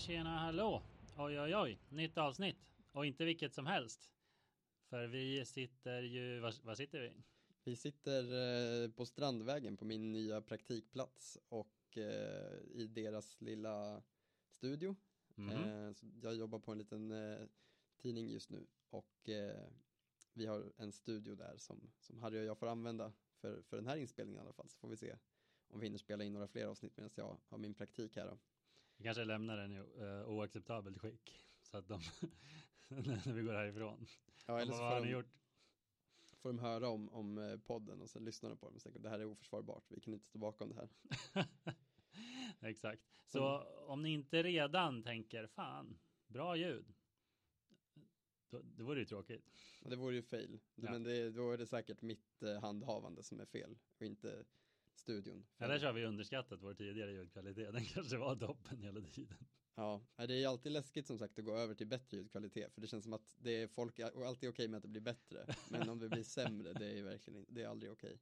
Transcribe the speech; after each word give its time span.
tjena, 0.00 0.38
hallå! 0.38 0.82
Oj, 1.16 1.40
oj, 1.40 1.56
oj, 1.56 1.78
nytt 1.88 2.18
avsnitt. 2.18 2.56
Och 2.92 3.06
inte 3.06 3.24
vilket 3.24 3.54
som 3.54 3.66
helst. 3.66 4.12
För 4.88 5.06
vi 5.06 5.44
sitter 5.44 6.02
ju, 6.02 6.40
var, 6.40 6.54
var 6.66 6.74
sitter 6.74 7.00
vi? 7.00 7.12
Vi 7.64 7.76
sitter 7.76 8.22
eh, 8.84 8.90
på 8.90 9.06
Strandvägen 9.06 9.76
på 9.76 9.84
min 9.84 10.12
nya 10.12 10.40
praktikplats 10.40 11.38
och 11.48 11.98
eh, 11.98 12.58
i 12.74 12.86
deras 12.86 13.40
lilla 13.40 14.02
studio. 14.48 14.96
Så 15.94 16.06
jag 16.22 16.34
jobbar 16.34 16.58
på 16.58 16.72
en 16.72 16.78
liten 16.78 17.12
tidning 17.96 18.30
just 18.30 18.50
nu 18.50 18.66
och 18.90 19.28
vi 20.32 20.46
har 20.46 20.72
en 20.76 20.92
studio 20.92 21.34
där 21.34 21.56
som, 21.56 21.90
som 21.98 22.18
Harry 22.18 22.40
och 22.40 22.44
jag 22.44 22.58
får 22.58 22.66
använda 22.66 23.12
för, 23.36 23.62
för 23.62 23.76
den 23.76 23.86
här 23.86 23.96
inspelningen 23.96 24.42
i 24.42 24.44
alla 24.44 24.52
fall 24.52 24.68
så 24.68 24.78
får 24.78 24.88
vi 24.88 24.96
se 24.96 25.16
om 25.68 25.80
vi 25.80 25.86
hinner 25.86 25.98
spela 25.98 26.24
in 26.24 26.32
några 26.32 26.48
fler 26.48 26.66
avsnitt 26.66 26.96
medan 26.96 27.10
jag 27.14 27.36
har 27.48 27.58
min 27.58 27.74
praktik 27.74 28.16
här 28.16 28.26
då. 28.26 28.38
Vi 29.00 29.04
kanske 29.04 29.24
lämnar 29.24 29.56
den 29.56 29.72
i 29.72 29.78
uh, 29.78 30.28
oacceptabelt 30.28 30.98
skick 30.98 31.34
så 31.62 31.76
att 31.76 31.88
de 31.88 32.00
när 32.88 33.32
vi 33.32 33.42
går 33.42 33.52
härifrån. 33.52 34.06
Ja, 34.46 34.60
eller 34.60 34.72
så 34.72 34.78
vad 34.78 34.92
har 34.92 35.00
ni 35.00 35.10
gjort? 35.10 35.34
Får 36.36 36.48
de 36.48 36.58
höra 36.58 36.88
om, 36.88 37.08
om 37.08 37.60
podden 37.66 38.02
och 38.02 38.10
sen 38.10 38.24
lyssnar 38.24 38.50
de 38.50 38.56
på 38.56 38.66
dem 38.66 38.76
och 38.76 38.82
tänker 38.82 39.00
det 39.00 39.08
här 39.08 39.18
är 39.18 39.24
oförsvarbart, 39.24 39.84
vi 39.88 40.00
kan 40.00 40.14
inte 40.14 40.26
stå 40.26 40.38
bakom 40.38 40.68
det 40.68 40.74
här. 40.74 40.88
Exakt, 42.68 43.02
så 43.26 43.60
mm. 43.60 43.68
om 43.86 44.02
ni 44.02 44.10
inte 44.10 44.42
redan 44.42 45.02
tänker 45.02 45.46
fan, 45.46 45.98
bra 46.26 46.56
ljud. 46.56 46.94
Då, 48.50 48.60
det 48.62 48.82
vore 48.82 49.00
ju 49.00 49.06
tråkigt. 49.06 49.50
Ja, 49.82 49.90
det 49.90 49.96
vore 49.96 50.14
ju 50.14 50.22
fail. 50.22 50.60
Ja. 50.74 50.90
Men 50.90 51.02
det, 51.02 51.30
då 51.30 51.52
är 51.52 51.58
det 51.58 51.66
säkert 51.66 52.02
mitt 52.02 52.42
eh, 52.42 52.60
handhavande 52.60 53.22
som 53.22 53.40
är 53.40 53.46
fel 53.46 53.78
och 53.98 54.06
inte 54.06 54.44
studion. 55.00 55.46
Ja, 55.58 55.68
där 55.68 55.86
har 55.86 55.92
vi 55.92 56.04
underskattat 56.04 56.62
vår 56.62 56.74
tidigare 56.74 57.12
ljudkvalitet. 57.12 57.72
Den 57.72 57.84
kanske 57.84 58.16
var 58.16 58.36
toppen 58.36 58.82
hela 58.82 59.00
tiden. 59.00 59.38
Ja, 59.74 60.02
det 60.16 60.42
är 60.42 60.48
alltid 60.48 60.72
läskigt 60.72 61.06
som 61.06 61.18
sagt 61.18 61.38
att 61.38 61.44
gå 61.44 61.56
över 61.56 61.74
till 61.74 61.86
bättre 61.86 62.16
ljudkvalitet. 62.16 62.74
För 62.74 62.80
det 62.80 62.86
känns 62.86 63.04
som 63.04 63.12
att 63.12 63.36
det 63.38 63.62
är 63.62 63.68
folk 63.68 63.98
är 63.98 64.24
alltid 64.24 64.48
okej 64.48 64.68
med 64.68 64.76
att 64.76 64.82
det 64.82 64.88
blir 64.88 65.00
bättre. 65.00 65.46
Men 65.70 65.88
om 65.88 65.98
det 65.98 66.08
blir 66.08 66.22
sämre, 66.22 66.72
det 66.72 66.98
är 66.98 67.02
verkligen 67.02 67.46
det 67.48 67.62
är 67.62 67.68
aldrig 67.68 67.92
okej. 67.92 68.20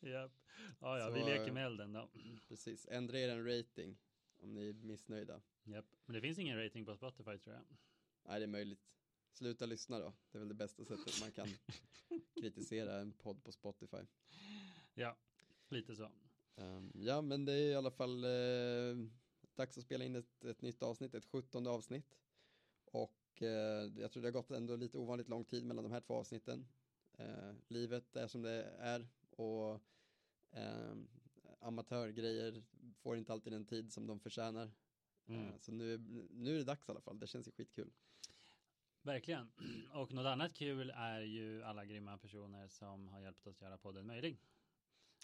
Japp. 0.00 0.32
Ja, 0.80 0.98
ja, 0.98 1.06
Så, 1.06 1.14
vi 1.14 1.20
leker 1.20 1.52
med 1.52 1.66
elden 1.66 1.92
då. 1.92 2.10
Precis, 2.48 2.86
ändra 2.90 3.18
er 3.18 3.28
en 3.28 3.46
rating 3.46 3.98
om 4.36 4.54
ni 4.54 4.68
är 4.68 4.72
missnöjda. 4.72 5.40
Japp, 5.64 5.86
men 6.04 6.14
det 6.14 6.20
finns 6.20 6.38
ingen 6.38 6.64
rating 6.64 6.84
på 6.84 6.94
Spotify 6.94 7.38
tror 7.38 7.54
jag. 7.54 7.64
Nej, 8.24 8.40
det 8.40 8.44
är 8.44 8.48
möjligt. 8.48 8.90
Sluta 9.32 9.66
lyssna 9.66 9.98
då. 9.98 10.12
Det 10.30 10.38
är 10.38 10.40
väl 10.40 10.48
det 10.48 10.54
bästa 10.54 10.84
sättet 10.84 11.20
man 11.20 11.32
kan 11.32 11.48
kritisera 12.40 13.00
en 13.00 13.12
podd 13.12 13.44
på 13.44 13.52
Spotify. 13.52 14.06
Ja, 14.94 15.16
Lite 15.70 15.96
så. 15.96 16.10
Um, 16.54 16.92
ja, 16.94 17.20
men 17.20 17.44
det 17.44 17.52
är 17.52 17.70
i 17.70 17.74
alla 17.74 17.90
fall 17.90 18.24
eh, 18.24 18.96
dags 19.54 19.78
att 19.78 19.84
spela 19.84 20.04
in 20.04 20.16
ett, 20.16 20.44
ett 20.44 20.62
nytt 20.62 20.82
avsnitt, 20.82 21.14
ett 21.14 21.24
sjuttonde 21.24 21.70
avsnitt. 21.70 22.18
Och 22.84 23.42
eh, 23.42 23.92
jag 23.96 24.12
tror 24.12 24.22
det 24.22 24.26
har 24.28 24.32
gått 24.32 24.50
ändå 24.50 24.76
lite 24.76 24.98
ovanligt 24.98 25.28
lång 25.28 25.44
tid 25.44 25.64
mellan 25.64 25.84
de 25.84 25.92
här 25.92 26.00
två 26.00 26.14
avsnitten. 26.14 26.66
Eh, 27.18 27.52
livet 27.68 28.16
är 28.16 28.26
som 28.26 28.42
det 28.42 28.64
är 28.78 29.08
och 29.30 29.80
ehm, 30.50 31.08
amatörgrejer 31.60 32.62
får 32.94 33.16
inte 33.16 33.32
alltid 33.32 33.52
den 33.52 33.64
tid 33.64 33.92
som 33.92 34.06
de 34.06 34.20
förtjänar. 34.20 34.70
Mm. 35.26 35.40
Ehm, 35.40 35.58
så 35.58 35.72
nu, 35.72 35.98
nu 36.30 36.54
är 36.54 36.58
det 36.58 36.64
dags 36.64 36.88
i 36.88 36.90
alla 36.90 37.00
fall, 37.00 37.18
det 37.18 37.26
känns 37.26 37.48
ju 37.48 37.52
skitkul. 37.52 37.90
Verkligen. 39.02 39.52
Och 39.92 40.12
något 40.12 40.26
annat 40.26 40.54
kul 40.54 40.90
är 40.90 41.20
ju 41.20 41.62
alla 41.62 41.84
grymma 41.84 42.18
personer 42.18 42.68
som 42.68 43.08
har 43.08 43.20
hjälpt 43.20 43.46
oss 43.46 43.60
göra 43.60 43.78
podden 43.78 44.06
möjlig. 44.06 44.40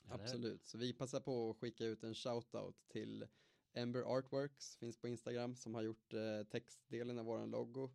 Absolut, 0.08 0.66
så 0.66 0.78
vi 0.78 0.92
passar 0.92 1.20
på 1.20 1.50
att 1.50 1.56
skicka 1.56 1.84
ut 1.84 2.02
en 2.02 2.14
shoutout 2.14 2.88
till 2.88 3.26
Ember 3.72 4.02
Artworks, 4.02 4.76
finns 4.76 4.98
på 4.98 5.08
Instagram, 5.08 5.56
som 5.56 5.74
har 5.74 5.82
gjort 5.82 6.14
eh, 6.14 6.42
textdelen 6.50 7.18
av 7.18 7.24
våran 7.24 7.50
logo. 7.50 7.90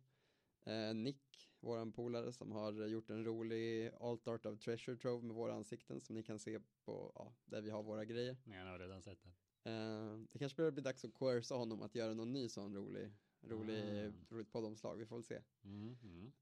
Eh, 0.64 0.94
Nick, 0.94 1.50
våran 1.60 1.92
polare, 1.92 2.32
som 2.32 2.52
har 2.52 2.72
gjort 2.72 3.10
en 3.10 3.24
rolig 3.24 3.90
Alt 4.00 4.28
Art 4.28 4.46
of 4.46 4.58
Treasure 4.58 4.96
Trove 4.96 5.24
med 5.24 5.36
våra 5.36 5.54
ansikten 5.54 6.00
som 6.00 6.14
ni 6.14 6.22
kan 6.22 6.38
se 6.38 6.60
på, 6.84 7.12
ja, 7.14 7.34
där 7.44 7.60
vi 7.60 7.70
har 7.70 7.82
våra 7.82 8.04
grejer. 8.04 8.36
Nej, 8.44 8.58
jag 8.58 8.66
har 8.66 8.78
redan 8.78 9.02
sett 9.02 9.18
det. 9.22 9.30
Eh, 9.70 10.18
det 10.32 10.38
kanske 10.38 10.56
börjar 10.56 10.72
bli 10.72 10.82
dags 10.82 11.04
att 11.04 11.14
coerca 11.14 11.54
honom 11.54 11.82
att 11.82 11.94
göra 11.94 12.14
någon 12.14 12.32
ny 12.32 12.48
sån 12.48 12.74
rolig, 12.74 13.12
rolig, 13.40 14.06
ah. 14.06 14.12
roligt 14.34 14.52
poddomslag, 14.52 14.96
vi 14.96 15.06
får 15.06 15.16
väl 15.16 15.24
se. 15.24 15.40
Mm, 15.64 15.96
mm. 16.02 16.32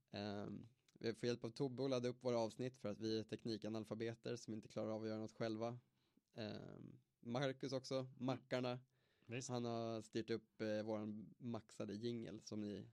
Um, 0.46 0.68
vi 1.00 1.14
får 1.14 1.26
hjälp 1.26 1.44
av 1.44 1.50
Tobbe 1.50 1.84
att 1.84 1.90
ladda 1.90 2.08
upp 2.08 2.24
våra 2.24 2.38
avsnitt 2.38 2.78
för 2.78 2.88
att 2.88 3.00
vi 3.00 3.18
är 3.18 3.22
teknikanalfabeter 3.22 4.36
som 4.36 4.54
inte 4.54 4.68
klarar 4.68 4.90
av 4.90 5.02
att 5.02 5.08
göra 5.08 5.18
något 5.18 5.32
själva. 5.32 5.78
Eh, 6.34 6.50
Marcus 7.20 7.72
också, 7.72 8.06
Mackarna. 8.18 8.78
Visst. 9.26 9.48
Han 9.48 9.64
har 9.64 10.02
styrt 10.02 10.30
upp 10.30 10.60
eh, 10.60 10.82
våran 10.82 11.34
maxade 11.38 11.94
jingel 11.94 12.40
som 12.44 12.60
ni 12.60 12.86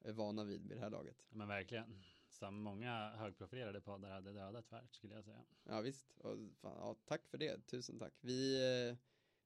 är 0.00 0.12
vana 0.12 0.44
vid 0.44 0.68
vid 0.68 0.76
det 0.76 0.80
här 0.80 0.90
laget. 0.90 1.26
Men 1.30 1.48
verkligen. 1.48 2.02
Som 2.28 2.62
många 2.62 3.10
högprofilerade 3.10 3.80
poddar 3.80 4.10
hade 4.10 4.32
dödat 4.32 4.66
tvärt 4.66 4.94
skulle 4.94 5.14
jag 5.14 5.24
säga. 5.24 5.44
Ja 5.64 5.80
visst. 5.80 6.10
Och, 6.18 6.36
fan, 6.60 6.76
ja, 6.76 6.96
tack 7.04 7.26
för 7.26 7.38
det. 7.38 7.66
Tusen 7.66 7.98
tack. 7.98 8.12
Vi, 8.20 8.54
eh, 8.54 8.96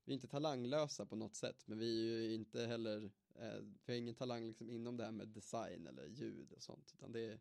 vi 0.04 0.12
är 0.12 0.14
inte 0.14 0.28
talanglösa 0.28 1.06
på 1.06 1.16
något 1.16 1.34
sätt. 1.34 1.66
Men 1.66 1.78
vi 1.78 2.14
är 2.14 2.22
ju 2.22 2.34
inte 2.34 2.66
heller. 2.66 3.10
Eh, 3.34 3.60
vi 3.84 3.92
har 3.92 3.98
ingen 3.98 4.14
talang 4.14 4.46
liksom 4.46 4.70
inom 4.70 4.96
det 4.96 5.04
här 5.04 5.12
med 5.12 5.28
design 5.28 5.86
eller 5.86 6.06
ljud 6.06 6.52
och 6.52 6.62
sånt. 6.62 6.92
Utan 6.94 7.12
det 7.12 7.20
är 7.20 7.40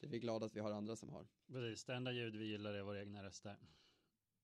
det 0.00 0.06
är 0.06 0.10
vi 0.10 0.18
glada 0.18 0.46
att 0.46 0.56
vi 0.56 0.60
har 0.60 0.70
andra 0.70 0.96
som 0.96 1.08
har. 1.08 1.26
Precis, 1.52 1.84
det 1.84 1.94
enda 1.94 2.12
ljud 2.12 2.36
vi 2.36 2.44
gillar 2.46 2.74
är 2.74 2.82
våra 2.82 3.00
egna 3.00 3.24
röster. 3.24 3.56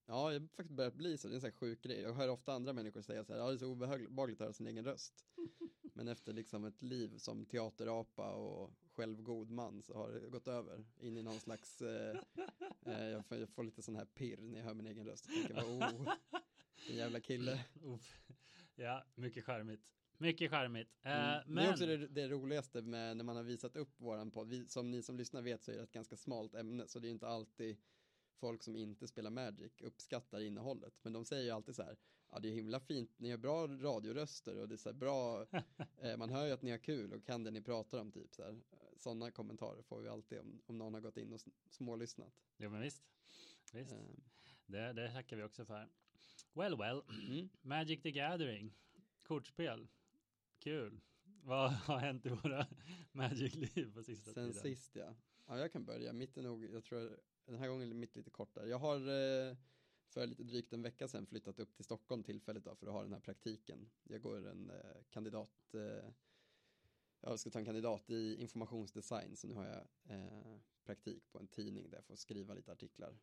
Ja, 0.06 0.32
jag 0.32 0.40
har 0.40 0.48
faktiskt 0.48 0.76
börjat 0.76 0.94
bli 0.94 1.18
så, 1.18 1.28
det 1.28 1.32
är 1.32 1.34
en 1.34 1.40
sån 1.40 1.50
här 1.50 1.56
sjuk 1.56 1.82
grej. 1.82 2.00
Jag 2.00 2.14
hör 2.14 2.28
ofta 2.28 2.52
andra 2.52 2.72
människor 2.72 3.02
säga 3.02 3.24
så 3.24 3.32
här, 3.32 3.40
ja 3.40 3.48
det 3.48 3.54
är 3.54 3.58
så 3.58 3.66
obehagligt 3.66 4.40
att 4.40 4.44
höra 4.44 4.52
sin 4.52 4.66
egen 4.66 4.84
röst. 4.84 5.24
Men 5.94 6.08
efter 6.08 6.32
liksom 6.32 6.64
ett 6.64 6.82
liv 6.82 7.18
som 7.18 7.46
teaterapa 7.46 8.32
och 8.32 8.70
självgod 8.92 9.50
man 9.50 9.82
så 9.82 9.94
har 9.94 10.10
det 10.10 10.30
gått 10.30 10.48
över 10.48 10.84
in 10.98 11.16
i 11.16 11.22
någon 11.22 11.40
slags, 11.40 11.82
eh, 11.82 12.18
eh, 12.86 13.04
jag, 13.04 13.26
får, 13.26 13.38
jag, 13.38 13.48
får, 13.48 13.64
lite 13.64 13.82
sån 13.82 13.96
här 13.96 14.04
pirr 14.04 14.36
när 14.36 14.58
jag 14.58 14.64
hör 14.64 14.74
min 14.74 14.86
egen 14.86 15.06
röst. 15.06 15.28
Jag 15.28 15.46
tänker, 15.46 15.64
oh, 15.64 16.14
en 16.88 16.96
jävla 16.96 17.20
kille. 17.20 17.64
ja, 18.76 19.04
mycket 19.14 19.44
charmigt. 19.44 19.82
Mycket 20.18 20.50
charmigt. 20.50 20.88
Eh, 21.02 21.34
mm. 21.34 21.42
men... 21.46 21.54
Det 21.54 21.68
är 21.68 21.72
också 21.72 21.86
det, 21.86 22.06
det, 22.06 22.28
roligaste 22.28 22.82
med 22.82 23.16
när 23.16 23.24
man 23.24 23.36
har 23.36 23.42
visat 23.42 23.76
upp 23.76 24.00
våran 24.00 24.30
podd. 24.30 24.48
Vi, 24.48 24.66
som 24.66 24.90
ni 24.90 25.02
som 25.02 25.16
lyssnar 25.16 25.42
vet 25.42 25.62
så 25.62 25.72
är 25.72 25.76
det 25.76 25.82
ett 25.82 25.92
ganska 25.92 26.16
smalt 26.16 26.54
ämne. 26.54 26.88
Så 26.88 26.98
det 26.98 27.08
är 27.08 27.10
inte 27.10 27.28
alltid 27.28 27.76
folk 28.36 28.62
som 28.62 28.76
inte 28.76 29.08
spelar 29.08 29.30
Magic 29.30 29.72
uppskattar 29.80 30.40
innehållet. 30.40 30.94
Men 31.02 31.12
de 31.12 31.24
säger 31.24 31.44
ju 31.44 31.50
alltid 31.50 31.74
så 31.74 31.82
här, 31.82 31.96
ja 32.30 32.38
det 32.38 32.48
är 32.48 32.52
himla 32.52 32.80
fint, 32.80 33.10
ni 33.16 33.30
har 33.30 33.38
bra 33.38 33.66
radioröster 33.66 34.58
och 34.58 34.68
det 34.68 34.74
är 34.74 34.76
så 34.76 34.88
här 34.88 34.96
bra, 34.96 35.46
eh, 36.02 36.16
man 36.16 36.30
hör 36.30 36.46
ju 36.46 36.52
att 36.52 36.62
ni 36.62 36.70
har 36.70 36.78
kul 36.78 37.12
och 37.12 37.24
kan 37.24 37.44
det 37.44 37.50
ni 37.50 37.60
pratar 37.60 37.98
om 37.98 38.12
typ 38.12 38.34
så 38.34 38.42
här. 38.42 38.60
Sådana 38.96 39.30
kommentarer 39.30 39.82
får 39.82 40.00
vi 40.00 40.08
alltid 40.08 40.38
om, 40.38 40.62
om 40.66 40.78
någon 40.78 40.94
har 40.94 41.00
gått 41.00 41.16
in 41.16 41.32
och 41.32 41.40
smålyssnat. 41.70 42.32
Jo 42.56 42.70
men 42.70 42.80
visst, 42.80 43.02
visst. 43.72 43.92
Eh. 43.92 43.98
Det, 44.66 44.92
det 44.92 45.12
tackar 45.12 45.36
vi 45.36 45.42
också 45.42 45.64
för. 45.64 45.88
Well 46.52 46.76
well, 46.76 47.02
mm. 47.08 47.48
Magic 47.62 48.02
the 48.02 48.10
Gathering, 48.10 48.74
kortspel. 49.22 49.88
Kul. 50.66 51.00
Vad 51.42 51.70
har 51.86 51.98
hänt 51.98 52.26
i 52.26 52.28
våra 52.28 52.66
Magic-liv 53.12 53.94
på 53.94 54.02
sista 54.02 54.24
Sen 54.24 54.34
tiden? 54.34 54.52
Sen 54.52 54.62
sist 54.62 54.96
ja. 54.96 55.14
Ja, 55.46 55.58
jag 55.58 55.72
kan 55.72 55.84
börja. 55.84 56.12
Mitt 56.12 56.36
är 56.36 56.42
nog, 56.42 56.64
jag 56.64 56.84
tror, 56.84 57.20
den 57.44 57.58
här 57.58 57.68
gången 57.68 57.90
är 57.90 57.94
mitt 57.94 58.16
lite 58.16 58.30
kortare. 58.30 58.68
Jag 58.68 58.78
har 58.78 58.96
eh, 58.96 59.56
för 60.08 60.26
lite 60.26 60.44
drygt 60.44 60.72
en 60.72 60.82
vecka 60.82 61.08
sedan 61.08 61.26
flyttat 61.26 61.58
upp 61.58 61.74
till 61.74 61.84
Stockholm 61.84 62.22
tillfälligt 62.22 62.64
då 62.64 62.74
för 62.74 62.86
att 62.86 62.92
ha 62.92 63.02
den 63.02 63.12
här 63.12 63.20
praktiken. 63.20 63.90
Jag 64.04 64.22
går 64.22 64.48
en 64.48 64.70
eh, 64.70 65.02
kandidat, 65.10 65.74
eh, 65.74 66.10
jag 67.20 67.40
ska 67.40 67.50
ta 67.50 67.58
en 67.58 67.64
kandidat 67.64 68.10
i 68.10 68.36
informationsdesign 68.40 69.36
så 69.36 69.46
nu 69.46 69.54
har 69.54 69.66
jag 69.66 69.86
praktik 70.84 71.32
på 71.32 71.38
en 71.38 71.48
tidning 71.48 71.90
där 71.90 71.98
jag 71.98 72.04
får 72.04 72.16
skriva 72.16 72.54
lite 72.54 72.72
artiklar. 72.72 73.18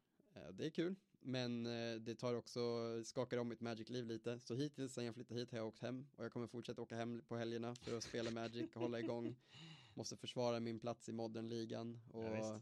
Det 0.52 0.66
är 0.66 0.70
kul. 0.70 0.96
Men 1.20 1.66
eh, 1.66 1.96
det 1.96 2.16
tar 2.16 2.34
också, 2.34 2.60
skakar 3.04 3.38
om 3.38 3.48
mitt 3.48 3.62
Magic-liv 3.62 4.06
lite. 4.06 4.40
Så 4.40 4.56
hittills 4.56 4.94
sen 4.94 5.06
jag 5.06 5.16
flyttade 5.16 5.40
hit 5.40 5.52
har 5.52 5.58
jag 5.58 5.68
åkt 5.68 5.80
hem 5.80 6.08
och 6.16 6.26
jag 6.26 6.32
kommer 6.32 6.48
fortsätta 6.48 6.82
åka 6.82 6.96
hem 6.96 7.22
på 7.28 7.38
helgerna 7.38 7.76
för 7.76 7.98
att 7.98 8.04
spela 8.04 8.32
Magic 8.32 8.70
och 8.76 8.82
hålla 8.82 9.00
igång. 9.00 9.36
Måste 9.94 10.18
försvara 10.18 10.60
min 10.60 10.80
plats 10.80 11.10
i 11.10 11.12
modern-ligan 11.12 12.00
och 12.12 12.24
ja, 12.24 12.62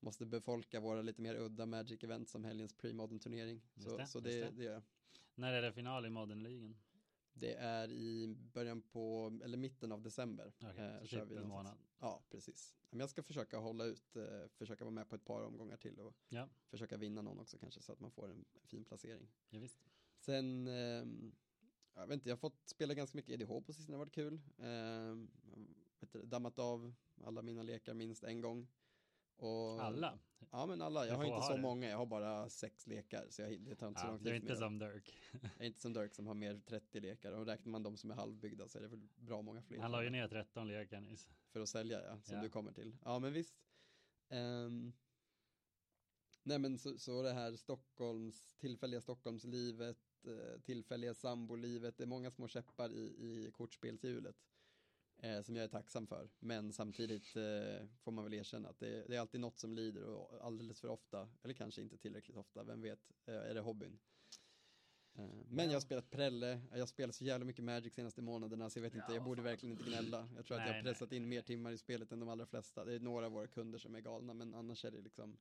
måste 0.00 0.26
befolka 0.26 0.80
våra 0.80 1.02
lite 1.02 1.22
mer 1.22 1.34
udda 1.34 1.66
Magic-event 1.66 2.24
som 2.26 2.44
helgens 2.44 2.74
pre-modern 2.76 3.18
turnering. 3.18 3.60
Så, 3.76 3.96
det, 3.96 4.06
så 4.06 4.20
det, 4.20 4.30
det. 4.30 4.50
det 4.50 4.64
gör 4.64 4.72
jag. 4.72 4.82
När 5.34 5.52
är 5.52 5.62
det 5.62 5.72
final 5.72 6.06
i 6.06 6.10
modern-ligan? 6.10 6.76
Det 7.34 7.54
är 7.54 7.90
i 7.90 8.36
början 8.52 8.82
på, 8.82 9.32
eller 9.44 9.56
mitten 9.56 9.92
av 9.92 10.02
december. 10.02 10.52
Okay, 10.58 10.86
eh, 10.86 11.00
så 11.00 11.06
kör 11.06 11.20
typ 11.20 11.30
vi 11.30 11.36
en 11.36 11.48
månad. 11.48 11.78
Ja, 11.98 12.22
precis. 12.30 12.74
Men 12.90 13.00
jag 13.00 13.10
ska 13.10 13.22
försöka 13.22 13.58
hålla 13.58 13.84
ut, 13.84 14.16
eh, 14.16 14.48
försöka 14.48 14.84
vara 14.84 14.94
med 14.94 15.08
på 15.08 15.14
ett 15.14 15.24
par 15.24 15.42
omgångar 15.42 15.76
till 15.76 16.00
och 16.00 16.14
ja. 16.28 16.48
försöka 16.68 16.96
vinna 16.96 17.22
någon 17.22 17.38
också 17.38 17.58
kanske 17.58 17.82
så 17.82 17.92
att 17.92 18.00
man 18.00 18.10
får 18.10 18.30
en 18.30 18.44
fin 18.64 18.84
placering. 18.84 19.28
Ja, 19.50 19.58
visst. 19.58 19.78
Sen, 20.18 20.66
eh, 20.66 21.04
jag 21.94 22.06
vet 22.06 22.14
inte, 22.14 22.28
jag 22.28 22.36
har 22.36 22.40
fått 22.40 22.68
spela 22.68 22.94
ganska 22.94 23.16
mycket 23.16 23.40
EDH 23.40 23.60
på 23.66 23.72
sistone, 23.72 23.94
det 23.94 23.98
har 23.98 24.04
varit 24.04 24.14
kul. 24.14 24.40
Eh, 24.58 26.24
dammat 26.24 26.58
av 26.58 26.94
alla 27.24 27.42
mina 27.42 27.62
lekar 27.62 27.94
minst 27.94 28.24
en 28.24 28.40
gång. 28.40 28.68
Och, 29.44 29.82
Alla? 29.84 30.18
Ja 30.50 30.66
men 30.66 30.82
alla, 30.82 31.06
jag 31.06 31.12
Du 31.12 31.16
har 31.16 31.24
inte 31.24 31.34
ha 31.34 31.46
så 31.48 31.54
det. 31.56 31.60
många, 31.62 31.88
jag 31.88 31.96
har 31.96 32.06
bara 32.06 32.48
sex 32.48 32.86
lekar 32.86 33.26
så 33.30 33.42
jag, 33.42 33.60
det 33.60 33.74
tar 33.74 33.88
inte 33.88 34.00
så 34.00 34.06
Ja, 34.06 34.10
lång 34.10 34.18
tid 34.18 34.26
det 34.26 34.30
är 34.30 34.34
inte 34.36 34.56
som 34.56 34.78
Dirk. 34.78 35.14
Jag 35.32 35.50
är 35.58 35.64
inte 35.66 35.80
som 35.80 35.92
Dirk 35.92 36.14
som 36.14 36.26
har 36.26 36.34
mer 36.34 36.60
30 36.66 37.00
lekar 37.00 37.32
och 37.32 37.46
räknar 37.46 37.70
man 37.72 37.82
de 37.82 37.96
som 37.96 38.10
är 38.10 38.14
halvbyggda 38.14 38.68
så 38.68 38.78
är 38.78 38.82
det 38.82 38.88
väl 38.88 39.08
bra 39.16 39.42
många 39.42 39.62
fler. 39.62 39.78
Han 39.78 39.90
la 39.92 40.04
ju 40.04 40.10
ner 40.10 40.28
13 40.28 40.68
lekar 40.68 41.00
nyss. 41.00 41.28
För 41.52 41.60
att 41.60 41.68
sälja 41.68 42.02
ja, 42.02 42.20
som 42.22 42.36
Ja. 42.36 42.42
du 42.42 42.48
kommer 42.48 42.72
till. 42.72 42.96
Ja 43.04 43.18
men 43.18 43.32
visst. 43.32 43.56
Ehm, 44.28 44.92
nej 46.42 46.58
men 46.58 46.78
så, 46.78 46.98
så 46.98 47.22
det 47.22 47.32
här 47.32 47.56
Stockholms, 47.56 48.54
tillfälliga 48.54 49.00
Stockholmslivet, 49.00 49.98
eh, 50.26 50.60
tillfälliga 50.60 51.14
sambolivet, 51.14 51.96
det 51.96 52.04
är 52.04 52.06
många 52.06 52.30
små 52.30 52.48
käppar 52.48 52.92
i, 52.92 53.00
i 53.04 53.50
kortspelshjulet. 53.52 54.36
Eh, 55.16 55.42
som 55.42 55.56
jag 55.56 55.64
är 55.64 55.68
tacksam 55.68 56.06
för. 56.06 56.28
Men 56.38 56.72
samtidigt 56.72 57.36
eh, 57.36 57.86
får 58.02 58.12
man 58.12 58.24
väl 58.24 58.34
erkänna 58.34 58.68
att 58.68 58.78
det, 58.78 59.04
det 59.08 59.16
är 59.16 59.20
alltid 59.20 59.40
något 59.40 59.58
som 59.58 59.74
lider 59.74 60.04
och 60.04 60.44
alldeles 60.46 60.80
för 60.80 60.88
ofta, 60.88 61.28
eller 61.42 61.54
kanske 61.54 61.82
inte 61.82 61.96
tillräckligt 61.98 62.36
ofta, 62.36 62.64
vem 62.64 62.80
vet, 62.82 63.12
eh, 63.26 63.34
är 63.34 63.54
det 63.54 63.60
hobbyn. 63.60 63.98
Eh, 65.14 65.28
Men 65.48 65.66
jag 65.66 65.72
har 65.72 65.80
spelat 65.80 66.10
Prelle, 66.10 66.60
jag 66.72 66.78
har 66.78 66.86
spelat 66.86 67.14
så 67.14 67.24
jävla 67.24 67.44
mycket 67.44 67.64
Magic 67.64 67.94
senaste 67.94 68.22
månaderna 68.22 68.70
så 68.70 68.78
jag 68.78 68.82
vet 68.82 68.94
inte, 68.94 69.06
Ja, 69.08 69.14
jag 69.14 69.24
borde 69.24 69.42
verkligen 69.42 69.72
inte 69.78 69.90
gnälla. 69.90 70.28
Jag 70.36 70.46
tror 70.46 70.60
att 70.60 70.66
jag 70.66 70.74
har 70.74 70.82
pressat 70.82 71.12
in 71.12 71.28
mer 71.28 71.42
timmar 71.42 71.72
i 71.72 71.78
spelet 71.78 72.12
än 72.12 72.20
de 72.20 72.28
allra 72.28 72.46
flesta. 72.46 72.84
Det 72.84 72.94
är 72.94 73.00
några 73.00 73.26
av 73.26 73.32
våra 73.32 73.46
kunder 73.46 73.78
som 73.78 73.94
är 73.94 74.00
galna 74.00 74.34
men 74.34 74.54
annars 74.54 74.84
är 74.84 74.90
det 74.90 75.00
liksom, 75.00 75.36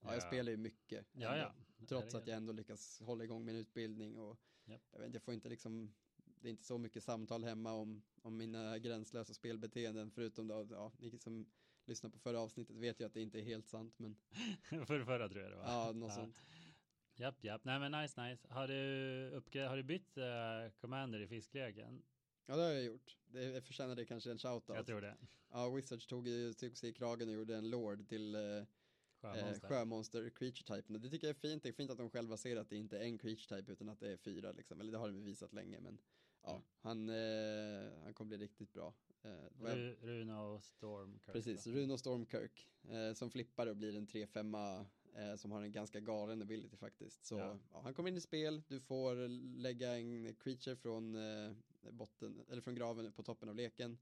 ja, 0.00 0.08
jag 0.08 0.16
Ja. 0.16 0.20
spelar 0.26 0.50
ju 0.50 0.56
mycket. 0.56 1.06
Ja, 1.12 1.36
ja. 1.36 1.54
Trots 1.88 2.14
att 2.14 2.26
jag 2.26 2.36
ändå 2.36 2.52
lyckas 2.52 3.00
hålla 3.00 3.24
igång 3.24 3.44
min 3.44 3.56
utbildning 3.56 4.18
och 4.18 4.38
jag, 4.64 4.98
vet, 5.00 5.14
jag 5.14 5.22
får 5.22 5.34
inte 5.34 5.48
liksom, 5.48 5.94
det 6.42 6.48
är 6.48 6.50
inte 6.50 6.64
så 6.64 6.78
mycket 6.78 7.04
samtal 7.04 7.44
hemma 7.44 7.72
om, 7.72 8.02
om 8.22 8.36
mina 8.36 8.78
gränslösa 8.78 9.34
spelbeteenden 9.34 10.10
förutom 10.10 10.48
då, 10.48 10.66
ja, 10.70 10.92
ni 10.98 11.18
som 11.18 11.46
lyssnar 11.84 12.10
på 12.10 12.18
förra 12.18 12.40
avsnittet 12.40 12.76
vet 12.76 13.00
ju 13.00 13.04
att 13.04 13.14
det 13.14 13.20
inte 13.20 13.38
är 13.40 13.42
helt 13.42 13.68
sant 13.68 13.94
men 13.98 14.16
För 14.86 15.04
förra 15.04 15.28
tror 15.28 15.42
jag 15.42 15.52
det 15.52 15.56
var. 15.56 15.64
ja, 15.64 15.92
något 15.92 16.14
sånt. 16.14 16.42
Japp, 17.16 17.44
japp. 17.44 17.64
Nej 17.64 17.78
men 17.78 17.92
nice, 17.92 18.22
nice. 18.28 18.46
Har 18.48 18.68
du, 18.68 19.30
uppgre- 19.30 19.68
har 19.68 19.76
du 19.76 19.82
bytt 19.82 20.18
uh, 20.18 20.24
commander 20.80 21.20
i 21.20 21.26
fiskleken? 21.28 22.02
Ja 22.46 22.56
det 22.56 22.62
har 22.62 22.70
jag 22.70 22.84
gjort. 22.84 23.18
Det 23.26 23.64
förtjänar 23.64 23.94
det 23.96 24.04
kanske 24.04 24.30
en 24.30 24.38
shoutout. 24.38 24.76
Jag 24.76 24.86
tror 24.86 25.00
det. 25.00 25.16
Ja, 25.50 25.68
Wizards 25.70 26.06
tog 26.06 26.26
tog 26.58 26.76
sig 26.76 26.90
i 26.90 26.92
kragen 26.92 27.28
och 27.28 27.34
gjorde 27.34 27.56
en 27.56 27.70
lord 27.70 28.08
till 28.08 28.34
eh, 28.34 28.40
eh, 28.40 28.64
Sjömonster. 29.20 29.68
sjömonster 29.68 30.30
creature 30.30 30.76
typen 30.76 31.00
det 31.02 31.10
tycker 31.10 31.26
jag 31.26 31.36
är 31.36 31.40
fint. 31.40 31.62
Det 31.62 31.68
är 31.68 31.72
fint 31.72 31.90
att 31.90 31.98
de 31.98 32.10
själva 32.10 32.36
ser 32.36 32.56
att 32.56 32.68
det 32.70 32.76
inte 32.76 32.98
är 32.98 33.02
en 33.02 33.18
creature 33.18 33.56
type 33.60 33.72
utan 33.72 33.88
att 33.88 34.00
det 34.00 34.12
är 34.12 34.16
fyra 34.16 34.52
liksom. 34.52 34.80
Eller 34.80 34.92
det 34.92 34.98
har 34.98 35.08
de 35.08 35.24
visat 35.24 35.52
länge 35.52 35.80
men 35.80 35.98
ja, 36.48 36.62
han, 36.80 37.08
eh, 37.08 38.02
han 38.02 38.14
kommer 38.14 38.28
bli 38.28 38.38
riktigt 38.38 38.72
bra. 38.72 38.94
Eh, 39.22 39.30
Runa 40.02 40.42
och 40.42 40.64
Storm. 40.64 41.20
Precis, 41.26 41.66
Runo 41.66 41.98
Stormkirk 41.98 42.68
eh, 42.90 43.12
som 43.14 43.30
flippar 43.30 43.66
och 43.66 43.76
blir 43.76 43.96
en 43.96 44.06
3-5 44.06 44.84
eh, 45.14 45.36
som 45.36 45.52
har 45.52 45.62
en 45.62 45.72
ganska 45.72 46.00
galen 46.00 46.42
ability 46.42 46.76
faktiskt. 46.76 47.24
Så 47.24 47.38
Ja. 47.38 47.58
ja. 47.72 47.80
han 47.80 47.94
kommer 47.94 48.08
in 48.08 48.16
i 48.16 48.20
spel, 48.20 48.62
du 48.68 48.80
får 48.80 49.28
lägga 49.58 49.96
en 49.96 50.34
creature 50.34 50.76
från 50.76 51.14
eh, 51.14 51.52
botten, 51.90 52.44
eller 52.50 52.62
från 52.62 52.74
graven 52.74 53.12
på 53.12 53.22
toppen 53.22 53.48
av 53.48 53.54
leken. 53.56 53.98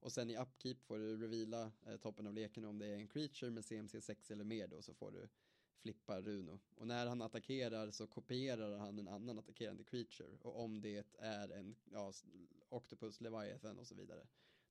Och 0.00 0.12
sen 0.12 0.30
i 0.30 0.36
upkeep 0.36 0.82
får 0.82 0.98
du 0.98 1.16
reveala 1.16 1.72
eh, 1.86 1.96
toppen 1.96 2.26
av 2.26 2.32
leken 2.34 2.64
om 2.64 2.78
det 2.78 2.86
är 2.86 2.94
en 2.94 3.08
creature 3.08 3.50
med 3.50 3.64
CMC 3.64 4.00
6 4.00 4.30
eller 4.30 4.44
mer 4.44 4.68
då 4.68 4.82
så 4.82 4.94
får 4.94 5.10
du 5.10 5.28
flippa 5.80 6.20
Runo. 6.20 6.60
Och 6.74 6.86
när 6.86 7.06
han 7.06 7.22
attackerar 7.22 7.90
så 7.90 8.06
kopierar 8.06 8.78
han 8.78 8.98
en 8.98 9.08
annan 9.08 9.38
attackerande 9.38 9.84
creature. 9.84 10.38
Och 10.42 10.60
om 10.64 10.80
det 10.80 11.04
är 11.18 11.48
en 11.48 11.76
ja, 11.92 12.12
Octopus, 12.68 13.20
Leviathan 13.20 13.78
och 13.78 13.86
så 13.86 13.94
vidare 13.94 14.26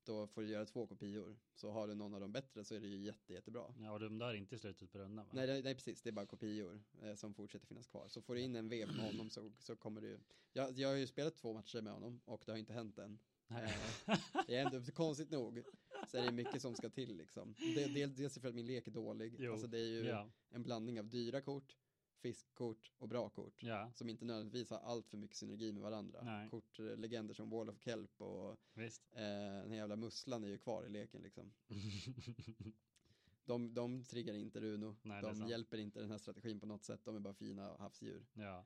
då 0.10 0.28
får 0.28 0.42
du 0.42 0.48
göra 0.48 0.66
två 0.66 0.88
kopior. 0.88 1.38
Så 1.56 1.72
har 1.72 1.88
du 1.88 1.96
någon 1.96 2.14
av 2.14 2.22
dem 2.22 2.32
bättre 2.32 2.64
så 2.64 2.76
är 2.76 2.80
det 2.80 2.88
ju 2.88 2.98
jätte, 2.98 3.34
jättebra. 3.34 3.74
Ja, 3.80 3.92
och 3.92 4.00
de 4.00 4.18
dör 4.18 4.34
inte 4.34 4.56
i 4.56 4.60
slutet 4.60 4.92
på 4.92 4.98
rundan 5.00 5.26
va? 5.26 5.32
Nej, 5.34 5.48
nej, 5.48 5.64
nej, 5.64 5.76
precis, 5.76 6.02
det 6.02 6.10
är 6.10 6.12
bara 6.12 6.26
kopior 6.26 6.82
eh, 7.02 7.16
som 7.16 7.34
fortsätter 7.34 7.68
finnas 7.68 7.88
kvar. 7.88 8.08
Så 8.08 8.22
får 8.22 8.36
du 8.36 8.42
in 8.42 8.56
en 8.56 8.70
vev 8.70 8.88
med 8.88 9.06
honom 9.06 9.30
så, 9.30 9.52
så 9.60 9.76
kommer 9.76 10.02
du 10.02 10.20
jag, 10.54 10.80
jag 10.80 10.90
har 10.90 10.96
ju 10.96 11.08
spelat 11.08 11.36
två 11.36 11.54
matcher 11.54 11.82
med 11.82 11.94
honom 11.94 12.22
och 12.26 12.44
det 12.46 12.52
har 12.52 12.58
inte 12.58 12.74
hänt 12.74 12.98
än. 12.98 13.20
Nej. 13.50 13.74
Det 14.48 14.56
är 14.56 14.66
ändå 14.66 14.92
konstigt 14.92 15.32
nog 15.32 15.64
så 16.08 16.18
är 16.18 16.26
det 16.26 16.32
mycket 16.32 16.62
som 16.62 16.76
ska 16.76 16.90
till 16.90 17.18
liksom. 17.18 17.56
Dels 18.16 18.40
för 18.40 18.48
att 18.50 18.56
min 18.56 18.66
lek 18.66 18.88
är 18.88 18.92
dålig. 18.92 19.36
Jo, 19.40 19.52
Alltså 19.52 19.68
det 19.68 19.78
är 19.80 19.88
ju 19.88 20.04
ja, 20.06 20.30
en 20.50 20.64
blandning 20.64 21.00
av 21.00 21.08
dyra 21.08 21.42
kort, 21.42 21.78
fiskkort 22.22 22.92
och 22.98 23.08
bra 23.08 23.30
kort. 23.30 23.64
ja, 23.64 23.92
Som 23.96 24.10
inte 24.10 24.26
nödvändigtvis 24.26 24.70
har 24.70 24.78
allt 24.80 25.10
för 25.10 25.18
mycket 25.18 25.38
synergi 25.38 25.72
med 25.72 25.84
varandra. 25.84 26.24
Nej. 26.24 26.50
Kort, 26.50 26.80
eh, 26.80 26.98
legender 26.98 27.34
som 27.34 27.50
Wall 27.50 27.70
of 27.70 27.80
Kelp 27.80 28.22
och 28.22 28.58
visst. 28.74 29.02
Eh, 29.16 29.22
den 29.22 29.70
här 29.72 29.78
jävla 29.78 29.96
musslan 29.96 30.44
är 30.44 30.48
ju 30.48 30.58
kvar 30.58 30.86
i 30.86 30.90
leken 30.90 31.22
liksom. 31.22 31.52
De, 33.46 33.74
de 33.74 34.04
triggar 34.04 34.34
inte 34.34 34.60
Runo. 34.60 34.96
Nej, 35.02 35.22
de 35.22 35.48
hjälper 35.48 35.78
inte 35.78 36.00
den 36.00 36.12
här 36.12 36.18
strategin 36.18 36.60
på 36.60 36.66
något 36.66 36.84
sätt. 36.84 37.02
De 37.06 37.16
är 37.16 37.20
bara 37.20 37.34
fina 37.34 37.78
havsdjur. 37.78 38.26
ja, 38.34 38.66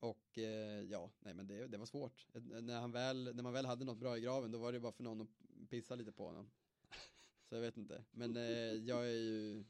Och 0.00 0.38
eh, 0.38 0.82
ja, 0.82 1.10
nej 1.20 1.34
men 1.34 1.46
det, 1.46 1.66
det 1.66 1.78
var 1.78 1.86
svårt. 1.86 2.26
Eh, 2.34 2.42
När, 2.42 2.80
han 2.80 2.92
väl, 2.92 3.34
när 3.34 3.42
man 3.42 3.52
väl 3.52 3.66
hade 3.66 3.84
något 3.84 3.98
bra 3.98 4.16
i 4.18 4.20
graven 4.20 4.50
då 4.52 4.58
var 4.58 4.72
det 4.72 4.80
bara 4.80 4.92
för 4.92 5.04
någon 5.04 5.20
att 5.20 5.28
pissa 5.70 5.94
lite 5.94 6.12
på 6.12 6.26
honom. 6.26 6.50
Så 7.48 7.54
jag 7.54 7.60
vet 7.62 7.76
inte. 7.76 8.04
Men 8.10 8.36
eh, 8.36 8.42
jag 8.72 9.06
är 9.08 9.12
ju 9.12 9.64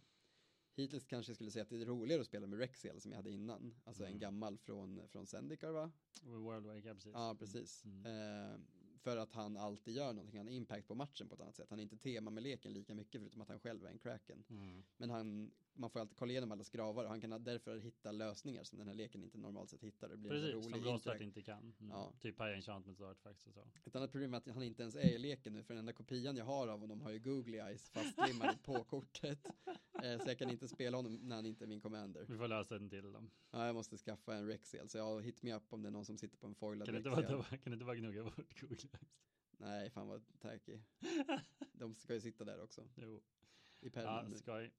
Hittills 0.75 1.05
kanske 1.07 1.31
jag 1.31 1.37
skulle 1.37 1.51
säga 1.51 1.63
att 1.63 1.69
det 1.71 1.77
är 1.81 1.85
roligare 1.87 2.21
att 2.21 2.27
spela 2.27 2.47
med 2.47 2.59
Rexiel 2.59 3.01
som 3.01 3.11
jag 3.13 3.17
hade 3.19 3.31
innan. 3.31 3.75
Alltså 3.85 4.03
en 4.03 4.09
Mm. 4.09 4.21
gammal 4.21 4.59
från, 4.59 5.09
från 5.09 5.27
Zendikar 5.27 5.71
va? 5.71 5.91
World 6.23 6.67
Wake, 6.67 6.89
ja 6.89 6.95
precis. 6.95 7.13
Ja, 7.15 7.37
precis. 7.39 7.85
Mm. 7.85 8.07
Eh, 8.07 8.61
för 8.99 9.17
att 9.17 9.33
han 9.33 9.57
alltid 9.57 9.95
gör 9.97 10.13
någonting, 10.13 10.39
han 10.39 10.47
har 10.47 10.55
impact 10.55 10.89
på 10.89 10.95
matchen 10.95 11.29
på 11.29 11.35
ett 11.35 11.41
annat 11.41 11.57
sätt. 11.57 11.71
Han 11.71 11.79
är 11.79 11.83
inte 11.83 11.97
tema 11.97 12.31
med 12.31 12.43
leken 12.43 12.73
lika 12.73 12.95
mycket 12.95 13.21
förutom 13.21 13.41
att 13.41 13.49
han 13.49 13.59
själv 13.59 13.85
är 13.85 13.89
en 13.91 13.99
kraken. 13.99 14.45
Mm. 14.51 14.83
Men 14.97 15.11
han, 15.11 15.51
man 15.79 15.91
får 15.91 16.01
alltid 16.01 16.17
kolla 16.17 16.31
igenom 16.31 16.53
alla 16.53 16.65
skravar 16.65 17.05
och 17.05 17.11
han 17.11 17.21
kan 17.21 17.45
därför 17.45 17.79
hitta 17.79 18.13
lösningar 18.13 18.65
som 18.65 18.79
den 18.79 18.89
här 18.89 18.95
leken 18.95 19.23
inte 19.23 19.39
normalt 19.39 19.71
sett 19.71 19.83
hittar. 19.83 20.09
Det 20.09 20.17
blir 20.17 20.31
Precis, 20.31 20.55
rolig 20.55 20.65
som 20.65 20.75
interakt- 20.95 21.21
inte 21.21 21.43
kan. 21.43 21.75
Mm. 21.81 21.91
Ja. 21.91 22.13
Typ 22.21 22.41
High 22.41 22.55
Enchantment 22.57 23.01
Artifacts 23.01 23.47
och 23.47 23.53
så. 23.55 23.69
Ett 23.85 23.97
annat 23.97 24.13
problem 24.13 24.35
är 24.35 24.39
att 24.39 24.47
han 24.49 24.63
inte 24.63 24.83
ens 24.83 24.95
är 24.97 25.15
i 25.15 25.19
leken 25.19 25.53
nu 25.53 25.63
för 25.63 25.75
den 25.75 25.79
enda 25.79 25.93
kopian 25.93 26.37
jag 26.37 26.45
har 26.45 26.69
av 26.69 26.81
honom 26.81 27.01
har 27.01 27.11
ju 27.11 27.19
googly 27.19 27.59
eyes 27.59 27.91
fastlimmade 27.91 28.59
på 28.65 28.85
kortet. 28.85 29.47
Eh, 30.03 30.19
så 30.21 30.29
jag 30.31 30.39
kan 30.39 30.51
inte 30.51 30.69
spela 30.69 30.97
honom 30.99 31.15
när 31.15 31.37
han 31.37 31.47
inte 31.47 31.65
är 31.65 31.67
min 31.67 31.81
commander. 31.81 32.25
Vi 32.29 32.37
får 32.39 32.49
lösa 32.49 32.77
en 32.77 32.91
till 32.91 33.13
dem. 33.13 33.31
Ja, 33.51 33.67
jag 33.67 33.75
måste 33.75 33.97
skaffa 33.99 34.35
en 34.35 34.47
Rexiel 34.47 34.89
så 34.89 34.99
jag 34.99 35.05
har 35.05 35.21
hit 35.21 35.43
me 35.43 35.55
up 35.55 35.73
om 35.73 35.83
det 35.83 35.89
är 35.89 35.93
någon 35.93 36.05
som 36.05 36.19
sitter 36.19 36.37
på 36.39 36.47
en 36.47 36.55
foilad 36.55 36.87
Kan 36.87 36.95
det 36.95 36.99
inte 36.99 37.11
vara, 37.11 37.43
kan 37.45 37.59
det 37.65 37.73
inte 37.73 37.85
bara 37.85 37.97
gnugga 37.97 38.25
bort 38.25 38.61
Google? 38.61 38.77
Nej, 39.61 39.91
fan 39.91 40.09
vad 40.09 40.23
tacky. 40.41 40.79
De 41.73 41.95
ska 41.95 42.15
ju 42.15 42.21
sitta 42.21 42.45
där 42.45 42.61
också. 42.63 42.89
Jo, 42.95 43.23
I 43.81 43.91
pärmen. 43.91 44.33
ja, 44.33 44.39
skoj. 44.39 44.71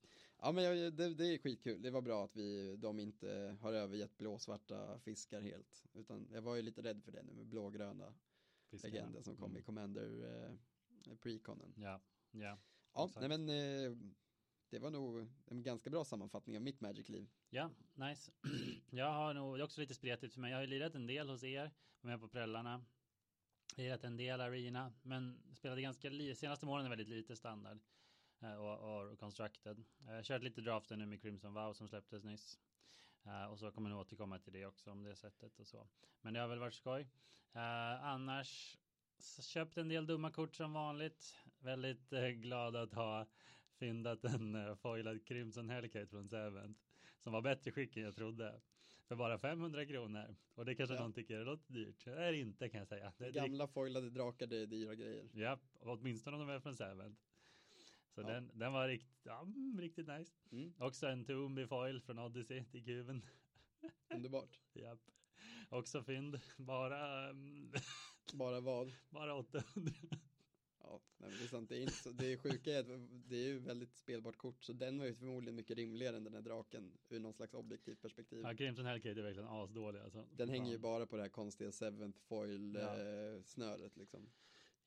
Ja 0.41 0.51
men 0.51 0.63
jag, 0.63 0.93
det, 0.93 1.13
det 1.13 1.33
är 1.33 1.37
skitkul, 1.37 1.81
det 1.81 1.91
var 1.91 2.01
bra 2.01 2.25
att 2.25 2.35
vi, 2.35 2.75
de 2.77 2.99
inte 2.99 3.57
har 3.61 3.73
övergett 3.73 4.17
blåsvarta 4.17 4.99
fiskar 4.99 5.41
helt. 5.41 5.83
Utan 5.93 6.27
jag 6.31 6.41
var 6.41 6.55
ju 6.55 6.61
lite 6.61 6.81
rädd 6.81 7.03
för 7.03 7.11
det 7.11 7.23
nu 7.23 7.33
med 7.33 7.45
blågröna 7.47 8.13
Fiskarna. 8.71 8.93
legender 8.93 9.21
som 9.21 9.35
kom 9.37 9.51
i 9.51 9.53
Mm. 9.53 9.63
Commander 9.63 10.45
eh, 11.07 11.15
preconen. 11.15 11.73
Ja, 11.77 12.01
ja. 12.31 12.57
Ja, 12.93 13.05
exakt. 13.05 13.27
nej 13.27 13.37
men 13.37 13.49
eh, 13.49 13.97
det 14.69 14.79
var 14.79 14.91
nog 14.91 15.27
en 15.45 15.63
ganska 15.63 15.89
bra 15.89 16.05
sammanfattning 16.05 16.55
av 16.57 16.61
mitt 16.63 16.81
Magic-liv. 16.81 17.29
Ja, 17.49 17.71
nice. 17.93 18.31
Jag 18.89 19.13
har 19.13 19.33
nog, 19.33 19.57
det 19.57 19.61
är 19.61 19.65
också 19.65 19.81
lite 19.81 19.93
spretigt 19.93 20.33
för 20.33 20.41
mig. 20.41 20.51
Jag 20.51 20.57
har 20.57 20.61
ju 20.63 20.67
lirat 20.69 20.95
en 20.95 21.07
del 21.07 21.29
hos 21.29 21.43
er, 21.43 21.71
med 22.01 22.19
på 22.19 22.27
prällarna. 22.27 22.85
Lirat 23.75 24.03
en 24.03 24.17
del 24.17 24.41
arena, 24.41 24.93
men 25.01 25.41
spelade 25.55 25.81
ganska 25.81 26.09
lite, 26.09 26.35
senaste 26.35 26.65
månaden 26.65 26.89
väldigt 26.89 27.07
lite 27.07 27.35
standard. 27.35 27.79
Eh, 28.41 28.53
Och, 28.55 29.01
och, 29.11 29.19
constructed. 29.19 29.83
Jag 30.05 30.15
har 30.15 30.23
kört 30.23 30.43
lite 30.43 30.61
draften 30.61 30.99
nu 30.99 31.05
med 31.05 31.21
Crimson 31.21 31.53
Vow 31.53 31.73
som 31.73 31.87
släpptes 31.87 32.23
nyss. 32.23 32.59
Eh, 33.25 33.45
och 33.45 33.59
så 33.59 33.71
kommer 33.71 33.89
jag 33.89 33.99
återkomma 33.99 34.39
till 34.39 34.53
det 34.53 34.65
också 34.65 34.91
om 34.91 35.03
det 35.03 35.15
sättet 35.15 35.59
och 35.59 35.67
så. 35.67 35.87
Men 36.21 36.33
det 36.33 36.39
har 36.39 36.47
väl 36.47 36.59
varit 36.59 36.73
skoj. 36.73 37.01
Eh, 37.53 38.03
annars 38.03 38.77
köpt 39.41 39.77
en 39.77 39.89
del 39.89 40.05
dumma 40.07 40.31
kort 40.31 40.55
som 40.55 40.73
vanligt. 40.73 41.35
Väldigt 41.59 42.13
eh, 42.13 42.27
glad 42.27 42.75
att 42.75 42.93
ha 42.93 43.27
fyndat 43.79 44.23
en 44.23 44.55
uh, 44.55 44.75
foilad 44.75 45.25
Crimson 45.25 45.69
Hellcat 45.69 46.09
från 46.09 46.29
Sevent. 46.29 46.77
Som 47.19 47.33
var 47.33 47.41
bättre 47.41 47.71
skick 47.71 47.97
än 47.97 48.03
jag 48.03 48.15
trodde. 48.15 48.61
För 49.07 49.15
bara 49.15 49.37
500 49.37 49.85
kronor. 49.85 50.35
Och 50.55 50.65
det 50.65 50.75
kanske 50.75 50.95
Ja. 50.95 51.01
någon 51.01 51.13
tycker 51.13 51.45
låter 51.45 51.73
dyrt. 51.73 52.05
Det 52.05 52.11
är 52.11 52.33
inte 52.33 52.69
kan 52.69 52.79
jag 52.79 52.87
säga. 52.87 53.13
Det 53.17 53.25
är 53.25 53.31
Gamla 53.31 53.67
foilade 53.67 54.09
drakar, 54.09 54.47
det 54.47 54.57
är 54.57 54.65
dyra 54.65 54.95
grejer. 54.95 55.29
Ja, 55.33 55.59
åtminstone 55.79 56.37
om 56.37 56.47
de 56.47 56.53
är 56.53 56.59
från 56.59 56.75
Sevent. 56.75 57.19
Så 58.21 58.29
Ja. 58.29 58.33
den, 58.33 58.51
den 58.53 58.73
var 58.73 58.87
rikt, 58.87 59.07
ja, 59.23 59.41
mm, 59.41 59.79
riktigt 59.81 60.07
nice. 60.07 60.33
Mm, 60.51 60.73
Också 60.79 61.07
en 61.07 61.25
Toomby 61.25 61.67
foil 61.67 62.01
från 62.01 62.19
Odyssey 62.19 62.63
till 62.63 62.85
kuben. 62.85 63.21
underbart. 64.15 64.59
Japp. 64.73 64.99
Också 65.69 66.03
fynd. 66.03 66.39
Bara, 66.57 67.29
mm, 67.29 67.71
Bara 68.33 68.59
vad? 68.59 68.91
bara 69.09 69.35
800. 69.35 69.93
Ja, 70.81 71.01
nej, 71.17 71.31
det 71.39 71.43
är 71.43 71.47
sant. 71.47 71.69
Det 71.69 71.77
är, 71.77 71.81
inte 71.81 71.93
så, 71.93 72.11
det 72.11 72.33
är 72.33 72.37
sjuka 72.37 72.73
är 72.73 72.79
att 72.79 73.09
det 73.29 73.35
är 73.35 73.43
ju 73.47 73.59
väldigt 73.59 73.95
spelbart 73.95 74.37
kort, 74.37 74.63
så 74.63 74.73
den 74.73 74.99
var 74.99 75.05
ju 75.05 75.15
förmodligen 75.15 75.55
mycket 75.55 75.77
rimligare 75.77 76.17
än 76.17 76.23
den 76.23 76.33
här 76.33 76.41
draken 76.41 76.97
ur 77.09 77.19
någon 77.19 77.33
slags 77.33 77.53
objektivt 77.53 78.01
perspektiv. 78.01 78.39
Ja, 78.43 78.55
Crimson 78.55 78.85
Hellcat 78.85 79.17
är 79.17 79.21
verkligen 79.21 79.47
asdålig 79.49 79.99
alltså. 79.99 80.27
Den 80.31 80.49
hänger 80.49 80.71
ju 80.71 80.77
bara 80.77 81.05
på 81.05 81.15
det 81.15 81.21
här 81.21 81.29
konstiga 81.29 81.71
seventh 81.71 82.19
foil 82.19 82.75
Ja. 82.75 82.97
eh, 82.97 83.89
liksom. 83.95 84.29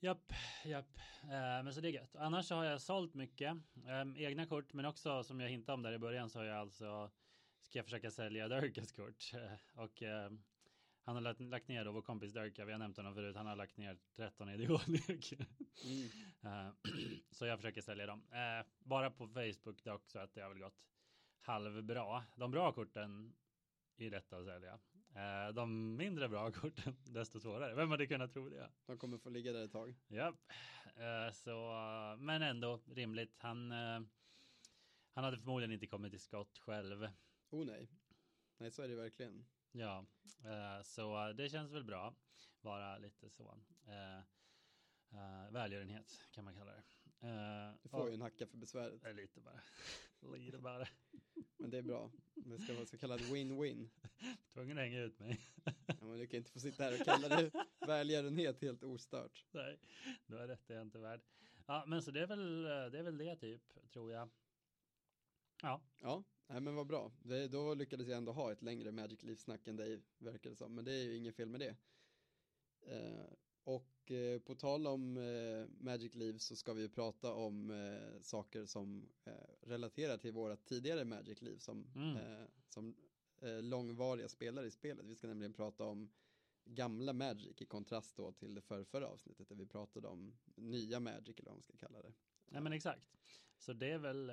Japp, 0.02 0.32
japp. 0.64 0.98
Eh, 1.22 1.28
men 1.64 1.74
så 1.74 1.80
det 1.80 1.88
är 1.88 1.92
gött. 1.92 2.16
Annars 2.16 2.46
så 2.46 2.54
har 2.54 2.64
jag 2.64 2.80
sålt 2.80 3.14
mycket 3.14 3.56
eh, 3.86 4.22
egna 4.24 4.46
kort, 4.46 4.72
men 4.72 4.84
också 4.84 5.24
som 5.24 5.40
jag 5.40 5.48
hintade 5.48 5.74
om 5.74 5.82
där 5.82 5.92
i 5.92 5.98
början 5.98 6.30
så 6.30 6.38
har 6.38 6.46
jag 6.46 6.58
alltså 6.58 7.10
ska 7.62 7.78
jag 7.78 7.84
försöka 7.84 8.10
sälja 8.10 8.48
Durkas 8.48 8.92
kort 8.92 9.32
eh, 9.34 9.52
och 9.82 10.02
eh, 10.02 10.30
han 11.02 11.14
har 11.14 11.22
lagt, 11.22 11.40
lagt 11.40 11.68
ner 11.68 11.84
då 11.84 11.92
vår 11.92 12.02
kompis 12.02 12.32
Durka, 12.32 12.64
vi 12.64 12.72
har 12.72 12.78
nämnt 12.78 12.96
honom 12.96 13.14
förut, 13.14 13.36
han 13.36 13.46
har 13.46 13.56
lagt 13.56 13.76
ner 13.76 13.98
13 14.16 14.48
ideolek. 14.48 15.32
Mm. 15.32 16.08
Eh, 16.44 16.70
så 17.30 17.46
jag 17.46 17.58
försöker 17.58 17.80
sälja 17.80 18.06
dem. 18.06 18.22
Eh, 18.30 18.66
bara 18.78 19.10
på 19.10 19.28
Facebook 19.28 19.84
dock 19.84 20.06
så 20.06 20.18
att 20.18 20.34
det 20.34 20.40
har 20.40 20.48
väl 20.48 20.58
gått 20.58 20.82
halvbra. 21.40 22.24
De 22.36 22.50
bra 22.50 22.72
korten 22.72 23.34
är 23.96 24.10
lätta 24.10 24.36
att 24.36 24.44
sälja. 24.44 24.78
Eh, 25.14 25.54
de 25.54 25.96
mindre 25.96 26.28
bra 26.28 26.50
korten, 26.52 26.96
desto 27.04 27.40
svårare. 27.40 27.74
Vem 27.74 27.90
hade 27.90 28.06
kunnat 28.06 28.32
tro 28.32 28.48
det? 28.48 28.70
De 28.86 28.98
kommer 28.98 29.18
få 29.18 29.30
ligga 29.30 29.52
där 29.52 29.64
ett 29.64 29.72
tag. 29.72 29.94
Ja, 30.08 30.34
eh, 30.96 31.32
så, 31.32 31.74
men 32.18 32.42
ändå 32.42 32.80
rimligt. 32.86 33.34
Han, 33.38 33.72
eh, 33.72 34.00
han 35.12 35.24
hade 35.24 35.38
förmodligen 35.38 35.72
inte 35.72 35.86
kommit 35.86 36.12
till 36.12 36.20
skott 36.20 36.58
själv. 36.58 37.08
Oh 37.50 37.66
nej. 37.66 37.90
Nej, 38.58 38.70
så 38.70 38.82
är 38.82 38.88
det 38.88 38.94
verkligen. 38.94 39.46
Ja, 39.72 40.06
så 40.84 41.32
det 41.32 41.48
känns 41.48 41.72
väl 41.72 41.84
bra. 41.84 42.14
Vara 42.60 42.98
lite 42.98 43.30
så. 43.30 43.58
välgörenhet 45.50 46.28
kan 46.30 46.44
man 46.44 46.54
kalla 46.54 46.72
det. 46.72 46.82
Du 47.82 47.88
får 47.88 48.08
ju 48.08 48.14
en 48.14 48.22
hacka 48.22 48.46
för 48.46 48.56
besväret. 48.56 49.16
Lite 49.16 49.40
bara. 49.40 49.60
lite 50.36 50.58
bara. 50.58 50.86
Men 51.56 51.70
det 51.70 51.78
är 51.78 51.82
bra. 51.82 52.10
Det 52.52 52.58
ska 52.58 52.74
vara 52.74 52.86
så 52.86 52.98
kallad 52.98 53.20
win-win. 53.20 53.88
Tvungen 54.52 54.78
att 54.78 54.84
hänga 54.84 55.00
ut 55.00 55.18
mig. 55.18 55.40
ja, 55.64 55.94
men 56.00 56.18
du 56.18 56.26
kan 56.26 56.38
inte 56.38 56.50
få 56.50 56.60
sitta 56.60 56.84
här 56.84 57.00
och 57.00 57.06
kalla 57.06 57.28
det 57.28 57.50
välgörenhet 57.86 58.60
helt 58.60 58.84
ostört. 58.84 59.44
Nej, 59.52 59.78
du 60.26 60.36
har 60.36 60.48
rätt, 60.48 60.66
det 60.66 60.74
är 60.74 60.82
inte 60.82 60.98
värd. 60.98 61.20
Ja, 61.66 61.84
men 61.86 62.02
så 62.02 62.10
det 62.10 62.20
är 62.20 62.26
väl 62.26 62.62
det, 62.62 62.98
är 62.98 63.02
väl 63.02 63.18
det 63.18 63.36
typ, 63.36 63.90
tror 63.92 64.12
jag. 64.12 64.28
Ja. 65.62 65.80
Ja, 66.00 66.24
nej 66.46 66.60
men 66.60 66.74
vad 66.74 66.86
bra. 66.86 67.12
Det, 67.22 67.48
då 67.48 67.74
lyckades 67.74 68.08
jag 68.08 68.16
ändå 68.16 68.32
ha 68.32 68.52
ett 68.52 68.62
längre 68.62 68.92
Magic 68.92 69.22
Leaf-snack 69.22 69.68
än 69.68 69.76
dig, 69.76 70.00
verkar 70.18 70.50
det 70.50 70.56
som. 70.56 70.74
Men 70.74 70.84
det 70.84 70.92
är 70.92 71.02
ju 71.02 71.16
inget 71.16 71.36
fel 71.36 71.48
med 71.48 71.60
det. 71.60 71.76
Uh, 72.92 73.24
och 73.64 73.91
eh, 74.10 74.38
på 74.38 74.54
tal 74.54 74.86
om 74.86 75.16
eh, 75.16 75.84
Magic 75.84 76.14
Leaf 76.14 76.40
så 76.40 76.56
ska 76.56 76.72
vi 76.72 76.88
prata 76.88 77.32
om 77.32 77.70
eh, 77.70 78.20
saker 78.20 78.66
som 78.66 79.08
relaterar 79.60 80.16
till 80.18 80.32
våra 80.32 80.56
tidigare 80.56 81.04
Magic 81.04 81.42
Leaf 81.42 81.60
som, 81.60 81.86
mm. 81.94 82.46
Som 82.68 82.94
långvariga 83.60 84.28
spelare 84.28 84.66
i 84.66 84.70
spelet. 84.70 85.06
Vi 85.06 85.14
ska 85.14 85.26
nämligen 85.26 85.52
prata 85.52 85.84
om 85.84 86.10
gamla 86.64 87.12
Magic 87.12 87.62
i 87.62 87.66
kontrast 87.66 88.16
då 88.16 88.32
till 88.32 88.54
det 88.54 88.62
förra 88.62 89.06
avsnittet 89.06 89.48
där 89.48 89.56
vi 89.56 89.66
pratade 89.66 90.08
om 90.08 90.34
nya 90.54 91.00
Magic 91.00 91.36
eller 91.38 91.50
vad 91.50 91.54
man 91.54 91.62
ska 91.62 91.76
kalla 91.76 92.02
det. 92.02 92.12
Ja 92.50 92.60
men 92.60 92.72
exakt. 92.72 93.02
Så 93.58 93.72
det 93.72 93.90
är 93.90 93.98
väl 93.98 94.26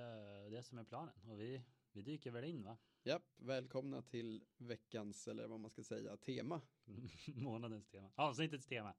det 0.51 0.63
som 0.63 0.77
är 0.77 0.83
planen 0.83 1.29
och 1.29 1.39
vi, 1.39 1.61
vi 1.91 2.01
dyker 2.01 2.31
väl 2.31 2.43
in 2.43 2.63
va? 2.63 2.77
Japp, 3.03 3.23
välkomna 3.38 4.01
till 4.01 4.43
veckans, 4.57 5.27
eller 5.27 5.47
vad 5.47 5.59
man 5.59 5.69
ska 5.69 5.83
säga, 5.83 6.17
tema. 6.17 6.61
Månadens 7.35 7.88
tema, 7.88 8.11
avsnittets 8.15 8.65
tema. 8.65 8.93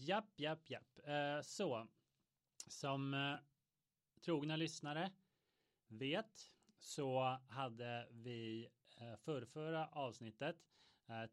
Japp, 0.00 0.40
japp, 0.40 0.70
japp. 0.70 0.98
Eh, 1.04 1.42
så, 1.42 1.88
som 2.66 3.14
eh, 3.14 3.34
trogna 4.20 4.56
lyssnare 4.56 5.10
vet 5.88 6.52
så 6.78 7.38
hade 7.48 8.08
vi 8.10 8.68
eh, 8.96 9.16
förrförra 9.16 9.86
avsnittet 9.86 10.56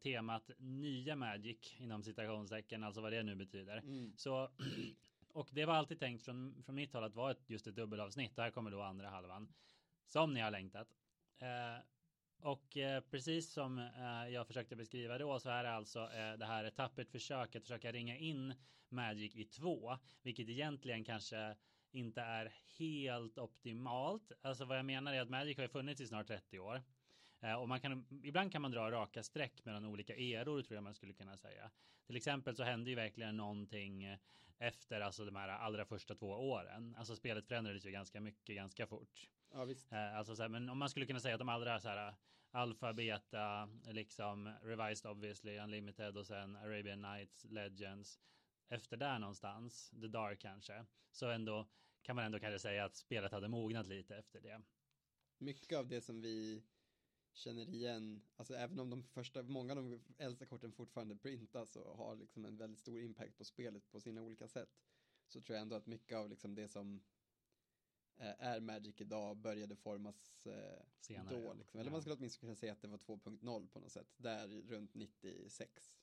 temat 0.02 0.50
nya 0.58 1.16
Magic 1.16 1.74
inom 1.78 2.02
citationstecken, 2.02 2.84
alltså 2.84 3.00
vad 3.00 3.12
det 3.12 3.22
nu 3.22 3.34
betyder. 3.34 3.76
Mm. 3.76 4.12
Så 4.16 4.50
och 5.32 5.48
det 5.52 5.64
var 5.64 5.74
alltid 5.74 5.98
tänkt 5.98 6.24
från, 6.24 6.62
från 6.62 6.74
mitt 6.74 6.92
håll 6.92 7.04
att 7.04 7.14
vara 7.14 7.30
ett, 7.30 7.50
just 7.50 7.66
ett 7.66 7.76
dubbelavsnitt. 7.76 8.36
Det 8.36 8.42
här 8.42 8.50
kommer 8.50 8.70
då 8.70 8.82
andra 8.82 9.08
halvan. 9.08 9.52
Som 10.06 10.34
ni 10.34 10.40
har 10.40 10.50
längtat. 10.50 10.88
Och 12.42 12.76
eh, 12.76 13.00
precis 13.00 13.52
som 13.52 13.78
eh, 13.78 14.28
jag 14.32 14.46
försökte 14.46 14.76
beskriva 14.76 15.18
då 15.18 15.40
så 15.40 15.50
är 15.50 15.62
det 15.62 15.70
alltså 15.70 16.00
eh, 16.00 16.32
det 16.38 16.46
här 16.46 16.64
ett 16.64 16.76
tappert 16.76 17.10
försök 17.10 17.56
att 17.56 17.62
försöka 17.62 17.92
ringa 17.92 18.16
in 18.16 18.54
Magic 18.88 19.36
i 19.36 19.44
två. 19.44 19.98
Vilket 20.22 20.48
egentligen 20.48 21.04
kanske 21.04 21.56
inte 21.92 22.20
är 22.20 22.52
helt 22.78 23.38
optimalt. 23.38 24.32
Alltså 24.42 24.64
vad 24.64 24.78
jag 24.78 24.84
menar 24.84 25.14
är 25.14 25.20
att 25.20 25.30
Magic 25.30 25.56
har 25.56 25.62
ju 25.62 25.68
funnits 25.68 26.00
i 26.00 26.06
snart 26.06 26.26
30 26.26 26.58
år. 26.58 26.82
Eh, 27.40 27.54
och 27.54 27.68
man 27.68 27.80
kan, 27.80 28.06
ibland 28.24 28.52
kan 28.52 28.62
man 28.62 28.70
dra 28.70 28.90
raka 28.90 29.22
streck 29.22 29.64
mellan 29.64 29.84
olika 29.84 30.16
eror 30.16 30.62
tror 30.62 30.74
jag 30.74 30.84
man 30.84 30.94
skulle 30.94 31.12
kunna 31.12 31.36
säga. 31.36 31.70
Till 32.06 32.16
exempel 32.16 32.56
så 32.56 32.62
hände 32.62 32.90
ju 32.90 32.96
verkligen 32.96 33.36
någonting 33.36 34.16
efter 34.58 35.00
alltså 35.00 35.24
de 35.24 35.36
här 35.36 35.48
allra 35.48 35.84
första 35.84 36.14
två 36.14 36.26
åren. 36.26 36.94
Alltså 36.98 37.16
spelet 37.16 37.46
förändrades 37.46 37.86
ju 37.86 37.90
ganska 37.90 38.20
mycket 38.20 38.56
ganska 38.56 38.86
fort. 38.86 39.30
Ja, 39.52 39.64
visst. 39.64 39.92
Eh, 39.92 40.16
alltså 40.16 40.36
så 40.36 40.42
här, 40.42 40.48
men 40.48 40.68
om 40.68 40.78
man 40.78 40.90
skulle 40.90 41.06
kunna 41.06 41.20
säga 41.20 41.34
att 41.34 41.38
de 41.38 41.48
allra 41.48 41.80
så 41.80 41.88
här 41.88 42.14
alfa, 42.50 42.92
beta, 42.92 43.68
liksom 43.84 44.54
revised 44.62 45.10
obviously, 45.10 45.58
unlimited 45.58 46.16
och 46.16 46.26
sen 46.26 46.56
Arabian 46.56 47.02
Nights, 47.02 47.44
Legends. 47.44 48.20
Efter 48.68 48.96
där 48.96 49.18
någonstans, 49.18 49.90
The 49.90 50.08
Dark 50.08 50.40
kanske, 50.40 50.86
så 51.10 51.30
ändå 51.30 51.68
kan 52.02 52.16
man 52.16 52.24
ändå 52.24 52.38
kanske 52.38 52.58
säga 52.58 52.84
att 52.84 52.96
spelet 52.96 53.32
hade 53.32 53.48
mognat 53.48 53.86
lite 53.86 54.16
efter 54.16 54.40
det. 54.40 54.62
Mycket 55.38 55.78
av 55.78 55.88
det 55.88 56.00
som 56.00 56.20
vi 56.20 56.62
känner 57.32 57.68
igen, 57.68 58.22
alltså 58.36 58.54
även 58.54 58.80
om 58.80 58.90
de 58.90 59.02
första, 59.02 59.42
många 59.42 59.72
av 59.72 59.76
de 59.76 60.00
äldsta 60.18 60.46
korten 60.46 60.72
fortfarande 60.72 61.16
printas 61.16 61.76
och 61.76 61.96
har 61.96 62.16
liksom 62.16 62.44
en 62.44 62.56
väldigt 62.56 62.80
stor 62.80 63.00
impact 63.00 63.38
på 63.38 63.44
spelet 63.44 63.90
på 63.90 64.00
sina 64.00 64.22
olika 64.22 64.48
sätt, 64.48 64.80
så 65.26 65.40
tror 65.40 65.54
jag 65.56 65.62
ändå 65.62 65.76
att 65.76 65.86
mycket 65.86 66.18
av 66.18 66.28
liksom 66.28 66.54
det 66.54 66.68
som 66.68 67.02
är 68.18 68.60
Magic 68.60 69.00
idag 69.00 69.36
började 69.36 69.76
formas 69.76 70.46
eh, 70.46 70.52
Senare, 71.00 71.40
då. 71.40 71.52
Liksom. 71.52 71.80
Eller 71.80 71.90
ja. 71.90 71.92
man 71.92 72.00
skulle 72.00 72.16
åtminstone 72.16 72.40
kunna 72.48 72.54
säga 72.54 72.72
att 72.72 72.82
det 72.82 72.88
var 72.88 72.98
2.0 72.98 73.68
på 73.68 73.80
något 73.80 73.92
sätt, 73.92 74.14
där 74.16 74.48
runt 74.48 74.94
96. 74.94 75.94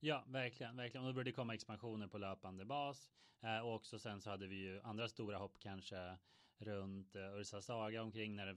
Ja, 0.00 0.24
verkligen, 0.28 0.76
verkligen. 0.76 1.04
Och 1.04 1.08
då 1.08 1.14
började 1.14 1.30
det 1.30 1.34
komma 1.34 1.54
expansioner 1.54 2.06
på 2.06 2.18
löpande 2.18 2.64
bas. 2.64 3.10
Eh, 3.40 3.58
och 3.58 3.74
också 3.74 3.98
sen 3.98 4.20
så 4.20 4.30
hade 4.30 4.46
vi 4.46 4.56
ju 4.56 4.80
andra 4.80 5.08
stora 5.08 5.38
hopp 5.38 5.58
kanske 5.58 6.18
runt 6.58 7.16
eh, 7.16 7.38
Ursa 7.38 7.62
Saga 7.62 8.02
omkring 8.02 8.36
när 8.36 8.46
det 8.46 8.56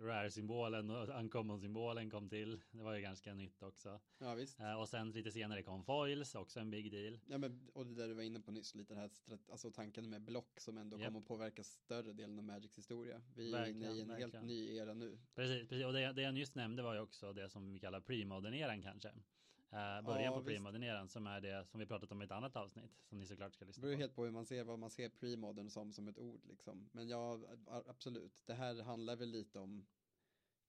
Rare-symbolen 0.00 0.90
och 0.90 1.08
Uncommon-symbolen 1.08 2.10
kom 2.10 2.28
till. 2.28 2.60
Det 2.70 2.82
var 2.82 2.94
ju 2.94 3.00
ganska 3.02 3.34
nytt 3.34 3.62
också. 3.62 4.00
Ja, 4.18 4.34
visst. 4.34 4.60
Uh, 4.60 4.72
och 4.72 4.88
sen 4.88 5.10
lite 5.10 5.30
senare 5.30 5.62
kom 5.62 5.84
Foils, 5.84 6.34
också 6.34 6.60
en 6.60 6.70
big 6.70 6.92
deal. 6.92 7.18
Ja, 7.26 7.38
men 7.38 7.68
och 7.72 7.86
det 7.86 7.94
där 7.94 8.08
du 8.08 8.14
var 8.14 8.22
inne 8.22 8.40
på 8.40 8.50
nyss, 8.50 8.74
lite 8.74 8.94
det 8.94 9.00
här, 9.00 9.10
alltså 9.50 9.70
tanken 9.70 10.10
med 10.10 10.22
block 10.22 10.60
som 10.60 10.78
ändå 10.78 10.98
yep. 10.98 11.06
kommer 11.06 11.20
att 11.20 11.26
påverka 11.26 11.62
större 11.62 12.12
delen 12.12 12.38
av 12.38 12.44
Magics 12.44 12.78
historia. 12.78 13.22
Vi 13.34 13.52
är 13.52 13.66
inne 13.66 13.92
i 13.92 14.00
en 14.00 14.08
verkligen. 14.08 14.32
helt 14.32 14.46
ny 14.46 14.76
era 14.76 14.94
nu. 14.94 15.18
Precis, 15.34 15.68
precis. 15.68 15.86
och 15.86 15.92
det, 15.92 16.12
det 16.12 16.22
jag 16.22 16.34
nyss 16.34 16.54
nämnde 16.54 16.82
var 16.82 16.94
ju 16.94 17.00
också 17.00 17.32
det 17.32 17.48
som 17.48 17.72
vi 17.72 17.80
kallar 17.80 18.00
premodern-eran 18.00 18.82
kanske. 18.82 19.12
Uh, 19.72 20.06
början 20.06 20.24
ja, 20.24 20.38
på 20.38 20.44
premodern 20.44 21.08
som 21.08 21.26
är 21.26 21.40
det 21.40 21.64
som 21.68 21.80
vi 21.80 21.86
pratat 21.86 22.12
om 22.12 22.22
i 22.22 22.24
ett 22.24 22.30
annat 22.30 22.56
avsnitt 22.56 22.92
som 23.08 23.18
ni 23.18 23.26
såklart 23.26 23.54
ska 23.54 23.64
lyssna 23.64 23.80
på. 23.80 23.86
Det 23.86 23.90
beror 23.90 24.00
helt 24.00 24.14
på 24.14 24.24
hur 24.24 24.30
man 24.30 24.46
ser 24.46 24.64
vad 24.64 24.78
man 24.78 24.90
ser 24.90 25.08
premodern 25.08 25.70
som 25.70 25.92
som 25.92 26.08
ett 26.08 26.18
ord 26.18 26.40
liksom. 26.44 26.88
Men 26.92 27.08
ja, 27.08 27.40
absolut. 27.86 28.32
Det 28.44 28.54
här 28.54 28.82
handlar 28.82 29.16
väl 29.16 29.30
lite 29.30 29.58
om 29.58 29.86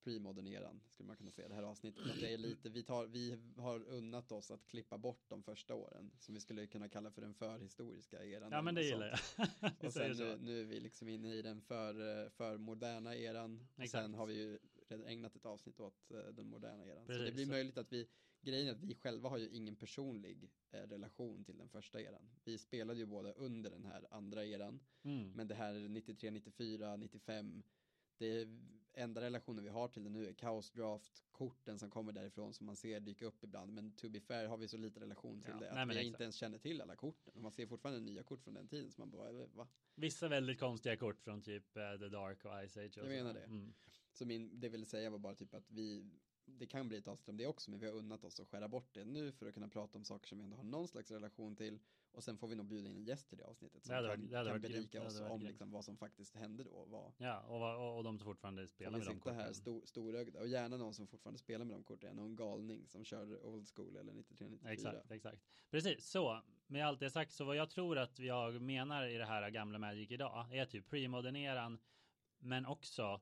premodern 0.07 0.47
eran 0.47 0.81
skulle 0.89 1.07
man 1.07 1.15
kunna 1.15 1.31
säga 1.31 1.47
det 1.47 1.55
här 1.55 1.63
avsnittet. 1.63 2.05
Att 2.11 2.19
det 2.19 2.33
är 2.33 2.37
lite, 2.37 2.69
vi, 2.69 2.83
tar, 2.83 3.05
vi 3.05 3.37
har 3.57 3.83
unnat 3.87 4.31
oss 4.31 4.51
att 4.51 4.67
klippa 4.67 4.97
bort 4.97 5.23
de 5.27 5.43
första 5.43 5.75
åren 5.75 6.11
som 6.19 6.33
vi 6.33 6.39
skulle 6.39 6.67
kunna 6.67 6.89
kalla 6.89 7.11
för 7.11 7.21
den 7.21 7.33
förhistoriska 7.33 8.25
eran. 8.25 8.51
Ja 8.51 8.61
men 8.61 8.75
det 8.75 8.83
gillar 8.83 9.07
jag. 9.07 9.71
och 9.85 9.93
sen 9.93 10.17
nu, 10.17 10.37
nu, 10.41 10.61
är 10.61 10.65
vi 10.65 10.79
liksom 10.79 11.07
inne 11.07 11.33
i 11.33 11.41
den 11.41 11.61
för, 11.61 12.29
för 12.29 12.57
moderna 12.57 13.15
eran. 13.15 13.67
Och 13.75 13.89
sen 13.89 14.13
har 14.13 14.25
vi 14.25 14.33
ju 14.33 14.59
redan 14.87 15.05
ägnat 15.05 15.35
ett 15.35 15.45
avsnitt 15.45 15.79
åt 15.79 16.11
uh, 16.11 16.19
den 16.33 16.47
moderna 16.47 16.85
eran. 16.85 17.05
Precis, 17.05 17.21
så 17.21 17.25
det 17.25 17.31
blir 17.31 17.45
så. 17.45 17.51
möjligt 17.51 17.77
att 17.77 17.93
vi, 17.93 18.07
grejen 18.41 18.67
är 18.67 18.71
att 18.71 18.83
vi 18.83 18.95
själva 18.95 19.29
har 19.29 19.37
ju 19.37 19.49
ingen 19.49 19.75
personlig 19.75 20.51
uh, 20.73 20.79
relation 20.79 21.43
till 21.43 21.57
den 21.57 21.69
första 21.69 22.01
eran. 22.01 22.29
Vi 22.43 22.57
spelade 22.57 22.99
ju 22.99 23.05
båda 23.05 23.31
under 23.31 23.69
den 23.69 23.85
här 23.85 24.07
andra 24.11 24.45
eran. 24.45 24.79
Mm. 25.03 25.31
Men 25.31 25.47
det 25.47 25.55
här 25.55 25.73
93, 25.73 26.31
94, 26.31 26.95
95 26.95 27.63
det 28.17 28.47
enda 28.93 29.21
relationen 29.21 29.63
vi 29.63 29.69
har 29.69 29.87
till 29.87 30.03
det 30.03 30.09
nu 30.09 30.27
är 30.27 30.33
Chaos 30.33 30.71
Draft, 30.71 31.23
korten 31.31 31.79
som 31.79 31.89
kommer 31.89 32.11
därifrån 32.11 32.53
som 32.53 32.65
man 32.65 32.75
ser 32.75 32.99
dyka 32.99 33.25
upp 33.25 33.43
ibland. 33.43 33.73
Men 33.73 33.91
to 33.91 34.09
be 34.09 34.19
fair 34.19 34.47
har 34.47 34.57
vi 34.57 34.67
så 34.67 34.77
lite 34.77 34.99
relation 34.99 35.41
till 35.41 35.53
ja, 35.53 35.59
det 35.59 35.69
att 35.81 35.87
nej, 35.87 35.97
vi 35.97 36.03
inte 36.03 36.23
ens 36.23 36.35
känner 36.35 36.57
till 36.57 36.81
alla 36.81 36.95
korten. 36.95 37.33
Och 37.35 37.41
man 37.41 37.51
ser 37.51 37.67
fortfarande 37.67 38.01
nya 38.01 38.23
kort 38.23 38.43
från 38.43 38.53
den 38.53 38.67
tiden 38.67 38.91
som 38.91 39.01
man 39.01 39.09
bara, 39.09 39.31
va? 39.31 39.67
Vissa 39.95 40.27
väldigt 40.27 40.59
konstiga 40.59 40.97
kort 40.97 41.21
från 41.21 41.41
typ 41.41 41.77
uh, 41.77 41.99
The 41.99 42.09
Dark 42.09 42.45
och 42.45 42.51
Ice 42.67 42.77
Age. 42.77 42.97
Och 42.97 43.05
Jag 43.05 43.09
menar 43.09 43.33
det. 43.33 43.43
Mm. 43.43 43.73
Så 44.13 44.25
min, 44.25 44.59
det 44.59 44.69
vill 44.69 44.85
säga 44.85 45.09
var 45.09 45.19
bara 45.19 45.35
typ 45.35 45.53
att 45.53 45.71
vi 45.71 46.05
det 46.47 46.67
kan 46.67 46.87
bli 46.87 46.97
ett 46.97 47.07
avsnitt 47.07 47.29
om 47.29 47.37
det 47.37 47.47
också, 47.47 47.71
men 47.71 47.79
vi 47.79 47.85
har 47.85 47.93
unnat 47.93 48.23
oss 48.23 48.39
att 48.39 48.47
skära 48.47 48.67
bort 48.67 48.93
det 48.93 49.05
nu 49.05 49.31
för 49.31 49.45
att 49.47 49.53
kunna 49.53 49.67
prata 49.67 49.97
om 49.97 50.05
saker 50.05 50.27
som 50.27 50.37
vi 50.37 50.43
ändå 50.43 50.57
har 50.57 50.63
någon 50.63 50.87
slags 50.87 51.11
relation 51.11 51.55
till 51.55 51.79
och 52.11 52.23
sen 52.23 52.37
får 52.37 52.47
vi 52.47 52.55
nog 52.55 52.65
bjuda 52.65 52.89
in 52.89 52.95
en 52.95 53.03
gäst 53.03 53.29
till 53.29 53.37
det 53.37 53.43
avsnittet 53.43 53.83
som 53.83 53.89
Det 53.89 53.95
hade 53.95 54.09
kan, 54.09 54.29
det 54.29 54.37
hade 54.37 54.49
kan 54.49 54.61
berika 54.61 55.03
oss 55.03 55.21
om 55.21 55.41
liksom, 55.41 55.71
vad 55.71 55.85
som 55.85 55.97
faktiskt 55.97 56.35
hände 56.35 56.63
då. 56.63 56.85
Vad, 56.85 57.13
Ja, 57.17 57.39
och, 57.39 57.87
och, 57.87 57.97
och 57.97 58.03
de 58.03 58.17
som 58.17 58.25
fortfarande 58.25 58.67
spelar 58.67 58.91
med 58.91 58.99
de 59.07 59.13
sitta 59.15 59.31
här 59.31 59.39
korten. 59.39 59.53
sto, 59.53 59.85
storögda 59.85 60.39
och 60.39 60.47
gärna 60.47 60.77
någon 60.77 60.93
som 60.93 61.07
fortfarande 61.07 61.39
spelar 61.39 61.65
med 61.65 61.75
de 61.75 61.83
korten, 61.83 62.15
någon 62.15 62.35
galning 62.35 62.87
som 62.87 63.05
kör 63.05 63.45
old 63.45 63.67
school 63.75 63.95
eller 63.95 64.13
93-94. 64.13 64.67
Exakt, 64.67 65.11
exakt. 65.11 65.41
Precis, 65.69 66.09
så 66.09 66.41
med 66.67 66.87
allt 66.87 66.99
det 66.99 67.09
sagt 67.09 67.31
så 67.31 67.45
vad 67.45 67.55
jag 67.55 67.69
tror 67.69 67.97
att 67.97 68.19
jag 68.19 68.61
menar 68.61 69.07
i 69.07 69.17
det 69.17 69.25
här 69.25 69.49
gamla 69.49 69.79
Magic 69.79 70.11
idag 70.11 70.55
är 70.55 70.65
typ 70.65 70.89
premodern-eran 70.89 71.79
men 72.39 72.65
också 72.65 73.21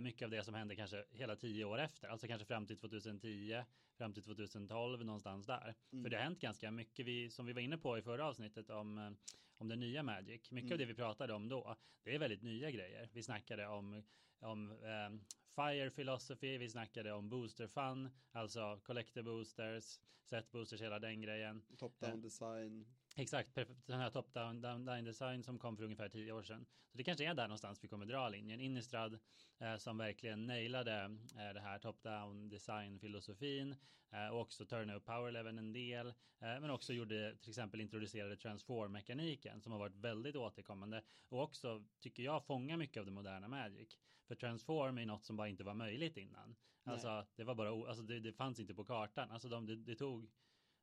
mycket 0.00 0.22
av 0.22 0.30
det 0.30 0.44
som 0.44 0.54
hände 0.54 0.76
kanske 0.76 1.04
hela 1.10 1.36
tio 1.36 1.64
år 1.64 1.78
efter, 1.78 2.08
alltså 2.08 2.26
kanske 2.26 2.46
fram 2.46 2.66
till 2.66 2.76
2010, 2.78 3.62
fram 3.98 4.12
till 4.14 4.22
2012 4.22 5.04
någonstans 5.04 5.46
där. 5.46 5.74
Mm. 5.92 6.04
För 6.04 6.10
det 6.10 6.16
har 6.16 6.24
hänt 6.24 6.40
ganska 6.40 6.70
mycket, 6.70 7.06
vi, 7.06 7.30
som 7.30 7.46
vi 7.46 7.52
var 7.52 7.60
inne 7.60 7.78
på 7.78 7.98
i 7.98 8.02
förra 8.02 8.26
avsnittet 8.26 8.70
om, 8.70 8.98
eh, 8.98 9.10
om 9.58 9.68
den 9.68 9.80
nya 9.80 10.02
Magic. 10.02 10.50
Mycket 10.50 10.70
av 10.70 10.76
Mm. 10.76 10.78
det 10.78 10.92
vi 10.92 10.94
pratade 10.94 11.32
om 11.34 11.48
då, 11.48 11.76
det 12.04 12.14
är 12.14 12.18
väldigt 12.18 12.42
nya 12.42 12.70
grejer. 12.70 13.08
Vi 13.12 13.22
snackade 13.22 13.66
om, 13.66 14.02
om 14.38 14.70
eh, 14.70 15.10
Fire 15.54 15.90
Philosophy, 15.90 16.58
vi 16.58 16.68
snackade 16.68 17.12
om 17.12 17.28
Booster 17.28 17.66
Fun, 17.66 18.10
alltså 18.32 18.80
Collector 18.84 19.22
Boosters, 19.22 20.00
Set 20.24 20.50
Boosters, 20.50 20.80
hela 20.80 20.98
den 20.98 21.20
grejen. 21.20 21.62
Top-down 21.78 22.20
design. 22.22 22.95
Exakt, 23.18 23.54
den 23.86 24.00
här 24.00 24.10
top-down 24.10 24.60
down, 24.60 24.84
down 24.84 25.04
design 25.04 25.42
som 25.42 25.58
kom 25.58 25.76
för 25.76 25.84
ungefär 25.84 26.08
tio 26.08 26.32
år 26.32 26.42
sedan. 26.42 26.66
Så 26.92 26.98
det 26.98 27.04
kanske 27.04 27.24
är 27.24 27.34
där 27.34 27.48
någonstans 27.48 27.84
vi 27.84 27.88
kommer 27.88 28.06
dra 28.06 28.28
linjen. 28.28 28.60
Innistrad 28.60 29.18
eh, 29.58 29.76
som 29.76 29.98
verkligen 29.98 30.46
nailade 30.46 31.04
eh, 31.36 31.54
det 31.54 31.60
här 31.60 31.78
top-down 31.78 32.48
design-filosofin 32.48 33.76
eh, 34.10 34.28
och 34.28 34.40
också 34.40 34.66
turn 34.66 34.90
up 34.90 35.04
power 35.04 35.32
level 35.32 35.58
en 35.58 35.72
del. 35.72 36.06
Eh, 36.06 36.14
men 36.38 36.70
också 36.70 36.92
gjorde 36.92 37.36
till 37.36 37.50
exempel 37.50 37.80
introducerade 37.80 38.36
transform-mekaniken 38.36 39.60
som 39.60 39.72
har 39.72 39.78
varit 39.78 39.96
väldigt 39.96 40.36
återkommande 40.36 41.02
och 41.28 41.42
också 41.42 41.84
tycker 42.00 42.22
jag 42.22 42.46
fångar 42.46 42.76
mycket 42.76 43.00
av 43.00 43.06
det 43.06 43.12
moderna 43.12 43.48
Magic. 43.48 43.98
För 44.28 44.34
transform 44.34 44.98
är 44.98 45.06
något 45.06 45.24
som 45.24 45.36
bara 45.36 45.48
inte 45.48 45.64
var 45.64 45.74
möjligt 45.74 46.16
innan. 46.16 46.56
Alltså 46.84 47.26
det 47.36 47.44
var 47.44 47.54
bara, 47.54 47.88
alltså 47.88 48.02
det, 48.02 48.20
det 48.20 48.32
fanns 48.32 48.60
inte 48.60 48.74
på 48.74 48.84
kartan. 48.84 49.30
Alltså 49.30 49.48
de, 49.48 49.66
det, 49.66 49.76
det 49.76 49.94
tog 49.94 50.30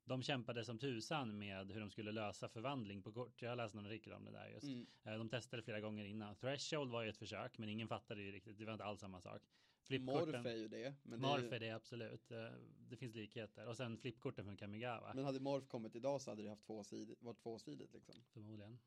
de 0.06 0.24
kämpade 0.24 0.66
som 0.66 0.80
tusan 0.80 1.38
med 1.38 1.72
hur 1.72 1.80
de 1.80 1.90
skulle 1.92 2.12
lösa 2.12 2.50
förvandling 2.50 3.02
på 3.02 3.12
kort. 3.14 3.42
Jag 3.42 3.50
har 3.50 3.56
läst 3.56 3.76
någon 3.76 3.86
artikel 3.86 4.14
om 4.14 4.26
det 4.26 4.32
där 4.32 4.48
just. 4.48 4.64
Mm. 4.64 4.88
Eh, 5.04 5.18
De 5.18 5.30
testade 5.30 5.64
flera 5.64 5.80
gånger 5.80 6.06
innan. 6.06 6.36
Threshold 6.36 6.92
var 6.92 7.04
ju 7.04 7.10
ett 7.10 7.18
försök, 7.18 7.58
men 7.58 7.70
ingen 7.70 7.88
fattade 7.88 8.22
ju 8.22 8.32
riktigt. 8.32 8.58
Det 8.58 8.66
var 8.66 8.74
inte 8.74 8.86
alls 8.86 9.00
samma 9.00 9.22
sak. 9.22 9.42
Morph 10.00 10.48
är 10.48 10.56
ju 10.56 10.68
det. 10.68 10.94
Men, 11.04 11.22
det 11.22 11.56
är 11.56 11.60
det 11.60 11.72
absolut. 11.72 12.32
Eh, 12.32 12.38
Det 12.90 12.98
finns 12.98 13.16
likheter. 13.16 13.68
Och 13.68 13.78
sen 13.78 13.98
flippkorten 13.98 14.46
från 14.46 14.58
Kamigawa. 14.58 15.14
men 15.14 15.26
hade 15.26 15.40
Morph 15.40 15.68
kommit 15.68 15.96
idag 15.96 16.22
så 16.22 16.32
hade 16.32 16.44
det 16.44 16.50
haft 16.50 16.66
tvåsidigt, 16.66 17.22
varit 17.22 17.40
tvåsidigt 17.40 17.94
liksom. 17.94 18.16
Förmodligen. 18.34 18.80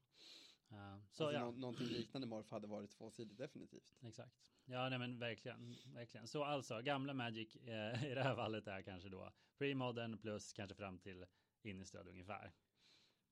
Så 0.69 0.75
alltså, 0.77 1.33
ja, 1.33 1.45
nå- 1.45 1.51
någonting 1.51 1.87
liknande 1.87 2.27
Morph 2.27 2.51
hade 2.51 2.67
varit 2.67 2.91
tvåsidigt 2.91 3.39
definitivt. 3.39 3.95
exakt. 4.03 4.37
Ja, 4.65 4.89
nej 4.89 4.99
men 4.99 5.19
verkligen, 5.19 5.77
verkligen. 5.95 6.27
Så 6.29 6.45
alltså, 6.45 6.83
gamla 6.83 7.15
Magic 7.15 7.57
eh, 7.57 8.05
i 8.11 8.15
det 8.15 8.23
här 8.23 8.37
fallet 8.37 8.67
är 8.67 8.83
kanske 8.83 9.09
då 9.09 9.33
pre-modern 9.59 10.17
plus 10.19 10.53
kanske 10.53 10.75
fram 10.77 10.99
till 10.99 11.27
innestöd 11.63 12.09
ungefär. 12.09 12.53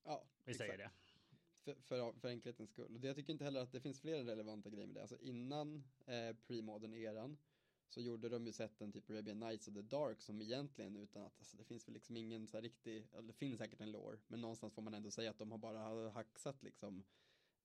Ja, 0.04 0.24
Vi 0.44 0.54
säger 0.54 0.74
exakt. 0.74 0.94
det. 1.64 1.74
För, 1.74 1.82
för, 1.82 2.12
för 2.12 2.28
enkelhetens 2.28 2.70
skull. 2.70 2.96
Och 2.96 3.04
jag 3.04 3.16
tycker 3.16 3.32
inte 3.32 3.44
heller 3.44 3.60
att 3.60 3.72
det 3.72 3.80
finns 3.80 4.00
fler 4.00 4.24
relevanta 4.24 4.70
grejer 4.70 4.86
med 4.86 4.96
det. 4.96 5.00
Alltså 5.00 5.18
innan 5.18 5.84
eh, 6.06 6.36
pre-modern 6.46 6.94
eran 6.94 7.38
så 7.88 8.00
gjorde 8.00 8.28
de 8.28 8.46
ju 8.46 8.52
sätten 8.52 8.92
typ 8.92 9.10
Arabian 9.10 9.38
Nights 9.40 9.68
och 9.68 9.74
The 9.74 9.82
Dark 9.82 10.20
som 10.20 10.40
egentligen 10.42 10.96
utan 10.96 11.22
att, 11.22 11.38
alltså 11.38 11.56
det 11.56 11.64
finns 11.64 11.88
väl 11.88 11.94
liksom 11.94 12.16
ingen 12.16 12.46
så 12.48 12.56
här 12.56 12.62
riktig, 12.62 13.08
eller 13.12 13.22
det 13.28 13.32
finns 13.32 13.58
säkert 13.58 13.80
en 13.80 13.92
lore, 13.92 14.18
men 14.26 14.40
någonstans 14.40 14.74
får 14.74 14.82
man 14.82 14.94
ändå 14.94 15.10
säga 15.10 15.30
att 15.30 15.38
de 15.38 15.50
har 15.50 15.58
bara 15.58 16.10
hacksat 16.10 16.62
liksom 16.62 17.04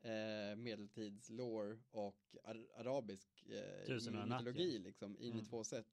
eh, 0.01 0.55
medeltids 0.55 1.29
lore 1.29 1.77
och 1.91 2.35
ar 2.43 2.67
arabisk 2.75 3.45
eh, 3.49 3.87
mytologi 4.39 4.79
liksom 4.79 5.17
in 5.19 5.31
Mm. 5.31 5.43
i 5.45 5.47
två 5.47 5.63
sätt. 5.63 5.87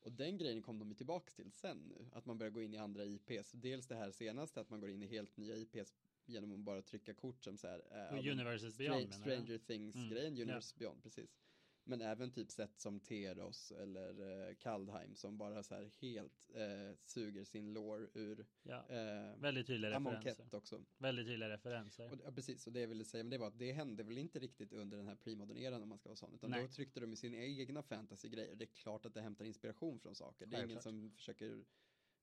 Och 0.00 0.12
den 0.12 0.38
grejen 0.38 0.62
kom 0.62 0.78
de 0.78 0.88
ju 0.88 0.94
tillbaks 0.94 1.34
till 1.34 1.52
sen 1.52 1.78
nu, 1.78 2.06
att 2.12 2.26
man 2.26 2.38
börjar 2.38 2.50
gå 2.50 2.62
in 2.62 2.74
i 2.74 2.78
andra 2.78 3.04
IPs. 3.04 3.52
Dels 3.52 3.86
det 3.86 3.94
här 3.96 4.10
senaste, 4.10 4.60
att 4.60 4.70
man 4.70 4.80
går 4.80 4.90
in 4.90 5.02
i 5.02 5.06
helt 5.06 5.36
nya 5.36 5.56
IPs 5.56 5.94
genom 6.24 6.52
att 6.52 6.58
bara 6.60 6.82
trycka 6.82 7.14
kort 7.14 7.44
som 7.44 7.58
så 7.58 7.66
här. 7.68 7.78
eh, 7.90 7.96
ja, 7.98 8.18
Och 8.18 8.26
Universes 8.26 8.76
Beyond. 8.78 9.14
Stranger 9.14 9.58
Things 9.58 9.94
Mm, 9.96 10.08
grejen, 10.10 10.36
ja. 10.36 10.42
Universe 10.42 10.74
Beyond, 10.78 11.02
precis. 11.02 11.38
Men 11.84 12.00
även 12.00 12.30
typ 12.30 12.50
sätt 12.50 12.80
som 12.80 13.00
Teros 13.00 13.72
eller 13.72 14.48
eh, 14.48 14.54
Kaldheim 14.54 15.14
som 15.14 15.38
bara 15.38 15.62
så 15.62 15.74
här 15.74 15.90
helt 16.00 16.50
eh, 16.54 16.96
suger 17.04 17.44
sin 17.44 17.72
lore 17.72 18.08
ur 18.14 18.46
Ja, 18.62 18.88
eh, 18.88 19.36
väldigt 19.40 19.66
tydliga 19.66 19.90
referenser. 19.90 20.56
Också. 20.56 20.80
Väldigt 20.98 21.26
tydliga 21.26 21.48
referenser. 21.48 22.12
Och, 22.12 22.18
ja, 22.24 22.32
precis, 22.32 22.66
och 22.66 22.72
det 22.72 22.80
jag 22.80 22.88
ville 22.88 23.04
säga, 23.04 23.24
men 23.24 23.30
det 23.30 23.38
var 23.38 23.46
att 23.46 23.58
det 23.58 23.72
hände 23.72 24.02
väl 24.02 24.18
inte 24.18 24.38
riktigt 24.38 24.72
under 24.72 24.96
den 24.96 25.08
här 25.08 25.16
premodern 25.16 25.56
eran 25.56 25.82
om 25.82 25.88
man 25.88 25.98
ska 25.98 26.08
vara 26.08 26.16
sån, 26.16 26.34
utan 26.34 26.50
Nej. 26.50 26.62
då 26.62 26.68
tryckte 26.68 27.00
de 27.00 27.12
i 27.12 27.16
sina 27.16 27.36
egna 27.36 27.82
fantasy-grejer. 27.82 28.54
Det 28.54 28.64
är 28.64 28.74
klart 28.74 29.06
att 29.06 29.14
det 29.14 29.20
hämtar 29.20 29.44
inspiration 29.44 30.00
från 30.00 30.14
saker. 30.14 30.46
Det 30.46 30.56
är 30.56 30.58
ingen 30.58 30.68
Självklart. 30.68 30.82
som 30.82 31.10
försöker 31.10 31.64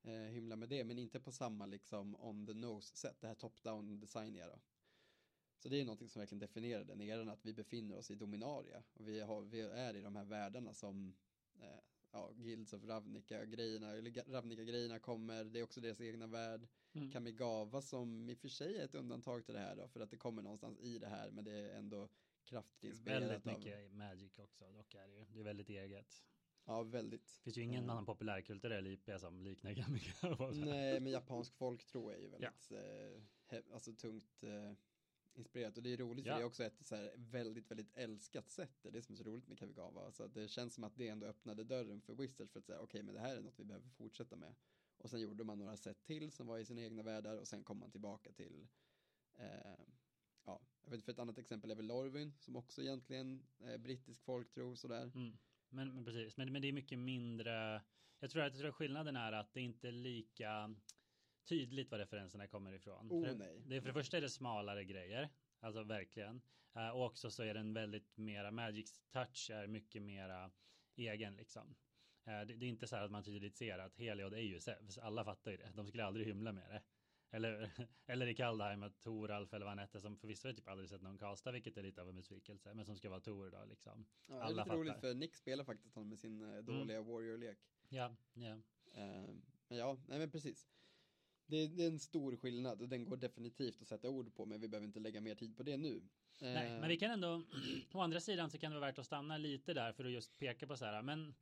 eh, 0.04 0.14
hymla 0.14 0.56
med 0.56 0.70
det, 0.70 0.84
men 0.84 1.00
inte 1.00 1.20
på 1.20 1.32
samma 1.32 1.66
liksom 1.66 2.16
on 2.16 2.48
the 2.48 2.54
nose 2.54 2.96
sätt, 2.96 3.18
det 3.22 3.28
här 3.28 3.36
top-down 3.36 4.00
design-era. 4.00 4.60
Så 5.60 5.70
det 5.70 5.82
är 5.82 5.86
någonting 5.86 6.10
som 6.10 6.20
verkligen 6.20 6.40
definierar 6.40 6.84
den 6.84 7.02
eran, 7.02 7.30
att 7.30 7.46
vi 7.46 7.54
befinner 7.54 7.98
oss 7.98 8.12
i 8.12 8.16
Dominaria. 8.16 8.84
Och 8.94 9.08
vi, 9.08 9.20
har, 9.20 9.42
vi 9.42 9.62
är 9.62 9.96
i 9.96 10.02
de 10.02 10.16
här 10.16 10.26
världarna 10.26 10.74
som 10.74 11.16
eh, 11.60 11.80
ja, 12.12 12.32
Guilds 12.36 12.74
of 12.74 12.84
Ravnica-grejerna, 12.84 13.92
eller 13.92 14.32
Ravnica-grejerna 14.32 15.00
kommer, 15.00 15.44
det 15.44 15.60
är 15.60 15.64
också 15.64 15.82
deras 15.82 16.02
egna 16.02 16.28
värld. 16.28 16.68
Mm. 16.94 17.12
Kamigawa 17.12 17.82
som 17.82 18.30
i 18.30 18.34
och 18.34 18.38
för 18.40 18.48
sig 18.48 18.78
är 18.78 18.86
ett 18.86 18.96
undantag 18.96 19.46
till 19.46 19.54
det 19.54 19.60
här 19.60 19.76
då, 19.76 19.88
för 19.88 20.00
att 20.00 20.10
det 20.12 20.18
kommer 20.18 20.42
någonstans 20.42 20.80
i 20.80 21.00
det 21.00 21.08
här, 21.08 21.32
men 21.32 21.44
det 21.44 21.52
är 21.52 21.78
ändå 21.78 22.10
kraftigt 22.44 22.90
inspirerat 22.90 23.22
Väldigt 23.24 23.48
av, 23.48 23.60
mycket 23.60 23.92
Magic 23.94 24.40
också, 24.40 24.72
dock 24.72 24.94
är 24.94 25.08
det 25.08 25.14
ju. 25.16 25.26
Det 25.26 25.40
är 25.40 25.44
väldigt 25.44 25.70
eget. 25.70 26.24
ja 26.66 26.84
väldigt. 26.84 27.36
Det 27.38 27.44
finns 27.44 27.58
ju 27.58 27.62
ingen 27.62 27.84
Eh. 27.86 27.92
annan 27.92 28.06
populärkulturell 28.06 28.88
IP 28.88 29.10
som 29.20 29.42
liknar 29.44 29.74
Kamigawa. 29.74 30.52
Nej, 30.52 31.00
men 31.00 31.12
japansk 31.12 31.54
folktro 31.56 32.10
är 32.10 32.18
ju 32.18 32.28
väldigt, 32.28 32.72
eh, 32.72 33.22
he- 33.56 33.74
alltså 33.74 33.94
tungt 33.94 34.44
eh, 34.44 34.74
inspirerat 35.40 35.78
och 35.78 35.84
det 35.84 35.94
är 35.94 35.98
roligt 35.98 36.26
Ja. 36.26 36.34
för 36.34 36.40
det 36.40 36.44
är 36.44 36.48
också 36.48 36.64
ett 36.64 36.88
så 36.88 36.96
här 36.96 37.14
väldigt, 37.16 37.72
väldigt 37.72 37.92
älskat 37.94 38.50
sätt, 38.50 38.78
det 38.82 38.90
är 38.90 38.94
det 38.94 39.02
som 39.02 39.14
är 39.14 39.18
så 39.18 39.24
roligt 39.24 39.48
med 39.48 39.60
Kamigawa, 39.60 40.06
alltså 40.06 40.28
det 40.28 40.48
känns 40.48 40.74
som 40.74 40.84
att 40.84 40.98
det 40.98 41.08
ändå 41.08 41.28
öppnade 41.28 41.64
dörren 41.64 42.02
för 42.02 42.14
Wizards 42.14 42.52
för 42.52 42.60
att 42.60 42.66
säga 42.66 42.80
okej, 42.80 43.04
men 43.04 43.16
det 43.16 43.22
här 43.22 43.36
är 43.36 43.42
något 43.42 43.60
vi 43.60 43.64
behöver 43.64 43.90
fortsätta 43.90 44.36
med. 44.36 44.56
Och 44.98 45.10
sen 45.10 45.20
gjorde 45.20 45.44
man 45.44 45.60
några 45.60 45.78
sätt 45.78 46.04
till 46.04 46.32
som 46.32 46.48
var 46.48 46.58
i 46.58 46.66
sina 46.66 46.82
egna 46.82 47.04
världar 47.04 47.38
och 47.38 47.48
sen 47.48 47.64
kom 47.64 47.80
man 47.80 47.92
tillbaka 47.92 48.32
till 48.32 48.68
eh, 49.36 49.86
ja, 50.46 50.62
jag 50.84 50.92
vet 50.92 51.04
för 51.04 51.12
ett 51.12 51.20
annat 51.20 51.38
exempel 51.38 51.72
är 51.72 51.76
väl 51.76 51.86
Lorvin 51.86 52.34
som 52.40 52.56
också 52.56 52.82
egentligen 52.82 53.48
är 53.60 53.78
brittisk 53.78 54.24
folktro 54.24 54.76
sådär. 54.76 55.12
Mm. 55.16 55.38
Men, 55.70 55.94
men 55.94 56.06
precis, 56.06 56.38
men, 56.38 56.52
men 56.52 56.62
det 56.62 56.68
är 56.68 56.74
mycket 56.74 57.00
mindre. 57.00 57.82
Jag 58.20 58.32
tror 58.32 58.44
att 58.44 58.54
jag 58.54 58.60
tror 58.60 58.70
att 58.70 58.76
skillnaden 58.76 59.16
är 59.16 59.32
att 59.32 59.54
det 59.54 59.62
inte 59.62 59.88
är 59.88 59.92
lika 59.92 60.76
tydligt 61.50 61.92
var 61.92 62.00
referenserna 62.00 62.48
kommer 62.48 62.74
ifrån. 62.74 63.12
Oh, 63.12 63.36
nej. 63.38 63.62
Det 63.66 63.82
för 63.82 63.88
det 63.88 63.94
första 63.94 64.18
är 64.18 64.22
det 64.22 64.30
smalare 64.30 64.86
grejer, 64.86 65.30
alltså 65.60 65.84
verkligen. 65.84 66.42
Eh, 66.76 66.90
och 66.90 67.06
också 67.06 67.32
så 67.32 67.44
är 67.44 67.54
den 67.54 67.74
väldigt 67.74 68.18
mera, 68.18 68.52
Magics 68.52 69.02
touch 69.12 69.50
är 69.54 69.68
mycket 69.68 70.02
mera 70.02 70.52
egen 70.96 71.36
liksom. 71.36 71.76
Eh, 72.26 72.42
det, 72.42 72.56
det 72.56 72.66
är 72.66 72.70
inte 72.70 72.88
så 72.88 72.96
här 72.96 73.04
att 73.04 73.12
man 73.12 73.24
tydligt 73.24 73.56
ser 73.56 73.80
att 73.80 73.98
Heliod 73.98 74.34
är 74.34 74.38
ju 74.38 74.60
Zeus, 74.60 74.98
alla 74.98 75.26
fattar 75.26 75.52
ju 75.52 75.58
det. 75.58 75.72
De 75.76 75.88
skulle 75.88 76.06
aldrig 76.06 76.28
hymla 76.28 76.52
med 76.52 76.70
det. 76.70 76.82
Eller, 77.32 77.70
eller 78.06 78.28
i 78.28 78.36
Kaldheim 78.36 78.84
att 78.84 79.02
Toralf 79.02 79.54
eller 79.54 79.66
vad 79.66 79.72
han 79.72 79.80
hette 79.80 80.02
som 80.02 80.18
förvisso 80.18 80.48
jag 80.48 80.56
typ 80.56 80.68
aldrig 80.68 80.90
sett 80.90 81.02
någon 81.02 81.18
kasta 81.18 81.52
vilket 81.52 81.78
är 81.78 81.84
lite 81.84 82.02
av 82.02 82.10
en 82.10 82.16
besvikelse 82.16 82.74
men 82.74 82.86
som 82.86 82.96
ska 82.96 83.10
vara 83.10 83.20
Tor 83.20 83.50
då 83.50 83.66
liksom. 83.66 84.06
Ja, 84.28 84.34
det 84.34 84.40
är 84.40 84.44
alla 84.44 84.64
lite 84.64 84.76
roligt 84.76 84.94
fattar. 84.94 85.08
Mm. 85.08 85.16
för 85.16 85.20
Nick 85.20 85.36
spelar 85.36 85.64
faktiskt 85.64 85.96
honom 85.96 86.10
med 86.10 86.20
sin 86.20 86.42
eh, 86.42 86.64
dåliga 86.64 87.02
warrior-lek. 87.02 87.58
Ja, 87.90 88.16
ja. 88.34 88.62
Eh, 88.94 89.36
men 89.68 89.78
ja, 89.78 89.98
nej 90.08 90.20
men 90.20 90.32
precis. 90.32 90.68
Det, 91.50 91.68
det 91.68 91.84
är 91.84 91.88
en 91.88 92.00
stor 92.00 92.36
skillnad 92.36 92.82
och 92.82 92.90
den 92.90 93.06
går 93.06 93.18
definitivt 93.18 93.82
att 93.82 93.88
sätta 93.88 94.10
ord 94.10 94.36
på 94.36 94.46
men 94.46 94.62
vi 94.62 94.68
behöver 94.68 94.88
inte 94.88 95.00
lägga 95.00 95.22
mer 95.22 95.36
tid 95.36 95.58
på 95.58 95.64
det 95.64 95.78
nu. 95.78 96.02
Nej, 96.40 96.74
Eh, 96.74 96.80
men 96.80 96.90
vi 96.90 96.98
kan 96.98 97.12
ändå, 97.12 97.44
å 97.94 98.00
andra 98.00 98.20
sidan 98.20 98.50
så 98.50 98.58
kan 98.58 98.72
det 98.72 98.80
vara 98.80 98.90
värt 98.90 99.00
att 99.00 99.06
stanna 99.06 99.38
lite 99.38 99.74
där 99.74 99.92
för 99.92 100.06
att 100.06 100.12
just 100.12 100.40
peka 100.40 100.68
på 100.68 100.78
så 100.78 100.86
här, 100.86 101.02
men 101.02 101.34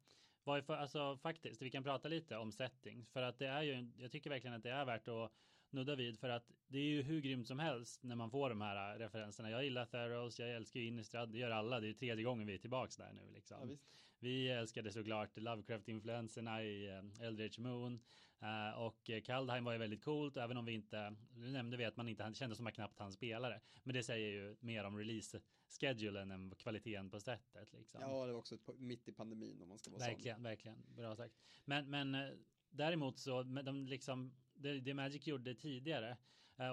vad 0.44 0.58
är 0.58 0.62
för, 0.62 0.78
alltså 0.78 1.18
faktiskt, 1.18 1.62
vi 1.62 1.70
kan 1.70 1.84
prata 1.84 2.08
lite 2.08 2.38
om 2.38 2.52
settings 2.52 3.10
för 3.10 3.22
att 3.22 3.40
det 3.40 3.48
är 3.48 3.62
ju, 3.62 3.92
jag 3.98 4.12
tycker 4.12 4.30
verkligen 4.30 4.56
att 4.56 4.64
det 4.64 4.72
är 4.72 4.86
värt 4.86 5.08
att 5.08 5.32
nudda 5.70 5.96
vid 5.96 6.20
för 6.20 6.30
att 6.30 6.52
det 6.68 6.78
är 6.78 6.84
ju 6.84 7.02
hur 7.02 7.22
grymt 7.22 7.48
som 7.48 7.60
helst 7.60 8.04
när 8.04 8.16
man 8.16 8.32
får 8.32 8.50
de 8.50 8.62
här 8.62 9.00
referenserna. 9.00 9.50
Jag 9.50 9.64
gillar 9.64 9.86
Theros, 9.86 10.40
jag 10.40 10.56
älskar 10.56 10.80
ju 10.80 10.88
Innistrad, 10.88 11.32
det 11.32 11.38
gör 11.38 11.52
alla, 11.52 11.80
det 11.80 11.90
är 11.90 11.94
tredje 11.94 12.24
gången 12.24 12.48
vi 12.48 12.54
är 12.54 12.58
tillbaks 12.58 12.98
där 12.98 13.14
nu 13.14 13.34
liksom. 13.34 13.58
Ja, 13.60 13.66
visst. 13.66 13.98
Vi 14.20 14.50
älskade 14.50 14.92
såklart 14.92 15.38
Lovecraft-influenserna 15.38 16.64
i 16.64 16.90
uh, 16.90 17.22
Eldritch 17.22 17.60
Moon. 17.60 18.00
Uh, 18.44 18.80
och 18.80 19.10
Kaldheim 19.24 19.64
var 19.64 19.72
ju 19.72 19.78
väldigt 19.78 20.04
coolt, 20.04 20.38
även 20.38 20.58
om 20.58 20.66
vi 20.66 20.74
inte, 20.74 21.16
nu 21.36 21.52
nämnde 21.52 21.78
vi 21.78 21.86
att 21.86 21.98
man 21.98 22.10
inte 22.10 22.34
kände 22.34 22.56
som 22.56 22.64
man 22.64 22.74
knappt 22.74 23.00
han 23.00 23.12
spelare. 23.14 23.62
Men 23.84 23.94
det 23.94 24.04
säger 24.04 24.30
ju 24.30 24.56
mer 24.60 24.84
om 24.84 24.98
release-schedulen 24.98 26.32
än 26.32 26.56
kvaliteten 26.56 27.10
på 27.10 27.20
sättet. 27.20 27.74
Liksom. 27.74 28.02
Ja, 28.02 28.26
det 28.26 28.32
var 28.32 28.40
också 28.40 28.58
mitt 28.78 29.08
i 29.08 29.12
pandemin 29.12 29.62
om 29.62 29.70
man 29.70 29.78
ska 29.78 29.92
vara 29.92 30.00
Verkligen, 30.00 30.38
sån. 30.38 30.44
verkligen. 30.44 30.84
Bra 30.96 31.16
sagt. 31.16 31.36
Men, 31.66 31.90
men 31.90 32.38
däremot 32.70 33.20
så, 33.20 33.44
de 33.44 33.88
liksom, 33.88 34.34
det, 34.54 34.80
det 34.80 34.94
Magic 34.94 35.28
gjorde 35.28 35.56
tidigare, 35.56 36.18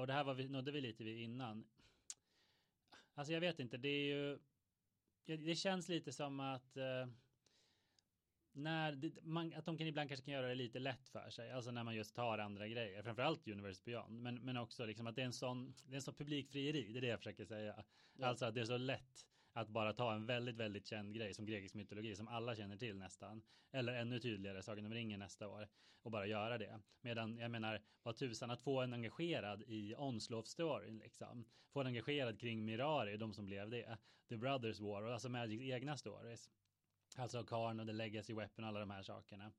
och 0.01 0.07
det 0.07 0.13
här 0.13 0.25
var 0.25 0.35
vi, 0.35 0.49
nådde 0.49 0.73
vi 0.73 0.81
lite 0.81 1.05
vid 1.05 1.19
innan. 1.19 1.67
Alltså 3.15 3.33
jag 3.33 3.41
vet 3.41 3.61
inte, 3.61 3.77
det 3.77 3.89
är 3.89 4.05
ju 4.05 4.39
det 5.25 5.55
känns 5.55 5.89
lite 5.89 6.13
som 6.13 6.41
att 6.41 6.77
eh, 6.77 7.07
när 8.55 8.93
det, 8.93 9.23
man, 9.23 9.55
att 9.55 9.65
de 9.65 9.79
kan 9.79 9.87
ibland 9.87 10.09
kanske 10.09 10.25
kan 10.25 10.35
göra 10.35 10.49
det 10.49 10.55
lite 10.55 10.79
lätt 10.79 11.09
för 11.09 11.31
sig, 11.31 11.53
alltså 11.53 11.71
när 11.71 11.85
man 11.85 11.95
just 11.95 12.15
tar 12.15 12.39
andra 12.39 12.69
grejer, 12.69 13.03
framförallt 13.03 13.49
Universe 13.49 13.83
Beyond, 13.85 14.23
men, 14.23 14.35
men 14.35 14.57
också 14.57 14.87
liksom 14.87 15.07
att 15.07 15.17
det 15.17 15.23
är 15.23 15.27
en 15.27 15.33
sån, 15.33 15.75
det 15.87 15.93
är 15.93 15.97
en 15.97 16.03
sån 16.03 16.15
publikfrieri, 16.15 16.93
det 16.93 16.99
är 16.99 17.01
det 17.01 17.07
jag 17.07 17.19
försöker 17.19 17.45
säga. 17.45 17.85
Ja. 18.17 18.27
Alltså 18.27 18.45
att 18.45 18.55
det 18.55 18.61
är 18.61 18.65
så 18.65 18.77
lätt 18.77 19.27
att 19.53 19.69
bara 19.69 19.93
ta 19.93 20.15
en 20.15 20.27
väldigt, 20.27 20.57
väldigt 20.57 20.87
känd 20.87 21.15
grej 21.15 21.35
som 21.35 21.47
grekisk 21.47 21.75
mytologi 21.75 22.17
som 22.17 22.29
alla 22.29 22.57
känner 22.57 22.77
till 22.77 22.97
nästan. 22.97 23.43
Eller 23.73 23.95
ännu 23.95 24.21
tydligare, 24.21 24.63
Sagan 24.63 24.87
om 24.87 24.95
ringen 24.95 25.21
nästa 25.21 25.49
år. 25.49 25.69
Och 26.03 26.11
bara 26.11 26.27
göra 26.27 26.59
det. 26.59 26.81
Medan 27.01 27.39
jag 27.39 27.51
menar, 27.51 27.83
vad 28.03 28.17
tusan, 28.17 28.51
att 28.51 28.61
få 28.61 28.81
en 28.81 28.93
engagerad 28.93 29.63
i 29.67 29.95
Onslov-storyn 29.95 30.99
liksom. 30.99 31.45
Få 31.73 31.81
en 31.81 31.87
engagerad 31.87 32.41
kring 32.41 32.65
Mirari, 32.65 33.17
de 33.17 33.33
som 33.33 33.47
blev 33.47 33.71
det. 33.71 33.99
The 34.29 34.37
Brothers 34.37 34.81
War 34.81 35.03
och 35.03 35.13
alltså 35.13 35.29
Magics 35.29 35.63
egna 35.63 35.97
stories. 35.97 36.51
Alltså 37.15 37.45
Karn 37.45 37.81
och 37.81 37.87
The 37.87 37.93
Legacy 37.93 38.35
Weapon 38.35 38.65
och 38.65 38.69
alla 38.69 38.81
de 38.81 38.91
här 38.91 39.03
sakerna 39.03 39.53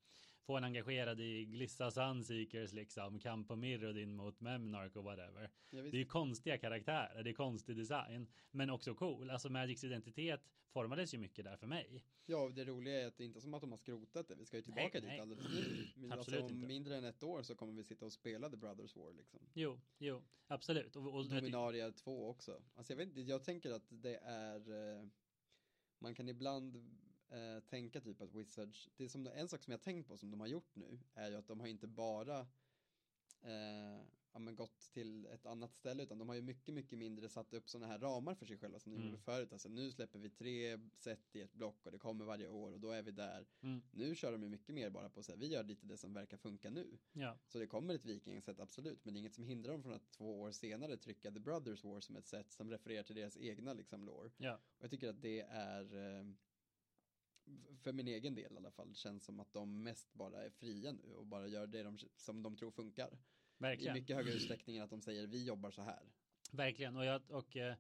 få 0.46 0.58
en 0.58 0.64
engagerad 0.64 1.22
i 1.22 1.46
Glissa 1.46 1.92
Sunseekers 1.92 2.74
liksom, 2.74 3.20
kamp 3.20 3.48
på 3.48 3.56
Mirrodin 3.56 4.16
mot 4.16 4.42
Memnark 4.42 4.96
och 4.96 5.04
whatever. 5.04 5.52
Ja, 5.70 5.82
det 5.82 5.90
är 5.90 6.00
ju 6.00 6.06
konstiga 6.06 6.58
karaktärer, 6.58 7.24
det 7.24 7.30
är 7.30 7.34
konstig 7.34 7.78
design, 7.78 8.28
men 8.52 8.70
också 8.70 8.96
cool. 8.96 9.30
Alltså 9.30 9.50
Magics 9.50 9.84
identitet 9.84 10.42
formades 10.70 11.14
ju 11.14 11.18
mycket 11.18 11.46
där 11.46 11.58
för 11.58 11.68
mig. 11.68 12.04
Ja, 12.26 12.52
det 12.56 12.66
roliga 12.66 13.02
är 13.02 13.08
att 13.08 13.18
det 13.18 13.24
är 13.24 13.26
inte 13.26 13.42
som 13.42 13.54
att 13.54 13.62
de 13.62 13.72
har 13.72 13.78
skrotat 13.78 14.28
det, 14.28 14.36
vi 14.36 14.46
ska 14.46 14.58
ju 14.58 14.64
tillbaka 14.64 14.90
nej, 14.94 15.02
dit 15.02 15.10
nej. 15.10 15.20
alldeles 15.20 15.46
nu. 15.50 15.88
Men 15.96 16.12
absolut 16.12 16.42
alltså, 16.42 16.56
om 16.56 16.58
inte. 16.58 16.68
mindre 16.68 16.98
än 16.98 17.04
ett 17.04 17.24
år 17.24 17.42
så 17.42 17.56
kommer 17.56 17.74
vi 17.74 17.84
sitta 17.84 18.06
och 18.06 18.14
spela 18.14 18.50
The 18.50 18.58
Brothers 18.58 18.96
War 18.96 19.14
liksom. 19.14 19.40
Jo, 19.54 19.80
jo, 19.98 20.22
absolut. 20.48 20.96
Och, 20.96 21.16
och 21.16 21.26
Dominaria 21.26 21.92
2 21.92 22.30
också. 22.30 22.62
Alltså 22.76 22.94
jag 22.94 22.98
vet 22.98 23.08
inte, 23.08 23.22
jag 23.22 23.44
tänker 23.44 23.72
att 23.72 23.86
det 23.90 24.16
är 24.24 25.00
eh, 25.00 25.08
man 26.00 26.16
kan 26.16 26.30
ibland 26.30 27.02
eh, 27.36 27.60
tänka 27.60 28.02
typ 28.02 28.22
att 28.22 28.34
Wizards, 28.34 28.90
det 28.98 29.04
är 29.04 29.10
som 29.10 29.28
en 29.28 29.48
sak 29.48 29.64
som 29.64 29.72
jag 29.72 29.82
tänkt 29.82 30.08
på 30.08 30.18
som 30.18 30.32
de 30.32 30.40
har 30.40 30.48
gjort 30.48 30.76
nu 30.76 31.00
är 31.14 31.30
ju 31.30 31.36
att 31.36 31.48
de 31.48 31.60
har 31.60 31.68
inte 31.68 31.88
bara 31.88 32.40
eh, 33.42 34.02
ja, 34.36 34.40
men 34.40 34.56
gått 34.56 34.92
till 34.92 35.26
ett 35.26 35.46
annat 35.46 35.74
ställe 35.74 36.04
utan 36.04 36.18
de 36.18 36.30
har 36.30 36.36
ju 36.36 36.42
mycket, 36.42 36.74
mycket 36.74 37.00
mindre 37.00 37.30
satt 37.30 37.54
upp 37.54 37.70
sådana 37.70 37.88
här 37.88 38.00
ramar 38.00 38.36
för 38.36 38.46
sig 38.46 38.58
själva 38.58 38.80
som 38.80 38.92
de 38.92 38.98
mm. 38.98 39.10
gjorde 39.10 39.24
förut. 39.24 39.54
Alltså 39.54 39.70
nu 39.70 39.92
släpper 39.92 40.20
vi 40.20 40.30
tre 40.30 40.80
set 40.98 41.36
i 41.36 41.42
ett 41.42 41.54
block 41.54 41.86
och 41.86 41.92
det 41.92 41.98
kommer 41.98 42.26
varje 42.26 42.50
år 42.50 42.72
och 42.72 42.80
då 42.80 42.92
är 42.92 43.02
vi 43.02 43.12
där. 43.12 43.48
Mm. 43.62 43.82
Nu 43.92 44.16
kör 44.16 44.32
de 44.32 44.44
ju 44.44 44.50
mycket 44.50 44.76
mer 44.76 44.90
bara 44.90 45.10
på 45.10 45.20
att 45.20 45.26
säga 45.26 45.36
vi 45.36 45.48
gör 45.48 45.64
lite 45.64 45.86
det 45.86 45.98
som 45.98 46.14
verkar 46.14 46.38
funka 46.38 46.70
nu. 46.70 46.98
Ja. 47.14 47.38
Så 47.48 47.60
det 47.60 47.68
kommer 47.68 47.94
ett 47.94 48.06
vikingaset 48.06 48.60
absolut, 48.60 49.06
men 49.06 49.14
det 49.14 49.18
är 49.18 49.20
inget 49.20 49.36
som 49.36 49.44
hindrar 49.44 49.72
dem 49.72 49.84
från 49.84 49.94
att 49.94 50.12
två 50.12 50.42
år 50.42 50.52
senare 50.52 50.98
trycka 50.98 51.32
The 51.32 51.40
Brothers 51.40 51.84
War 51.84 52.00
som 52.00 52.16
ett 52.16 52.28
sätt 52.28 52.52
som 52.52 52.72
refererar 52.72 53.04
till 53.04 53.16
deras 53.16 53.38
egna 53.38 53.74
liksom 53.74 54.06
lore. 54.06 54.32
Ja. 54.38 54.54
Och 54.54 54.84
jag 54.84 54.92
tycker 54.92 55.10
att 55.10 55.22
det 55.22 55.42
är 55.42 55.96
eh, 55.96 56.26
för 57.84 57.94
min 57.94 58.08
egen 58.08 58.36
del 58.36 58.54
i 58.54 58.58
alla 58.58 58.72
fall, 58.72 58.96
känns 58.96 59.26
som 59.26 59.40
att 59.40 59.54
de 59.54 59.84
mest 59.84 60.14
bara 60.14 60.44
är 60.44 60.50
fria 60.50 60.92
nu 60.92 61.14
och 61.14 61.26
bara 61.26 61.48
gör 61.48 61.68
det 61.68 61.84
de, 61.84 61.98
som 62.16 62.44
de 62.44 62.56
tror 62.56 62.72
funkar. 62.72 63.18
Verkligen. 63.58 63.96
I 63.96 64.00
mycket 64.00 64.16
högre 64.16 64.32
utsträckning 64.32 64.78
än 64.78 64.84
att 64.84 64.90
de 64.90 65.02
säger 65.02 65.28
vi 65.28 65.46
jobbar 65.46 65.72
så 65.72 65.82
här. 65.82 66.04
Verkligen, 66.52 66.96
och, 66.96 67.06
jag, 67.06 67.22
och 67.32 67.58
eh, 67.58 67.76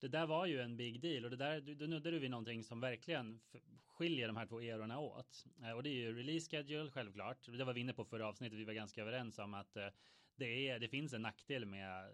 det 0.00 0.08
där 0.08 0.26
var 0.26 0.46
ju 0.46 0.60
en 0.60 0.76
big 0.76 1.00
deal 1.00 1.24
och 1.24 1.30
det 1.30 1.36
där, 1.36 1.60
då 1.60 1.86
nuddade 1.86 2.10
du 2.10 2.18
vid 2.18 2.30
någonting 2.30 2.64
som 2.64 2.80
verkligen 2.80 3.40
skiljer 3.86 4.26
de 4.26 4.36
här 4.36 4.46
två 4.46 4.62
erorna 4.62 4.98
åt. 4.98 5.44
Eh, 5.62 5.70
och 5.70 5.82
det 5.82 5.88
är 5.88 5.94
ju 5.94 6.16
release 6.16 6.50
schedule 6.50 6.90
självklart. 6.90 7.46
Det 7.46 7.64
var 7.64 7.72
vi 7.72 7.80
inne 7.80 7.92
på 7.92 8.04
förra 8.04 8.28
avsnittet, 8.28 8.58
vi 8.58 8.64
var 8.64 8.72
ganska 8.72 9.02
överens 9.02 9.38
om 9.38 9.54
att 9.54 9.76
eh, 9.76 9.88
det, 10.36 10.68
är, 10.68 10.78
det 10.78 10.88
finns 10.88 11.12
en 11.12 11.22
nackdel 11.22 11.66
med 11.66 12.10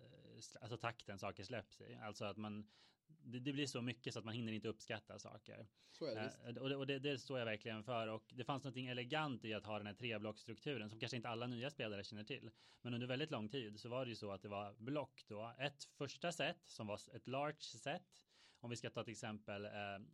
alltså 0.61 0.77
takten 0.77 1.19
saker 1.19 1.45
släpps 1.45 1.81
i. 1.81 1.95
Alltså 1.95 2.25
att 2.25 2.37
man, 2.37 2.71
det, 3.07 3.39
det, 3.39 3.53
blir 3.53 3.67
så 3.67 3.83
mycket 3.83 4.13
så 4.13 4.19
att 4.19 4.25
man 4.25 4.35
hinner 4.35 4.53
inte 4.53 4.69
uppskatta 4.69 5.19
saker. 5.19 5.67
Så 5.91 6.07
är 6.07 6.15
det, 6.15 6.53
uh, 6.53 6.63
och 6.63 6.69
det, 6.69 6.77
och 6.77 6.87
det, 6.87 6.99
det 6.99 7.19
står 7.19 7.39
jag 7.39 7.47
verkligen 7.47 7.85
för 7.85 8.07
och 8.07 8.33
det 8.35 8.45
fanns 8.45 8.65
något 8.65 8.77
elegant 8.77 9.45
i 9.45 9.55
att 9.55 9.67
ha 9.67 9.79
den 9.79 9.87
här 9.87 9.95
treblockstrukturen 9.95 10.91
som 10.91 11.01
kanske 11.01 11.17
inte 11.17 11.29
alla 11.29 11.47
nya 11.47 11.71
spelare 11.71 12.05
känner 12.05 12.25
till. 12.25 12.51
Men 12.83 12.95
under 12.95 13.07
väldigt 13.07 13.31
lång 13.31 13.49
tid 13.49 13.81
så 13.81 13.89
var 13.89 14.05
det 14.05 14.09
ju 14.09 14.17
så 14.17 14.33
att 14.33 14.43
det 14.43 14.49
var 14.49 14.75
block 14.79 15.25
då. 15.29 15.55
Ett 15.59 15.85
första 15.85 16.33
set 16.33 16.61
som 16.65 16.87
var 16.87 17.01
ett 17.15 17.29
large 17.29 17.63
set. 17.63 18.25
Om 18.61 18.71
vi 18.71 18.77
ska 18.77 18.91
ta 18.91 19.05
till 19.05 19.13
exempel 19.13 19.65
eh, 19.65 19.71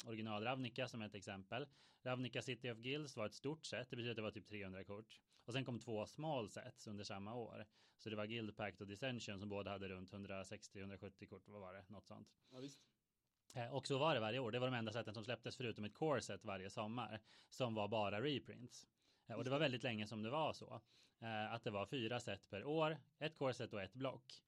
original 0.06 0.44
Ravnica 0.44 0.88
som 0.88 1.02
ett 1.02 1.14
exempel. 1.14 1.66
Ravnica 2.02 2.42
City 2.42 2.70
of 2.70 2.78
Guilds 2.78 3.16
var 3.16 3.26
ett 3.26 3.34
stort 3.34 3.66
set. 3.66 3.90
Det 3.90 3.96
betyder 3.96 4.10
att 4.10 4.16
det 4.16 4.22
var 4.22 4.30
typ 4.30 4.46
300 4.46 4.84
kort. 4.84 5.20
Och 5.48 5.54
sen 5.54 5.64
kom 5.64 5.78
två 5.78 6.06
small 6.06 6.50
sets 6.50 6.86
under 6.86 7.04
samma 7.04 7.34
år. 7.34 7.66
Så 7.98 8.10
det 8.10 8.16
var 8.16 8.26
Guild 8.26 8.56
Pact 8.56 8.80
och 8.80 8.86
Dissension 8.86 9.40
som 9.40 9.48
båda 9.48 9.70
hade 9.70 9.88
runt 9.88 10.12
160-170 10.12 11.26
kort. 11.26 11.48
Vad 11.48 11.60
var 11.60 11.74
det? 11.74 11.84
Något 11.88 12.06
sånt. 12.06 12.28
Ja, 12.50 12.58
visst. 12.58 12.80
Eh, 13.54 13.74
och 13.74 13.86
så 13.86 13.98
var 13.98 14.14
det 14.14 14.20
varje 14.20 14.38
år. 14.38 14.50
Det 14.50 14.58
var 14.58 14.66
de 14.66 14.76
enda 14.76 14.92
sätten 14.92 15.14
som 15.14 15.24
släpptes 15.24 15.56
förutom 15.56 15.84
ett 15.84 15.94
core 15.94 16.20
set 16.20 16.44
varje 16.44 16.70
sommar. 16.70 17.20
Som 17.48 17.74
var 17.74 17.88
bara 17.88 18.22
reprints. 18.22 18.86
Eh, 19.26 19.36
och 19.36 19.44
det 19.44 19.50
var 19.50 19.58
väldigt 19.58 19.82
länge 19.82 20.06
som 20.06 20.22
det 20.22 20.30
var 20.30 20.52
så. 20.52 20.80
Eh, 21.18 21.52
att 21.52 21.64
det 21.64 21.70
var 21.70 21.86
fyra 21.86 22.20
set 22.20 22.50
per 22.50 22.64
år. 22.64 22.98
Ett 23.18 23.36
core 23.38 23.54
set 23.54 23.72
och 23.72 23.82
ett 23.82 23.94
block. 23.94 24.42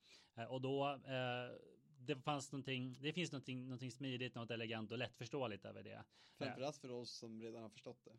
Och 0.49 0.61
då 0.61 0.99
det 1.99 2.17
fanns 2.17 2.53
någonting, 2.53 2.97
det 3.01 3.13
finns 3.13 3.33
någonting, 3.33 3.65
någonting 3.65 3.93
smidigt, 3.93 4.35
något 4.35 4.51
elegant 4.51 4.93
och 4.93 4.99
lättförståeligt 4.99 5.65
över 5.65 5.83
det. 5.83 6.05
Framförallt 6.39 6.77
för 6.77 6.91
oss 6.91 7.11
som 7.11 7.43
redan 7.43 7.63
har 7.63 7.69
förstått 7.69 8.05
det. 8.05 8.19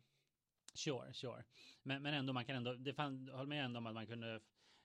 Sure, 0.74 1.12
sure. 1.12 1.44
Men, 1.82 2.02
men 2.02 2.14
ändå, 2.14 2.32
man 2.32 2.44
kan 2.44 2.56
ändå, 2.56 2.74
det 2.74 2.94
fann, 2.94 3.28
håll 3.28 3.46
med 3.46 3.64
ändå 3.64 3.78
om 3.78 3.86
att 3.86 3.94
man 3.94 4.06
kunde 4.06 4.40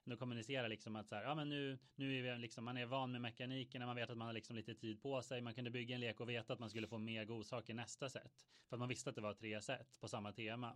ändå 0.05 0.17
kommunicera 0.17 0.67
liksom 0.67 0.95
att 0.95 1.09
så 1.09 1.15
här, 1.15 1.23
ja 1.23 1.35
men 1.35 1.49
nu, 1.49 1.77
nu 1.95 2.17
är 2.17 2.35
vi 2.35 2.41
liksom, 2.41 2.65
man 2.65 2.77
är 2.77 2.85
van 2.85 3.11
med 3.11 3.21
mekanikerna, 3.21 3.85
man 3.85 3.95
vet 3.95 4.09
att 4.09 4.17
man 4.17 4.27
har 4.27 4.33
liksom 4.33 4.55
lite 4.55 4.75
tid 4.75 5.01
på 5.01 5.21
sig, 5.21 5.41
man 5.41 5.53
kunde 5.53 5.69
bygga 5.71 5.95
en 5.95 6.01
lek 6.01 6.19
och 6.19 6.29
veta 6.29 6.53
att 6.53 6.59
man 6.59 6.69
skulle 6.69 6.87
få 6.87 6.97
mer 6.97 7.25
godsaker 7.25 7.73
nästa 7.73 8.09
set. 8.09 8.45
För 8.69 8.75
att 8.75 8.79
man 8.79 8.89
visste 8.89 9.09
att 9.09 9.15
det 9.15 9.21
var 9.21 9.33
tre 9.33 9.61
set 9.61 9.99
på 9.99 10.07
samma 10.07 10.31
tema. 10.31 10.75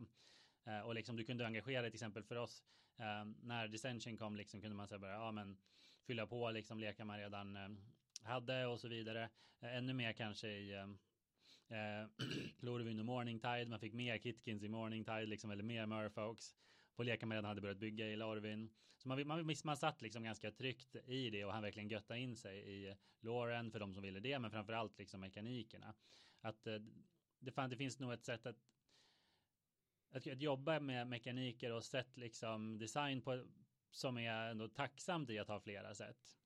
Eh, 0.66 0.80
och 0.80 0.96
liksom 0.96 1.16
du 1.16 1.24
kunde 1.24 1.46
engagera 1.46 1.82
dig 1.82 1.92
till 1.92 1.98
exempel 1.98 2.24
för 2.24 2.36
oss, 2.36 2.64
eh, 2.98 3.26
när 3.42 3.68
Dissension 3.68 4.18
kom 4.18 4.36
liksom 4.36 4.62
kunde 4.62 4.76
man 4.76 4.88
säga 4.88 5.00
bara, 5.00 5.12
ja 5.12 5.32
men 5.32 5.58
fylla 6.08 6.28
på 6.28 6.52
liksom 6.52 6.80
lekar 6.80 7.06
man 7.06 7.20
redan 7.20 7.56
eh, 7.56 7.70
hade 8.24 8.66
och 8.66 8.80
så 8.80 8.88
vidare. 8.88 9.30
Eh, 9.60 9.76
ännu 9.76 9.94
mer 9.94 10.14
kanske 10.14 10.48
i 10.48 10.74
eh, 10.74 10.88
Eh, 11.72 12.08
Lorvin 12.60 13.00
och 13.00 13.06
Morning 13.06 13.40
Tide, 13.40 13.66
man 13.70 13.80
fick 13.80 13.94
mer 13.94 14.18
Kitkins 14.18 14.64
i 14.64 14.70
Morning 14.70 15.04
Tide, 15.04 15.26
liksom, 15.26 15.52
eller 15.52 15.64
mer 15.64 15.86
Murfolks 15.86 16.56
på 16.96 17.04
lekar 17.04 17.28
man 17.28 17.36
redan 17.36 17.50
hade 17.50 17.62
börjat 17.62 17.78
bygga 17.78 18.08
i 18.08 18.16
Lorvin. 18.16 18.70
Så 18.98 19.08
man, 19.08 19.28
man, 19.28 19.56
man 19.64 19.78
satt 19.78 20.02
liksom 20.02 20.24
ganska 20.24 20.52
tryggt 20.52 20.96
i 20.96 21.30
det 21.30 21.46
och 21.46 21.54
han 21.54 21.64
verkligen 21.64 21.90
götta 21.90 22.18
in 22.18 22.36
sig 22.36 22.58
i 22.58 22.96
Loren 23.20 23.72
för 23.72 23.80
de 23.80 23.94
som 23.94 24.04
ville 24.04 24.20
det, 24.20 24.40
men 24.40 24.52
framförallt 24.52 24.98
liksom 24.98 25.20
mekanikerna. 25.20 25.94
Att 26.42 26.68
eh, 26.68 26.76
det, 27.40 27.52
fan, 27.52 27.70
det 27.70 27.78
finns 27.78 28.00
nog 28.00 28.14
ett 28.14 28.26
sätt 28.26 28.46
att 28.46 28.58
att, 30.12 30.28
att 30.28 30.42
jobba 30.42 30.80
med 30.80 31.08
mekaniker 31.08 31.72
och 31.72 31.84
sätt 31.84 32.18
liksom 32.18 32.78
design 32.78 33.22
på 33.22 33.44
som 33.92 34.18
är 34.18 34.50
ändå 34.50 34.68
tacksamt 34.68 35.30
i 35.30 35.40
att 35.40 35.48
ha 35.48 35.60
flera 35.60 35.96
sätt. 35.96 36.41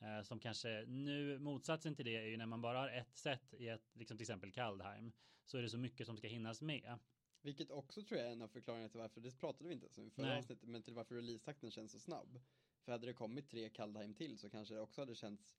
Eh, 0.00 0.22
som 0.22 0.40
kanske 0.40 0.84
nu 0.86 1.38
motsatsen 1.38 1.94
till 1.94 2.04
det 2.04 2.16
är 2.16 2.26
ju 2.26 2.36
när 2.36 2.46
man 2.46 2.60
bara 2.60 2.78
har 2.78 2.88
ett 2.88 3.16
sätt 3.16 3.54
i 3.54 3.68
ett, 3.68 3.90
liksom 3.92 4.16
till 4.16 4.24
exempel 4.24 4.52
Kaldheim, 4.52 5.12
så 5.44 5.58
är 5.58 5.62
det 5.62 5.70
så 5.70 5.78
mycket 5.78 6.06
som 6.06 6.16
ska 6.16 6.28
hinnas 6.28 6.62
med. 6.62 6.98
Vilket 7.42 7.70
också 7.70 8.02
tror 8.02 8.20
jag 8.20 8.28
är 8.28 8.32
en 8.32 8.42
av 8.42 8.48
förklaringarna 8.48 8.88
till 8.88 9.00
varför, 9.00 9.20
det 9.20 9.38
pratade 9.38 9.68
vi 9.68 9.74
inte 9.74 9.86
ens 9.86 9.98
om 9.98 10.06
i 10.06 10.10
förra 10.10 10.38
avsnittet, 10.38 10.68
men 10.68 10.82
till 10.82 10.94
varför 10.94 11.14
releasetakten 11.14 11.70
känns 11.70 11.92
så 11.92 12.00
snabb. 12.00 12.40
För 12.84 12.92
hade 12.92 13.06
det 13.06 13.12
kommit 13.12 13.48
tre 13.48 13.68
Kaldheim 13.68 14.14
till 14.14 14.38
så 14.38 14.50
kanske 14.50 14.74
det 14.74 14.80
också 14.80 15.00
hade 15.00 15.14
känts 15.14 15.56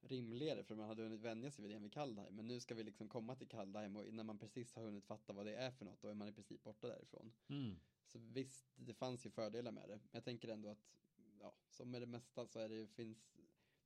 rimligare 0.00 0.64
för 0.64 0.74
man 0.74 0.88
hade 0.88 1.02
hunnit 1.02 1.20
vänja 1.20 1.50
sig 1.50 1.62
vid 1.62 1.74
det 1.74 1.78
med 1.78 1.92
Kaldheim. 1.92 2.34
Men 2.34 2.46
nu 2.48 2.60
ska 2.60 2.74
vi 2.74 2.82
liksom 2.82 3.08
komma 3.08 3.36
till 3.36 3.48
Kaldheim 3.48 3.96
och 3.96 4.14
när 4.14 4.24
man 4.24 4.38
precis 4.38 4.74
har 4.74 4.82
hunnit 4.82 5.04
fatta 5.04 5.32
vad 5.32 5.46
det 5.46 5.56
är 5.56 5.70
för 5.70 5.84
något 5.84 6.02
då 6.02 6.08
är 6.08 6.14
man 6.14 6.28
i 6.28 6.32
princip 6.32 6.62
borta 6.62 6.88
därifrån. 6.88 7.32
Mm. 7.48 7.76
Så 8.04 8.18
visst, 8.18 8.66
det 8.74 8.94
fanns 8.94 9.26
ju 9.26 9.30
fördelar 9.30 9.72
med 9.72 9.88
det. 9.88 9.96
Men 9.96 10.10
jag 10.12 10.24
tänker 10.24 10.48
ändå 10.48 10.68
att 10.68 10.86
ja, 11.40 11.54
som 11.68 11.90
med 11.90 12.02
det 12.02 12.06
mesta 12.06 12.46
så 12.46 12.58
är 12.58 12.68
det, 12.68 12.86
finns 12.86 13.36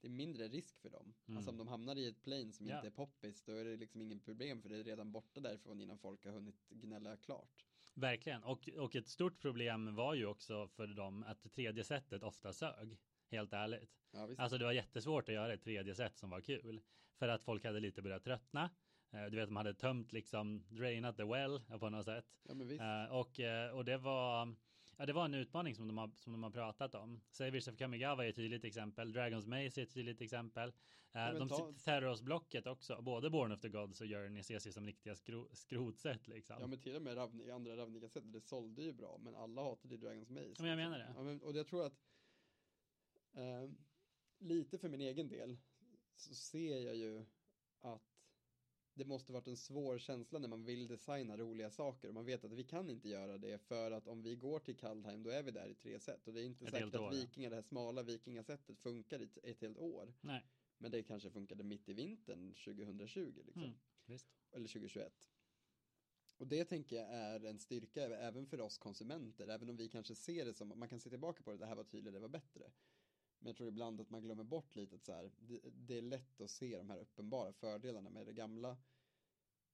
det 0.01 0.09
är 0.09 0.11
mindre 0.11 0.49
risk 0.49 0.79
för 0.79 0.91
dem. 0.91 1.15
Mm. 1.27 1.37
Alltså 1.37 1.51
om 1.51 1.57
de 1.57 1.69
hamnar 1.69 1.97
i 1.97 2.07
ett 2.07 2.23
plane 2.23 2.53
som 2.53 2.69
ja. 2.69 2.77
inte 2.77 2.89
är 2.89 2.91
poppis 2.91 3.43
då 3.43 3.53
är 3.53 3.65
det 3.65 3.77
liksom 3.77 4.03
ingen 4.03 4.21
problem 4.21 4.63
för 4.63 4.69
det 4.69 4.77
är 4.77 4.85
redan 4.85 5.13
borta 5.13 5.41
därifrån 5.41 5.81
innan 5.81 5.99
folk 5.99 6.25
har 6.25 6.33
hunnit 6.33 6.69
gnälla 6.69 7.17
klart. 7.17 7.65
Verkligen, 7.95 8.43
och, 8.43 8.69
och 8.79 8.97
ett 8.97 9.09
stort 9.09 9.41
problem 9.41 9.95
var 9.95 10.15
ju 10.15 10.27
också 10.27 10.69
för 10.69 10.87
dem 10.87 11.25
att 11.27 11.53
tredje 11.53 11.85
sättet 11.85 12.23
ofta 12.23 12.53
sög. 12.53 12.99
Helt 13.31 13.53
ärligt. 13.53 14.01
Ja, 14.13 14.29
alltså 14.39 14.59
det 14.59 14.65
var 14.65 14.73
jättesvårt 14.73 15.29
att 15.29 15.35
göra 15.35 15.55
ett 15.55 15.63
tredje 15.63 15.95
sätt 15.95 16.17
som 16.19 16.31
var 16.31 16.41
kul. 16.41 16.81
För 17.19 17.29
att 17.29 17.45
folk 17.45 17.65
hade 17.65 17.81
lite 17.81 18.03
börjat 18.03 18.25
tröttna. 18.25 18.71
Eh, 19.13 19.25
du 19.25 19.37
vet, 19.37 19.49
de 19.49 19.57
hade 19.57 19.75
tömt 19.75 20.13
liksom, 20.13 20.65
drainat 20.69 21.17
the 21.17 21.25
well 21.25 21.61
på 21.81 21.91
något 21.91 22.05
sätt. 22.05 22.27
Ja, 22.49 22.55
men 22.55 22.69
visst. 22.69 22.83
Eh, 22.83 23.05
och, 23.05 23.41
eh, 23.41 23.71
och 23.71 23.85
det 23.85 23.99
var, 23.99 24.55
ja, 25.01 25.07
det 25.07 25.13
var 25.13 25.25
en 25.25 25.35
utmaning 25.35 25.75
som 25.75 25.87
de 25.89 25.99
har, 25.99 26.11
som 26.17 26.33
de 26.33 26.43
har 26.43 26.51
pratat 26.51 26.95
om. 26.95 27.21
Savers 27.31 27.69
of 27.69 27.77
Kamigawa 27.77 28.25
är 28.25 28.29
ett 28.29 28.37
tydligt 28.37 28.65
exempel. 28.65 29.13
Dragons 29.13 29.47
Maze 29.47 29.81
är 29.81 29.83
ett 29.83 29.95
tydligt 29.95 30.21
exempel. 30.21 30.73
men 31.13 31.39
de 31.39 31.49
ta- 31.49 31.73
Theros-blocket 31.73 32.67
också, 32.67 33.03
både 33.03 33.31
Born 33.31 33.53
of 33.53 33.61
the 33.61 33.69
Gods 33.69 34.01
och 34.01 34.07
Journey 34.07 34.41
ses 34.41 34.67
ju 34.67 34.73
som 34.73 34.87
riktiga 34.87 35.15
skro, 35.15 35.49
skrotset 35.53 36.29
liksom. 36.29 36.57
Ja 36.61 36.67
men 36.67 36.81
till 36.81 36.97
och 36.97 37.03
med 37.03 37.17
Ravni, 37.17 37.51
andra 37.51 37.77
Ravnica-set, 37.77 38.33
det 38.33 38.41
sålde 38.41 38.83
ju 38.83 38.93
bra, 38.93 39.19
men 39.23 39.35
alla 39.35 39.63
hatade 39.63 39.95
ju 39.95 40.01
Dragons 40.01 40.31
Maze. 40.31 40.55
Ja, 40.57 40.63
men 40.63 40.69
jag 40.71 40.77
menar 40.77 40.99
det. 40.99 41.13
Ja, 41.17 41.23
men, 41.23 41.43
och 41.43 41.57
jag 41.57 41.67
tror 41.67 41.87
att 41.87 42.01
eh, 43.33 43.71
lite 44.39 44.79
för 44.79 44.89
min 44.89 45.01
egen 45.01 45.29
del 45.29 45.59
så 46.17 46.35
ser 46.35 46.79
jag 46.79 46.97
ju 46.97 47.25
att 47.81 48.10
det 49.01 49.07
måste 49.07 49.33
varit 49.33 49.47
en 49.47 49.57
svår 49.57 49.99
känsla 49.99 50.39
när 50.39 50.49
man 50.49 50.65
vill 50.65 50.87
designa 50.87 51.37
roliga 51.37 51.71
saker 51.71 52.09
och 52.09 52.15
man 52.15 52.25
vet 52.25 52.45
att 52.45 52.53
vi 52.53 52.65
kan 52.65 52.91
inte 52.91 53.09
göra 53.09 53.39
det 53.39 53.59
för 53.59 53.91
att 53.91 54.09
om 54.09 54.23
vi 54.23 54.35
går 54.35 54.59
till 54.59 54.77
Kaldheim 54.77 55.23
då 55.23 55.31
är 55.31 55.43
vi 55.43 55.51
där 55.51 55.69
i 55.69 55.75
tre 55.75 56.01
set 56.01 56.27
och 56.27 56.35
det 56.35 56.41
är 56.41 56.45
inte 56.45 56.65
Ett 56.65 56.71
säkert 56.71 56.95
att 56.95 57.01
år, 57.01 57.15
ja. 57.15 57.21
vikingar, 57.21 57.51
det 57.51 57.57
här 57.57 57.63
smala 57.63 58.03
vikingasättet 58.03 58.79
funkar 58.79 59.23
i 59.23 59.29
ett, 59.43 59.61
helt 59.61 59.79
år. 59.79 60.13
Nej, 60.21 60.45
Men 60.79 60.91
det 60.91 61.03
kanske 61.03 61.31
funkade 61.31 61.65
mitt 61.65 61.89
i 61.89 61.93
vintern 61.93 62.55
2020 62.55 63.43
liksom. 63.47 63.63
Mm. 63.63 64.19
Eller 64.53 64.69
2021. 64.69 65.29
Och 66.39 66.47
det 66.47 66.65
tänker 66.65 66.97
jag 66.97 67.07
är 67.11 67.45
en 67.45 67.59
styrka 67.59 68.03
även 68.03 68.47
för 68.47 68.61
oss 68.61 68.79
konsumenter, 68.79 69.49
även 69.49 69.69
om 69.69 69.77
vi 69.77 69.89
kanske 69.89 70.15
ser 70.15 70.45
det 70.45 70.55
som, 70.55 70.79
man 70.79 70.89
kan 70.89 71.01
se 71.01 71.11
tillbaka 71.11 71.43
på 71.43 71.51
det, 71.51 71.57
det 71.57 71.67
här 71.67 71.75
var 71.75 71.85
tydligt, 71.85 72.13
det 72.13 72.21
var 72.21 72.29
bättre. 72.29 72.71
Men 73.41 73.47
jag 73.47 73.57
tror 73.57 73.69
ibland 73.69 74.01
att 74.01 74.11
man 74.11 74.23
glömmer 74.23 74.45
bort 74.45 74.77
lite 74.77 74.97
att 74.97 75.05
så 75.05 75.13
här, 75.13 75.31
det, 75.39 75.61
det 75.73 75.99
är 75.99 76.03
lätt 76.03 76.41
att 76.41 76.51
se 76.51 76.77
de 76.77 76.91
här 76.91 76.99
uppenbara 76.99 77.53
fördelarna 77.53 78.11
med 78.11 78.27
det 78.27 78.33
gamla. 78.33 78.77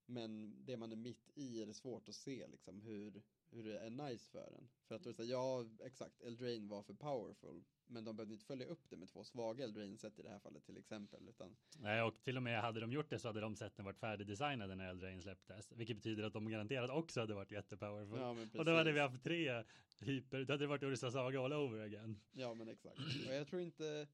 Men 0.07 0.55
det 0.65 0.77
man 0.77 0.93
är 0.93 0.97
mitt 0.97 1.31
i 1.35 1.63
är 1.63 1.67
det 1.67 1.75
svårt 1.75 2.09
att 2.09 2.15
se 2.15 2.47
liksom 2.47 2.81
hur, 2.81 3.23
hur 3.51 3.65
det 3.65 3.79
är 3.79 3.91
nice 3.91 4.31
för 4.31 4.53
en. 4.59 4.69
För 4.85 4.95
att 4.95 5.03
då 5.03 5.11
är 5.11 5.13
det 5.13 5.17
så 5.17 5.23
här, 5.23 5.31
ja 5.31 5.67
exakt, 5.85 6.23
Eldrain 6.23 6.69
var 6.69 6.83
för 6.83 6.95
powerful. 6.95 7.65
Men 7.89 8.05
de 8.05 8.17
behövde 8.17 8.35
inte 8.35 8.47
följa 8.47 8.67
upp 8.67 8.91
det 8.91 8.97
med 8.97 9.09
två 9.09 9.25
svaga 9.25 9.65
Eldraine-set 9.65 10.19
i 10.19 10.23
det 10.23 10.29
här 10.29 10.39
fallet 10.39 10.65
till 10.67 10.77
exempel. 10.77 11.29
Utan 11.29 11.57
Nej, 11.79 12.03
och 12.03 12.23
till 12.23 12.37
och 12.37 12.43
med 12.43 12.61
hade 12.61 12.81
de 12.81 12.93
gjort 12.93 13.11
det 13.11 13.19
så 13.19 13.29
hade 13.29 13.41
de 13.41 13.57
sätten 13.57 13.85
varit 13.85 13.99
färdigdesignade 13.99 14.75
när 14.75 14.89
Eldraine 14.89 15.23
släpptes. 15.23 15.73
Vilket 15.73 15.97
betyder 15.97 16.25
att 16.25 16.33
de 16.33 16.51
garanterat 16.51 16.91
också 16.91 17.21
hade 17.21 17.35
varit 17.35 17.53
jättepowerful. 17.53 18.19
ja, 18.19 18.59
och 18.59 18.65
då 18.65 18.77
hade 18.77 18.93
vi 18.93 19.01
haft 19.01 19.23
tre 19.25 19.65
hyper, 20.01 20.45
då 20.45 20.53
hade 20.53 20.65
det 20.65 20.69
varit 20.69 20.83
Ursa 20.83 21.11
Saga 21.11 21.45
all 21.45 21.53
over 21.53 21.81
again. 21.81 22.21
Ja 22.33 22.55
men 22.55 22.69
exakt. 22.69 22.99
Och 23.29 23.35
jag 23.35 23.47
tror 23.47 23.63
inte, 23.63 24.07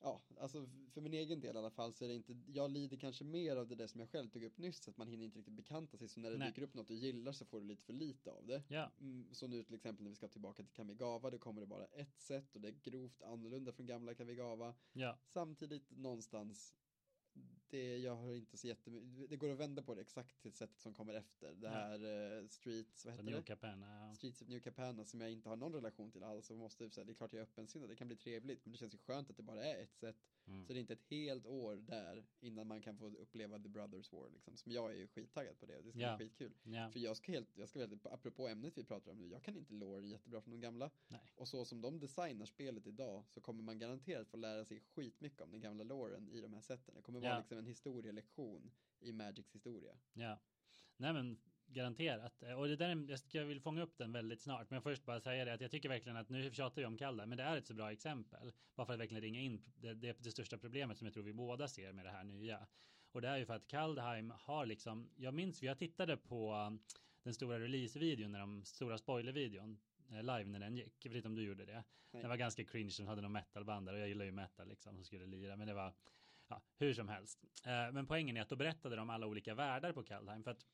ja 0.00 0.22
alltså 0.38 0.66
för 0.90 1.00
min 1.00 1.14
egen 1.14 1.40
del 1.40 1.56
i 1.56 1.58
alla 1.58 1.70
fall 1.70 1.92
så 1.92 2.04
är 2.04 2.08
det 2.08 2.14
inte, 2.14 2.36
jag 2.46 2.70
lider 2.70 2.96
kanske 2.96 3.24
mer 3.24 3.56
av 3.56 3.68
det 3.68 3.74
där 3.74 3.86
som 3.86 4.00
jag 4.00 4.10
själv 4.10 4.28
tog 4.28 4.44
upp 4.44 4.58
nyss, 4.58 4.88
att 4.88 4.96
man 4.96 5.08
hinner 5.08 5.24
inte 5.24 5.38
riktigt 5.38 5.54
bekanta 5.54 5.96
sig, 5.96 6.08
så 6.08 6.20
när 6.20 6.30
det 6.30 6.38
Nej. 6.38 6.48
dyker 6.48 6.62
upp 6.62 6.74
något 6.74 6.88
du 6.88 6.94
gillar 6.94 7.32
så 7.32 7.44
får 7.44 7.60
du 7.60 7.66
lite 7.66 7.84
för 7.84 7.92
lite 7.92 8.30
av 8.30 8.46
det. 8.46 8.62
Ja, 8.68 8.92
Mm, 9.00 9.34
så 9.34 9.46
nu 9.46 9.62
till 9.62 9.74
exempel 9.74 10.02
när 10.04 10.10
vi 10.10 10.16
ska 10.16 10.28
tillbaka 10.28 10.62
till 10.62 10.72
Kamigawa, 10.72 11.30
då 11.30 11.38
kommer 11.38 11.60
det 11.60 11.66
bara 11.66 11.84
ett 11.86 12.20
sätt 12.20 12.54
och 12.54 12.60
det 12.60 12.68
är 12.68 12.72
grovt 12.82 13.22
annorlunda 13.22 13.72
från 13.72 13.86
gamla 13.86 14.14
Kamigawa. 14.14 14.74
ja, 14.92 15.18
Samtidigt 15.24 15.90
någonstans, 15.90 16.74
det, 17.70 17.98
jag 17.98 18.16
har 18.16 18.34
inte 18.34 18.56
så 18.56 18.66
jättemycket, 18.66 19.30
det 19.30 19.36
går 19.36 19.50
att 19.50 19.58
vända 19.58 19.82
på 19.82 19.94
det 19.94 20.00
exakt 20.00 20.42
till 20.42 20.52
sättet 20.52 20.80
som 20.80 20.94
kommer 20.94 21.14
efter. 21.14 21.54
Det 21.54 21.66
Ja. 21.66 21.70
här 21.72 22.38
eh, 22.40 22.46
Streets, 22.48 23.04
vad 23.04 23.14
så 23.14 23.20
heter 23.20 23.24
New 23.24 23.34
det? 23.34 23.42
Capenna. 23.42 24.14
Streets 24.14 24.42
of 24.42 24.48
New 24.48 24.60
Capana 24.60 25.04
som 25.04 25.20
jag 25.20 25.30
inte 25.32 25.48
har 25.48 25.56
någon 25.56 25.72
relation 25.72 26.10
till 26.10 26.22
alls 26.22 26.50
och 26.50 26.56
måste 26.56 26.90
säga, 26.90 27.04
det 27.04 27.12
är 27.12 27.14
klart 27.14 27.32
jag 27.32 27.40
är 27.40 27.44
öppensinnad, 27.44 27.88
det 27.88 27.96
kan 27.96 28.06
bli 28.08 28.16
trevligt, 28.16 28.64
men 28.64 28.72
det 28.72 28.78
känns 28.78 28.94
ju 28.94 28.98
skönt 28.98 29.30
att 29.30 29.36
det 29.36 29.42
bara 29.42 29.64
är 29.64 29.82
ett 29.82 29.94
sätt. 29.96 30.16
Mm. 30.48 30.66
Så 30.66 30.72
det 30.72 30.78
är 30.78 30.80
inte 30.80 30.92
ett 30.92 31.04
helt 31.10 31.46
år 31.46 31.76
där 31.76 32.24
innan 32.40 32.66
man 32.66 32.80
kan 32.82 32.96
få 32.98 33.06
uppleva 33.06 33.58
The 33.58 33.68
Brothers 33.68 34.12
War 34.12 34.30
liksom, 34.30 34.56
som 34.56 34.72
jag 34.72 34.90
är 34.92 34.96
ju 34.96 35.06
skittaggad 35.06 35.58
på 35.60 35.66
det, 35.66 35.82
det 35.82 35.90
ska 35.90 36.00
Ja. 36.00 36.16
bli 36.16 36.26
skitkul. 36.28 36.52
Ja, 36.62 36.90
För 36.90 36.98
jag 37.00 37.16
ska 37.16 37.32
helt, 37.32 37.48
jag 37.58 37.68
ska 37.68 37.78
väldigt, 37.78 38.06
apropå 38.06 38.48
ämnet 38.48 38.78
vi 38.78 38.84
pratar 38.84 39.10
om 39.12 39.18
nu, 39.18 39.28
jag 39.28 39.42
kan 39.42 39.56
inte 39.56 39.74
lore 39.74 40.06
jättebra 40.06 40.40
från 40.40 40.50
de 40.50 40.60
gamla. 40.60 40.90
nej. 41.08 41.20
Och 41.36 41.48
så 41.48 41.64
som 41.64 41.80
de 41.80 41.98
designar 42.00 42.46
spelet 42.46 42.86
idag 42.86 43.24
så 43.28 43.40
kommer 43.40 43.62
man 43.62 43.78
garanterat 43.78 44.28
få 44.28 44.36
lära 44.36 44.64
sig 44.64 44.80
skitmycket 44.80 45.40
om 45.40 45.50
den 45.50 45.60
gamla 45.60 45.84
loren 45.84 46.28
i 46.28 46.40
de 46.40 46.54
här 46.54 46.60
sätten. 46.60 46.94
Det 46.94 47.02
kommer 47.02 47.20
vara 47.20 47.30
Ja. 47.30 47.42
Liksom 47.56 47.64
en 47.64 47.66
historielektion 47.66 48.70
i 49.00 49.12
Magics 49.12 49.54
historia. 49.54 49.98
Ja, 50.14 50.38
nej 50.96 51.12
men 51.12 51.38
garanterat. 51.66 52.42
Eh, 52.42 52.52
Och 52.58 52.68
det 52.68 52.76
där, 52.76 52.88
är- 52.88 53.10
jag, 53.10 53.18
ska, 53.18 53.44
vill 53.44 53.60
fånga 53.60 53.82
upp 53.82 53.98
den 53.98 54.12
väldigt 54.12 54.40
snart. 54.42 54.70
Men 54.70 54.82
först 54.82 55.04
bara 55.04 55.20
säga 55.20 55.44
det 55.44 55.52
att 55.52 55.60
jag 55.60 55.70
tycker 55.70 55.88
verkligen 55.88 56.16
att 56.16 56.28
nu 56.28 56.50
tjatar 56.52 56.82
vi 56.82 56.86
om 56.86 56.96
Kalda, 56.96 57.26
men 57.26 57.38
det 57.38 57.44
är 57.44 57.56
ett 57.56 57.66
så 57.66 57.74
bra 57.74 57.92
exempel. 57.92 58.52
Bara 58.74 58.86
för 58.86 58.92
att 58.92 59.00
verkligen 59.00 59.22
ringa 59.22 59.40
in 59.40 59.62
det, 59.76 59.94
det, 59.94 60.08
är 60.08 60.16
det 60.18 60.30
största 60.30 60.58
problemet 60.58 60.98
som 60.98 61.06
jag 61.06 61.14
tror 61.14 61.24
vi 61.24 61.32
båda 61.32 61.68
ser 61.68 61.92
med 61.92 62.04
det 62.04 62.10
här 62.10 62.24
nya. 62.24 62.66
Och 63.12 63.20
det 63.22 63.28
är 63.28 63.36
ju 63.36 63.46
för 63.46 63.54
att 63.54 63.66
Kaldheim 63.66 64.32
har 64.36 64.66
liksom, 64.66 65.10
jag 65.16 65.34
minns, 65.34 65.62
jag 65.62 65.78
tittade 65.78 66.16
på 66.16 66.54
um, 66.54 66.80
den 67.22 67.34
stora 67.34 67.60
releasevideon, 67.60 68.32
när 68.32 68.38
de 68.40 68.64
stora 68.64 68.98
spoilervideon 68.98 69.78
eh, 70.10 70.16
live 70.22 70.44
när 70.44 70.58
den 70.60 70.76
gick. 70.76 71.04
Jag 71.06 71.10
vet 71.10 71.16
inte 71.16 71.28
om 71.28 71.34
du 71.34 71.42
gjorde 71.42 71.64
det. 71.66 71.84
Nej. 72.10 72.22
Det 72.22 72.28
var 72.28 72.36
ganska 72.36 72.64
cringe, 72.64 72.94
de 72.98 73.06
hade 73.06 73.22
någon 73.22 73.32
metalband 73.32 73.86
där 73.86 73.92
och 73.94 73.98
jag 74.00 74.08
gillar 74.08 74.24
ju 74.24 74.32
metal 74.32 74.68
liksom 74.68 74.94
som 74.94 75.04
skulle 75.04 75.26
lira, 75.26 75.56
men 75.56 75.66
det 75.68 75.74
var 75.74 75.94
ja, 76.48 76.62
hur 76.78 76.94
som 76.94 77.08
helst. 77.08 77.44
Eh, 77.64 77.92
men 77.92 78.06
poängen 78.06 78.36
är 78.36 78.42
att 78.42 78.48
då 78.48 78.56
berättade 78.56 78.96
de 78.96 79.10
alla 79.10 79.26
olika 79.26 79.54
världar 79.54 79.92
på 79.92 80.02
Kaldheim 80.02 80.44
för 80.44 80.50
att 80.50 80.66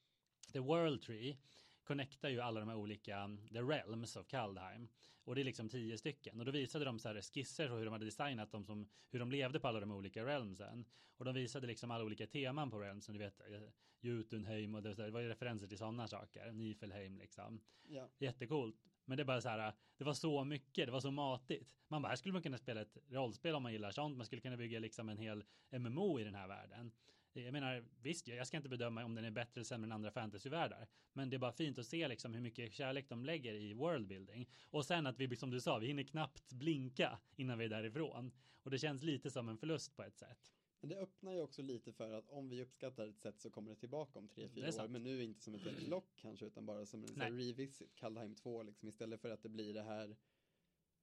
The 0.53 0.59
World 0.59 1.03
Tree 1.03 1.39
connectar 1.85 2.29
ju 2.29 2.41
alla 2.41 2.61
de 2.61 2.69
här 2.69 2.77
olika 2.77 3.25
um, 3.25 3.49
The 3.49 3.61
Realms 3.61 4.17
of 4.17 4.27
Kaldheim. 4.27 4.89
Och 5.25 5.35
det 5.35 5.43
är 5.43 5.45
liksom 5.45 5.69
tio 5.69 5.99
stycken. 5.99 6.41
Och 6.41 6.47
då 6.47 6.53
visade 6.53 6.85
de 6.85 6.99
så 6.99 7.09
här 7.09 7.23
skisser 7.23 7.69
på 7.69 7.75
hur 7.75 7.85
de 7.85 7.93
hade 7.93 8.05
designat 8.05 8.53
dem 8.53 8.65
som 8.65 8.89
hur 9.11 9.19
de 9.19 9.31
levde 9.31 9.61
på 9.61 9.69
alla 9.69 9.81
de 9.81 9.91
olika 9.91 10.25
realmsen. 10.25 10.85
Och 11.17 11.25
de 11.25 11.35
visade 11.35 11.67
liksom 11.67 11.91
alla 11.91 12.05
olika 12.05 12.27
teman 12.27 12.71
på 12.71 12.79
realmsen 12.79 13.15
du 13.15 13.19
vet 13.19 13.41
eh, 13.41 13.69
Jotunheim 14.01 14.75
och 14.75 14.83
det, 14.83 14.95
det 14.95 15.11
var 15.11 15.21
ju 15.21 15.29
referenser 15.29 15.67
till 15.67 15.79
sådana 15.79 16.09
saker. 16.09 16.53
Nifelheim 16.53 17.19
liksom. 17.19 17.61
Ja, 17.83 18.09
jättecoolt 18.19 18.92
men 19.05 19.17
det 19.17 19.23
är 19.23 19.25
bara 19.25 19.41
så 19.41 19.49
här 19.49 19.69
äh, 19.69 19.75
det 19.97 20.05
var 20.05 20.15
så 20.15 20.45
mycket 20.45 20.87
det 20.87 20.93
var 20.93 21.01
så 21.01 21.11
matigt 21.11 21.75
man 21.89 22.03
bara 22.03 22.09
här 22.09 22.17
skulle 22.17 22.33
man 22.33 22.43
kunna 22.43 22.59
spela 22.59 22.81
ett 22.81 22.97
rollspel 23.09 23.55
om 23.55 23.63
man 23.63 23.73
gillar 23.73 23.91
sånt 23.91 24.17
man 24.17 24.27
skulle 24.27 24.43
kunna 24.43 24.57
bygga 24.57 24.79
liksom 24.79 25.09
en 25.09 25.19
hel 25.19 25.45
MMO 25.71 26.21
i 26.21 26.25
den 26.25 26.35
här 26.35 26.49
världen 26.49 26.93
jag 27.35 27.53
menar, 27.53 27.85
visst, 28.03 28.29
jag 28.29 28.47
ska 28.47 28.57
inte 28.57 28.69
bedöma 28.69 29.05
om 29.05 29.15
den 29.15 29.25
är 29.25 29.31
bättre 29.31 29.53
eller 29.55 29.65
sämre 29.65 29.87
än 29.87 29.93
andra 29.93 30.11
fantasyvärldar. 30.11 30.87
Men 31.13 31.31
det 31.31 31.37
är 31.37 31.39
bara 31.39 31.53
fint 31.53 31.79
att 31.79 31.87
se 31.87 32.09
liksom 32.09 32.35
hur 32.35 32.41
mycket 32.41 32.73
kärlek 32.73 33.09
de 33.09 33.25
lägger 33.25 33.55
i 33.55 33.75
worldbuilding. 33.75 34.49
Och 34.71 34.85
sen 34.85 35.07
att 35.07 35.19
vi, 35.19 35.37
som 35.37 35.51
du 35.51 35.61
sa, 35.61 35.79
vi 35.79 35.87
hinner 35.87 36.03
knappt 36.03 36.53
blinka 36.53 37.19
innan 37.37 37.59
vi 37.59 37.65
är 37.65 37.69
därifrån. 37.69 38.33
Och 38.63 38.71
det 38.71 38.79
känns 38.79 39.03
lite 39.03 39.31
som 39.31 39.49
en 39.49 39.59
förlust 39.59 39.97
på 39.97 40.03
ett 40.03 40.19
sätt 40.19 40.53
men 40.83 40.89
det 40.89 40.97
öppnar 40.97 41.33
ju 41.33 41.41
också 41.41 41.63
lite 41.63 41.93
för 41.93 42.13
att 42.13 42.31
om 42.31 42.49
vi 42.49 42.63
uppskattar 42.63 43.09
ett 43.09 43.19
sätt 43.21 43.41
så 43.41 43.51
kommer 43.51 43.71
det 43.71 43.77
tillbaka 43.77 44.19
om 44.19 44.29
tre, 44.29 44.49
fyra 44.49 44.69
år. 44.69 44.73
sant. 44.73 44.91
Men 44.91 45.03
nu 45.03 45.23
inte 45.23 45.41
som 45.43 45.55
ett 45.55 45.63
helt 45.63 45.89
lock 45.89 46.09
kanske, 46.17 46.47
utan 46.47 46.67
bara 46.67 46.87
som 46.87 47.05
en 47.05 47.17
här 47.17 47.31
revisit, 47.31 47.95
Kaldheim 47.95 48.35
2 48.35 48.63
liksom, 48.63 48.89
istället 48.89 49.21
för 49.21 49.31
att 49.31 49.43
det 49.43 49.49
blir 49.49 49.75
det 49.75 49.83
här 49.83 50.17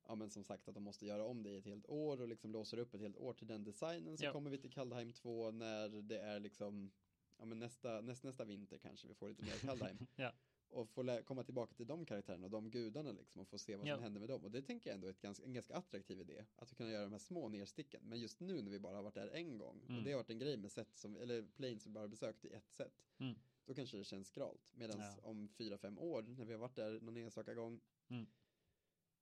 Ja 0.08 0.16
men 0.16 0.30
som 0.30 0.44
sagt 0.44 0.68
att 0.68 0.74
de 0.74 0.84
måste 0.84 1.06
göra 1.06 1.24
om 1.26 1.44
det 1.44 1.50
i 1.50 1.58
ett 1.58 1.66
helt 1.66 1.86
år 1.86 2.22
och 2.22 2.28
liksom 2.28 2.52
låser 2.52 2.78
upp 2.78 2.94
ett 2.94 3.02
helt 3.02 3.18
år 3.18 3.34
till 3.34 3.48
den 3.48 3.64
designen 3.64 4.18
så 4.18 4.26
Ja. 4.26 4.32
kommer 4.32 4.50
vi 4.50 4.58
till 4.58 4.72
Kaldheim 4.72 5.14
2 5.14 5.52
när 5.52 5.90
det 6.02 6.20
är 6.20 6.40
liksom 6.40 6.92
Ja 7.38 7.46
men 7.46 7.60
nästa, 7.60 8.02
näst, 8.02 8.24
nästa 8.24 8.46
vinter 8.46 8.78
kanske 8.78 9.08
vi 9.08 9.14
får 9.14 9.30
lite 9.30 9.44
mer 9.44 9.52
Kaldheim 9.60 9.98
Ja. 10.16 10.32
Och 10.72 10.90
få 10.90 11.22
komma 11.26 11.44
tillbaka 11.44 11.74
till 11.74 11.88
de 11.88 12.06
karaktärerna 12.06 12.46
och 12.46 12.52
de 12.52 12.70
gudarna 12.72 13.12
liksom 13.12 13.42
och 13.42 13.48
få 13.48 13.58
se 13.58 13.76
vad 13.76 13.82
som 13.88 13.90
Ja. 13.90 13.98
händer 14.00 14.20
med 14.20 14.30
dem 14.30 14.44
och 14.44 14.52
det 14.52 14.62
tänker 14.62 14.90
jag 14.90 14.96
ändå 14.96 15.08
är 15.08 15.12
ett 15.12 15.22
ganska, 15.22 15.46
en 15.46 15.54
ganska 15.54 15.76
attraktiv 15.76 16.20
idé 16.22 16.46
Att 16.56 16.72
vi 16.72 16.76
kan 16.76 16.90
göra 16.90 17.04
de 17.04 17.12
här 17.12 17.20
små 17.20 17.50
nedsticken 17.50 18.02
men 18.04 18.20
just 18.20 18.40
nu 18.40 18.62
när 18.62 18.72
vi 18.72 18.80
bara 18.80 18.96
har 18.96 19.04
varit 19.04 19.14
där 19.16 19.28
en 19.28 19.58
gång 19.58 19.82
Mm. 19.88 19.98
och 19.98 20.04
det 20.04 20.12
har 20.12 20.18
varit 20.18 20.30
en 20.30 20.40
grej 20.40 20.58
med 20.58 20.72
sätt 20.72 20.96
som, 20.98 21.18
eller 21.18 21.42
planes 21.56 21.84
som 21.84 21.92
vi 21.92 21.94
bara 21.94 22.04
har 22.04 22.08
besökt 22.08 22.46
i 22.46 22.54
ett 22.54 22.72
sätt 22.72 23.04
Mm. 23.18 23.36
Då 23.66 23.74
kanske 23.74 23.98
det 23.98 24.04
känns 24.04 24.28
skralt 24.28 24.70
medan 24.74 25.00
Ja. 25.00 25.16
om 25.24 25.48
fyra, 25.48 25.78
fem 25.78 26.00
år 26.00 26.22
när 26.22 26.46
vi 26.46 26.54
har 26.54 26.60
varit 26.60 26.76
där 26.76 27.00
någon 27.02 27.18
enstaka 27.18 27.54
gång 27.54 27.80
Mm. 28.10 28.26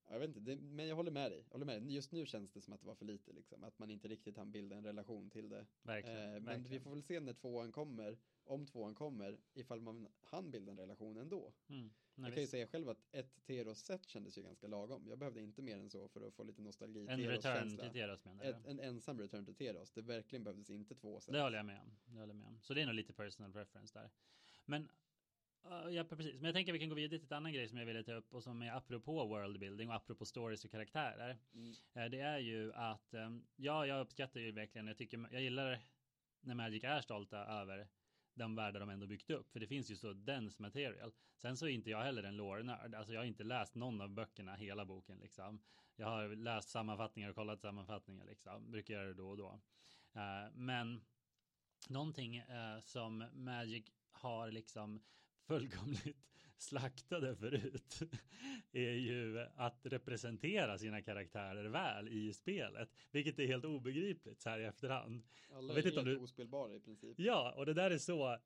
Ja, 0.08 0.14
Jag 0.14 0.20
vet 0.20 0.28
inte, 0.28 0.40
det, 0.40 0.56
men 0.56 0.88
jag 0.88 0.96
håller 0.96 1.12
med 1.12 1.32
dig. 1.32 1.44
Jag 1.48 1.54
håller 1.54 1.66
med 1.66 1.82
dig. 1.82 1.94
Just 1.94 2.12
nu 2.12 2.26
känns 2.26 2.52
det 2.52 2.62
som 2.62 2.74
att 2.74 2.82
det 2.82 2.88
var 2.88 2.96
för 2.96 3.06
lite 3.06 3.34
liksom. 3.34 3.64
Att 3.64 3.80
man 3.80 3.92
inte 3.92 4.08
riktigt 4.08 4.38
hann 4.38 4.52
bilda 4.52 4.76
en 4.76 4.84
relation 4.84 5.30
till 5.30 5.50
det. 5.50 5.66
Verkligen. 5.82 6.18
Eh, 6.18 6.32
men 6.32 6.44
verkligen. 6.44 6.72
vi 6.72 6.80
får 6.80 6.90
väl 6.92 7.04
se 7.04 7.20
när 7.20 7.34
tvåan 7.34 7.72
kommer. 7.72 8.18
Om 8.44 8.66
tvåan 8.66 8.96
kommer. 8.96 9.38
Ifall 9.54 9.82
man 9.82 10.08
hann 10.22 10.52
bilda 10.52 10.72
en 10.72 10.78
relation 10.78 11.18
ändå. 11.18 11.54
Mm. 11.68 11.90
Nej, 12.16 12.28
jag 12.28 12.34
kan 12.34 12.44
ju 12.44 12.48
säga 12.48 12.68
själv 12.68 12.90
att 12.90 13.06
ett 13.12 13.46
Teros-set 13.46 14.06
kändes 14.06 14.38
ju 14.38 14.42
ganska 14.42 14.68
lagom. 14.68 15.08
Jag 15.08 15.18
behövde 15.18 15.42
inte 15.42 15.62
mer 15.62 15.78
än 15.78 15.90
så 15.90 16.08
för 16.08 16.28
att 16.28 16.34
få 16.34 16.44
lite 16.44 16.62
nostalgi. 16.62 17.08
En 17.10 17.20
return 17.20 17.42
Teros-känsla. 17.42 17.84
till 17.84 17.92
Teros 17.92 18.26
menar 18.26 18.44
Ett, 18.44 18.66
en 18.66 18.80
ensam 18.80 19.20
return 19.20 19.46
till 19.46 19.56
Teros. 19.56 19.92
Det 19.92 20.02
verkligen 20.02 20.44
behövdes 20.44 20.70
inte 20.70 20.96
två 20.96 21.20
set. 21.20 21.34
Det 21.34 21.42
håller 21.42 21.58
jag 21.58 21.66
med 21.66 21.82
om. 21.82 21.92
Det 22.06 22.20
håller 22.20 22.34
jag 22.34 22.40
med 22.40 22.48
om. 22.48 22.60
Så 22.62 22.74
det 22.74 22.82
är 22.82 22.86
nog 22.86 22.96
lite 22.96 23.14
personal 23.14 23.52
preference 23.52 24.00
där. 24.00 24.10
Men 24.66 24.90
uh, 25.72 25.96
ja, 25.96 26.04
precis. 26.04 26.34
Men 26.34 26.46
jag 26.46 26.54
tänker 26.54 26.72
att 26.72 26.76
vi 26.76 26.80
kan 26.80 26.90
gå 26.90 26.96
vidare 26.96 27.20
till 27.20 27.26
ett 27.26 27.32
annan 27.32 27.54
grej 27.54 27.68
som 27.68 27.78
jag 27.78 27.86
ville 27.86 28.04
ta 28.04 28.14
upp 28.14 28.34
och 28.34 28.44
som 28.44 28.62
är 28.62 28.72
apropå 28.72 29.26
worldbuilding 29.26 29.90
och 29.90 29.96
apropå 29.96 30.26
stories 30.26 30.66
och 30.66 30.72
karaktärer. 30.72 31.38
Mm. 31.54 31.74
Eh, 31.94 32.06
Det 32.06 32.20
är 32.20 32.38
ju 32.38 32.74
att 32.74 33.14
um, 33.14 33.46
ja, 33.56 33.86
jag 33.86 34.02
uppskattar 34.02 34.40
ju 34.40 34.52
verkligen. 34.52 34.88
Jag 34.88 34.98
tycker 34.98 35.28
jag 35.32 35.42
gillar 35.42 35.80
när 36.42 36.56
Magic 36.56 36.84
är 36.84 37.02
stolta 37.02 37.38
över 37.38 37.88
de 38.34 38.56
världar 38.56 38.80
de 38.80 38.90
ändå 38.90 39.08
byggt 39.08 39.30
upp. 39.30 39.52
För 39.52 39.60
det 39.60 39.68
finns 39.68 39.92
ju 39.92 39.96
så 39.96 40.14
dense 40.14 40.62
material. 40.62 41.12
Sen 41.36 41.58
så 41.58 41.66
är 41.68 41.70
inte 41.70 41.90
jag 41.90 42.04
heller 42.04 42.24
en 42.24 42.38
lore-nörd. 42.38 42.96
Alltså 42.96 43.14
jag 43.14 43.20
har 43.20 43.26
inte 43.26 43.44
läst 43.44 43.76
någon 43.76 44.02
av 44.02 44.10
böckerna, 44.10 44.56
hela 44.56 44.86
boken 44.86 45.20
liksom. 45.20 45.60
Jag 45.96 46.08
har 46.08 46.36
läst 46.36 46.70
sammanfattningar 46.70 47.30
och 47.30 47.36
kollat 47.36 47.62
sammanfattningar 47.62 48.26
liksom. 48.26 48.72
Brukar 48.72 48.94
göra 48.94 49.08
det 49.08 49.14
då 49.14 49.30
och 49.30 49.38
då. 49.38 49.60
Eh, 50.14 50.52
men 50.54 51.02
någonting 51.90 52.44
som 52.82 53.26
Magic 53.34 53.86
har 54.12 54.52
liksom 54.52 55.02
fullkomligt 55.48 56.18
slaktade 56.58 57.36
förut 57.36 58.00
är 58.72 58.92
ju 58.92 59.40
att 59.56 59.80
representera 59.84 60.78
sina 60.78 61.02
karaktärer 61.02 61.70
väl 61.70 62.08
i 62.08 62.34
spelet, 62.34 62.90
vilket 63.12 63.40
är 63.40 63.48
helt 63.48 63.66
obegripligt 63.66 64.42
så 64.42 64.50
här 64.50 64.60
i 64.60 64.66
efterhand. 64.66 65.24
Alla 65.52 65.74
är 65.74 65.84
helt 65.84 66.06
du... 66.06 66.18
ospelbara 66.18 66.76
i 66.76 66.80
princip. 66.80 67.20
Ja, 67.20 67.54
och 67.58 67.66
det 67.66 67.74
där 67.74 67.92
är 67.92 67.98
så 67.98 68.38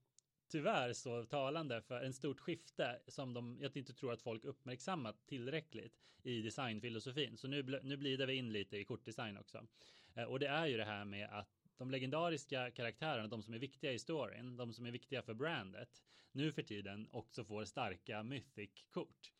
tyvärr 0.51 0.93
så 0.93 1.25
talande 1.25 1.81
för 1.81 2.01
en 2.01 2.13
stort 2.13 2.39
skifte 2.39 3.01
som 3.07 3.33
de, 3.33 3.57
jag 3.61 3.77
inte 3.77 3.93
tror 3.93 4.13
att 4.13 4.21
folk 4.21 4.45
uppmärksammat 4.45 5.27
tillräckligt 5.27 5.99
i 6.23 6.41
designfilosofin. 6.41 7.37
Så 7.37 7.47
nu, 7.47 7.79
nu 7.83 7.97
glider 7.97 8.27
vi 8.27 8.33
in 8.33 8.51
lite 8.51 8.77
i 8.77 8.85
kortdesign 8.85 9.37
också. 9.37 9.67
Eh, 10.13 10.23
och 10.23 10.39
det 10.39 10.47
är 10.47 10.65
ju 10.65 10.77
det 10.77 10.85
här 10.85 11.05
med 11.05 11.29
att 11.29 11.60
de 11.77 11.91
legendariska 11.91 12.71
karaktärerna, 12.71 13.27
de 13.27 13.43
som 13.43 13.53
är 13.53 13.59
viktiga 13.59 13.91
i 13.91 13.99
storyn, 13.99 14.57
de 14.57 14.73
som 14.73 14.85
är 14.85 14.91
viktiga 14.91 15.21
för 15.21 15.33
brandet, 15.33 16.03
nu 16.31 16.51
för 16.51 16.63
tiden 16.63 17.07
också 17.11 17.43
får 17.43 17.65
starka 17.65 18.23
mythic-kort. 18.23 19.31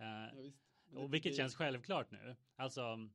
Uh, 0.00 0.50
ja, 0.90 0.98
och 1.00 1.14
vilket 1.14 1.32
det... 1.32 1.36
känns 1.36 1.54
självklart 1.54 2.10
nu. 2.10 2.36
Alltså 2.56 3.08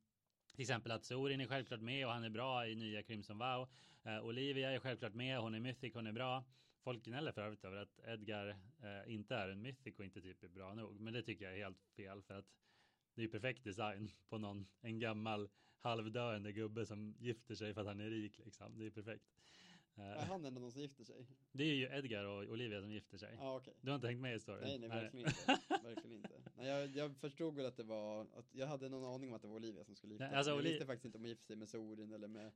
till 0.52 0.62
exempel 0.62 0.92
att 0.92 1.06
Sorin 1.06 1.42
är 1.42 1.48
självklart 1.48 1.82
med 1.82 2.06
och 2.06 2.14
han 2.14 2.24
är 2.24 2.30
bra 2.30 2.68
i 2.68 2.76
nya 2.76 3.04
Crimson 3.04 3.38
Vow. 3.38 3.70
Uh, 4.06 4.26
Olivia 4.26 4.72
är 4.72 4.80
självklart 4.80 5.14
med, 5.14 5.40
hon 5.40 5.56
är 5.56 5.60
mythic, 5.60 5.94
hon 5.94 6.08
är 6.08 6.12
bra. 6.12 6.44
Folk 6.84 7.04
gnäller 7.04 7.32
för 7.32 7.42
övrigt 7.42 7.66
över 7.66 7.78
att 7.78 8.00
Edgar 8.08 8.48
uh, 8.50 9.14
inte 9.14 9.36
är 9.36 9.50
en 9.50 9.62
mythic 9.62 10.00
och 10.00 10.06
inte 10.06 10.22
typ 10.22 10.44
är 10.44 10.48
bra 10.48 10.74
nog. 10.74 11.00
Men 11.00 11.14
det 11.14 11.24
tycker 11.24 11.46
jag 11.46 11.54
är 11.54 11.64
helt 11.64 11.90
fel 11.96 12.22
för 12.22 12.34
att 12.34 12.46
det 13.16 13.24
är 13.24 13.28
perfekt 13.28 13.64
design 13.64 14.12
på 14.30 14.38
någon, 14.38 14.68
en 14.82 15.00
gammal 15.00 15.50
halvdöende 15.78 16.52
gubbe 16.52 16.86
som 16.86 17.16
gifter 17.20 17.56
sig 17.56 17.74
för 17.74 17.82
att 17.82 17.88
han 17.88 18.00
är 18.00 18.10
rik 18.10 18.38
liksom. 18.38 18.78
Det 18.78 18.86
är 18.86 18.92
perfekt. 18.92 19.26
Är 19.96 20.26
han 20.26 20.46
ändå 20.46 20.62
någon 20.62 20.72
som 20.72 20.82
gifter 20.82 21.04
sig? 21.04 21.26
Det 21.52 21.64
är 21.64 21.74
ju 21.74 21.86
Edgar 21.86 22.24
och 22.24 22.44
Olivia 22.44 22.82
som 22.82 22.92
gifter 22.92 23.18
sig. 23.18 23.38
Ah, 23.40 23.56
okay. 23.56 23.74
Du 23.82 23.90
har 23.92 23.96
inte 23.96 24.08
hängt 24.08 24.22
med 24.22 24.36
i 24.36 24.40
storyn? 24.40 24.64
Nej, 24.64 24.80
nej, 24.80 24.90
verkligen 24.90 25.28
inte. 25.28 25.60
verkligen 25.84 26.18
inte. 26.18 26.42
Nej, 26.56 26.68
jag, 26.68 26.90
jag 26.90 27.18
förstod 27.18 27.56
väl 27.56 27.66
att 27.66 27.78
det 27.78 27.84
var, 27.84 28.22
att 28.22 28.46
jag 28.52 28.68
hade 28.68 28.90
någon 28.90 29.16
aning 29.16 29.30
om 29.30 29.36
att 29.36 29.42
det 29.42 29.48
var 29.48 29.56
Olivia 29.56 29.84
som 29.84 29.96
skulle 29.96 30.14
gifta 30.14 30.30
sig. 30.30 30.38
Alltså, 30.38 30.52
jag 30.52 30.62
visste 30.62 30.86
faktiskt 30.86 31.06
inte 31.06 31.18
om 31.18 31.22
hon 31.22 31.30
gifte 31.30 31.48
sig 31.48 31.56
med 31.56 31.70
Sorin 31.70 32.14
eller 32.14 32.28
med 32.28 32.52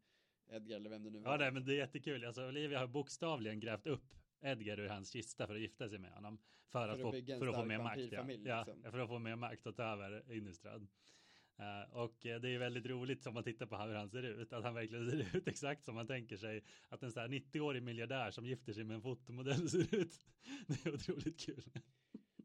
Edgar 0.50 0.76
eller 0.76 0.90
vem 0.90 1.04
det 1.04 1.10
nu 1.10 1.20
var. 1.20 1.32
Ja, 1.32 1.38
nej, 1.38 1.52
men 1.52 1.66
det 1.66 1.74
är 1.74 1.78
jättekul. 1.78 2.26
Alltså 2.26 2.48
Olivia 2.48 2.80
har 2.80 2.88
bokstavligen 2.88 3.60
grävt 3.60 3.88
upp 3.88 4.14
Edgar 4.42 4.80
ur 4.80 4.88
hans 4.88 5.10
kista 5.10 5.48
för 5.48 5.56
att 5.56 5.62
gifta 5.62 5.90
sig 5.90 6.00
med 6.00 6.12
honom. 6.12 6.38
För, 6.68 6.88
för 6.88 6.94
att, 6.94 7.02
få, 7.02 7.12
för 7.40 7.48
att 7.48 7.56
få 7.56 7.66
mer 7.66 7.78
makt. 7.78 8.12
Ja. 8.12 8.24
Liksom. 8.24 8.48
ja, 8.84 8.92
för 8.92 9.00
att 9.00 9.10
få 9.10 9.20
mer 9.20 9.36
makt 9.36 9.68
och 9.68 9.76
ta 9.76 9.84
över 9.84 10.32
Innistrad. 10.32 10.88
Uh, 11.60 11.96
och 11.98 12.18
det 12.22 12.30
är 12.30 12.60
väldigt 12.60 12.86
roligt 12.86 13.28
om 13.28 13.34
man 13.34 13.44
tittar 13.44 13.66
på 13.66 13.78
hur 13.78 13.94
han 13.94 14.10
ser 14.10 14.24
ut, 14.24 14.54
att 14.54 14.64
han 14.64 14.74
verkligen 14.74 15.10
ser 15.10 15.18
ut 15.38 15.48
exakt 15.48 15.84
som 15.84 15.96
man 15.96 16.08
tänker 16.08 16.38
sig 16.38 16.64
att 16.90 17.04
en 17.04 17.12
sån 17.12 17.22
här 17.22 17.30
90-årig 17.30 17.84
miljardär 17.84 18.32
som 18.32 18.46
gifter 18.46 18.74
sig 18.74 18.84
med 18.84 18.96
en 18.96 19.02
fotomodell 19.02 19.70
ser 19.70 19.96
ut. 19.96 20.28
Det 20.68 20.86
är 20.86 20.94
otroligt 20.94 21.40
kul. 21.40 21.64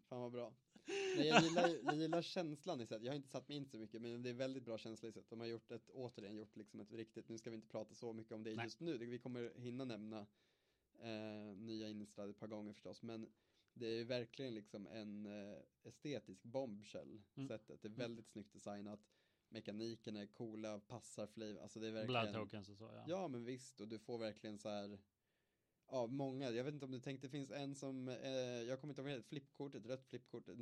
Fan 0.08 0.20
vad 0.20 0.32
bra. 0.32 0.54
Nej, 1.16 1.28
jag, 1.28 1.42
gillar, 1.42 1.68
jag 1.84 1.96
gillar 1.96 2.22
känslan 2.22 2.80
i 2.80 2.86
sätt. 2.86 3.02
Jag 3.02 3.12
har 3.12 3.16
inte 3.16 3.28
satt 3.28 3.48
mig 3.48 3.56
in 3.56 3.66
så 3.66 3.78
mycket, 3.78 4.02
men 4.02 4.22
det 4.22 4.30
är 4.30 4.34
väldigt 4.34 4.64
bra 4.64 4.78
känsla 4.78 5.08
i 5.08 5.12
sätt. 5.12 5.26
De 5.28 5.40
har 5.40 5.46
gjort 5.46 5.70
ett, 5.70 5.90
återigen 5.90 6.36
gjort 6.36 6.56
liksom 6.56 6.80
ett 6.80 6.92
riktigt, 6.92 7.28
nu 7.28 7.38
ska 7.38 7.50
vi 7.50 7.56
inte 7.56 7.68
prata 7.68 7.94
så 7.94 8.12
mycket 8.12 8.32
om 8.32 8.42
det 8.42 8.54
Nej. 8.54 8.64
just 8.64 8.80
nu, 8.80 8.98
vi 8.98 9.18
kommer 9.18 9.52
hinna 9.56 9.84
nämna 9.84 10.26
eh, 11.02 11.56
nya 11.56 11.88
Innistrad 11.88 12.30
ett 12.30 12.38
par 12.40 12.46
gånger 12.46 12.72
förstås, 12.72 13.02
men 13.02 13.28
det 13.74 13.86
är 13.86 14.04
verkligen 14.04 14.54
liksom 14.54 14.86
en 14.86 15.26
eh, 15.26 15.58
estetisk 15.82 16.42
bombshell 16.42 17.22
mm. 17.34 17.48
sättet. 17.48 17.82
Det 17.82 17.88
är 17.88 17.90
mm. 17.90 17.98
väldigt 17.98 18.26
mm. 18.26 18.32
snyggt 18.32 18.52
designat. 18.52 19.00
Mekanikerna 19.48 20.20
är 20.20 20.26
coola, 20.26 20.80
passar 20.80 21.26
flavor. 21.26 21.62
Alltså 21.62 21.80
det 21.80 21.88
är 21.88 21.92
verkligen. 21.92 22.32
Blood 22.32 22.34
tokens 22.34 22.68
och 22.68 22.76
så 22.76 22.84
ja. 22.84 23.04
Ja 23.08 23.28
men 23.28 23.44
visst 23.44 23.80
och 23.80 23.88
du 23.88 23.98
får 23.98 24.18
verkligen 24.18 24.58
så 24.58 24.68
här. 24.68 24.98
Ja 25.86 26.06
många, 26.06 26.50
jag 26.50 26.64
vet 26.64 26.74
inte 26.74 26.84
om 26.84 26.90
du 26.90 27.00
tänkte, 27.00 27.26
det 27.26 27.30
finns 27.30 27.50
en 27.50 27.74
som, 27.74 28.08
eh, 28.08 28.30
jag 28.40 28.80
kommer 28.80 28.92
inte 28.92 29.02
ihåg 29.02 29.10
ett 29.10 29.26
flippkort, 29.26 29.74
ett 29.74 29.86
rött 29.86 30.06
flippkort, 30.06 30.48
3-3 30.48 30.56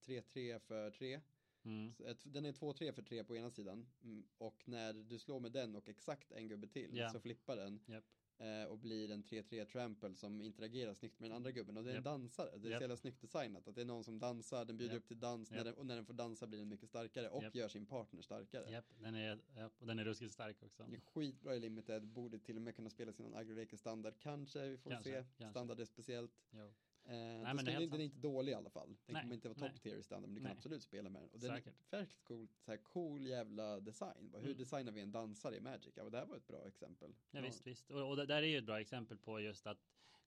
eh, 0.00 0.56
eh 0.56 0.58
för 0.58 0.90
3. 0.90 1.20
Mm. 1.62 1.92
Den 2.22 2.44
är 2.44 2.52
2-3 2.52 2.92
för 2.92 3.02
3 3.02 3.24
på 3.24 3.36
ena 3.36 3.50
sidan 3.50 3.86
mm, 4.02 4.24
och 4.38 4.68
när 4.68 4.92
du 4.92 5.18
slår 5.18 5.40
med 5.40 5.52
den 5.52 5.76
och 5.76 5.88
exakt 5.88 6.32
en 6.32 6.48
gubbe 6.48 6.68
till 6.68 6.96
yeah. 6.96 7.12
så 7.12 7.20
flippar 7.20 7.56
den. 7.56 7.80
Yep 7.88 8.04
eh, 8.38 8.64
och 8.64 8.78
blir 8.78 9.10
en 9.10 9.24
3-3 9.24 9.64
trample 9.64 10.14
som 10.14 10.40
interagerar 10.40 10.94
snyggt 10.94 11.20
med 11.20 11.30
den 11.30 11.36
andra 11.36 11.50
gubben 11.50 11.76
och 11.76 11.84
det 11.84 11.90
är 11.90 11.94
yep. 11.94 12.06
en 12.06 12.12
dansare. 12.12 12.50
Det 12.56 12.68
är 12.68 12.70
yep. 12.70 12.78
så 12.78 12.82
jävla 12.82 12.96
snyggt 12.96 13.20
designat 13.20 13.68
att 13.68 13.74
det 13.74 13.80
är 13.80 13.84
någon 13.84 14.04
som 14.04 14.18
dansar, 14.18 14.64
den 14.64 14.76
bjuder 14.76 14.94
yep. 14.94 15.02
upp 15.02 15.08
till 15.08 15.20
dans 15.20 15.50
när 15.50 15.64
den, 15.64 15.74
och 15.74 15.86
när 15.86 15.96
den 15.96 16.06
får 16.06 16.14
dansa 16.14 16.46
blir 16.46 16.58
den 16.58 16.68
mycket 16.68 16.88
starkare 16.88 17.28
och 17.28 17.54
gör 17.54 17.68
sin 17.68 17.86
partner 17.86 18.22
starkare. 18.22 18.70
Japp, 18.70 18.84
den 18.98 19.14
är, 19.14 19.40
och 19.78 19.86
den 19.86 19.98
är 19.98 20.04
ruskigt 20.04 20.32
stark 20.32 20.62
också. 20.62 20.82
Den 20.82 20.94
är 20.94 21.00
skitbra 21.00 21.54
i 21.54 21.60
limited, 21.60 22.06
borde 22.06 22.38
till 22.38 22.56
och 22.56 22.62
med 22.62 22.76
kunna 22.76 22.90
spela 22.90 23.12
sin 23.12 23.34
aggregator 23.34 23.76
standard, 23.76 24.14
kanske, 24.18 24.68
vi 24.68 24.76
får 24.78 24.90
kanske, 24.90 25.10
se. 25.10 25.24
Kanske. 25.38 25.50
Standard 25.50 25.80
är 25.80 25.84
speciellt. 25.84 26.32
Jo. 26.50 26.72
Eh, 27.06 27.14
Nej, 27.14 27.54
men 27.54 27.64
den, 27.64 27.90
den 27.90 28.00
är 28.00 28.04
inte 28.04 28.18
dålig 28.18 28.52
i 28.52 28.54
alla 28.54 28.70
fall. 28.70 28.88
Den 28.88 29.14
nej, 29.14 29.22
kommer 29.22 29.34
inte 29.34 29.48
vara 29.48 29.58
top 29.58 29.82
tier 29.82 29.96
i 29.96 30.02
standard, 30.02 30.28
men 30.28 30.34
du 30.34 30.40
kan 30.40 30.48
nej. 30.48 30.56
absolut 30.56 30.82
spela 30.82 31.10
med 31.10 31.22
den. 31.22 31.30
Och 31.30 31.40
den 31.40 31.50
är 31.50 31.62
verkligt 31.90 32.24
cool, 32.24 32.48
så 32.60 32.70
här 32.70 32.78
cool 32.78 33.26
jävla 33.26 33.80
design. 33.80 34.30
Hur 34.34 34.44
mm. 34.44 34.56
designar 34.56 34.92
vi 34.92 35.00
en 35.00 35.12
dansare 35.12 35.56
i 35.56 35.60
Magic? 35.60 35.92
Ja, 35.96 36.10
det 36.10 36.18
här 36.18 36.26
var 36.26 36.36
ett 36.36 36.46
bra 36.46 36.66
exempel. 36.68 37.14
Ja, 37.30 37.40
visst, 37.40 37.66
visst. 37.66 37.90
Och, 37.90 38.08
och 38.08 38.16
det 38.16 38.26
där 38.26 38.42
är 38.42 38.46
ju 38.46 38.58
ett 38.58 38.64
bra 38.64 38.80
exempel 38.80 39.18
på 39.18 39.40
just 39.40 39.66
att 39.66 39.78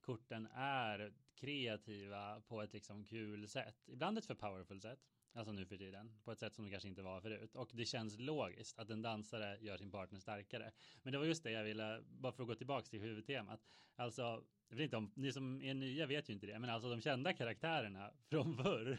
korten 0.01 0.47
är 0.53 1.13
kreativa 1.35 2.41
på 2.41 2.61
ett 2.61 2.73
liksom 2.73 3.05
kul 3.05 3.47
sätt. 3.47 3.89
Ibland 3.89 4.17
ett 4.17 4.25
för 4.25 4.35
powerful 4.35 4.81
sätt. 4.81 4.99
Alltså 5.37 5.51
nu 5.51 5.65
för 5.65 5.77
tiden. 5.77 6.11
På 6.23 6.31
ett 6.31 6.39
sätt 6.39 6.55
som 6.55 6.65
det 6.65 6.71
kanske 6.71 6.89
inte 6.89 7.01
var 7.01 7.21
förut. 7.21 7.55
Och 7.55 7.69
det 7.73 7.85
känns 7.85 8.19
logiskt 8.19 8.79
att 8.79 8.89
en 8.89 9.01
dansare 9.01 9.57
gör 9.61 9.77
sin 9.77 9.91
partner 9.91 10.19
starkare. 10.19 10.71
Men 11.03 11.11
det 11.11 11.17
var 11.19 11.25
just 11.25 11.43
det 11.43 11.51
jag 11.51 11.63
ville, 11.63 12.03
bara 12.07 12.31
för 12.31 12.43
att 12.43 12.49
gå 12.49 12.55
tillbaka 12.55 12.85
till 12.85 13.01
huvudtemat. 13.01 13.59
Alltså 13.95 14.43
jag 14.69 14.77
vet 14.77 14.83
inte 14.83 14.97
om 14.97 15.11
ni 15.15 15.31
som 15.31 15.61
är 15.61 15.73
nya 15.73 16.05
vet 16.05 16.29
ju 16.29 16.33
inte 16.33 16.47
det, 16.47 16.59
men 16.59 16.69
alltså 16.69 16.89
de 16.89 17.01
kända 17.01 17.33
karaktärerna 17.33 18.11
från 18.29 18.57
förr. 18.57 18.97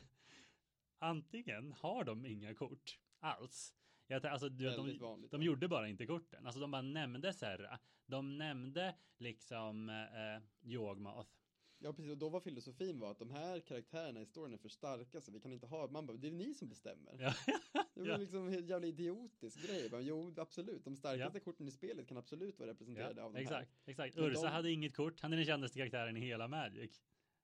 Antingen 0.98 1.72
har 1.72 2.05
de 2.05 2.27
inga 2.27 2.55
kort 2.55 2.98
alls. 3.20 3.74
Jag, 4.07 4.27
alltså, 4.27 4.48
du, 4.48 4.64
de, 4.70 4.98
vanligt, 4.98 5.31
de 5.31 5.42
gjorde 5.42 5.68
bara 5.68 5.88
inte 5.88 6.07
korten. 6.07 6.46
Alltså 6.46 6.61
de 6.61 6.70
bara 6.70 6.83
nämnde 6.83 7.33
Serra. 7.33 7.79
De 8.07 8.38
nämnde 8.38 8.94
liksom 9.18 9.88
eh, 9.88 10.68
Yogmoth. 10.70 11.38
Ja 11.81 11.93
precis, 11.93 12.12
och 12.12 12.19
då 12.19 12.29
var 12.29 12.41
filosofin 12.41 13.01
var 13.01 13.11
att 13.11 13.19
de 13.19 13.31
här 13.31 13.61
karaktärerna 13.61 14.21
i 14.21 14.27
storyn 14.27 14.55
är 14.55 14.59
för 14.59 14.69
starka 14.69 15.21
så 15.21 15.33
vi 15.33 15.41
kan 15.41 15.53
inte 15.53 15.67
ha, 15.67 15.87
man 15.87 16.07
bara, 16.07 16.17
det 16.17 16.29
är 16.29 16.33
ni 16.33 16.55
som 16.55 16.69
bestämmer. 16.69 17.17
Ja. 17.19 17.35
det 17.95 18.01
var 18.01 18.09
ja. 18.09 18.17
liksom 18.17 18.49
en 18.49 18.67
jävla 18.67 18.87
idiotisk 18.87 19.67
grej. 19.67 19.88
Men, 19.91 20.07
jo, 20.07 20.35
absolut, 20.37 20.85
de 20.85 20.97
starkaste 20.97 21.38
ja. 21.38 21.45
korten 21.45 21.69
i 21.69 21.71
spelet 21.71 22.09
kan 22.09 22.17
absolut 22.17 22.59
vara 22.59 22.71
representerade 22.71 23.23
av 23.23 23.33
de 23.33 23.38
exakt, 23.38 23.55
här. 23.55 23.62
Exakt, 23.87 24.09
exakt. 24.09 24.19
Ursa 24.19 24.43
de... 24.43 24.49
hade 24.49 24.71
inget 24.71 24.97
kort, 24.97 25.21
han 25.21 25.33
är 25.33 25.37
den 25.37 25.47
kändaste 25.47 25.79
karaktären 25.79 26.17
i 26.17 26.21
hela 26.21 26.49
Magic. 26.49 27.01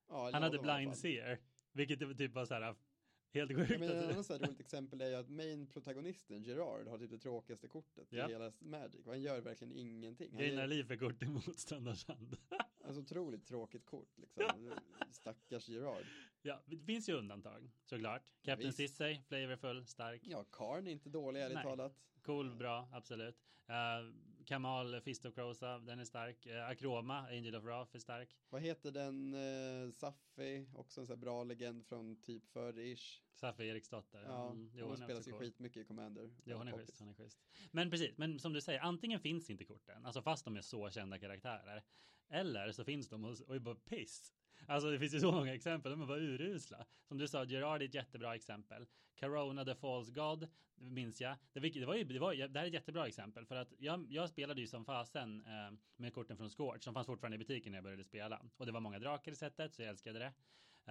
Han 0.09 0.43
hade 0.43 0.59
blind 0.59 0.97
seer, 0.97 1.39
vilket 1.73 2.19
typ 2.19 2.35
var 2.35 2.47
så 2.47 2.55
här 2.55 2.75
Helt 3.35 3.53
sjukt. 3.57 3.71
Ja, 3.71 3.79
men 3.79 3.91
ett 3.91 4.31
annat 4.31 4.31
roligt 4.31 4.61
exempel 4.61 5.01
är 5.01 5.09
ju 5.09 5.15
att 5.15 5.29
main 5.29 5.67
protagonisten 5.67 6.43
Gerard 6.43 6.87
har 6.87 6.99
typ 6.99 7.11
det 7.11 7.19
tråkigaste 7.19 7.69
kortet 7.69 8.07
ja. 8.11 8.29
i 8.29 8.33
hela 8.33 8.53
Magic. 8.59 9.07
Han 9.07 9.23
gör 9.23 9.41
verkligen 9.41 9.73
ingenting. 9.73 10.37
Gainar 10.37 10.67
liv 10.67 10.85
för 10.85 10.97
kort 10.97 11.23
i 11.23 11.27
motståndars 11.27 12.07
hand. 12.09 12.37
Alltså 12.87 13.01
otroligt 13.01 13.47
tråkigt 13.47 13.87
kort 13.87 14.19
liksom. 14.19 14.45
Stackars 15.11 15.69
Gerard. 15.69 16.05
Ja, 16.43 16.63
det 16.67 16.77
finns 16.77 17.09
ju 17.09 17.13
undantag 17.13 17.71
såklart. 17.85 18.23
Captain 18.43 18.67
ja, 18.67 18.73
Sissay, 18.73 19.23
flavorful, 19.29 19.87
stark. 19.87 20.21
Ja, 20.25 20.45
Karn 20.51 20.87
är 20.87 20.91
inte 20.91 21.09
dålig 21.09 21.41
ärligt 21.41 21.63
talat. 21.63 21.97
Cool, 22.23 22.55
bra, 22.55 22.89
absolut. 22.93 23.37
Uh, 23.71 24.15
Kamal 24.45 25.01
Fist 25.01 25.25
of 25.25 25.35
Crosa, 25.35 25.79
den 25.79 25.99
är 25.99 26.05
stark. 26.05 26.47
Uh, 26.47 26.69
Akroma, 26.69 27.19
Angel 27.19 27.55
of 27.55 27.65
Wrath 27.65 27.97
är 27.97 27.99
stark. 27.99 28.37
Vad 28.49 28.63
heter 28.63 28.91
den? 28.91 29.35
Uh, 29.35 29.91
Saffi, 29.91 30.67
också 30.75 31.01
en 31.01 31.07
sån 31.07 31.17
här 31.17 31.21
bra 31.21 31.45
legend 31.45 31.87
från 31.87 32.17
typ 32.23 32.47
förr-ish. 32.47 33.23
Saffi 33.33 33.69
Eriksdotter. 33.69 34.23
Ja, 34.23 34.51
mm, 34.51 34.71
jo, 34.75 34.87
hon 34.87 34.97
spelas 34.97 35.29
ju 35.29 35.33
cool. 35.33 35.41
skitmycket 35.41 35.83
i 35.83 35.85
Commander. 35.85 36.31
Jo, 36.45 36.57
hon 36.57 36.69
är 36.69 36.73
schysst, 36.73 36.99
hon 36.99 37.09
är 37.09 37.15
schysst. 37.15 37.39
Men 37.71 37.91
precis, 37.91 38.19
men 38.19 38.39
som 38.39 38.53
du 38.53 38.61
säger, 38.61 38.81
antingen 38.81 39.21
finns 39.21 39.51
inte 39.51 39.65
korten, 39.65 40.07
alltså 40.07 40.23
fast 40.23 40.45
de 40.45 40.57
är 40.57 40.61
så 40.61 40.91
kända 40.91 41.19
karaktärer. 41.19 41.85
Eller 42.29 42.73
så 42.73 42.85
finns 42.85 43.09
de 43.09 43.25
och, 43.25 43.41
och 43.41 43.55
är 43.55 43.59
bara 43.59 43.75
piss. 43.75 44.33
Alltså 44.67 44.91
det 44.91 44.99
finns 44.99 45.15
ju 45.15 45.21
så 45.21 45.33
många 45.33 45.55
exempel, 45.55 45.93
de 45.93 46.03
är 46.03 46.07
bara 46.07 46.19
urusla. 46.19 46.87
Som 47.09 47.19
du 47.19 47.29
sa, 47.29 47.45
Gerard 47.45 47.83
är 47.83 47.87
ett 47.87 47.95
jättebra 47.95 48.35
exempel. 48.35 48.87
Corona 49.21 49.65
the 49.65 49.75
False 49.75 50.13
God, 50.13 50.49
minns 50.77 51.21
jag. 51.21 51.37
Det, 51.53 51.61
det, 51.61 51.87
var 51.87 51.95
ju, 51.95 52.05
det, 52.05 52.19
var, 52.19 52.35
det 52.35 52.59
här 52.59 52.65
är 52.65 52.69
ett 52.69 52.75
jättebra 52.75 53.07
exempel 53.07 53.47
för 53.47 53.57
att 53.57 53.73
jag, 53.79 54.07
jag 54.11 54.29
spelade 54.29 54.61
ju 54.61 54.67
som 54.67 54.85
fasen 54.85 55.47
eh, 55.47 55.79
med 55.97 56.15
korten 56.15 56.37
från 56.37 56.51
Scorch 56.51 56.83
som 56.83 56.95
fanns 56.95 57.07
fortfarande 57.07 57.35
i 57.35 57.39
butiken 57.39 57.73
när 57.73 57.77
jag 57.77 57.85
började 57.85 58.05
spela. 58.05 58.43
Och 58.57 58.67
det 58.67 58.73
var 58.73 58.81
många 58.81 58.99
drakar 58.99 59.33
i 59.33 59.37
sättet 59.37 59.75
så 59.75 59.83
jag 59.83 59.89
älskade 59.89 60.19
det. 60.19 60.33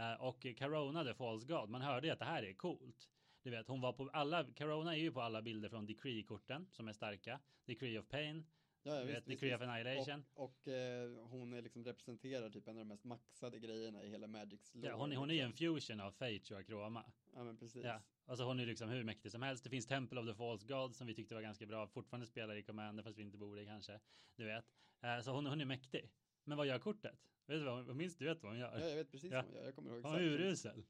Eh, 0.01 0.13
och 0.13 0.45
Corona 0.59 1.03
the 1.03 1.13
False 1.13 1.47
God, 1.47 1.69
man 1.69 1.81
hörde 1.81 2.07
ju 2.07 2.13
att 2.13 2.19
det 2.19 2.25
här 2.25 2.43
är 2.43 2.53
coolt. 2.53 3.09
Du 3.43 3.49
vet, 3.49 3.67
hon 3.67 3.81
var 3.81 3.93
på 3.93 4.09
alla, 4.13 4.43
Corona 4.43 4.95
är 4.95 4.99
ju 4.99 5.11
på 5.11 5.21
alla 5.21 5.41
bilder 5.41 5.69
från 5.69 5.85
Decree-korten 5.85 6.67
som 6.71 6.87
är 6.87 6.93
starka. 6.93 7.39
Decree 7.65 7.99
of 7.99 8.07
Pain, 8.07 8.45
Ja, 8.85 8.95
ja, 8.99 9.03
visst, 9.05 9.25
Decree 9.27 9.55
of. 9.55 9.61
Annihilation. 9.61 10.25
Och, 10.33 10.43
och 10.43 10.67
eh, 10.67 11.25
hon 11.27 11.53
är 11.53 11.61
liksom 11.61 11.85
representerar 11.85 12.49
typ 12.49 12.67
en 12.67 12.77
av 12.77 12.79
de 12.79 12.87
mest 12.87 13.03
maxade 13.03 13.59
grejerna 13.59 14.03
i 14.03 14.09
hela 14.09 14.27
Magics 14.27 14.75
lore. 14.75 14.87
Ja, 14.87 14.95
hon, 14.95 15.11
är- 15.11 15.15
hon 15.15 15.29
är 15.29 15.33
ju 15.33 15.39
en 15.39 15.53
fusion 15.53 15.99
av 15.99 16.11
Fate 16.11 16.53
och 16.53 16.59
Akroma. 16.59 17.11
Ja, 17.33 17.43
men 17.43 17.57
precis. 17.57 17.83
Ja, 17.85 18.01
alltså 18.25 18.43
hon 18.45 18.59
är 18.59 18.65
liksom 18.65 18.89
hur 18.89 19.03
mäktig 19.03 19.31
som 19.31 19.41
helst. 19.41 19.63
Det 19.63 19.69
finns 19.69 19.85
Temple 19.87 20.19
of 20.19 20.27
the 20.27 20.33
False 20.35 20.67
God 20.67 20.95
som 20.95 21.07
vi 21.07 21.13
tyckte 21.13 21.35
var 21.35 21.41
ganska 21.41 21.65
bra. 21.65 21.87
Fortfarande 21.87 22.27
spelar 22.27 22.55
i 22.55 22.63
Commander 22.63 23.03
fast 23.03 23.17
vi 23.17 23.21
inte 23.21 23.37
borde 23.37 23.65
kanske. 23.65 23.99
Du 24.35 24.45
vet. 24.45 24.65
Eh, 25.01 25.19
Så 25.21 25.31
hon, 25.31 25.45
hon 25.45 25.61
är 25.61 25.65
mäktig. 25.65 26.11
Men 26.43 26.57
vad 26.57 26.67
gör 26.67 26.79
kortet? 26.79 27.19
Vet 27.47 27.59
du 27.59 27.65
vad, 27.65 27.95
minns 27.95 28.17
du 28.17 28.25
vet 28.25 28.43
vad 28.43 28.51
hon 28.51 28.59
Ja, 28.61 28.79
gör? 28.79 28.87
jag 28.89 28.95
vet 28.95 29.11
precis 29.11 29.31
Ja. 29.31 29.37
vad 29.37 29.45
hon 29.45 29.55
gör. 29.55 29.65
Jag 29.65 29.75
kommer 29.75 29.91
ihåg 29.91 30.03
Hon 30.03 30.15
är 30.15 30.19
urusel. 30.21 30.83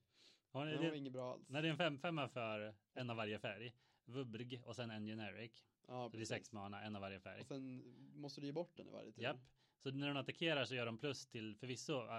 Hon 0.51 0.67
är, 0.67 0.75
Hon 0.77 0.85
det, 0.85 0.97
inget 0.97 1.13
bra 1.13 1.33
alls. 1.33 1.49
när 1.49 1.61
det 1.61 1.67
är 1.67 1.71
en 1.71 1.77
fem, 1.77 1.97
femma 1.99 2.27
för 2.29 2.75
en 2.93 3.09
av 3.09 3.15
varje 3.17 3.39
färg. 3.39 3.73
Vubrg 4.05 4.61
och 4.63 4.75
sen 4.75 4.91
en 4.91 5.05
generic. 5.05 5.65
Ja, 5.93 6.09
det 6.11 6.21
är 6.21 6.25
sex 6.25 6.51
mana, 6.51 6.81
en 6.81 6.95
av 6.95 7.01
varje 7.01 7.19
färg. 7.19 7.39
Och 7.39 7.47
sen 7.47 7.83
måste 8.15 8.41
du 8.41 8.47
ge 8.47 8.53
bort 8.53 8.77
den 8.77 8.87
i 8.87 8.91
varje 8.91 9.11
tur. 9.11 9.23
Japp. 9.23 9.37
Så 9.83 9.91
när 9.91 10.07
hon 10.07 10.17
attackerar 10.17 10.65
så 10.65 10.75
gör 10.75 10.85
de 10.85 10.97
plus 10.97 11.25
till 11.25 11.55
förvisso 11.55 11.93
uh, 11.93 12.09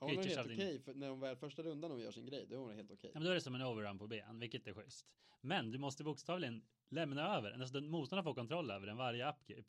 Hon 0.00 0.10
är 0.10 0.24
helt 0.24 0.46
okej, 0.46 0.72
din... 0.72 0.82
för 0.82 0.94
när 0.94 1.08
hon 1.08 1.20
väl 1.20 1.36
första 1.36 1.62
rundan 1.62 1.90
hon 1.90 2.00
gör 2.00 2.10
sin 2.10 2.26
grej, 2.26 2.46
då 2.46 2.54
är 2.54 2.58
hon 2.58 2.74
helt 2.74 2.90
okej. 2.90 3.10
Ja, 3.14 3.20
men 3.20 3.24
då 3.24 3.30
är 3.30 3.34
det 3.34 3.40
som 3.40 3.54
en 3.54 3.62
overrun 3.62 3.98
på 3.98 4.06
ben, 4.06 4.38
vilket 4.38 4.66
är 4.66 4.74
schysst. 4.74 5.06
Men 5.40 5.70
du 5.70 5.78
måste 5.78 6.04
bokstavligen 6.04 6.62
lämna 6.88 7.36
över 7.36 7.50
den. 7.50 7.60
Alltså 7.60 7.80
motståndaren 7.80 8.24
får 8.24 8.34
kontroll 8.34 8.70
över 8.70 8.86
den 8.86 8.96
varje 8.96 9.30
upkeep. 9.30 9.66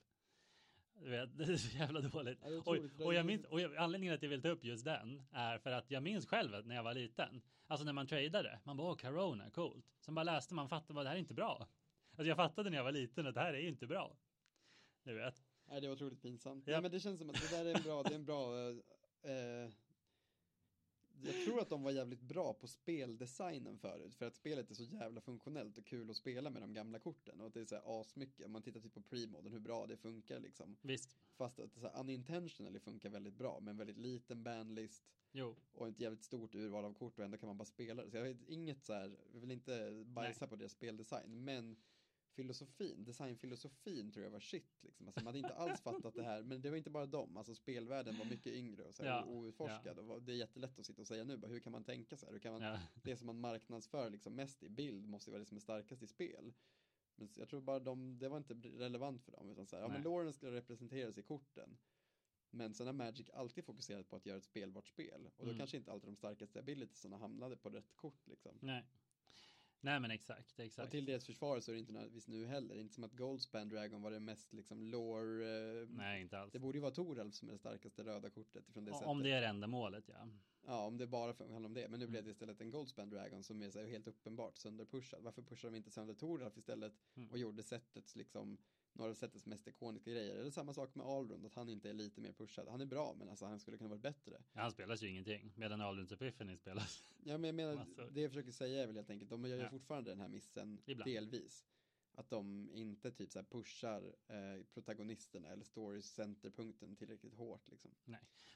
Du 0.94 1.10
vet, 1.10 1.30
det 1.38 1.44
är 1.44 1.58
så 1.58 1.78
jävla 1.78 2.02
dåligt. 2.02 2.40
Ja, 2.42 2.62
Och, 2.66 3.06
och, 3.06 3.14
jag 3.14 3.26
minns, 3.26 3.46
och 3.46 3.62
jag, 3.62 3.76
anledningen 3.76 4.16
att 4.16 4.24
jag 4.24 4.30
vill 4.30 4.42
ta 4.42 4.50
upp 4.50 4.64
just 4.64 4.86
den 4.86 5.24
är 5.32 5.58
för 5.58 5.72
att 5.72 5.92
jag 5.92 6.04
minns 6.04 6.26
själv 6.26 6.68
när 6.68 6.76
jag 6.76 6.84
var 6.84 6.94
liten, 6.94 7.42
alltså 7.68 7.86
när 7.86 7.94
man 7.94 8.08
tradade, 8.08 8.60
man 8.64 8.78
bara 8.78 8.92
åh, 8.92 8.98
Corona, 8.98 9.50
coolt. 9.50 9.86
Sen 10.00 10.16
bara 10.16 10.24
läste 10.24 10.54
man, 10.54 10.70
fattade 10.70 10.94
vad 10.94 11.06
det 11.06 11.10
här 11.10 11.16
är 11.16 11.20
inte 11.20 11.34
bra. 11.34 11.68
Alltså 12.22 12.30
jag 12.30 12.38
fattade 12.38 12.70
när 12.70 12.78
jag 12.78 12.84
var 12.84 12.92
liten 12.92 13.28
att 13.28 13.34
det 13.34 13.42
här 13.42 13.54
är 13.54 13.68
inte 13.68 13.88
bra. 13.88 14.18
Du 15.04 15.14
vet. 15.14 15.44
Nej, 15.66 15.82
det 15.82 15.88
var 15.88 15.96
otroligt 15.96 16.22
pinsamt. 16.22 16.68
Japp. 16.68 16.74
Nej, 16.74 16.82
men 16.82 16.92
det 16.92 17.00
känns 17.00 17.20
som 17.20 17.30
att 17.30 17.42
det 17.42 17.58
där 17.58 17.66
är 17.66 17.76
en 17.76 17.84
bra, 17.84 18.04
det 18.04 18.10
är 18.10 18.16
en 18.16 18.26
bra, 18.26 18.60
eh, 18.60 18.76
eh, 19.22 19.70
jag 21.24 21.46
tror 21.46 21.62
att 21.62 21.70
de 21.70 21.84
var 21.84 21.92
jävligt 21.92 22.22
bra 22.22 22.54
på 22.54 22.68
speldesignen 22.68 23.78
förut, 23.78 24.16
för 24.16 24.26
att 24.26 24.36
spelet 24.36 24.72
är 24.72 24.76
så 24.76 24.84
jävla 24.84 25.22
funktionellt 25.22 25.78
och 25.78 25.86
kul 25.86 26.10
att 26.10 26.16
spela 26.16 26.50
med 26.50 26.62
de 26.62 26.74
gamla 26.74 27.00
korten 27.00 27.42
och 27.42 27.48
att 27.48 27.54
det 27.54 27.62
är 27.62 27.66
så 27.66 27.76
här 27.76 28.02
asmycket, 28.02 28.46
om 28.46 28.52
man 28.52 28.62
tittar 28.62 28.80
typ 28.80 28.94
på 28.94 29.02
premoden, 29.02 29.52
hur 29.52 29.60
bra 29.60 29.88
det 29.88 29.98
funkar 29.98 30.40
liksom. 30.40 30.78
Visst. 30.82 31.18
Fast 31.38 31.60
att 31.60 31.74
så 31.74 31.88
här 31.88 32.00
unintentionally 32.00 32.80
funkar 32.80 33.10
väldigt 33.10 33.36
bra, 33.36 33.60
med 33.60 33.72
en 33.72 33.78
väldigt 33.78 33.98
liten 33.98 34.44
bandlist 34.44 35.04
Jo. 35.32 35.56
och 35.74 35.88
ett 35.88 36.00
jävligt 36.00 36.24
stort 36.24 36.56
urval 36.56 36.86
av 36.86 36.94
kort 36.94 37.20
och 37.20 37.26
ändå 37.26 37.38
kan 37.38 37.48
man 37.48 37.58
bara 37.58 37.66
spela 37.66 38.04
det. 38.04 38.12
Så 38.12 38.18
jag 38.18 38.26
har 38.26 38.38
inget 38.48 38.84
så 38.84 38.94
här, 38.94 39.18
jag 39.34 39.40
vill 39.40 39.52
inte 39.52 40.04
bajsa 40.06 40.48
på 40.48 40.56
deras 40.56 40.72
speldesign, 40.72 41.44
men 41.44 41.78
filosofin, 42.32 43.04
designfilosofin 43.04 44.12
tror 44.12 44.24
jag 44.24 44.32
var 44.32 44.40
shit 44.40 44.84
liksom. 44.84 45.08
Alltså 45.08 45.20
man 45.20 45.26
hade 45.26 45.38
inte 45.40 45.54
alls 45.56 45.82
fattat 45.82 46.14
det 46.16 46.24
här, 46.24 46.44
men 46.44 46.62
det 46.62 46.70
var 46.70 46.78
inte 46.78 46.90
bara 46.90 47.06
dem, 47.06 47.38
alltså 47.38 47.56
spelvärlden 47.56 48.18
var 48.18 48.26
mycket 48.26 48.54
yngre 48.54 48.84
och 48.84 48.96
så 48.96 49.04
här, 49.04 49.10
Ja, 49.10 49.26
outforskad 49.26 50.00
och 50.00 50.06
var- 50.06 50.20
det 50.20 50.32
är 50.32 50.36
jättelätt 50.36 50.80
att 50.80 50.86
sitta 50.86 51.02
och 51.02 51.08
säga 51.08 51.24
nu, 51.24 51.38
bara, 51.38 51.48
hur 51.48 51.60
kan 51.60 51.72
man 51.72 51.84
tänka 51.84 52.18
så 52.18 52.26
här, 52.26 52.34
hur 52.34 52.40
kan 52.40 52.54
man, 52.54 52.62
Ja. 52.62 52.80
det 53.04 53.18
som 53.18 53.26
man 53.28 53.40
marknadsför 53.40 54.10
liksom 54.10 54.36
mest 54.36 54.64
i 54.64 54.70
bild 54.70 55.08
måste 55.08 55.30
ju 55.30 55.32
vara 55.32 55.40
det 55.40 55.46
som 55.46 55.58
är 55.58 55.62
starkast 55.62 56.04
i 56.04 56.08
spel. 56.08 56.54
Men 57.16 57.30
jag 57.36 57.50
tror 57.50 57.62
bara 57.62 57.80
de, 57.80 58.20
det 58.20 58.30
var 58.30 58.38
inte 58.38 58.54
relevant 58.54 59.24
för 59.24 59.32
dem, 59.32 59.50
utan 59.50 59.66
så 59.68 59.76
här, 59.76 59.84
ja 59.84 59.90
men. 59.90 60.04
Lauren 60.04 60.34
skulle 60.34 60.52
representeras 60.52 61.18
i 61.18 61.22
korten. 61.24 61.78
Men 62.54 62.74
sen 62.74 62.88
har 62.88 62.94
Magic 62.94 63.30
alltid 63.30 63.66
fokuserat 63.66 64.10
på 64.10 64.16
att 64.16 64.26
göra 64.26 64.38
ett 64.38 64.44
spelbart 64.44 64.88
spel. 64.88 65.26
Och 65.38 65.46
då 65.46 65.52
Mm. 65.52 65.58
kanske 65.58 65.78
inte 65.78 65.92
alltid 65.92 66.08
de 66.10 66.16
starkaste 66.16 66.60
abilitiesarna 66.60 67.18
hamnade 67.18 67.58
på 67.58 67.70
rätt 67.70 67.96
kort 67.96 68.28
liksom. 68.28 68.58
Nej. 68.62 68.84
Nej 69.84 70.00
men 70.00 70.12
exakt, 70.12 70.60
Och 70.60 70.66
exakt. 70.66 70.92
till 70.92 71.06
deras 71.06 71.26
försvar 71.26 71.60
så 71.60 71.72
är 71.72 71.74
det 71.74 71.80
inte 71.80 71.92
nödvändigtvis 71.92 72.28
nu 72.28 72.46
heller. 72.46 72.76
Inte 72.76 72.94
som 72.94 73.04
att 73.04 73.14
Goldspan 73.14 73.70
Dragon 73.70 74.02
var 74.02 74.12
det 74.12 74.20
mest 74.20 74.54
liksom 74.54 74.84
lore. 74.84 75.82
Eh, 75.82 75.88
Nej 75.90 76.22
inte 76.22 76.40
alls. 76.40 76.52
det 76.54 76.60
borde 76.60 76.78
ju 76.78 76.82
vara 76.82 76.92
Toralf 76.92 77.34
som 77.34 77.48
är 77.48 77.52
det 77.54 77.58
starkaste 77.60 78.04
röda 78.04 78.30
kortet 78.30 78.70
ifrån 78.70 78.86
det 78.86 78.92
sättet. 78.92 79.08
Om 79.08 79.24
det 79.24 79.32
är 79.32 79.42
enda 79.42 79.68
målet 79.68 80.04
ja. 80.08 80.28
Ja, 80.66 80.86
om 80.86 80.98
det 80.98 81.08
bara 81.08 81.34
handlar 81.40 81.66
om 81.70 81.74
det. 81.74 81.88
Men 81.88 82.00
nu 82.00 82.08
blev 82.08 82.20
Mm. 82.20 82.26
det 82.26 82.32
istället 82.32 82.62
en 82.62 82.72
Goldspan 82.72 83.10
Dragon 83.10 83.44
som 83.44 83.62
är 83.62 83.70
så 83.70 83.82
helt 83.86 84.08
uppenbart 84.08 84.58
sönderpushad. 84.58 85.24
Varför 85.24 85.42
pushar 85.42 85.70
de 85.72 85.78
inte 85.78 85.92
sönder 85.92 86.14
Toralf 86.14 86.58
istället 86.58 86.94
Mm. 87.16 87.30
och 87.32 87.38
gjorde 87.38 87.64
sättets 87.64 88.16
liksom 88.16 88.58
några 88.94 89.12
av 89.12 89.16
sättets 89.16 89.46
mest 89.46 89.68
ikoniska 89.68 90.12
grejer. 90.12 90.36
Eller 90.36 90.52
samma 90.52 90.74
sak 90.74 90.96
med 90.96 91.06
Alrund, 91.06 91.46
att 91.46 91.56
han 91.56 91.70
inte 91.70 91.90
är 91.90 91.94
lite 91.94 92.22
mer 92.22 92.32
pushad. 92.32 92.68
Han 92.68 92.82
är 92.82 92.86
bra, 92.86 93.16
men 93.20 93.30
alltså 93.30 93.46
han 93.46 93.60
skulle 93.60 93.78
kunna 93.78 93.90
vara 93.90 94.00
bättre. 94.00 94.38
ja 94.54 94.62
han 94.62 94.72
spelas 94.72 95.04
ju 95.04 95.08
ingenting. 95.08 95.54
Medan 95.56 95.82
Alrunds 95.82 96.12
Epiphany 96.12 96.58
spelas. 96.58 97.14
Ja, 97.24 97.38
men 97.38 97.44
jag 97.48 97.56
menar, 97.56 97.86
det 98.12 98.22
jag 98.22 98.32
försöker 98.32 98.52
säga 98.52 98.84
är 98.84 98.88
väl 98.88 98.96
helt 98.96 99.10
enkelt, 99.10 99.30
de 99.30 99.46
gör 99.46 99.58
Ja. 99.64 99.70
fortfarande 99.70 100.12
den 100.12 100.20
här 100.22 100.28
missen 100.28 100.80
Ibland. 100.86 101.12
delvis. 101.12 101.66
Att 102.16 102.30
de 102.30 102.70
inte 102.74 103.12
typ 103.12 103.32
så 103.32 103.44
pushar 103.44 104.16
eh, 104.28 104.64
protagonisterna 104.74 105.50
eller 105.50 105.64
story 105.64 106.02
centerpunkten 106.02 106.96
tillräckligt 106.96 107.34
hårt 107.34 107.68
liksom. 107.70 107.92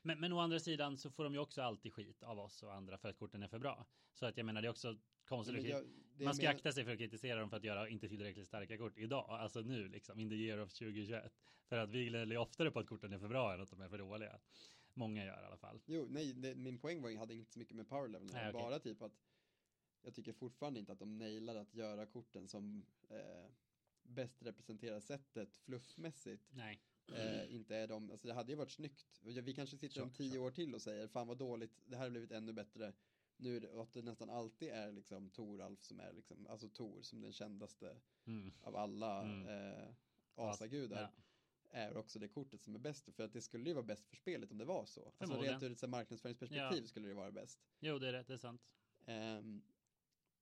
Men, 0.02 0.20
men 0.20 0.34
å 0.34 0.40
andra 0.40 0.60
sidan 0.60 0.98
så 0.98 1.12
får 1.12 1.24
de 1.24 1.34
ju 1.34 1.40
också 1.40 1.62
alltid 1.62 1.94
skit 1.94 2.24
av 2.24 2.40
oss 2.40 2.64
och 2.64 2.74
andra 2.74 2.98
för 2.98 3.10
att 3.10 3.18
korten 3.18 3.44
är 3.44 3.48
för 3.48 3.60
bra. 3.60 3.86
Så 4.14 4.26
att 4.26 4.38
jag 4.38 4.46
menar 4.46 4.62
det 4.62 4.68
är 4.68 4.70
också 4.70 4.98
konstigt. 5.26 5.56
Men 5.56 5.66
jag, 5.66 5.84
det 6.18 6.26
man 6.26 6.34
ska 6.34 6.44
jag 6.44 6.50
menar- 6.50 6.58
akta 6.58 6.72
sig 6.72 6.84
för 6.84 6.92
att 6.92 6.98
kritisera 6.98 7.40
dem 7.40 7.50
för 7.50 7.58
att 7.58 7.64
göra 7.64 7.90
inte 7.90 8.10
tillräckligt 8.10 8.48
starka 8.48 8.78
kort 8.78 8.98
idag, 8.98 9.26
alltså 9.30 9.62
nu 9.62 9.88
liksom, 9.88 10.20
in 10.20 10.30
the 10.30 10.36
year 10.36 10.60
of 10.60 10.74
2021. 10.74 11.34
För 11.70 11.78
att 11.78 11.90
vi 11.90 12.06
gnäller 12.06 12.38
oftare 12.38 12.72
på 12.72 12.80
att 12.80 12.88
korten 12.88 13.14
är 13.14 13.20
för 13.20 13.28
bra 13.28 13.54
än 13.54 13.62
att 13.62 13.70
de 13.70 13.82
är 13.82 13.90
för 13.90 13.98
dåliga. 13.98 14.40
Många 14.94 15.26
gör 15.26 15.42
i 15.42 15.46
alla 15.46 15.58
fall. 15.58 15.82
Jo, 15.86 16.08
nej, 16.10 16.34
det, 16.34 16.56
min 16.56 16.78
poäng 16.78 17.02
var, 17.02 17.18
hade 17.18 17.34
inte 17.34 17.52
så 17.52 17.60
mycket 17.60 17.76
med 17.76 17.90
power 17.90 18.08
level, 18.08 18.30
Nej, 18.34 18.54
bara 18.54 18.80
typ 18.80 19.02
att 19.02 19.14
jag 20.06 20.14
tycker 20.16 20.34
fortfarande 20.34 20.80
inte 20.80 20.92
att 20.92 21.00
de 21.00 21.18
nailar 21.18 21.56
att 21.56 21.74
göra 21.76 22.06
korten 22.06 22.48
som 22.48 22.86
eh, 23.10 23.46
bäst 24.04 24.44
representerar 24.44 25.00
sättet 25.00 25.58
fluffmässigt. 25.58 26.50
Nej. 26.54 26.82
Eh, 27.14 27.56
inte 27.56 27.76
är 27.76 27.88
de, 27.88 28.12
alltså 28.12 28.28
det 28.28 28.34
hade 28.34 28.52
ju 28.52 28.56
varit 28.56 28.72
snyggt. 28.72 29.22
Vi 29.24 29.54
kanske 29.54 29.78
sitter 29.78 30.02
om 30.02 30.14
tio 30.14 30.40
år 30.40 30.52
till 30.52 30.76
och 30.76 30.82
säger, 30.82 31.08
fan 31.08 31.28
vad 31.28 31.38
dåligt, 31.38 31.82
det 31.86 31.96
här 31.98 32.04
har 32.04 32.10
blivit 32.10 32.32
ännu 32.32 32.54
bättre. 32.54 32.94
Nu 33.38 33.56
är 33.56 33.62
det, 33.62 33.70
och 33.70 33.84
att 33.84 33.94
det 33.94 34.02
nästan 34.02 34.30
alltid 34.30 34.70
är 34.70 34.92
liksom 34.92 35.30
Toralf 35.30 35.84
som 35.84 36.00
är 36.00 36.14
liksom, 36.14 36.48
alltså 36.48 36.70
Tor 36.70 37.02
som 37.02 37.22
den 37.22 37.34
kändaste 37.34 37.98
Mm. 38.28 38.54
av 38.62 38.76
alla 38.76 39.24
Mm. 39.24 39.48
eh, 39.48 39.88
asagudar. 40.36 41.02
Ja. 41.02 41.10
Är 41.72 41.98
också 41.98 42.20
det 42.20 42.28
kortet 42.28 42.62
som 42.64 42.76
är 42.76 42.80
bäst, 42.80 43.10
för 43.16 43.24
att 43.24 43.34
det 43.34 43.42
skulle 43.42 43.70
ju 43.70 43.74
vara 43.74 43.86
bäst 43.86 44.08
för 44.08 44.16
spelet 44.16 44.52
om 44.52 44.58
det 44.58 44.66
var 44.66 44.86
så. 44.86 45.06
Alltså 45.06 45.18
Förmodligen. 45.18 45.54
rent 45.62 45.64
ur 45.64 45.72
ett 45.86 45.90
marknadsföringsperspektiv 45.90 46.82
Ja. 46.82 46.88
skulle 46.88 47.08
det 47.08 47.14
vara 47.14 47.32
bäst. 47.32 47.60
Jo, 47.80 48.00
det 48.00 48.08
är 48.08 48.12
rätt, 48.12 48.28
det 48.28 48.34
är 48.34 48.38
sant. 48.38 48.62
Ehm, 49.06 49.62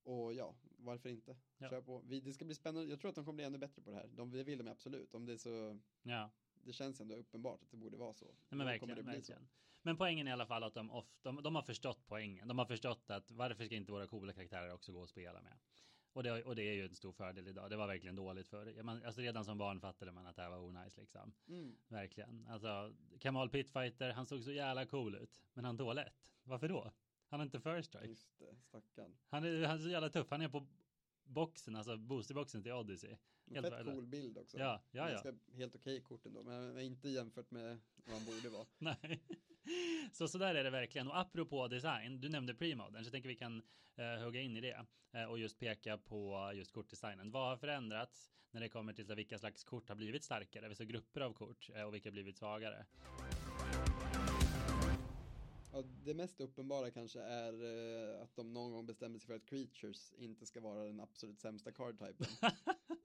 och 0.03 0.33
ja, 0.33 0.55
varför 0.77 1.09
inte? 1.09 1.35
Ja. 1.57 1.69
Kör 1.69 1.81
på. 1.81 2.01
Vi, 2.05 2.19
det 2.19 2.33
ska 2.33 2.45
bli 2.45 2.55
spännande, 2.55 2.89
jag 2.89 2.99
tror 2.99 3.09
att 3.09 3.15
de 3.15 3.25
kommer 3.25 3.35
bli 3.35 3.45
ännu 3.45 3.57
bättre 3.57 3.81
på 3.81 3.91
det 3.91 3.95
här. 3.95 4.09
De, 4.15 4.31
det 4.31 4.43
vill 4.43 4.57
de 4.57 4.67
absolut, 4.67 5.13
om 5.13 5.25
det 5.25 5.33
är 5.33 5.37
så, 5.37 5.79
Ja, 6.03 6.31
det 6.63 6.73
känns 6.73 7.01
ändå 7.01 7.15
uppenbart 7.15 7.63
att 7.63 7.71
det 7.71 7.77
borde 7.77 7.97
vara 7.97 8.13
så. 8.13 8.25
Nej, 8.25 8.35
men 8.49 8.59
Då 8.59 8.65
verkligen. 8.65 9.05
verkligen. 9.05 9.47
Men 9.81 9.97
poängen 9.97 10.27
är 10.27 10.31
i 10.31 10.33
alla 10.33 10.45
fall 10.45 10.63
att 10.63 10.73
de, 10.73 10.91
of, 10.91 11.05
de, 11.21 11.43
de 11.43 11.55
har 11.55 11.61
förstått 11.61 12.07
poängen. 12.07 12.47
De 12.47 12.59
har 12.59 12.65
förstått 12.65 13.09
att 13.09 13.31
varför 13.31 13.65
ska 13.65 13.75
inte 13.75 13.91
våra 13.91 14.07
coola 14.07 14.33
karaktärer 14.33 14.73
också 14.73 14.91
gå 14.91 14.99
och 14.99 15.09
spela 15.09 15.41
med? 15.41 15.59
Och 16.13 16.23
det, 16.23 16.43
och 16.43 16.55
det 16.55 16.63
är 16.63 16.73
ju 16.73 16.85
en 16.85 16.95
stor 16.95 17.11
fördel 17.11 17.47
idag. 17.47 17.69
Det 17.69 17.75
var 17.75 17.87
verkligen 17.87 18.15
dåligt 18.15 18.47
förr. 18.47 18.83
Man, 18.83 19.03
alltså 19.03 19.21
redan 19.21 19.45
som 19.45 19.57
barn 19.57 19.79
fattade 19.81 20.11
man 20.11 20.27
att 20.27 20.35
det 20.35 20.41
här 20.41 20.49
var 20.49 20.57
onajs 20.57 20.97
liksom. 20.97 21.33
så. 21.45 21.51
Mm. 21.51 21.75
Verkligen. 21.87 22.47
Alltså, 22.47 22.93
Kamal 23.19 23.49
Pitfighter, 23.49 24.11
han 24.11 24.25
såg 24.25 24.43
så 24.43 24.51
jävla 24.51 24.85
cool 24.85 25.15
ut. 25.15 25.41
Men 25.53 25.65
han 25.65 25.77
tog 25.77 25.95
lätt. 25.95 26.33
Varför 26.43 26.67
då? 26.67 26.91
Han 27.33 27.39
har 27.39 27.45
inte 27.45 27.59
first 27.59 27.89
strike. 27.89 28.07
Just 28.07 28.39
det, 28.39 28.55
stackarn. 28.61 29.15
Han 29.29 29.43
är, 29.43 29.63
han 29.63 29.77
är 29.77 29.81
så 29.81 29.89
jävla 29.89 30.09
tuff. 30.09 30.27
Han 30.29 30.41
är 30.41 30.49
på 30.49 30.67
boxen, 31.23 31.75
alltså 31.75 31.97
boosterboxen 31.97 32.63
till 32.63 32.71
Odyssey. 32.71 33.15
En 33.45 33.55
Helt 33.55 33.75
fett 33.75 33.85
cool 33.85 34.07
bild 34.07 34.37
också. 34.37 34.57
Ja, 34.57 34.83
ja, 34.91 35.09
ja. 35.09 35.33
Helt 35.53 35.75
okej 35.75 36.01
kort 36.01 36.25
ändå, 36.25 36.43
men 36.43 36.79
inte 36.79 37.09
jämfört 37.09 37.51
med 37.51 37.79
vad 38.05 38.15
han 38.15 38.25
borde 38.25 38.49
vara. 38.49 38.65
Nej. 38.77 39.23
Så 40.11 40.27
så 40.27 40.37
där 40.37 40.55
är 40.55 40.63
det 40.63 40.69
verkligen. 40.69 41.07
Och 41.07 41.19
apropå 41.19 41.67
design, 41.67 42.21
du 42.21 42.29
nämnde 42.29 42.55
premodern, 42.55 43.03
så 43.03 43.07
jag 43.07 43.11
tänker 43.11 43.29
vi 43.29 43.35
kan 43.35 43.61
eh, 43.95 44.23
hugga 44.23 44.41
in 44.41 44.57
i 44.57 44.61
det 44.61 44.85
eh, 45.11 45.25
och 45.25 45.39
just 45.39 45.59
peka 45.59 45.97
på 45.97 46.51
just 46.55 46.71
kortdesignen. 46.71 47.31
Vad 47.31 47.49
har 47.49 47.57
förändrats 47.57 48.31
när 48.51 48.61
det 48.61 48.69
kommer 48.69 48.93
till 48.93 49.05
så 49.05 49.15
vilka 49.15 49.37
slags 49.37 49.63
kort 49.63 49.89
har 49.89 49.95
blivit 49.95 50.23
starkare, 50.23 50.69
vissa 50.69 50.85
grupper 50.85 51.21
av 51.21 51.33
kort 51.33 51.69
eh, 51.75 51.83
och 51.83 51.93
vilka 51.93 52.09
har 52.09 52.13
blivit 52.13 52.37
svagare? 52.37 52.85
Ja, 55.73 55.83
det 56.05 56.13
mest 56.13 56.41
uppenbara 56.41 56.91
kanske 56.91 57.19
är 57.19 57.53
eh, 57.53 58.21
att 58.21 58.35
de 58.35 58.53
någon 58.53 58.71
gång 58.71 58.85
bestämde 58.85 59.19
sig 59.19 59.27
för 59.27 59.35
att 59.35 59.45
creatures 59.45 60.13
inte 60.17 60.45
ska 60.45 60.61
vara 60.61 60.83
den 60.83 60.99
absolut 60.99 61.39
sämsta 61.39 61.71
card-typen. 61.71 62.27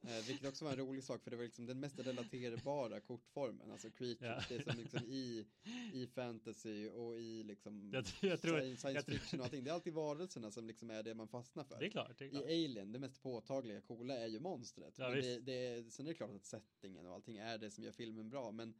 eh, 0.02 0.26
vilket 0.26 0.48
också 0.48 0.64
var 0.64 0.72
en 0.72 0.78
rolig 0.78 1.04
sak 1.04 1.22
för 1.22 1.30
det 1.30 1.36
var 1.36 1.44
liksom 1.44 1.66
den 1.66 1.80
mest 1.80 1.98
relaterbara 1.98 3.00
kortformen, 3.08 3.70
alltså 3.70 3.90
creatures, 3.90 4.48
det 4.48 4.54
är 4.54 4.62
som 4.62 4.78
liksom 4.78 5.04
i, 5.06 5.46
i 5.92 6.06
fantasy 6.14 6.88
och 6.88 7.20
i 7.20 7.42
liksom 7.42 7.90
Jag, 7.92 8.04
jag 8.20 8.40
tror, 8.40 8.58
science, 8.58 8.92
jag 8.92 9.06
tror- 9.06 9.18
fiction 9.18 9.40
och 9.40 9.46
allting. 9.46 9.64
Det 9.64 9.70
är 9.70 9.74
alltid 9.74 9.92
varelserna 9.92 10.50
som 10.50 10.66
liksom 10.66 10.90
är 10.90 11.02
det 11.02 11.14
man 11.14 11.28
fastnar 11.28 11.64
för. 11.64 11.78
det 11.80 11.86
är 11.86 11.90
klart. 11.90 12.18
Det 12.18 12.24
är 12.24 12.30
klart. 12.30 12.42
I 12.42 12.64
Alien, 12.64 12.92
det 12.92 12.98
mest 12.98 13.22
påtagliga 13.22 13.80
coola 13.80 14.18
är 14.18 14.26
ju 14.26 14.40
monstret. 14.40 14.98
Ja, 14.98 15.10
men 15.10 15.20
det, 15.20 15.40
det 15.40 15.66
är, 15.66 15.90
sen 15.90 16.06
är 16.06 16.10
det 16.10 16.14
klart 16.14 16.34
att 16.34 16.44
settingen 16.44 17.06
och 17.06 17.14
allting 17.14 17.36
är 17.36 17.58
det 17.58 17.70
som 17.70 17.84
gör 17.84 17.92
filmen 17.92 18.30
bra, 18.30 18.50
men, 18.50 18.74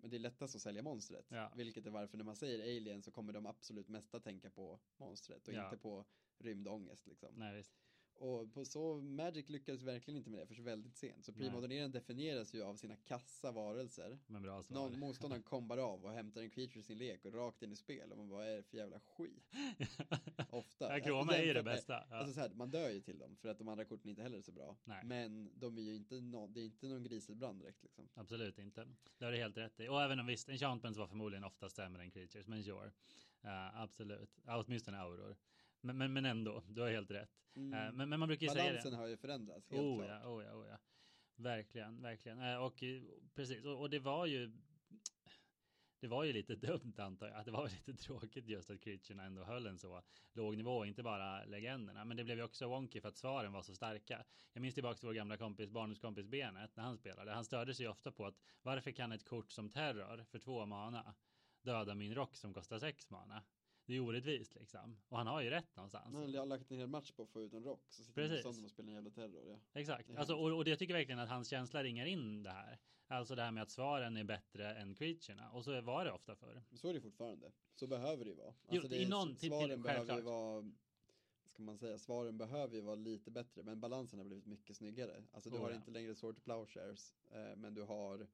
men 0.00 0.10
det 0.10 0.16
är 0.16 0.18
lättast 0.18 0.54
att 0.56 0.62
sälja 0.62 0.82
monstret. 0.82 1.26
Ja. 1.28 1.52
Vilket 1.56 1.86
är 1.86 1.90
varför 1.90 2.16
när 2.16 2.24
man 2.24 2.36
säger 2.36 2.60
Alien 2.60 3.02
så 3.02 3.10
kommer 3.10 3.32
de 3.32 3.46
absolut 3.46 3.88
mesta 3.88 4.20
tänka 4.20 4.50
på 4.50 4.80
monstret 4.96 5.48
och 5.48 5.54
Ja. 5.54 5.64
inte 5.64 5.76
på 5.76 6.04
rymdångest 6.38 7.06
liksom. 7.06 7.34
Nej, 7.36 7.56
visst. 7.56 7.72
Och 8.18 8.52
på 8.52 8.64
så, 8.64 8.96
Magic 8.96 9.48
lyckades 9.48 9.82
verkligen 9.82 10.18
inte 10.18 10.30
med 10.30 10.40
det 10.40 10.46
för 10.46 10.54
så 10.54 10.62
väldigt 10.62 10.96
sent. 10.96 11.24
Så 11.24 11.32
premoderneringen 11.32 11.92
definieras 11.92 12.54
ju 12.54 12.62
av 12.62 12.76
sina 12.76 12.96
kassa 12.96 13.52
varelser. 13.52 14.18
Men 14.26 14.42
bra 14.42 14.62
svar. 14.62 14.74
Någon 14.80 14.98
motståndaren 14.98 15.42
kombar 15.42 15.78
av 15.78 16.04
och 16.04 16.12
hämtar 16.12 16.40
en 16.40 16.50
creature 16.50 16.80
i 16.80 16.82
sin 16.82 16.98
lek 16.98 17.24
och 17.24 17.34
rakt 17.34 17.62
in 17.62 17.72
i 17.72 17.76
spel. 17.76 18.12
Och 18.12 18.18
man 18.18 18.28
bara, 18.28 18.46
är 18.46 18.56
det 18.56 18.62
för 18.62 18.76
jävla 18.76 19.00
skit? 19.00 19.54
Ofta. 20.50 20.88
Akroma 20.88 21.36
är 21.36 21.44
ju 21.44 21.52
det 21.52 21.62
bästa. 21.62 22.04
Ja. 22.10 22.16
Alltså 22.16 22.34
så 22.34 22.40
här, 22.40 22.50
man 22.54 22.70
dör 22.70 22.90
ju 22.90 23.00
till 23.00 23.18
dem 23.18 23.36
för 23.36 23.48
att 23.48 23.58
de 23.58 23.68
andra 23.68 23.84
korten 23.84 24.10
inte 24.10 24.22
heller 24.22 24.38
är 24.38 24.42
så 24.42 24.52
bra. 24.52 24.76
Nej. 24.84 25.04
Men 25.04 25.50
de 25.54 25.78
är 25.78 25.82
ju 25.82 25.96
inte, 25.96 26.20
no, 26.20 26.46
det 26.46 26.60
är 26.60 26.64
inte 26.64 26.86
någon 26.86 27.02
griselbrand 27.02 27.60
direkt 27.60 27.82
liksom. 27.82 28.08
Absolut 28.14 28.58
inte. 28.58 28.88
Det 29.18 29.24
har 29.24 29.32
du 29.32 29.38
helt 29.38 29.56
rätt 29.56 29.80
i. 29.80 29.88
Och 29.88 30.02
även 30.02 30.20
om 30.20 30.26
visst, 30.26 30.48
enchantments 30.48 30.98
var 30.98 31.06
förmodligen 31.06 31.44
oftast 31.44 31.76
sämre 31.76 32.02
än 32.02 32.10
creatures, 32.10 32.46
men 32.46 32.64
sure. 32.64 32.92
Uh, 33.44 33.80
absolut. 33.80 34.38
Åtminstone 34.46 34.98
auror. 34.98 35.36
Men, 35.80 35.98
men, 35.98 36.12
men 36.12 36.24
ändå, 36.24 36.62
du 36.68 36.80
har 36.80 36.90
helt 36.90 37.10
rätt. 37.10 37.30
Mm. 37.56 37.72
Uh, 37.72 37.92
men, 37.92 38.08
men 38.08 38.20
man 38.20 38.28
brukar 38.28 38.46
ju 38.46 38.52
säga 38.52 38.64
det. 38.64 38.70
Balansen 38.70 38.94
har 38.94 39.06
ju 39.06 39.16
förändrats, 39.16 39.70
helt 39.70 39.82
Oh 39.82 40.04
klart. 40.04 40.20
ja, 40.22 40.28
oh 40.28 40.44
ja, 40.44 40.54
oh 40.54 40.66
ja. 40.68 40.78
Verkligen, 41.36 42.02
verkligen. 42.02 42.40
Uh, 42.40 42.56
och 42.56 42.82
eh, 42.82 43.02
precis, 43.34 43.64
och, 43.64 43.80
och 43.80 43.90
det 43.90 43.98
var 43.98 44.26
ju 44.26 44.52
det 46.00 46.10
var 46.10 46.24
ju 46.24 46.32
lite 46.32 46.54
dumt 46.66 46.94
antar 46.96 47.26
jag. 47.26 47.36
Att 47.36 47.44
det 47.44 47.50
var 47.50 47.68
lite 47.86 48.02
tråkigt 48.02 48.48
just 48.48 48.70
att 48.70 48.80
creaturena 48.80 49.24
ändå 49.24 49.44
höll 49.44 49.66
en 49.66 49.78
så 49.78 50.02
låg 50.32 50.56
nivå, 50.56 50.84
inte 50.84 51.02
bara 51.02 51.44
legenderna. 51.44 52.04
Men 52.04 52.16
det 52.16 52.24
blev 52.24 52.38
ju 52.38 52.44
också 52.44 52.68
wonky 52.68 53.00
för 53.00 53.08
att 53.08 53.16
svaren 53.16 53.52
var 53.52 53.62
så 53.62 53.74
starka. 53.74 54.24
Jag 54.52 54.60
minns 54.60 54.74
tillbaka 54.74 54.98
till 54.98 55.06
vår 55.06 55.14
gamla 55.14 55.36
kompis, 55.36 55.70
barndomskompis 55.70 56.26
Benet 56.26 56.76
när 56.76 56.84
han 56.84 56.96
spelade. 56.96 57.32
Han 57.32 57.44
störde 57.44 57.74
sig 57.74 57.88
ofta 57.88 58.12
på 58.12 58.26
att 58.26 58.34
varför 58.62 58.90
kan 58.90 59.12
ett 59.12 59.24
kort 59.24 59.50
som 59.50 59.70
terror 59.70 60.24
för 60.30 60.38
två 60.38 60.66
mana 60.66 61.14
döda 61.62 61.94
min 61.94 62.14
rock 62.14 62.36
som 62.36 62.54
kostar 62.54 62.78
sex 62.78 63.10
mana? 63.10 63.42
Det 63.86 63.94
är 63.96 64.00
orättvist 64.00 64.54
liksom. 64.54 64.96
Och 65.08 65.18
han 65.18 65.26
har 65.26 65.40
ju 65.40 65.50
rätt 65.50 65.76
någonstans. 65.76 66.12
Man 66.12 66.34
har 66.34 66.46
lagt 66.46 66.70
en 66.70 66.78
hel 66.78 66.86
match 66.88 67.12
på 67.12 67.22
att 67.22 67.28
få 67.30 67.42
ut 67.42 67.52
en 67.52 67.64
rock. 67.64 67.82
Så 67.88 68.02
sitter 68.04 68.14
Precis. 68.14 68.44
motståndaren 68.44 68.64
och 68.64 68.70
spelar 68.70 68.88
en 68.88 68.94
jävla 68.94 69.10
terror. 69.10 69.44
Ja. 69.48 69.80
Exakt, 69.80 70.10
är 70.10 70.16
alltså, 70.18 70.34
och, 70.34 70.56
och 70.56 70.64
det 70.64 70.70
jag 70.70 70.78
tycker 70.78 70.94
verkligen 70.94 71.18
att 71.18 71.28
hans 71.28 71.48
känsla 71.48 71.82
ringar 71.82 72.06
in 72.06 72.42
det 72.42 72.50
här. 72.50 72.78
Alltså 73.08 73.34
det 73.34 73.42
här 73.42 73.50
med 73.50 73.62
att 73.62 73.70
svaren 73.70 74.16
är 74.16 74.24
bättre 74.24 74.74
än 74.74 74.94
creaturena. 74.94 75.50
Och 75.50 75.64
så 75.64 75.80
var 75.80 76.04
det 76.04 76.12
ofta 76.12 76.36
förr. 76.36 76.62
Så 76.74 76.88
är 76.88 76.94
det 76.94 77.00
fortfarande. 77.00 77.52
Så 77.74 77.86
behöver 77.86 78.24
det 78.24 78.30
ju 78.30 78.36
vara. 78.36 78.54
Jo, 78.70 78.80
Alltså 78.80 78.94
i 78.94 79.04
det, 79.04 79.08
någon- 79.10 79.28
till- 79.28 79.38
till- 79.38 79.48
svaren 79.50 79.82
behöver 79.82 80.16
ju 80.16 80.22
vara, 80.22 80.70
ska 81.46 81.62
man 81.62 81.78
säga, 81.78 81.98
svaren 81.98 82.38
behöver 82.38 82.74
ju 82.74 82.80
vara 82.80 82.94
lite 82.96 83.30
bättre. 83.30 83.62
Men 83.62 83.80
balansen 83.80 84.18
har 84.18 84.26
blivit 84.26 84.46
mycket 84.46 84.76
snyggare. 84.76 85.24
Alltså 85.32 85.50
du 85.50 85.56
Oh, 85.56 85.62
har 85.62 85.70
ja. 85.70 85.76
inte 85.76 85.90
längre 85.90 86.14
to 86.14 86.32
Plowshares. 86.34 87.14
Eh, 87.30 87.56
men 87.56 87.74
du 87.74 87.82
har 87.82 88.26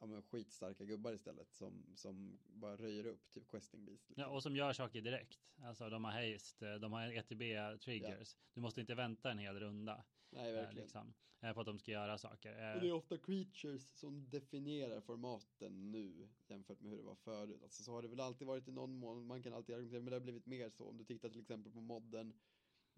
ja, 0.00 0.06
men 0.06 0.22
skitstarka 0.22 0.84
gubbar 0.84 1.12
istället 1.12 1.52
som, 1.54 1.86
som 1.96 2.38
bara 2.44 2.76
röjer 2.76 3.06
upp, 3.06 3.30
typ 3.30 3.48
Questing 3.50 3.84
Beast. 3.84 4.08
liksom. 4.08 4.22
Ja, 4.22 4.28
och 4.28 4.42
som 4.42 4.56
gör 4.56 4.72
saker 4.72 5.00
direkt. 5.00 5.40
Alltså 5.62 5.90
de 5.90 6.04
har 6.04 6.32
haste, 6.32 6.78
de 6.78 6.92
har 6.92 7.12
ETB 7.12 7.42
triggers. 7.80 8.36
Du 8.54 8.60
måste 8.60 8.80
inte 8.80 8.94
vänta 8.94 9.30
en 9.30 9.38
hel 9.38 9.60
runda. 9.60 10.04
Nej, 10.30 10.48
eh, 10.48 10.54
verkligen. 10.54 10.82
liksom, 10.82 11.14
eh, 11.40 11.52
på 11.52 11.60
att 11.60 11.66
de 11.66 11.78
ska 11.78 11.90
göra 11.92 12.18
saker. 12.18 12.68
Eh, 12.68 12.74
Och 12.74 12.80
det 12.80 12.88
är 12.88 12.92
ofta 12.92 13.18
creatures 13.18 13.98
som 13.98 14.30
definierar 14.30 15.00
formaten 15.00 15.90
nu 15.92 16.28
jämfört 16.46 16.80
med 16.80 16.90
hur 16.90 16.98
det 16.98 17.04
var 17.04 17.14
förut. 17.14 17.62
Alltså 17.62 17.82
så 17.82 17.92
har 17.92 18.02
det 18.02 18.08
väl 18.08 18.20
alltid 18.20 18.46
varit 18.46 18.68
i 18.68 18.72
någon 18.72 18.94
mån, 18.98 19.26
man 19.26 19.42
kan 19.42 19.52
alltid 19.54 19.74
argumentera, 19.74 20.00
men 20.00 20.10
det 20.10 20.16
har 20.16 20.20
blivit 20.20 20.46
mer 20.46 20.70
så. 20.70 20.84
Om 20.88 20.96
du 20.96 21.04
tittar 21.04 21.28
till 21.28 21.40
exempel 21.40 21.72
på 21.72 21.80
modden, 21.80 22.32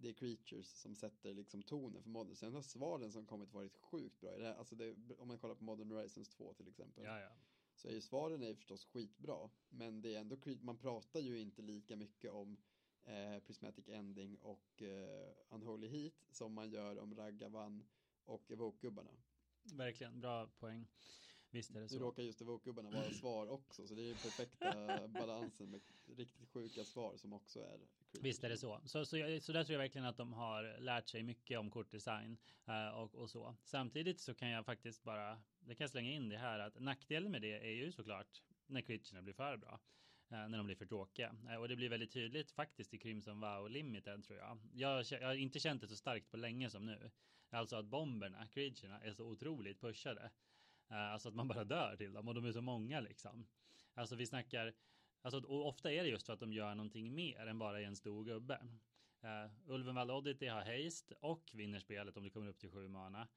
det 0.02 0.08
är 0.08 0.12
creatures 0.12 0.80
som 0.80 0.94
sätter 0.94 1.34
liksom 1.34 1.62
tonen 1.62 2.02
för 2.02 2.10
modden. 2.10 2.36
Sen 2.36 2.54
har 2.54 2.62
svaren 2.62 3.12
som 3.12 3.26
kommit 3.26 3.52
varit 3.52 3.76
sjukt 3.76 4.20
bra 4.20 4.36
i 4.36 4.38
det 4.38 4.46
här. 4.46 4.54
Alltså 4.54 4.74
det, 4.74 4.94
om 5.18 5.28
man 5.28 5.38
kollar 5.38 5.54
på 5.54 5.64
Modern 5.64 5.90
Horizons 5.90 6.28
2 6.28 6.54
till 6.54 6.68
exempel. 6.68 7.04
ja, 7.04 7.20
ja. 7.20 7.30
Så 7.76 7.88
är 7.88 7.92
ju 7.92 8.00
svaren 8.00 8.42
är 8.42 8.48
ju 8.48 8.54
förstås 8.54 8.84
skitbra. 8.84 9.50
Men 9.68 10.00
det 10.02 10.14
är 10.14 10.20
ändå, 10.20 10.36
man 10.60 10.78
pratar 10.78 11.20
ju 11.20 11.38
inte 11.40 11.62
lika 11.62 11.96
mycket 11.96 12.30
om 12.30 12.56
eh, 13.04 13.38
Prismatic 13.38 13.88
Ending 13.88 14.38
och 14.38 14.82
eh, 14.82 15.34
Unholy 15.48 15.88
Heat 15.88 16.14
som 16.30 16.52
man 16.52 16.70
gör 16.70 16.98
om 16.98 17.14
Raggavan 17.14 17.84
och 18.24 18.50
Evoke-gubbarna. 18.50 19.10
Verkligen, 19.62 20.20
bra 20.20 20.46
poäng. 20.46 20.86
Visst 21.52 21.70
är 21.70 21.74
det 21.74 21.80
Nu 21.80 21.88
så. 21.88 21.98
råkar 21.98 22.22
just 22.22 22.40
Evoke-gubbarna 22.40 22.90
vara 22.90 23.10
svar 23.20 23.46
också, 23.50 23.86
så 23.86 23.94
det 23.94 24.02
är 24.02 24.06
ju 24.06 24.14
perfekta 24.14 25.08
balansen 25.20 25.70
med 25.70 25.80
riktigt 26.16 26.48
sjuka 26.48 26.84
svar 26.84 27.16
som 27.16 27.32
också 27.32 27.60
är 27.60 27.64
creatures. 27.78 28.24
Visst 28.24 28.44
är 28.44 28.48
det 28.48 28.58
så. 28.58 28.80
Så, 28.84 29.04
så, 29.04 29.18
jag, 29.18 29.42
så 29.42 29.52
där 29.52 29.64
tror 29.64 29.72
jag 29.74 29.78
verkligen 29.78 30.06
att 30.06 30.16
de 30.16 30.32
har 30.32 30.78
lärt 30.80 31.08
sig 31.08 31.22
mycket 31.22 31.58
om 31.58 31.70
kortdesign 31.70 32.36
eh, 32.66 32.88
och, 32.88 33.14
och 33.14 33.30
så. 33.30 33.56
Samtidigt 33.64 34.20
så 34.20 34.34
kan 34.34 34.48
jag 34.48 34.64
faktiskt 34.66 35.02
bara, 35.04 35.42
det 35.60 35.74
kan 35.74 35.84
jag 35.84 35.90
slänga 35.90 36.10
in 36.10 36.28
det 36.28 36.38
här 36.38 36.58
att 36.58 36.80
nackdelen 36.80 37.32
med 37.32 37.42
det 37.42 37.58
är 37.68 37.72
ju 37.72 37.92
såklart 37.92 38.42
när 38.66 38.80
creaturena 38.80 39.22
blir 39.22 39.34
för 39.34 39.56
bra. 39.56 39.80
eh, 40.30 40.48
När 40.48 40.56
de 40.58 40.66
blir 40.66 40.76
för 40.76 40.86
tråkiga. 40.86 41.34
Eh, 41.48 41.56
Och 41.56 41.68
det 41.68 41.76
blir 41.76 41.88
väldigt 41.88 42.12
tydligt 42.12 42.50
faktiskt 42.50 42.94
i 42.94 42.98
Crimson 42.98 43.40
Vow 43.40 43.70
Limited 43.70 44.24
tror 44.24 44.38
jag. 44.38 44.58
Jag, 44.74 45.04
jag 45.10 45.26
har 45.28 45.34
inte 45.34 45.58
känt 45.60 45.80
det 45.80 45.88
så 45.88 45.96
starkt 45.96 46.30
på 46.30 46.36
länge 46.36 46.70
som 46.70 46.86
nu. 46.86 47.10
Alltså 47.50 47.76
att 47.76 47.86
bomberna, 47.86 48.48
creaturena, 48.48 49.00
är 49.00 49.12
så 49.12 49.24
otroligt 49.26 49.80
pushade. 49.80 50.30
Eh, 50.92 51.12
Alltså 51.12 51.28
att 51.28 51.34
man 51.34 51.48
bara 51.48 51.64
dör 51.64 51.96
till 51.96 52.12
dem 52.12 52.28
och 52.28 52.34
de 52.34 52.44
är 52.44 52.52
så 52.52 52.60
många 52.62 53.00
liksom. 53.00 53.46
Alltså 53.94 54.16
vi 54.16 54.26
snackar, 54.26 54.72
alltså 55.22 55.40
och 55.40 55.66
ofta 55.68 55.92
är 55.92 56.02
det 56.02 56.08
just 56.08 56.26
för 56.26 56.32
att 56.32 56.40
de 56.40 56.52
gör 56.52 56.74
någonting 56.74 57.14
mer 57.14 57.46
än 57.46 57.58
bara 57.58 57.80
en 57.80 57.96
stor 57.96 58.24
gubbe. 58.24 58.58
Uh, 59.24 59.70
Ulvenvall 59.72 60.10
Oddity 60.10 60.46
har 60.46 60.84
haste 60.84 61.14
och 61.20 61.50
vinner 61.54 61.78
spelet 61.78 62.16
om 62.16 62.24
det 62.24 62.30
kommer 62.30 62.48
upp 62.48 62.58
till 62.58 62.70
sju 62.70 62.88
mana. 62.88 63.28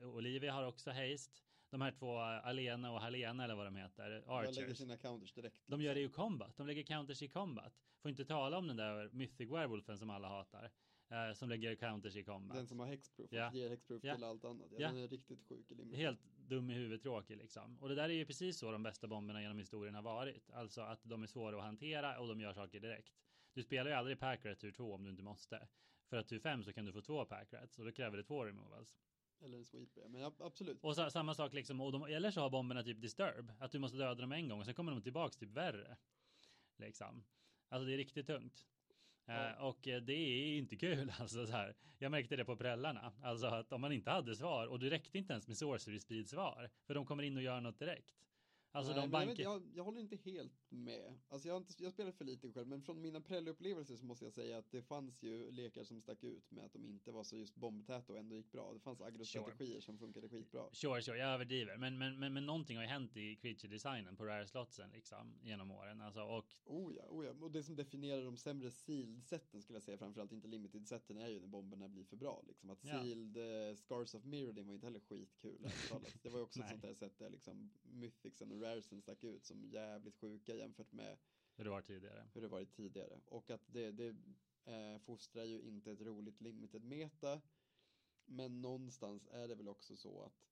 Uh, 0.00 0.08
Olivia 0.08 0.52
har 0.52 0.66
också 0.66 0.90
haste. 0.90 1.40
De 1.70 1.80
här 1.80 1.92
två, 1.92 2.16
uh, 2.16 2.46
Alena 2.46 2.92
och 2.92 3.00
Halena 3.00 3.44
eller 3.44 3.54
vad 3.54 3.66
de 3.66 3.76
heter, 3.76 4.10
Jag 4.26 4.44
lägger 4.44 4.62
Archers. 4.62 4.78
sina 4.78 4.96
counters 4.96 5.32
direkt. 5.32 5.62
De 5.66 5.82
gör 5.82 5.94
det 5.94 6.00
i 6.00 6.08
combat. 6.08 6.56
De 6.56 6.66
lägger 6.66 6.82
counters 6.82 7.22
i 7.22 7.28
combat. 7.28 7.72
Får 8.02 8.10
inte 8.10 8.24
tala 8.24 8.58
om 8.58 8.66
den 8.66 8.76
där 8.76 9.08
Mythic 9.12 9.50
Werewolfen 9.50 9.98
som 9.98 10.10
alla 10.10 10.28
hatar. 10.28 10.70
eh, 11.10 11.32
som 11.34 11.48
lägger 11.48 11.74
counters 11.74 12.16
i 12.16 12.24
combat. 12.24 12.56
Den 12.56 12.66
som 12.66 12.78
har 12.80 12.86
hexproof 12.86 13.32
Ja. 13.32 13.52
ger 13.52 13.68
hexproof 13.70 14.04
Ja. 14.04 14.14
till 14.14 14.24
allt 14.24 14.44
annat. 14.44 14.66
Ja, 14.70 14.76
Ja. 14.80 14.88
Den 14.88 14.96
är 14.96 15.08
riktigt 15.08 15.42
sjuk 15.48 15.70
i 15.70 15.74
limit. 15.74 15.96
Helt 15.96 16.20
dum 16.48 16.70
i 16.70 16.74
huvudet 16.74 17.02
tråkig 17.02 17.36
liksom. 17.36 17.78
Och 17.80 17.88
det 17.88 17.94
där 17.94 18.08
är 18.08 18.14
ju 18.14 18.26
precis 18.26 18.58
så 18.58 18.72
de 18.72 18.82
bästa 18.82 19.06
bomberna 19.06 19.42
genom 19.42 19.58
historien 19.58 19.94
har 19.94 20.02
varit. 20.02 20.50
Alltså 20.50 20.80
att 20.80 21.00
de 21.02 21.22
är 21.22 21.26
svåra 21.26 21.56
att 21.56 21.64
hantera 21.64 22.20
och 22.20 22.28
de 22.28 22.40
gör 22.40 22.52
saker 22.52 22.80
direkt. 22.80 23.12
Du 23.54 23.62
spelar 23.62 23.90
ju 23.90 23.96
aldrig 23.96 24.18
packrat 24.18 24.60
tur 24.60 24.72
2 24.72 24.94
om 24.94 25.04
du 25.04 25.10
inte 25.10 25.22
måste. 25.22 25.68
För 26.10 26.16
att 26.16 26.28
tur 26.28 26.38
5 26.38 26.64
så 26.64 26.72
kan 26.72 26.84
du 26.84 26.92
få 26.92 27.02
två 27.02 27.24
packrats 27.24 27.78
och 27.78 27.84
då 27.84 27.92
kräver 27.92 28.16
det 28.16 28.22
två 28.22 28.44
removals. 28.44 28.98
Eller 29.40 29.58
en 29.58 29.64
sweeper, 29.64 30.02
ja. 30.02 30.08
men 30.08 30.32
absolut. 30.38 30.84
Och 30.84 30.94
så, 30.94 31.10
samma 31.10 31.34
sak 31.34 31.52
liksom, 31.52 31.80
och 31.80 31.92
de, 31.92 32.02
eller 32.02 32.30
så 32.30 32.40
har 32.40 32.50
bomberna 32.50 32.82
typ 32.82 33.00
disturb. 33.00 33.52
Att 33.58 33.72
du 33.72 33.78
måste 33.78 33.96
döda 33.96 34.14
dem 34.14 34.32
en 34.32 34.48
gång 34.48 34.60
och 34.60 34.64
sen 34.64 34.74
kommer 34.74 34.92
de 34.92 35.02
tillbaks 35.02 35.36
typ 35.36 35.50
värre. 35.50 35.96
Liksom. 36.76 37.24
Alltså 37.68 37.86
det 37.86 37.92
är 37.94 37.96
riktigt 37.96 38.26
tungt. 38.26 38.66
Ja. 39.26 39.50
Eh, 39.50 39.64
och 39.64 39.88
eh, 39.88 40.00
det 40.00 40.12
är 40.12 40.58
inte 40.58 40.76
kul 40.76 41.12
alltså 41.20 41.46
så 41.46 41.52
här. 41.52 41.74
Jag 41.98 42.10
märkte 42.10 42.36
det 42.36 42.44
på 42.44 42.56
prällarna. 42.56 43.12
Alltså 43.22 43.46
att 43.46 43.72
om 43.72 43.80
man 43.80 43.92
inte 43.92 44.10
hade 44.10 44.36
svar 44.36 44.66
och 44.66 44.78
det 44.78 44.90
räckte 44.90 45.18
inte 45.18 45.32
ens 45.32 45.48
med 45.48 45.56
sorcery 45.56 46.00
speed 46.00 46.28
svar. 46.28 46.70
För 46.86 46.94
de 46.94 47.06
kommer 47.06 47.22
in 47.22 47.36
och 47.36 47.42
gör 47.42 47.60
något 47.60 47.78
direkt. 47.78 48.14
Alltså 48.76 48.92
Nej, 48.92 49.02
de 49.02 49.10
men 49.10 49.28
jag, 49.28 49.38
jag, 49.38 49.62
jag 49.74 49.84
håller 49.84 50.00
inte 50.00 50.16
helt 50.16 50.52
med. 50.68 51.14
Alltså 51.28 51.48
jag, 51.48 51.56
inte, 51.56 51.82
jag 51.82 51.92
spelar 51.92 52.12
för 52.12 52.24
lite 52.24 52.52
själv, 52.52 52.68
men 52.68 52.82
från 52.82 53.00
mina 53.00 53.20
prällupplevelser 53.20 53.96
så 53.96 54.04
måste 54.04 54.24
jag 54.24 54.32
säga 54.32 54.58
att 54.58 54.70
det 54.70 54.82
fanns 54.82 55.22
ju 55.22 55.50
lekar 55.50 55.84
som 55.84 56.00
stack 56.00 56.24
ut 56.24 56.50
med 56.50 56.64
att 56.64 56.72
de 56.72 56.84
inte 56.84 57.12
var 57.12 57.24
så 57.24 57.36
just 57.36 57.54
bombtäta 57.54 58.12
och 58.12 58.18
ändå 58.18 58.36
gick 58.36 58.52
bra. 58.52 58.72
Det 58.72 58.80
fanns 58.80 59.00
agrostrategier 59.00 59.80
som 59.80 59.98
funkade 59.98 60.28
skitbra. 60.28 60.68
Sure, 60.72 61.02
sure, 61.02 61.18
jag 61.18 61.28
överdriver. 61.28 61.76
Men, 61.76 61.98
men, 61.98 62.18
men, 62.18 62.32
men 62.32 62.46
någonting 62.46 62.76
har 62.76 62.84
ju 62.84 62.88
hänt 62.88 63.16
i 63.16 63.36
creature 63.36 63.72
designen 63.72 64.16
på 64.16 64.24
rare 64.24 64.46
slotsen 64.46 64.90
liksom 64.90 65.34
genom 65.42 65.70
åren. 65.70 66.00
Alltså 66.00 66.20
och 66.20 66.44
Oh 66.64 66.94
ja, 66.94 67.02
oh 67.08 67.26
ja. 67.26 67.32
Och 67.40 67.50
det 67.50 67.62
som 67.62 67.76
definierar 67.76 68.24
de 68.24 68.36
sämre 68.36 68.70
sealed-sätten 68.70 69.62
skulle 69.62 69.76
jag 69.76 69.82
säga, 69.82 69.98
framförallt 69.98 70.32
inte 70.32 70.48
limited-sätten, 70.48 71.16
är 71.16 71.28
ju 71.28 71.40
när 71.40 71.48
bomberna 71.48 71.88
blir 71.88 72.04
för 72.04 72.16
bra. 72.16 72.42
Liksom. 72.46 72.70
Att 72.70 72.80
sealed 72.80 73.36
uh, 73.36 73.76
Scars 73.76 74.14
of 74.14 74.24
Mirrodin 74.24 74.66
var 74.66 74.74
inte 74.74 74.86
heller 74.86 75.00
skitkul. 75.00 75.68
Det 76.22 76.28
var 76.28 76.38
ju 76.38 76.44
också 76.44 76.60
ett 76.60 76.68
sånt 76.70 76.82
där 76.82 76.94
sätt 76.94 77.18
där 77.18 77.30
liksom 77.30 77.70
mythicsen 77.82 78.52
och 78.52 78.62
raresen 78.66 79.02
stack 79.02 79.24
ut 79.24 79.44
som 79.44 79.64
jävligt 79.64 80.16
sjuka 80.16 80.54
jämfört 80.54 80.92
med 80.92 81.18
hur 81.56 81.64
det 81.64 81.70
var 81.70 81.82
tidigare. 81.82 82.28
hur 82.34 82.40
det 82.40 82.48
varit 82.48 82.72
tidigare. 82.72 83.20
Och 83.26 83.50
att 83.50 83.62
det, 83.66 83.92
det 83.92 84.16
eh, 84.64 84.98
fostrar 84.98 85.44
ju 85.44 85.62
inte 85.62 85.92
ett 85.92 86.00
roligt 86.00 86.40
limited 86.40 86.84
meta. 86.84 87.40
Men 88.24 88.62
någonstans 88.62 89.28
är 89.32 89.48
det 89.48 89.54
väl 89.54 89.68
också 89.68 89.96
så 89.96 90.22
att 90.22 90.46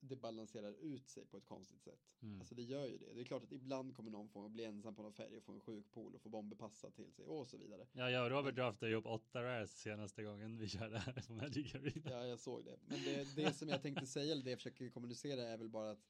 det 0.00 0.16
balanserar 0.16 0.72
ut 0.72 1.08
sig 1.08 1.26
på 1.26 1.36
ett 1.36 1.44
konstigt 1.44 1.82
sätt. 1.82 2.16
Mm. 2.22 2.40
Alltså 2.40 2.54
det 2.54 2.62
gör 2.62 2.86
ju 2.86 2.98
det. 2.98 3.14
Det 3.14 3.20
är 3.20 3.24
klart 3.24 3.42
att 3.42 3.52
ibland 3.52 3.96
kommer 3.96 4.10
någon 4.10 4.28
få 4.28 4.48
bli 4.48 4.64
ensam 4.64 4.94
på 4.94 5.02
någon 5.02 5.12
färg 5.12 5.36
och 5.36 5.44
få 5.44 5.52
en 5.52 5.60
sjuk 5.60 5.90
pool 5.92 6.14
och 6.14 6.22
få 6.22 6.28
bomber 6.28 6.56
passa 6.56 6.90
till 6.90 7.12
sig 7.12 7.24
och 7.24 7.48
så 7.48 7.56
vidare. 7.56 7.86
Ja, 7.92 8.10
jag 8.10 8.24
och 8.24 8.30
Robert 8.30 8.54
draftade 8.54 8.90
ju 8.90 8.96
upp 8.96 9.06
åtta 9.06 9.42
rares 9.42 9.80
senaste 9.80 10.22
gången 10.22 10.58
vi 10.58 10.68
körde 10.68 10.98
här 10.98 11.12
på 11.26 11.32
Magic 11.32 11.74
Arena. 11.74 12.10
Ja, 12.10 12.26
jag 12.26 12.38
såg 12.38 12.64
det. 12.64 12.78
Men 12.86 13.04
det, 13.04 13.36
det 13.36 13.56
som 13.56 13.68
jag 13.68 13.82
tänkte 13.82 14.06
säga, 14.06 14.32
eller 14.32 14.44
det 14.44 14.50
jag 14.50 14.58
försöker 14.58 14.90
kommunicera 14.90 15.42
är 15.42 15.56
väl 15.56 15.68
bara 15.68 15.90
att 15.90 16.04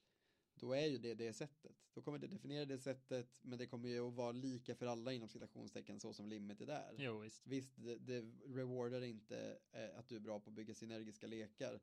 då 0.55 0.73
är 0.73 0.85
ju 0.87 0.97
det 0.97 1.13
det 1.13 1.33
sättet. 1.33 1.75
Då 1.93 2.01
kommer 2.01 2.17
det 2.19 2.27
definiera 2.27 2.65
det 2.65 2.79
sättet, 2.79 3.39
men 3.41 3.59
det 3.59 3.67
kommer 3.67 3.89
ju 3.89 4.07
att 4.07 4.13
vara 4.13 4.31
lika 4.31 4.75
för 4.75 4.85
alla 4.85 5.13
inom 5.13 5.29
citationstecken 5.29 5.99
så 5.99 6.13
som 6.13 6.27
limited 6.27 6.69
är. 6.69 6.95
Jo, 6.97 7.19
visst. 7.19 7.47
Visst, 7.47 7.71
det, 7.75 7.97
det 7.97 8.19
rewardar 8.45 9.01
inte 9.01 9.59
eh, 9.71 9.99
att 9.99 10.09
du 10.09 10.15
är 10.15 10.19
bra 10.19 10.39
på 10.39 10.49
att 10.49 10.55
bygga 10.55 10.73
synergiska 10.73 11.27
lekar. 11.27 11.79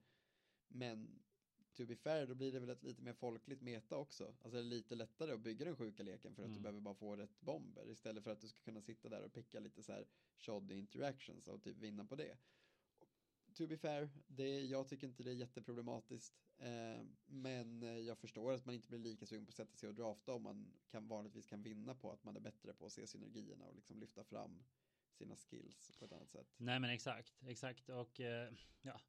Men 0.68 1.22
to 1.74 1.86
be 1.86 1.96
fair, 1.96 2.26
då 2.26 2.34
blir 2.34 2.52
det 2.52 2.60
väl 2.60 2.70
ett 2.70 2.82
lite 2.82 3.02
mer 3.02 3.12
folkligt 3.12 3.60
meta 3.62 3.96
också. 3.96 4.24
Alltså 4.24 4.50
det 4.50 4.58
är 4.58 4.62
lite 4.62 4.94
lättare 4.94 5.32
att 5.32 5.40
bygga 5.40 5.64
den 5.64 5.76
sjuka 5.76 6.02
leken 6.02 6.34
för 6.34 6.42
att 6.42 6.46
Mm. 6.46 6.56
du 6.56 6.62
behöver 6.62 6.80
bara 6.80 6.94
få 6.94 7.16
rätt 7.16 7.40
bomber 7.40 7.90
istället 7.90 8.24
för 8.24 8.30
att 8.30 8.40
du 8.40 8.48
ska 8.48 8.60
kunna 8.60 8.80
sitta 8.82 9.08
där 9.08 9.22
och 9.22 9.32
picka 9.32 9.60
lite 9.60 9.82
så 9.82 9.92
här 9.92 10.06
shoddy 10.36 10.74
interactions 10.74 11.48
och 11.48 11.62
typ 11.62 11.76
vinna 11.76 12.04
på 12.04 12.16
det. 12.16 12.36
To 13.58 13.66
be 13.66 13.76
fair, 13.76 14.08
det, 14.26 14.60
jag 14.60 14.88
tycker 14.88 15.06
inte 15.06 15.22
det 15.22 15.30
är 15.30 15.34
jätteproblematiskt. 15.34 16.34
Eh, 16.58 17.04
men 17.26 17.82
eh, 17.82 17.98
jag 17.98 18.18
förstår 18.18 18.52
att 18.52 18.64
man 18.64 18.74
inte 18.74 18.88
blir 18.88 18.98
lika 18.98 19.26
sugen 19.26 19.46
på 19.46 19.50
att 19.50 19.54
sätta 19.54 19.76
sig 19.76 19.88
och 19.88 19.94
drafta 19.94 20.32
om 20.32 20.42
man 20.42 20.74
kan 20.88 21.08
vanligtvis 21.08 21.46
kan 21.46 21.62
vinna 21.62 21.94
på 21.94 22.12
att 22.12 22.24
man 22.24 22.36
är 22.36 22.40
bättre 22.40 22.72
på 22.72 22.86
att 22.86 22.92
se 22.92 23.06
synergierna 23.06 23.64
och 23.64 23.74
liksom 23.74 24.00
lyfta 24.00 24.24
fram 24.24 24.64
sina 25.12 25.36
skills 25.36 25.92
på 25.98 26.04
ett 26.04 26.12
annat 26.12 26.30
sätt. 26.30 26.54
Nej 26.56 26.80
men 26.80 26.90
exakt, 26.90 27.34
exakt 27.46 27.88
och 27.88 28.20
eh, 28.20 28.52
ja. 28.82 29.00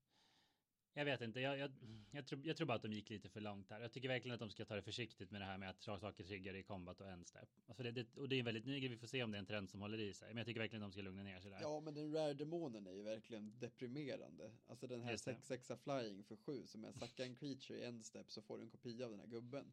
Jag 0.93 1.05
vet 1.05 1.21
inte, 1.21 1.39
jag, 1.39 1.57
jag, 1.57 1.71
jag, 2.11 2.27
tror, 2.27 2.41
jag 2.47 2.57
tror 2.57 2.67
bara 2.67 2.75
att 2.75 2.81
de 2.81 2.93
gick 2.93 3.09
lite 3.09 3.29
för 3.29 3.41
långt 3.41 3.69
här. 3.69 3.81
Jag 3.81 3.91
tycker 3.91 4.07
verkligen 4.07 4.33
att 4.33 4.39
de 4.39 4.49
ska 4.49 4.65
ta 4.65 4.75
det 4.75 4.81
försiktigt 4.81 5.31
med 5.31 5.41
det 5.41 5.45
här 5.45 5.57
med 5.57 5.69
att 5.69 5.81
saker 5.81 6.23
triggar 6.23 6.55
i 6.55 6.63
combat 6.63 7.01
och 7.01 7.09
en 7.09 7.25
step. 7.25 7.49
Alltså 7.67 7.83
det, 7.83 7.91
det, 7.91 8.17
och 8.17 8.29
det 8.29 8.35
är 8.35 8.39
en 8.39 8.45
väldigt 8.45 8.65
ny 8.65 8.79
grej, 8.79 8.89
vi 8.89 8.97
får 8.97 9.07
se 9.07 9.23
om 9.23 9.31
det 9.31 9.37
är 9.37 9.39
en 9.39 9.45
trend 9.45 9.69
som 9.69 9.81
håller 9.81 9.99
i 9.99 10.13
sig. 10.13 10.27
Men 10.27 10.37
jag 10.37 10.47
tycker 10.47 10.59
verkligen 10.59 10.83
att 10.83 10.91
de 10.91 10.93
ska 10.93 11.01
lugna 11.01 11.23
ner 11.23 11.39
sig 11.39 11.51
där. 11.51 11.61
Ja, 11.61 11.79
men 11.79 11.93
den 11.93 12.13
rare-demonen 12.13 12.87
är 12.87 12.93
ju 12.93 13.03
verkligen 13.03 13.59
deprimerande. 13.59 14.51
Alltså 14.67 14.87
den 14.87 15.01
här 15.01 15.11
Just 15.11 15.25
det. 15.25 15.33
6-6 15.33 15.77
flying 15.77 16.23
för 16.23 16.35
7 16.35 16.67
som 16.67 16.85
är 16.85 16.91
sacka 16.91 17.23
en 17.23 17.35
creature 17.35 17.79
i 17.79 17.83
en 17.83 18.03
step 18.03 18.31
så 18.31 18.41
får 18.41 18.57
du 18.57 18.63
en 18.63 18.69
kopia 18.69 19.05
av 19.05 19.11
den 19.11 19.19
här 19.19 19.27
gubben. 19.27 19.71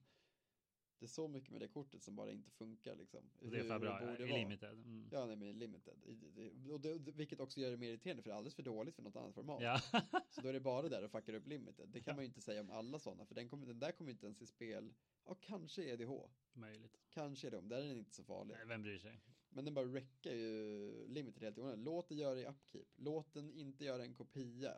Det 0.98 1.06
är 1.06 1.08
så 1.08 1.28
mycket 1.28 1.50
med 1.50 1.60
det 1.60 1.68
kortet 1.68 2.02
som 2.02 2.16
bara 2.16 2.30
inte 2.32 2.50
funkar 2.50 2.96
liksom. 2.96 3.30
Och 3.40 3.50
det 3.50 3.58
är 3.58 3.64
för 3.68 3.78
bra, 3.78 4.00
borde 4.00 4.24
i 4.24 4.32
limited. 4.38 4.72
Mm. 4.72 5.08
Ja, 5.12 5.26
nej 5.26 5.36
men 5.36 5.58
limited. 5.58 5.94
I- 6.04 6.30
det- 6.34 6.72
Och 6.72 6.80
det, 6.80 6.98
vilket 6.98 7.40
också 7.40 7.60
gör 7.60 7.70
det 7.70 7.76
mer 7.76 7.88
irriterande 7.90 8.22
för 8.22 8.30
det 8.30 8.34
är 8.34 8.36
alldeles 8.36 8.54
för 8.54 8.62
dåligt 8.62 8.94
för 8.94 9.02
något 9.02 9.16
annat 9.16 9.34
format. 9.34 9.62
Ja. 9.62 9.80
Så 10.30 10.40
då 10.40 10.48
är 10.48 10.52
det 10.52 10.60
bara 10.60 10.88
där 10.88 11.04
och 11.04 11.10
fuckar 11.10 11.32
upp 11.34 11.46
limited. 11.46 11.88
Det 11.88 12.00
kan 12.00 12.16
man 12.16 12.24
ju 12.24 12.26
inte 12.28 12.40
säga 12.40 12.60
om 12.60 12.70
alla 12.70 12.98
sådana, 12.98 13.26
för 13.26 13.34
den, 13.34 13.48
kommer, 13.48 13.66
den 13.66 13.78
där 13.78 13.92
kommer 13.92 14.10
inte 14.10 14.26
ens 14.26 14.42
i 14.42 14.46
spel. 14.46 14.94
Ja, 15.24 15.34
kanske 15.40 15.84
EDH. 15.84 16.10
Möjligt. 16.52 16.96
Kanske 17.10 17.46
är 17.46 17.50
de, 17.50 17.68
där 17.68 17.82
är 17.82 17.88
den 17.88 17.98
inte 17.98 18.14
så 18.14 18.24
farlig. 18.24 18.54
Nej, 18.54 18.66
Vem 18.66 18.82
bryr 18.82 18.98
sig? 18.98 19.20
Men 19.48 19.64
den 19.64 19.74
bara 19.74 19.84
räcker 19.94 20.34
ju 20.34 21.08
limited 21.08 21.42
helt 21.42 21.58
i 21.58 21.60
onödan. 21.60 21.84
Låt 21.84 22.08
det 22.08 22.14
göra 22.14 22.34
det 22.34 22.40
i 22.40 22.46
upkeep. 22.46 22.88
Låt 22.96 23.34
den 23.34 23.50
inte 23.52 23.84
göra 23.84 24.02
en 24.02 24.14
kopia. 24.14 24.72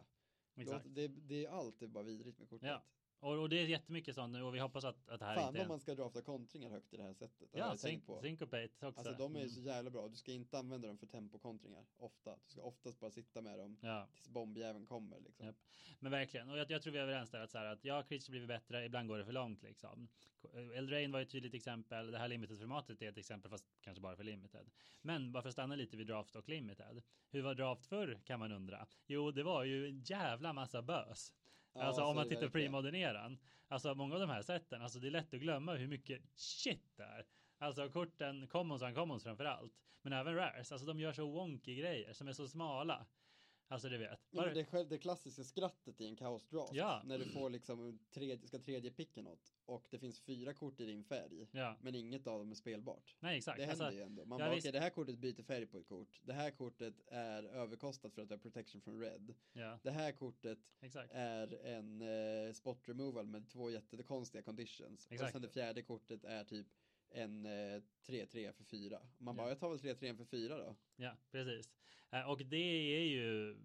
Exakt. 0.56 0.86
Låt, 0.86 0.94
det, 0.94 1.08
det 1.08 1.44
är 1.44 1.48
allt, 1.50 1.78
det 1.78 1.84
är 1.86 1.88
bara 1.88 2.04
vidrigt 2.04 2.38
med 2.38 2.48
kortet. 2.48 2.68
Ja, 2.68 2.82
Och, 3.20 3.38
och 3.38 3.48
det 3.48 3.56
är 3.62 3.66
jättemycket 3.66 4.14
sånt 4.14 4.32
nu 4.32 4.42
och 4.42 4.54
vi 4.54 4.58
hoppas 4.58 4.84
att, 4.84 5.08
att 5.08 5.20
det 5.20 5.26
här 5.26 5.34
Fan 5.34 5.44
inte 5.48 5.58
vad 5.58 5.64
är... 5.64 5.68
man 5.68 5.80
ska 5.80 5.94
drafta 5.94 6.22
kontringar 6.22 6.70
högt 6.70 6.94
i 6.94 6.96
det 6.96 7.02
här 7.02 7.14
sättet. 7.14 7.48
Ja, 7.52 7.76
syn- 7.76 8.00
på. 8.00 8.20
syncopate 8.20 8.68
också. 8.86 8.86
Alltså 9.00 9.12
de 9.12 9.36
är 9.36 9.40
ju 9.40 9.44
Mm. 9.44 9.54
så 9.54 9.60
jävla 9.60 9.90
bra. 9.90 10.08
Du 10.08 10.16
ska 10.16 10.32
inte 10.32 10.58
använda 10.58 10.88
dem 10.88 10.98
för 10.98 11.06
tempokontringar. 11.06 11.84
Ofta. 11.96 12.36
Du 12.44 12.50
ska 12.50 12.62
oftast 12.62 13.00
bara 13.00 13.10
sitta 13.10 13.40
med 13.42 13.58
dem 13.58 13.78
Ja, 13.82 14.08
tills 14.14 14.28
bombjäveln 14.28 14.86
kommer 14.86 15.20
liksom. 15.20 15.46
Japp. 15.46 15.56
men 16.00 16.12
verkligen. 16.12 16.50
Och 16.50 16.58
jag, 16.58 16.70
jag 16.70 16.82
tror 16.82 16.92
vi 16.92 16.98
är 16.98 17.02
överens 17.02 17.30
där 17.30 17.40
att 17.40 17.50
så 17.50 17.58
här 17.58 17.64
att 17.66 17.84
ja, 17.84 18.02
Creature 18.02 18.30
blivit 18.30 18.48
bättre, 18.48 18.84
ibland 18.84 19.08
går 19.08 19.18
det 19.18 19.24
för 19.24 19.32
långt 19.32 19.62
liksom. 19.62 20.08
Eldrain 20.74 21.12
var 21.12 21.20
ett 21.20 21.30
tydligt 21.30 21.54
exempel. 21.54 22.10
Det 22.10 22.18
här 22.18 22.28
limited-formatet 22.28 23.02
är 23.02 23.08
ett 23.08 23.18
exempel, 23.18 23.50
fast 23.50 23.66
kanske 23.80 24.00
bara 24.00 24.16
för 24.16 24.24
limited. 24.24 24.70
Men 25.02 25.32
bara 25.32 25.42
för 25.42 25.48
att 25.48 25.52
stanna 25.52 25.74
lite 25.74 25.96
vid 25.96 26.06
draft 26.06 26.36
och 26.36 26.48
limited. 26.48 27.02
Hur 27.30 27.42
var 27.42 27.54
draft 27.54 27.86
förr 27.86 28.20
kan 28.24 28.38
man 28.38 28.52
undra? 28.52 28.86
Jo, 29.06 29.30
det 29.30 29.42
var 29.42 29.64
ju 29.64 29.88
en 29.88 30.00
jävla 30.02 30.52
massa 30.52 30.82
bös. 30.82 31.32
Alltså 31.80 32.02
så 32.02 32.06
om 32.08 32.16
man 32.16 32.28
tittar 32.28 32.46
på 32.46 32.52
premoderneran. 32.52 33.38
Alltså 33.68 33.94
många 33.94 34.14
av 34.14 34.20
de 34.20 34.30
här 34.30 34.42
sätten, 34.42 34.82
alltså 34.82 34.98
det 34.98 35.06
är 35.06 35.10
lätt 35.10 35.34
att 35.34 35.40
glömma 35.40 35.74
hur 35.74 35.88
mycket 35.88 36.22
shit 36.34 36.96
det 36.96 37.02
är. 37.02 37.26
Alltså 37.58 37.88
korten, 37.88 38.48
commons 38.48 38.82
och 38.82 38.88
uncommons 38.88 39.22
framför 39.22 39.44
allt. 39.44 39.72
Men 40.02 40.12
även 40.12 40.34
rares, 40.34 40.72
alltså 40.72 40.86
de 40.86 41.00
gör 41.00 41.12
så 41.12 41.30
wonky 41.30 41.74
grejer 41.74 42.12
som 42.12 42.28
är 42.28 42.32
så 42.32 42.48
smala. 42.48 43.06
Alltså 43.70 43.88
du 43.88 43.98
vet. 43.98 44.10
Ja, 44.30 44.36
Bara, 44.36 44.46
men 44.46 44.54
det, 44.54 44.64
själv, 44.64 44.88
det 44.88 44.98
klassiska 44.98 45.44
skrattet 45.44 46.00
i 46.00 46.06
en 46.06 46.16
kaos 46.16 46.46
draft. 46.48 46.72
Ja. 46.74 47.02
När 47.04 47.18
du 47.18 47.24
får 47.24 47.50
liksom 47.50 47.98
tredje, 48.10 48.46
ska 48.48 48.58
tredje 48.58 48.90
picka 48.90 49.22
något 49.22 49.52
och 49.64 49.86
det 49.90 49.98
finns 49.98 50.20
fyra 50.20 50.54
kort 50.54 50.80
i 50.80 50.86
din 50.86 51.04
färg. 51.04 51.46
ja, 51.52 51.76
Men 51.82 51.94
inget 51.94 52.26
av 52.26 52.38
dem 52.38 52.50
är 52.50 52.54
spelbart. 52.54 53.16
nej 53.20 53.36
exakt. 53.38 53.58
Det 53.58 53.64
händer 53.66 53.84
Alltså, 53.84 53.98
ju 54.00 54.04
ändå. 54.06 54.24
Man 54.24 54.38
ja, 54.40 54.46
bara, 54.46 54.54
visst. 54.54 54.64
okej 54.66 54.72
det 54.72 54.80
här 54.80 54.90
kortet 54.90 55.18
byter 55.18 55.42
färg 55.42 55.66
på 55.66 55.78
ett 55.78 55.86
kort. 55.88 56.20
Det 56.24 56.32
här 56.32 56.50
kortet 56.50 56.94
är 57.06 57.42
överkostat 57.42 58.14
för 58.14 58.22
att 58.22 58.28
det 58.28 58.34
har 58.34 58.40
protection 58.40 58.80
från 58.80 59.00
red. 59.00 59.34
ja, 59.52 59.78
Det 59.82 59.90
här 59.90 60.12
kortet 60.12 60.58
exakt. 60.80 61.10
är 61.12 61.54
en 61.64 62.02
eh, 62.02 62.52
spot 62.52 62.88
removal 62.88 63.26
med 63.26 63.48
två 63.48 63.70
jättekonstiga 63.70 64.42
conditions. 64.42 65.06
Och 65.06 65.12
Exakt. 65.12 65.32
sen 65.32 65.42
det 65.42 65.48
fjärde 65.48 65.82
kortet 65.82 66.24
är 66.24 66.44
typ 66.44 66.66
en 67.10 67.46
eh, 67.46 67.82
3-3 68.06 68.52
för 68.52 68.64
4. 68.64 69.00
Man 69.18 69.36
Ja. 69.36 69.42
bara, 69.42 69.48
jag 69.48 69.58
tar 69.60 69.68
väl 69.70 69.78
3-3 69.78 70.16
för 70.16 70.24
4 70.24 70.56
då. 70.58 70.76
Ja, 70.96 71.16
precis. 71.30 71.72
Eh, 72.10 72.30
Och 72.30 72.38
det 72.38 72.96
är 72.96 73.04
ju 73.08 73.56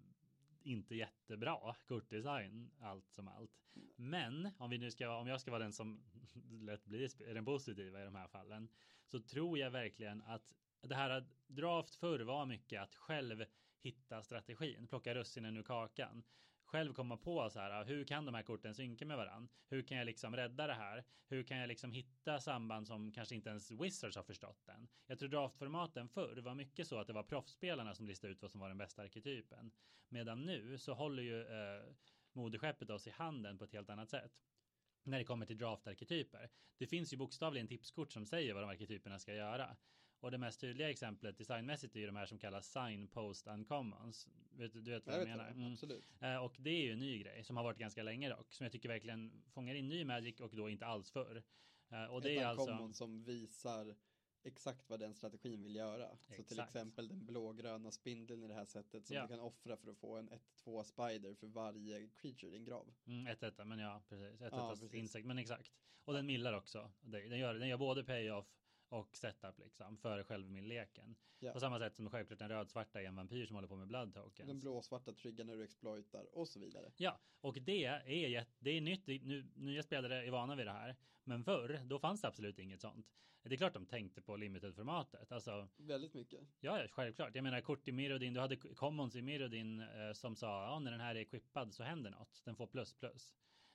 inte 0.62 0.94
jättebra 0.94 1.74
kortdesign 1.88 2.70
allt 2.80 3.10
som 3.10 3.28
allt. 3.28 3.50
Men 3.96 4.50
om 4.58 4.70
vi 4.70 4.78
nu 4.78 4.90
ska, 4.90 5.16
om 5.18 5.26
jag 5.26 5.40
ska 5.40 5.50
vara 5.50 5.62
den 5.62 5.72
som 5.72 6.02
lätt 6.50 6.84
blir 6.84 7.34
den 7.34 7.44
positiva 7.44 8.02
i 8.02 8.04
de 8.04 8.14
här 8.14 8.28
fallen 8.28 8.68
så 9.06 9.20
tror 9.20 9.58
jag 9.58 9.70
verkligen 9.70 10.22
att 10.22 10.54
det 10.80 10.94
här 10.94 11.26
draft 11.46 11.94
förr 11.94 12.20
var 12.20 12.46
mycket 12.46 12.82
att 12.82 12.94
själv 12.94 13.44
hitta 13.80 14.22
strategin, 14.22 14.86
plocka 14.86 15.14
russinen 15.14 15.56
ur 15.56 15.62
kakan. 15.62 16.22
Själv 16.74 16.92
komma 16.92 17.16
på 17.16 17.50
så 17.50 17.58
här, 17.58 17.70
ah, 17.70 17.84
hur 17.84 18.04
kan 18.04 18.24
de 18.24 18.34
här 18.34 18.42
korten 18.42 18.74
synka 18.74 19.06
med 19.06 19.16
varann? 19.16 19.48
Hur 19.68 19.82
kan 19.82 19.98
jag 19.98 20.04
liksom 20.04 20.36
rädda 20.36 20.66
det 20.66 20.74
här? 20.74 21.04
Hur 21.28 21.42
kan 21.42 21.58
jag 21.58 21.68
liksom 21.68 21.92
hitta 21.92 22.40
samband 22.40 22.86
som 22.86 23.12
kanske 23.12 23.34
inte 23.34 23.50
ens 23.50 23.70
Wizards 23.70 24.16
har 24.16 24.22
förstått 24.22 24.68
än? 24.68 24.88
Jag 25.06 25.18
tror 25.18 25.28
draftformaten 25.28 26.08
förr 26.08 26.36
var 26.36 26.54
mycket 26.54 26.88
så 26.88 26.98
att 26.98 27.06
det 27.06 27.12
var 27.12 27.22
proffsspelarna 27.22 27.94
som 27.94 28.06
listade 28.06 28.32
ut 28.32 28.42
vad 28.42 28.50
som 28.50 28.60
var 28.60 28.68
den 28.68 28.78
bästa 28.78 29.02
arketypen. 29.02 29.72
Medan 30.08 30.44
nu 30.44 30.78
så 30.78 30.94
håller 30.94 31.22
ju 31.22 31.40
eh, 31.42 31.84
moderskeppet 32.32 32.90
oss 32.90 33.06
i 33.06 33.10
handen 33.10 33.58
på 33.58 33.64
ett 33.64 33.72
helt 33.72 33.90
annat 33.90 34.10
sätt. 34.10 34.32
När 35.02 35.18
det 35.18 35.24
kommer 35.24 35.46
till 35.46 35.58
draftarketyper. 35.58 36.50
Det 36.78 36.86
finns 36.86 37.12
ju 37.12 37.16
bokstavligen 37.16 37.68
tipskort 37.68 38.12
som 38.12 38.26
säger 38.26 38.54
vad 38.54 38.62
de 38.62 38.70
arketyperna 38.70 39.18
ska 39.18 39.34
göra. 39.34 39.76
Och 40.24 40.30
det 40.30 40.38
mest 40.38 40.60
tydliga 40.60 40.90
exemplet 40.90 41.38
designmässigt 41.38 41.96
är 41.96 42.00
ju 42.00 42.06
de 42.06 42.16
här 42.16 42.26
som 42.26 42.38
kallas 42.38 42.72
signpost 42.72 43.46
uncommons. 43.46 44.28
Vet, 44.56 44.72
du 44.72 44.80
vet 44.90 45.06
vad 45.06 45.14
jag, 45.14 45.22
Jag 45.22 45.28
menar? 45.28 45.44
det, 45.44 45.50
Mm. 45.50 45.72
absolut. 45.72 46.04
Eh, 46.20 46.36
Och 46.36 46.56
det 46.58 46.70
är 46.70 46.82
ju 46.82 46.92
en 46.92 46.98
ny 46.98 47.18
grej 47.18 47.44
som 47.44 47.56
har 47.56 47.64
varit 47.64 47.78
ganska 47.78 48.02
länge 48.02 48.28
dock. 48.28 48.52
Som 48.52 48.64
jag 48.64 48.72
tycker 48.72 48.88
verkligen 48.88 49.42
fångar 49.50 49.74
in 49.74 49.88
ny 49.88 50.04
Magic 50.04 50.40
och 50.40 50.56
då 50.56 50.68
inte 50.68 50.86
alls 50.86 51.10
förr. 51.10 51.42
Eh, 51.90 52.04
Och 52.04 52.22
det 52.22 52.36
Ett 52.36 52.42
är 52.42 52.46
alltså... 52.46 52.92
som 52.92 53.24
visar 53.24 53.96
exakt 54.42 54.88
vad 54.88 55.00
den 55.00 55.14
strategin 55.14 55.62
vill 55.62 55.76
göra. 55.76 56.16
Så 56.16 56.32
till 56.32 56.40
Exakt. 56.40 56.68
exempel 56.68 57.08
den 57.08 57.26
blågröna 57.26 57.90
spindeln 57.90 58.42
i 58.42 58.48
det 58.48 58.54
här 58.54 58.64
sättet 58.64 59.06
som 59.06 59.16
Ja. 59.16 59.22
du 59.22 59.28
kan 59.28 59.40
offra 59.40 59.76
för 59.76 59.90
att 59.90 59.98
få 59.98 60.16
en 60.16 60.30
1-2 60.30 60.82
spider 60.84 61.34
för 61.34 61.46
varje 61.46 62.08
creature 62.08 62.48
i 62.48 62.50
din 62.50 62.64
grav. 62.64 62.94
Mm, 63.06 63.26
ett 63.26 63.42
etta, 63.42 63.64
men 63.64 63.78
ja, 63.78 64.02
precis. 64.08 64.34
Ett 64.34 64.40
Ja, 64.40 64.46
etta 64.46 64.68
precis. 64.70 64.94
insekt, 64.94 65.26
men 65.26 65.38
exakt. 65.38 65.72
Och 66.04 66.12
den 66.14 66.26
millar 66.26 66.52
också. 66.52 66.90
Den 67.00 67.38
gör, 67.38 67.54
den 67.54 67.68
gör 67.68 67.78
både 67.78 68.04
payoff 68.04 68.46
och 68.88 69.16
setup 69.16 69.58
liksom 69.58 69.96
för 69.96 70.22
självmilleken. 70.22 71.16
Ja. 71.38 71.52
På 71.52 71.60
samma 71.60 71.78
sätt 71.78 71.96
som 71.96 72.10
självklart 72.10 72.38
den 72.38 72.48
rödsvarta 72.48 73.02
är 73.02 73.06
en 73.06 73.16
vampyr 73.16 73.46
som 73.46 73.54
håller 73.54 73.68
på 73.68 73.76
med 73.76 73.88
blood 73.88 74.14
tokens. 74.14 74.48
Den 74.48 74.60
blåsvarta 74.60 75.12
triggar 75.12 75.44
när 75.44 75.56
du 75.56 75.64
exploitar 75.64 76.26
och 76.32 76.48
så 76.48 76.60
vidare. 76.60 76.92
Ja, 76.96 77.20
och 77.40 77.58
det 77.60 77.84
är, 77.84 78.46
det 78.58 78.70
är 78.70 78.80
nytt. 78.80 79.06
Nu, 79.06 79.46
nya 79.54 79.82
spelare 79.82 80.26
är 80.26 80.30
vana 80.30 80.56
vid 80.56 80.66
det 80.66 80.72
här. 80.72 80.96
Men 81.24 81.44
förr, 81.44 81.80
då 81.84 81.98
fanns 81.98 82.20
det 82.20 82.28
absolut 82.28 82.58
inget 82.58 82.80
sånt. 82.80 83.06
Det 83.42 83.54
är 83.54 83.56
klart 83.56 83.74
de 83.74 83.86
tänkte 83.86 84.22
på 84.22 84.36
limited-formatet. 84.36 85.32
Alltså, 85.32 85.68
Väldigt 85.76 86.14
mycket. 86.14 86.40
ja, 86.60 86.80
ja, 86.80 86.88
självklart. 86.90 87.34
Jag 87.34 87.42
menar 87.42 87.60
kort 87.60 87.88
i 87.88 87.92
Mirrodin, 87.92 88.34
du 88.34 88.40
hade 88.40 88.56
commons 88.56 89.16
i 89.16 89.22
Mirrodin 89.22 89.80
eh, 89.80 90.12
som 90.12 90.36
sa, 90.36 90.64
ja, 90.64 90.78
när 90.78 90.90
den 90.90 91.00
här 91.00 91.14
är 91.14 91.20
equippad 91.20 91.74
så 91.74 91.82
händer 91.82 92.10
något. 92.10 92.42
Den 92.44 92.56
får 92.56 92.66
plus 92.66 92.92
plus. 92.94 93.32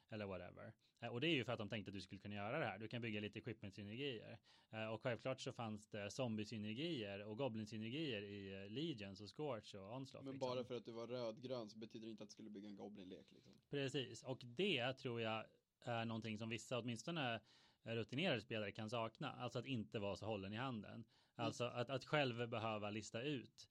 Eller 0.10 0.26
whatever. 0.26 0.74
Eh, 1.00 1.10
och 1.10 1.22
det 1.22 1.28
är 1.28 1.36
ju 1.36 1.44
för 1.46 1.54
att 1.54 1.60
de 1.60 1.70
tänkte 1.70 1.90
att 1.90 1.96
du 1.96 2.02
skulle 2.02 2.22
kunna 2.22 2.36
göra 2.36 2.60
det 2.60 2.66
här. 2.66 2.80
Du 2.80 2.88
kan 2.88 3.02
bygga 3.02 3.22
lite 3.22 3.40
equipment-synergier. 3.40 4.38
Eh, 4.72 4.86
och 4.88 5.02
självklart 5.02 5.42
så 5.42 5.52
fanns 5.52 5.88
det 5.88 6.12
zombie-synergier 6.12 7.24
och 7.24 7.38
goblin-synergier 7.38 8.22
i 8.22 8.64
eh, 8.64 8.70
Legions 8.70 9.22
och 9.22 9.38
Scorch 9.38 9.76
och 9.76 9.96
Onslaught. 9.96 10.26
Men 10.26 10.34
liksom. 10.34 10.50
bara 10.50 10.64
för 10.64 10.78
att 10.78 10.86
du 10.86 10.92
var 10.92 11.08
rödgrön 11.08 11.70
så 11.70 11.78
betyder 11.78 12.06
det 12.06 12.12
inte 12.12 12.24
att 12.24 12.30
du 12.30 12.34
skulle 12.34 12.50
bygga 12.50 12.68
en 12.68 12.76
Goblin-lek 12.76 13.32
liksom. 13.32 13.54
Precis, 13.70 14.24
och 14.24 14.42
det 14.46 14.94
tror 14.94 15.22
jag 15.22 15.46
är 15.82 16.06
någonting 16.06 16.38
som 16.38 16.50
vissa, 16.50 16.80
åtminstone 16.80 17.40
rutinerade 17.84 18.42
spelare 18.42 18.72
kan 18.72 18.90
sakna. 18.90 19.32
Alltså 19.32 19.60
att 19.60 19.66
inte 19.66 20.00
vara 20.00 20.16
så 20.16 20.26
hållen 20.26 20.54
i 20.54 20.58
handen. 20.58 21.06
Alltså 21.36 21.64
att, 21.64 21.90
att 21.90 22.06
själv 22.06 22.50
behöva 22.50 22.90
lista 22.90 23.22
ut 23.22 23.70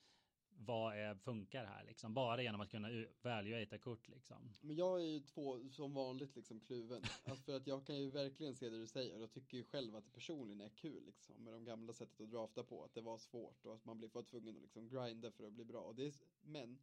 vad 0.59 0.97
är, 0.97 1.15
funkar 1.15 1.65
här 1.65 1.85
liksom. 1.85 2.15
Bara 2.15 2.43
genom 2.43 2.61
att 2.61 2.71
kunna 2.71 2.89
valuata 3.23 3.79
kort 3.79 4.09
liksom. 4.09 4.53
Men 4.61 4.77
jag 4.77 5.01
är 5.01 5.07
ju 5.07 5.21
två, 5.21 5.71
som 5.71 5.95
vanligt 5.95 6.37
liksom 6.37 6.61
kluven. 6.61 7.03
Alltså 7.25 7.45
för 7.45 7.57
att 7.57 7.67
jag 7.67 7.87
kan 7.87 7.97
ju 7.97 8.11
verkligen 8.11 8.55
se 8.55 8.69
det 8.69 8.79
du 8.79 8.87
säger 8.87 9.23
och 9.23 9.33
tycker 9.33 9.57
ju 9.57 9.65
själv 9.65 9.97
att 9.97 10.05
det 10.05 10.11
personligen 10.11 10.61
är 10.61 10.69
kul 10.69 11.05
liksom 11.07 11.45
med 11.45 11.53
de 11.53 11.65
gamla 11.65 11.93
sättet 11.93 12.21
att 12.21 12.31
drafta 12.31 12.65
på. 12.65 12.85
Att 12.85 12.95
det 12.95 13.01
var 13.01 13.19
svårt 13.19 13.67
och 13.67 13.75
att 13.75 13.85
man 13.85 13.99
blir 13.99 14.23
tvungen 14.23 14.57
att 14.57 14.63
liksom 14.63 14.89
grinda 14.89 15.31
för 15.31 15.47
att 15.47 15.53
bli 15.53 15.65
bra. 15.65 15.81
Och 15.81 15.95
det 15.95 16.07
är, 16.07 16.15
men 16.41 16.79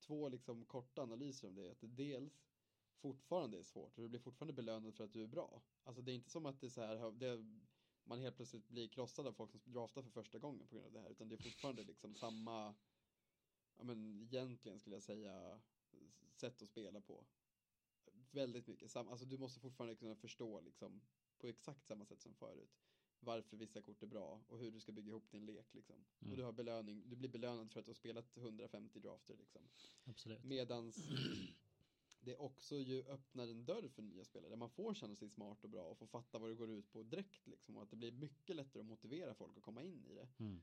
två 0.00 0.28
liksom 0.28 0.64
korta 0.64 1.02
analyser 1.02 1.48
om 1.48 1.54
det 1.54 1.66
är 1.66 1.70
att 1.70 1.80
det 1.80 1.86
dels 1.86 2.48
fortfarande 2.98 3.58
är 3.58 3.62
svårt 3.62 3.98
och 3.98 4.02
du 4.02 4.08
blir 4.08 4.20
fortfarande 4.20 4.52
belönad 4.52 4.94
för 4.94 5.04
att 5.04 5.12
du 5.12 5.22
är 5.22 5.26
bra. 5.26 5.62
Alltså 5.84 6.02
det 6.02 6.12
är 6.12 6.14
inte 6.14 6.30
som 6.30 6.46
att 6.46 6.60
det 6.60 6.66
är 6.66 6.70
så 6.70 6.80
här, 6.80 7.10
det, 7.10 7.44
man 8.08 8.20
helt 8.20 8.36
plötsligt 8.36 8.68
blir 8.68 8.88
krossad 8.88 9.26
av 9.26 9.32
folk 9.32 9.50
som 9.50 9.60
draftar 9.64 10.02
för 10.02 10.10
första 10.10 10.38
gången 10.38 10.66
på 10.66 10.74
grund 10.74 10.86
av 10.86 10.92
det 10.92 11.00
här. 11.00 11.10
Utan 11.10 11.28
det 11.28 11.34
är 11.34 11.50
fortfarande 11.50 11.84
liksom 11.84 12.14
samma, 12.14 12.74
ja 13.76 13.84
men 13.84 14.20
egentligen 14.22 14.78
skulle 14.78 14.96
jag 14.96 15.02
säga, 15.02 15.60
sätt 16.32 16.62
att 16.62 16.68
spela 16.68 17.00
på. 17.00 17.24
väldigt 18.30 18.66
mycket, 18.66 18.90
sam, 18.90 19.08
alltså 19.08 19.26
du 19.26 19.38
måste 19.38 19.60
fortfarande 19.60 19.96
kunna 19.96 20.16
förstå 20.16 20.60
liksom 20.60 21.00
på 21.38 21.46
exakt 21.46 21.86
samma 21.86 22.04
sätt 22.04 22.20
som 22.20 22.34
förut 22.34 22.78
varför 23.20 23.56
vissa 23.56 23.82
kort 23.82 24.02
är 24.02 24.06
bra 24.06 24.44
och 24.48 24.58
hur 24.58 24.70
du 24.70 24.80
ska 24.80 24.92
bygga 24.92 25.08
ihop 25.08 25.30
din 25.30 25.46
lek 25.46 25.74
liksom. 25.74 26.04
Mm. 26.20 26.30
Och 26.30 26.36
du 26.36 26.42
har 26.42 26.52
belöning, 26.52 27.02
du 27.06 27.16
blir 27.16 27.28
belönad 27.28 27.70
för 27.70 27.80
att 27.80 27.86
du 27.86 27.90
har 27.90 27.94
spelat 27.94 28.36
150 28.36 29.00
drafter 29.00 29.36
liksom. 29.36 29.62
Absolut. 30.04 30.44
Medans 30.44 30.96
det 32.20 32.36
också 32.36 32.76
ju 32.76 33.02
öppnar 33.04 33.48
en 33.48 33.64
dörr 33.64 33.88
för 33.88 34.02
nya 34.02 34.24
spelare. 34.24 34.56
Man 34.56 34.70
får 34.70 34.94
känna 34.94 35.16
sig 35.16 35.28
smart 35.28 35.64
och 35.64 35.70
bra 35.70 35.82
och 35.82 35.98
få 35.98 36.06
fatta 36.06 36.38
vad 36.38 36.50
det 36.50 36.54
går 36.54 36.70
ut 36.70 36.90
på 36.92 37.02
direkt 37.02 37.46
liksom. 37.46 37.76
Och 37.76 37.82
att 37.82 37.90
det 37.90 37.96
blir 37.96 38.12
mycket 38.12 38.56
lättare 38.56 38.80
att 38.80 38.86
motivera 38.86 39.34
folk 39.34 39.56
att 39.56 39.62
komma 39.62 39.82
in 39.82 40.06
i 40.06 40.14
det. 40.14 40.28
Mm. 40.38 40.62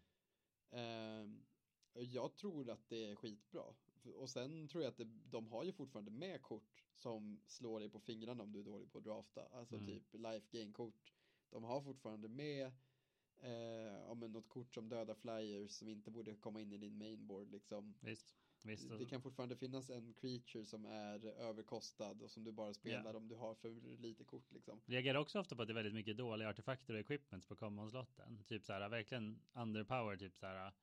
Ehm, 0.71 1.45
jag 1.93 2.35
tror 2.35 2.69
att 2.69 2.89
det 2.89 3.05
är 3.05 3.15
skitbra. 3.15 3.63
Och 4.15 4.29
sen 4.29 4.67
tror 4.67 4.83
jag 4.83 4.91
att 4.91 4.97
det, 4.97 5.09
de 5.29 5.47
har 5.47 5.63
ju 5.63 5.71
fortfarande 5.71 6.11
med 6.11 6.41
kort 6.41 6.83
som 6.93 7.41
slår 7.47 7.79
dig 7.79 7.89
på 7.89 7.99
fingrarna 7.99 8.43
om 8.43 8.51
du 8.51 8.59
är 8.59 8.63
dålig 8.63 8.91
på 8.91 8.97
att 8.97 9.03
drafta. 9.03 9.45
Alltså 9.45 9.75
Mm. 9.75 9.87
typ 9.87 10.13
life 10.13 10.47
gain 10.51 10.73
kort. 10.73 11.13
De 11.49 11.63
har 11.63 11.81
fortfarande 11.81 12.27
med 12.29 12.71
eh, 13.37 13.51
ja, 14.07 14.13
något 14.13 14.49
kort 14.49 14.73
som 14.73 14.89
dödar 14.89 15.15
flyers 15.15 15.71
som 15.71 15.87
inte 15.89 16.11
borde 16.11 16.35
komma 16.35 16.61
in 16.61 16.73
i 16.73 16.77
din 16.77 16.97
mainboard 16.97 17.51
liksom. 17.51 17.95
Visst. 17.99 18.35
Visst. 18.66 18.89
Det 18.99 19.05
kan 19.05 19.22
fortfarande 19.22 19.55
finnas 19.55 19.89
en 19.89 20.13
creature 20.13 20.66
som 20.66 20.86
är 20.86 21.26
överkostad 21.26 22.22
och 22.22 22.32
som 22.32 22.43
du 22.43 22.51
bara 22.51 22.74
spelar 22.74 23.13
om 23.13 23.28
du 23.28 23.36
har 23.36 23.55
för 23.55 23.70
lite 23.97 24.24
kort 24.24 24.51
liksom. 24.51 24.82
Reagerar 24.86 25.20
också 25.20 25.39
ofta 25.39 25.55
på 25.55 25.61
att 25.61 25.68
det 25.68 25.72
är 25.72 25.76
väldigt 25.76 25.93
mycket 25.93 26.18
dåliga 26.18 26.49
artefakter 26.49 26.93
och 26.93 26.99
equipments 26.99 27.47
på 27.47 27.55
common-slotten. 27.55 28.43
Typ 28.47 28.66
så 28.66 28.74
här, 28.74 28.89
verkligen 28.89 29.41
underpower, 29.53 30.18
typ 30.18 30.38
så 30.38 30.45
här. 30.45 30.74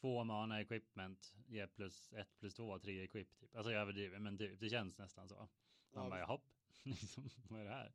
Två 0.00 0.24
mana 0.24 0.60
equipment, 0.60 1.34
ge 1.46 1.66
plus 1.66 2.12
ett 2.12 2.38
plus 2.38 2.54
två, 2.54 2.78
tre 2.78 3.02
equip 3.04 3.36
typ. 3.36 3.56
Alltså 3.56 3.72
jag 3.72 3.82
överdriver, 3.82 4.18
men 4.18 4.38
typ, 4.38 4.60
det 4.60 4.68
känns 4.68 4.98
nästan 4.98 5.28
så. 5.28 5.34
Man 5.36 6.04
Ja, 6.04 6.10
bara, 6.10 6.24
hopp, 6.24 6.44
liksom, 6.82 7.30
vad 7.48 7.60
är 7.60 7.64
det 7.64 7.70
här? 7.70 7.92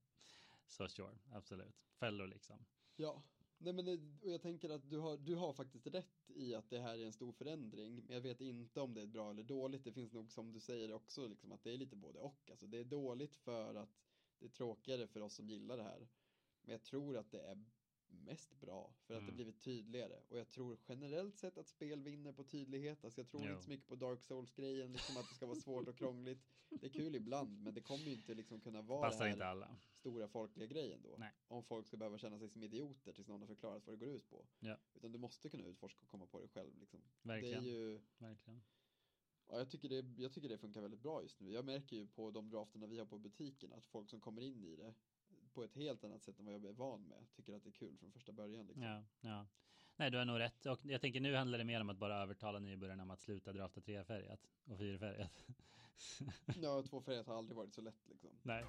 Så 0.68 0.88
sure, 0.88 1.18
absolut. 1.32 1.76
Fällor 2.00 2.28
liksom. 2.28 2.66
Ja, 2.96 3.24
nej 3.58 3.74
men 3.74 3.86
det, 3.86 4.00
och 4.22 4.32
jag 4.32 4.42
tänker 4.42 4.70
att 4.70 4.90
du 4.90 4.98
har, 4.98 5.18
du 5.18 5.36
har 5.36 5.54
faktiskt 5.54 5.88
rätt 5.88 6.32
i 6.36 6.56
att 6.56 6.70
det 6.70 6.80
här 6.80 6.98
är 6.98 7.06
en 7.06 7.14
stor 7.14 7.32
förändring. 7.32 8.04
Men 8.06 8.14
jag 8.16 8.22
vet 8.22 8.42
inte 8.42 8.82
om 8.82 8.94
det 8.94 9.02
är 9.02 9.06
bra 9.08 9.30
eller 9.30 9.44
dåligt. 9.44 9.84
Det 9.84 9.92
finns 9.92 10.14
nog 10.14 10.32
som 10.32 10.52
du 10.52 10.60
säger 10.60 10.92
också 10.92 11.28
liksom 11.28 11.52
att 11.52 11.64
det 11.64 11.74
är 11.74 11.78
lite 11.78 11.96
både 11.96 12.20
och. 12.20 12.50
Alltså 12.50 12.68
det 12.68 12.78
är 12.78 12.84
dåligt 12.84 13.36
för 13.36 13.76
att 13.76 14.02
det 14.40 14.46
är 14.46 14.50
tråkigare 14.50 15.08
för 15.08 15.22
oss 15.22 15.36
som 15.36 15.50
gillar 15.50 15.78
det 15.78 15.84
här. 15.84 16.08
Men 16.62 16.72
jag 16.72 16.84
tror 16.84 17.18
att 17.18 17.32
det 17.32 17.40
är 17.42 17.66
mest 18.16 18.60
bra 18.62 18.94
för 19.08 19.14
att 19.14 19.20
Mm. 19.22 19.30
det 19.32 19.36
blivit 19.36 19.62
tydligare. 19.62 20.20
Och 20.30 20.38
jag 20.38 20.50
tror 20.50 20.78
generellt 20.88 21.38
sett 21.38 21.58
att 21.58 21.68
spel 21.68 22.02
vinner 22.02 22.32
på 22.32 22.44
tydlighet. 22.44 23.06
Alltså 23.06 23.20
jag 23.22 23.28
tror 23.28 23.44
Jo. 23.46 23.52
inte 23.52 23.64
så 23.64 23.70
mycket 23.70 23.88
på 23.88 23.96
Dark 23.96 24.24
Souls-grejen, 24.24 24.92
liksom 24.92 25.18
att 25.18 25.30
det 25.30 25.36
ska 25.36 25.46
vara 25.46 25.60
svårt 25.60 25.88
och 25.88 25.96
krångligt. 25.98 26.46
Det 26.70 26.86
är 26.86 26.90
kul 26.90 27.16
ibland, 27.16 27.62
men 27.64 27.74
det 27.74 27.82
kommer 27.82 28.04
ju 28.06 28.12
inte 28.14 28.34
liksom 28.34 28.60
kunna 28.60 28.82
vara 28.82 29.10
Passar 29.10 29.26
här 29.26 29.32
inte 29.32 29.46
alla. 29.46 29.76
stora 29.94 30.28
folkliga 30.28 30.68
grejen 30.68 31.02
då. 31.04 31.16
Nej. 31.20 31.32
Om 31.48 31.64
folk 31.64 31.88
ska 31.88 31.98
behöva 31.98 32.18
känna 32.18 32.40
sig 32.40 32.50
som 32.50 32.64
idioter 32.64 33.14
tills 33.14 33.28
någon 33.28 33.40
har 33.42 33.48
förklarat 33.48 33.86
vad 33.88 34.00
det 34.00 34.06
går 34.06 34.16
ut 34.16 34.30
på. 34.30 34.46
Ja. 34.60 34.78
Utan 34.94 35.12
du 35.12 35.18
måste 35.20 35.50
kunna 35.50 35.66
utforska 35.66 36.02
och 36.04 36.08
komma 36.10 36.26
på 36.26 36.42
det 36.42 36.48
själv. 36.48 36.80
Liksom. 36.80 37.02
Verkligen. 37.22 37.64
Det 37.64 37.70
är 37.70 37.74
ju, 37.74 38.02
Verkligen. 38.18 38.62
ja, 39.48 39.58
jag, 39.58 39.70
tycker 39.72 39.90
det, 39.90 40.22
jag 40.22 40.34
tycker 40.34 40.50
det 40.50 40.58
funkar 40.58 40.82
väldigt 40.82 41.02
bra 41.02 41.22
just 41.22 41.40
nu. 41.40 41.52
Jag 41.52 41.66
märker 41.66 41.96
ju 41.96 42.08
på 42.08 42.32
de 42.32 42.50
drafterna 42.50 42.88
vi 42.88 42.98
har 43.00 43.06
på 43.06 43.18
butiken 43.18 43.74
att 43.74 43.86
folk 43.86 44.10
som 44.10 44.20
kommer 44.20 44.42
in 44.42 44.64
i 44.64 44.76
det 44.76 44.94
på 45.56 45.64
ett 45.64 45.76
helt 45.76 46.04
annat 46.04 46.24
sätt 46.24 46.40
än 46.40 46.46
vad 46.46 46.54
jag 46.54 46.66
är 46.66 46.74
van 46.74 47.08
med 47.08 47.18
tycker 47.36 47.54
att 47.54 47.64
det 47.64 47.70
är 47.70 47.72
kul 47.72 47.98
från 47.98 48.12
första 48.12 48.32
början. 48.32 48.66
Liksom. 48.66 48.84
Ja, 48.84 49.04
ja. 49.22 49.48
Nej, 49.98 50.12
du 50.12 50.18
har 50.18 50.26
nog 50.26 50.40
rätt. 50.40 50.66
Och 50.66 50.80
jag 50.84 51.02
tänker 51.02 51.20
nu 51.20 51.36
handlar 51.36 51.58
det 51.58 51.64
mer 51.64 51.82
om 51.82 51.90
att 51.90 51.98
bara 51.98 52.22
övertala 52.22 52.60
nybörjarna 52.60 53.04
om 53.04 53.12
att 53.12 53.22
sluta 53.22 53.54
drafta 53.54 53.82
trefärgat 53.82 54.40
och 54.66 54.78
fyrfärgat. 54.78 55.46
Ja, 56.62 56.84
tvåfärgat 56.84 57.28
har 57.28 57.38
aldrig 57.38 57.58
varit 57.58 57.74
så 57.74 57.82
lätt 57.82 58.08
liksom. 58.10 58.30
Nej. 58.44 58.64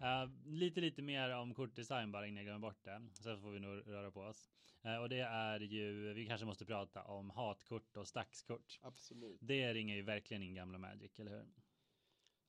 Uh, 0.00 0.30
lite, 0.46 0.80
lite 0.80 1.02
mer 1.02 1.36
om 1.36 1.54
kortdesign 1.54 2.12
bara 2.12 2.26
innan 2.26 2.36
jag 2.36 2.44
glömmer 2.44 2.68
bort 2.68 2.84
det. 2.84 3.08
Sen 3.12 3.40
får 3.40 3.50
vi 3.50 3.60
nog 3.60 3.82
röra 3.86 4.10
på 4.10 4.20
oss. 4.20 4.50
Uh, 4.84 4.96
och 4.96 5.08
det 5.08 5.20
är 5.20 5.60
ju, 5.60 6.12
vi 6.12 6.26
kanske 6.26 6.46
måste 6.46 6.64
prata 6.64 7.02
om 7.02 7.30
hatkort 7.30 7.96
och 7.96 8.08
stackskort. 8.08 8.80
Absolut. 8.82 9.38
Det 9.40 9.74
ringer 9.74 9.96
ju 9.96 10.02
verkligen 10.02 10.42
in 10.42 10.54
gamla 10.54 10.78
Magic, 10.78 11.20
eller 11.20 11.30
hur? 11.30 11.46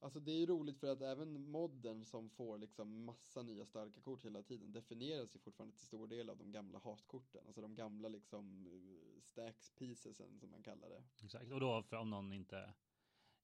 Alltså 0.04 0.20
det 0.20 0.32
är 0.32 0.38
ju 0.38 0.46
roligt 0.46 0.78
för 0.80 0.88
att 0.88 1.02
även 1.02 1.50
modden 1.52 2.06
som 2.06 2.30
får 2.30 2.58
liksom 2.58 3.04
massa 3.06 3.42
nya 3.42 3.66
starka 3.66 4.02
kort 4.02 4.26
hela 4.26 4.44
tiden 4.44 4.72
definieras 4.72 5.36
ju 5.36 5.40
fortfarande 5.40 5.76
till 5.76 5.86
stor 5.86 6.08
del 6.08 6.30
av 6.30 6.38
de 6.38 6.52
gamla 6.52 6.80
hatkorten. 6.80 7.42
Alltså 7.46 7.62
de 7.62 7.76
gamla 7.76 8.08
liksom 8.10 8.68
eh, 8.68 9.22
stacks 9.22 9.72
piecesen 9.72 10.40
som 10.40 10.50
man 10.52 10.64
kallar 10.64 10.90
det. 10.90 11.04
Exakt. 11.26 11.52
Och 11.52 11.60
då, 11.60 11.84
om 11.92 12.10
någon 12.10 12.34
inte 12.34 12.74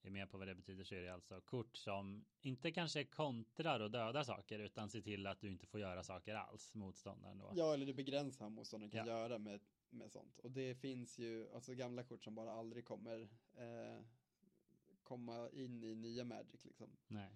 är 0.02 0.10
med 0.10 0.30
på 0.30 0.38
vad 0.38 0.46
det 0.48 0.54
betyder 0.54 0.84
så 0.84 0.94
är 0.94 1.02
det 1.02 1.14
alltså 1.14 1.40
kort 1.40 1.76
som 1.76 2.24
inte 2.40 2.72
kanske 2.72 3.04
kontrar 3.04 3.80
och 3.80 3.90
dödar 3.90 4.22
saker 4.22 4.58
utan 4.58 4.90
ser 4.90 5.00
till 5.00 5.26
att 5.26 5.40
du 5.40 5.48
inte 5.48 5.66
får 5.66 5.80
göra 5.80 6.02
saker 6.02 6.34
alls 6.34 6.74
motståndaren 6.74 7.38
då. 7.38 7.52
Ja, 7.56 7.74
eller 7.74 7.86
det 7.86 7.94
begränsar 7.94 8.44
vad 8.44 8.52
motståndaren 8.52 8.90
kan 8.90 9.06
Ja. 9.06 9.18
göra 9.18 9.38
med, 9.38 9.60
med 9.90 10.10
sånt. 10.12 10.38
Och 10.38 10.50
det 10.50 10.74
finns 10.74 11.18
ju 11.18 11.50
alltså 11.54 11.74
gamla 11.74 12.04
kort 12.04 12.24
som 12.24 12.34
bara 12.34 12.52
aldrig 12.52 12.84
kommer 12.84 13.20
eh, 13.56 14.02
komma 15.10 15.50
in 15.52 15.84
i 15.84 15.94
nya 15.94 16.24
Magic 16.24 16.64
liksom. 16.64 16.96
Nej. 17.08 17.30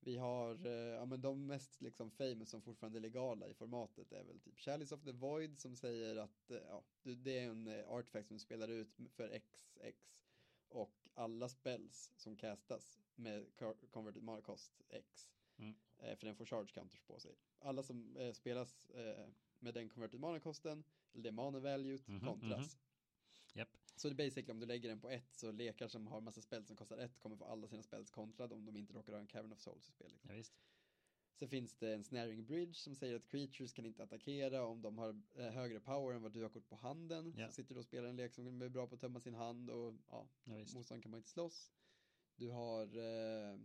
Vi 0.00 0.16
har, 0.16 0.66
eh, 0.66 0.72
ja 0.72 1.04
men 1.04 1.20
de 1.20 1.46
mest 1.46 1.80
liksom 1.80 2.10
famous 2.10 2.48
som 2.50 2.62
fortfarande 2.62 2.98
är 2.98 3.00
legala 3.00 3.48
i 3.48 3.54
formatet 3.54 4.12
är 4.12 4.24
väl 4.24 4.40
typ 4.40 4.58
Chalice 4.58 4.94
of 4.94 5.02
the 5.04 5.12
Void 5.12 5.58
som 5.58 5.76
säger 5.76 6.16
att, 6.16 6.50
eh, 6.50 6.56
ja, 6.68 6.84
det 7.02 7.38
är 7.38 7.50
en 7.50 7.66
eh, 7.66 7.88
artifact 7.88 8.26
som 8.28 8.36
du 8.36 8.40
spelar 8.40 8.68
ut 8.68 8.96
för 9.10 9.28
XX 9.38 10.22
och 10.68 10.92
alla 11.14 11.48
spells 11.48 12.12
som 12.16 12.36
castas 12.36 13.00
med 13.14 13.46
co- 13.56 13.74
converted 13.90 14.22
mana 14.22 14.40
cost 14.42 14.82
X, 14.88 15.28
Mm. 15.56 15.74
eh, 15.98 16.16
för 16.16 16.26
den 16.26 16.36
får 16.36 16.46
charge 16.46 16.72
counters 16.74 17.00
på 17.00 17.20
sig. 17.20 17.34
Alla 17.58 17.82
som 17.82 18.16
eh, 18.16 18.32
spelas 18.32 18.90
eh, 18.90 19.26
med 19.58 19.74
den 19.74 19.88
converted 19.88 20.20
mana 20.20 20.40
kosten, 20.40 20.84
eller 21.12 21.22
det 21.22 21.32
mana 21.32 21.58
valuet, 21.60 22.08
Mhm, 22.08 22.20
kontras. 22.20 22.74
Japp. 22.74 22.83
Så 23.96 24.08
det 24.08 24.12
är 24.12 24.26
basically 24.26 24.52
om 24.52 24.60
du 24.60 24.66
lägger 24.66 24.88
den 24.88 25.00
på 25.00 25.10
ett 25.10 25.36
så 25.36 25.52
lekar 25.52 25.88
som 25.88 26.06
har 26.06 26.20
massa 26.20 26.40
spel 26.40 26.64
som 26.64 26.76
kostar 26.76 26.98
ett 26.98 27.18
kommer 27.18 27.36
få 27.36 27.44
alla 27.44 27.68
sina 27.68 27.82
spels 27.82 28.10
kontrade 28.10 28.54
om 28.54 28.64
de 28.64 28.76
inte 28.76 28.94
råkar 28.94 29.12
ha 29.12 29.20
en 29.20 29.26
Cavern 29.26 29.52
of 29.52 29.60
Souls 29.60 29.88
i 29.88 29.92
spel. 29.92 30.10
Liksom. 30.10 30.30
Ja, 30.30 30.36
visst. 30.36 30.54
Sen 31.34 31.48
finns 31.48 31.74
det 31.74 31.94
en 31.94 32.04
snaring 32.04 32.44
bridge 32.44 32.74
som 32.74 32.94
säger 32.94 33.16
att 33.16 33.26
creatures 33.26 33.72
kan 33.72 33.86
inte 33.86 34.02
attackera 34.02 34.64
om 34.64 34.82
de 34.82 34.98
har 34.98 35.22
eh, 35.34 35.50
högre 35.50 35.80
power 35.80 36.14
än 36.14 36.22
vad 36.22 36.32
du 36.32 36.42
har 36.42 36.48
kort 36.48 36.68
på 36.68 36.76
handen. 36.76 37.34
Ja. 37.36 37.46
Så 37.46 37.52
sitter 37.52 37.74
du 37.74 37.78
och 37.78 37.84
spelar 37.84 38.08
en 38.08 38.16
lek 38.16 38.34
som 38.34 38.62
är 38.62 38.68
bra 38.68 38.86
på 38.86 38.94
att 38.94 39.00
tömma 39.00 39.20
sin 39.20 39.34
hand 39.34 39.70
och 39.70 39.94
ja, 40.10 40.28
Ja, 40.44 40.52
motståndaren 40.52 41.02
kan 41.02 41.10
man 41.10 41.18
inte 41.18 41.30
slåss. 41.30 41.72
Du 42.36 42.48
har 42.48 42.96
eh, 42.96 43.58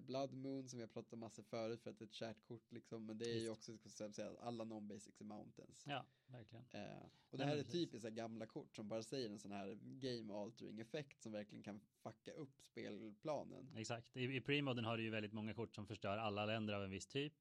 Blood 0.00 0.32
Moon 0.32 0.68
som 0.68 0.78
vi 0.78 0.82
har 0.82 0.88
pratat 0.88 1.12
om 1.12 1.18
massor 1.18 1.42
förut 1.42 1.82
för 1.82 1.90
att 1.90 1.98
det 1.98 2.04
är 2.04 2.06
ett 2.06 2.12
kärt 2.12 2.44
kort 2.44 2.72
liksom. 2.72 3.06
Men 3.06 3.18
det 3.18 3.24
är 3.24 3.34
ju 3.34 3.48
Visst. 3.48 3.50
också 3.50 3.90
ska 3.90 4.12
säga, 4.12 4.32
alla 4.40 4.64
non-basics 4.64 5.20
är 5.20 5.24
mountains. 5.24 5.84
Ja, 5.86 6.04
verkligen. 6.26 6.64
Eh, 6.70 7.06
och 7.30 7.38
det 7.38 7.44
här 7.44 7.56
är 7.56 7.62
typiskt 7.62 8.08
gamla 8.08 8.46
kort 8.46 8.76
som 8.76 8.88
bara 8.88 9.02
säger 9.02 9.30
en 9.30 9.38
sån 9.38 9.52
här 9.52 9.78
game 9.82 10.34
altering 10.34 10.80
effekt 10.80 11.22
som 11.22 11.32
verkligen 11.32 11.62
kan 11.62 11.80
fucka 12.02 12.32
upp 12.32 12.62
spelplanen. 12.62 13.68
Exakt. 13.76 14.16
I, 14.16 14.36
i 14.36 14.40
premoden 14.40 14.84
har 14.84 14.96
du 14.96 15.02
ju 15.02 15.10
väldigt 15.10 15.32
många 15.32 15.54
kort 15.54 15.74
som 15.74 15.86
förstör 15.86 16.18
alla 16.18 16.46
länder 16.46 16.74
av 16.74 16.84
en 16.84 16.90
viss 16.90 17.06
typ. 17.06 17.34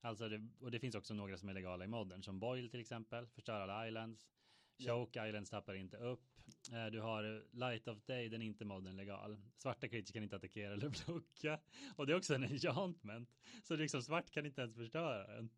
Alltså 0.00 0.28
det, 0.28 0.48
och 0.60 0.70
det 0.70 0.80
finns 0.80 0.94
också 0.94 1.14
några 1.14 1.38
som 1.38 1.48
är 1.48 1.52
legala 1.52 1.84
i 1.84 1.88
modern, 1.88 2.22
som 2.22 2.40
Boil 2.40 2.70
till 2.70 2.80
exempel, 2.80 3.26
förstör 3.26 3.60
alla 3.60 3.88
islands. 3.88 4.28
Ja. 4.76 4.94
Choke 4.94 5.28
Islands 5.28 5.50
tappar 5.50 5.74
inte 5.74 5.96
upp. 5.96 6.37
Eh, 6.72 6.86
Du 6.86 7.00
har 7.00 7.44
Light 7.52 7.88
of 7.88 7.98
Day, 8.06 8.28
den 8.28 8.42
är 8.42 8.46
inte 8.46 8.64
modern 8.64 8.96
legal. 8.96 9.36
Svarta 9.56 9.88
creatures 9.88 10.10
kan 10.12 10.22
inte 10.22 10.36
attackera 10.36 10.72
eller 10.72 10.88
blocka. 11.06 11.60
Och 11.96 12.06
det 12.06 12.12
är 12.12 12.16
också 12.16 12.34
en 12.34 12.44
enchantment. 12.44 13.36
Så 13.62 13.76
liksom 13.76 14.02
svart 14.02 14.30
kan 14.30 14.46
inte 14.46 14.60
ens 14.60 14.74
förstöra 14.74 15.26
den. 15.34 15.50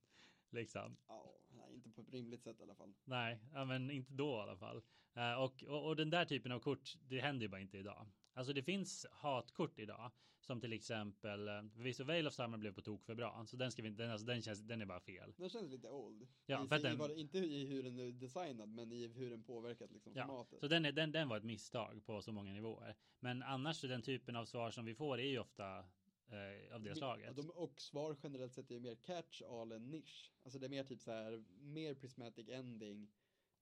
Liksom. 0.50 0.96
Ja, 1.08 1.70
inte 1.74 1.90
på 1.90 2.00
ett 2.00 2.12
rimligt 2.12 2.42
sätt 2.42 2.61
i 2.61 2.62
alla 2.62 2.74
fall. 2.74 2.94
Nej, 3.04 3.38
men 3.52 3.90
inte 3.90 4.12
då 4.12 4.30
i 4.30 4.40
alla 4.40 4.56
fall. 4.56 4.82
Eh, 5.14 5.34
och, 5.34 5.62
och, 5.62 5.86
och 5.86 5.96
den 5.96 6.11
där 6.11 6.24
typen 6.24 6.52
av 6.52 6.61
kort, 6.61 6.96
det 7.08 7.20
händer 7.20 7.42
ju 7.42 7.48
bara 7.48 7.61
inte 7.61 7.78
idag. 7.78 8.06
Alltså 8.35 8.53
det 8.53 8.62
finns 8.62 9.07
hatkort 9.11 9.78
idag. 9.78 10.11
Som 10.43 10.61
till 10.61 10.72
exempel, 10.72 11.49
eh, 11.49 11.62
förvisso 11.74 12.05
Veil 12.05 12.26
of 12.26 12.33
Summer 12.35 12.59
blev 12.59 12.72
på 12.74 12.83
tok 12.83 13.05
för 13.05 13.14
bra. 13.14 13.45
Så 13.47 13.57
den 13.57 13.70
ska 13.72 13.83
vi 13.83 13.89
inte, 13.89 14.03
den, 14.03 14.11
alltså, 14.12 14.26
den, 14.26 14.43
känns, 14.43 14.61
den 14.61 14.81
är 14.81 14.87
bara 14.87 15.01
fel. 15.01 15.35
Den 15.37 15.49
känns 15.49 15.70
lite 15.70 15.89
old. 15.89 16.28
Ja, 16.47 16.64
I, 16.64 16.68
för 16.68 16.78
den- 16.78 16.99
vad- 16.99 17.11
inte 17.11 17.39
i 17.39 17.66
hur 17.66 17.83
den 17.83 17.99
är 17.99 18.12
designad, 18.12 18.68
men 18.68 18.93
i 18.93 19.09
hur 19.09 19.31
den 19.31 19.43
påverkat 19.43 19.91
liksom 19.93 20.12
Ja, 20.16 20.26
formatet. 20.26 20.61
så 20.61 20.68
den, 20.68 20.85
är, 20.85 20.93
den, 20.93 21.12
den 21.12 21.28
var 21.28 21.37
ett 21.37 21.45
misstag 21.45 22.03
på 22.07 22.22
så 22.22 22.33
många 22.33 22.53
nivåer. 22.53 22.97
Men 23.20 23.43
annars 23.43 23.81
den 23.81 24.03
typen 24.03 24.37
av 24.37 24.45
svar 24.45 24.70
som 24.70 24.85
vi 24.85 24.95
får 24.95 25.18
är 25.20 25.28
ju 25.28 25.39
ofta 25.39 25.78
eh, 25.78 26.74
av 26.74 26.83
det 26.83 26.95
slaget. 26.95 27.28
Och, 27.31 27.35
de, 27.45 27.51
och 27.51 27.81
svar 27.81 28.16
generellt 28.22 28.55
sett 28.55 28.70
är 28.70 28.74
ju 28.74 28.81
mer 28.81 28.95
catch 28.95 29.43
all 29.43 29.72
än 29.72 29.91
niche. 29.91 30.31
Alltså 30.43 30.59
det 30.59 30.66
är 30.66 30.70
mer 30.70 30.85
typ 30.85 31.01
så 31.01 31.11
här, 31.11 31.45
mer 31.61 31.95
prismatic 31.95 32.49
ending 32.49 33.11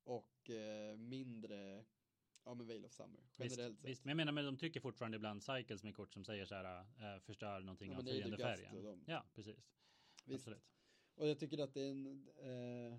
och 0.05 0.51
eh, 0.51 0.97
mindre, 0.97 1.85
ja 2.49 2.55
men 2.55 2.66
Veil 2.66 2.84
of 2.84 2.92
Summer. 2.92 3.20
Visst, 3.38 3.57
Generellt 3.57 3.80
sett. 3.80 3.90
visst, 3.90 4.05
men 4.05 4.11
jag 4.11 4.16
menar, 4.16 4.32
men 4.32 4.44
de 4.44 4.57
trycker 4.57 4.80
fortfarande 4.80 5.16
ibland 5.16 5.42
cycles 5.42 5.82
med 5.84 5.94
kort 5.94 6.12
som 6.14 6.24
säger 6.24 6.44
så 6.44 6.55
här, 6.55 6.80
eh, 6.80 7.20
förstör 7.20 7.61
någonting 7.61 7.90
Ja, 7.92 7.99
av 7.99 8.05
men 8.05 8.05
det 8.05 8.11
är 8.11 8.14
ju 8.14 8.20
fiende 8.22 8.36
Gust 8.36 8.49
och 8.49 8.70
färgen. 8.70 8.84
de. 8.84 9.12
Ja, 9.12 9.24
precis. 9.34 9.57
Visst. 10.24 10.40
Absolut. 10.49 10.62
Och 11.14 11.28
jag 11.28 11.38
tycker 11.38 11.59
att 11.59 11.74
det 11.74 11.80
är 11.82 11.90
en, 11.90 12.28
eh, 12.36 12.99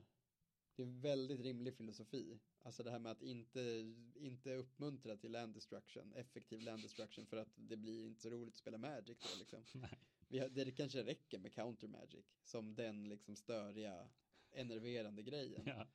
det 0.75 0.83
är 0.83 0.87
en 0.87 1.01
väldigt 1.01 1.39
rimlig 1.41 1.75
filosofi 1.75 2.39
Alltså 2.63 2.83
det 2.83 2.91
här 2.91 2.99
med 2.99 3.11
att 3.11 3.21
inte, 3.21 3.93
inte 4.15 4.53
uppmuntra 4.55 5.17
till 5.17 5.31
land 5.31 5.53
destruction, 5.53 6.13
effektiv 6.13 6.61
land 6.61 6.81
destruction 6.81 7.25
för 7.25 7.37
att 7.37 7.49
det 7.55 7.77
blir 7.77 8.05
inte 8.05 8.21
så 8.21 8.29
roligt 8.29 8.53
att 8.53 8.57
spela 8.59 8.77
Magic 8.77 9.17
då 9.19 9.39
liksom. 9.39 9.63
Vi 10.27 10.39
har, 10.39 10.49
det 10.49 10.71
kanske 10.71 11.03
räcker 11.03 11.39
med 11.39 11.53
counter 11.53 11.87
Magic 11.87 12.25
som 12.43 12.75
den 12.75 13.09
liksom 13.09 13.35
störiga, 13.35 14.09
enerverande 14.51 15.23
grejen. 15.23 15.63
Ja. 15.65 15.87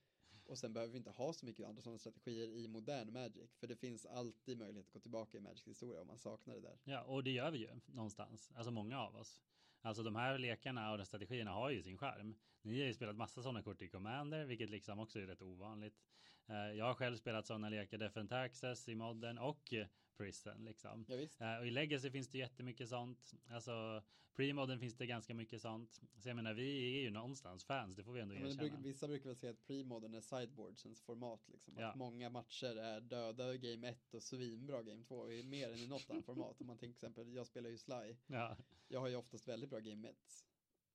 Och 0.47 0.59
sen 0.59 0.73
behöver 0.73 0.93
vi 0.93 0.99
inte 0.99 1.11
ha 1.11 1.33
så 1.33 1.47
mycket 1.47 1.67
andra 1.67 1.83
sådana 1.83 1.99
strategier 1.99 2.49
i 2.49 2.69
modern 2.69 3.13
Magic. 3.13 3.57
För 3.61 3.67
det 3.67 3.77
finns 3.77 4.07
alltid 4.07 4.59
möjlighet 4.59 4.87
att 4.87 4.93
gå 4.93 5.01
tillbaka 5.01 5.39
i 5.39 5.41
Magics 5.41 5.69
historia 5.69 6.01
om 6.01 6.07
man 6.07 6.19
saknar 6.19 6.55
det 6.55 6.61
där. 6.61 6.79
Ja, 6.85 7.03
och 7.03 7.25
det 7.25 7.31
gör 7.31 7.51
vi 7.51 7.59
ju 7.59 7.81
någonstans. 7.87 8.53
Alltså 8.55 8.71
många 8.71 9.01
av 9.01 9.17
oss. 9.17 9.43
Alltså 9.81 10.03
de 10.03 10.17
här 10.17 10.39
lekarna 10.39 10.93
och 10.93 10.99
de 10.99 11.07
strategierna 11.07 11.51
har 11.51 11.71
ju 11.71 11.83
sin 11.83 11.99
skärm. 11.99 12.35
Ni 12.63 12.81
har 12.81 12.87
ju 12.87 12.95
spelat 12.95 13.17
massa 13.17 13.43
sådana 13.43 13.63
kort 13.63 13.83
i 13.83 13.89
Commander, 13.89 14.45
vilket 14.45 14.71
liksom 14.71 14.99
också 14.99 15.19
är 15.19 15.27
rätt 15.27 15.43
ovanligt. 15.43 16.03
Eh, 16.47 16.57
jag 16.57 16.85
har 16.85 16.95
själv 16.95 17.17
spelat 17.17 17.47
sådana 17.47 17.69
lekar, 17.69 17.99
Defend 17.99 18.33
Access 18.33 18.89
i 18.89 18.95
modden 18.95 19.39
och 19.39 19.75
Prison 20.17 20.65
liksom. 20.65 21.05
Ja. 21.09 21.15
Uh, 21.17 21.61
och 21.61 21.67
i 21.67 21.71
Legacy 21.71 22.11
finns 22.11 22.29
det 22.29 22.39
jättemycket 22.39 22.89
sånt. 22.89 23.35
Alltså 23.51 24.03
Premodern 24.35 24.79
finns 24.79 24.97
det 24.97 25.07
ganska 25.07 25.35
mycket 25.35 25.63
sånt. 25.63 26.01
Så 26.19 26.29
jag 26.29 26.37
menar 26.37 26.55
vi 26.55 26.99
är 26.99 27.03
ju 27.03 27.11
någonstans 27.11 27.65
fans, 27.65 27.97
det 27.97 28.05
får 28.05 28.13
vi 28.13 28.21
ändå 28.21 28.35
ja, 28.35 28.41
erkänna. 28.41 28.63
Bruk, 28.63 28.73
vissa 28.79 29.09
brukar 29.09 29.29
väl 29.29 29.37
säga 29.37 29.53
att 29.53 29.67
premodern 29.67 30.15
är 30.15 30.21
sideboardsens 30.21 31.03
format 31.03 31.49
liksom. 31.49 31.75
Ja. 31.79 31.87
Att 31.87 31.97
många 31.97 32.31
matcher 32.31 32.77
är 32.77 33.01
döda 33.01 33.57
game 33.57 33.89
1 33.89 34.15
och 34.15 34.23
svinbra 34.23 34.83
game 34.83 35.05
2. 35.05 35.27
Mer 35.27 35.73
än 35.73 35.79
i 35.79 35.87
något 35.87 36.11
annat 36.11 36.25
format. 36.25 36.61
Om 36.61 36.67
man 36.67 36.79
tänker 36.79 36.95
exempel, 36.95 37.35
jag 37.35 37.47
spelar 37.47 37.71
ju 37.71 37.79
Sly. 37.79 38.17
Ja. 38.27 38.57
Jag 38.89 39.01
har 39.01 39.09
ju 39.09 39.17
oftast 39.17 39.49
väldigt 39.49 39.71
bra 39.71 39.79
game 39.79 40.09
1 40.09 40.17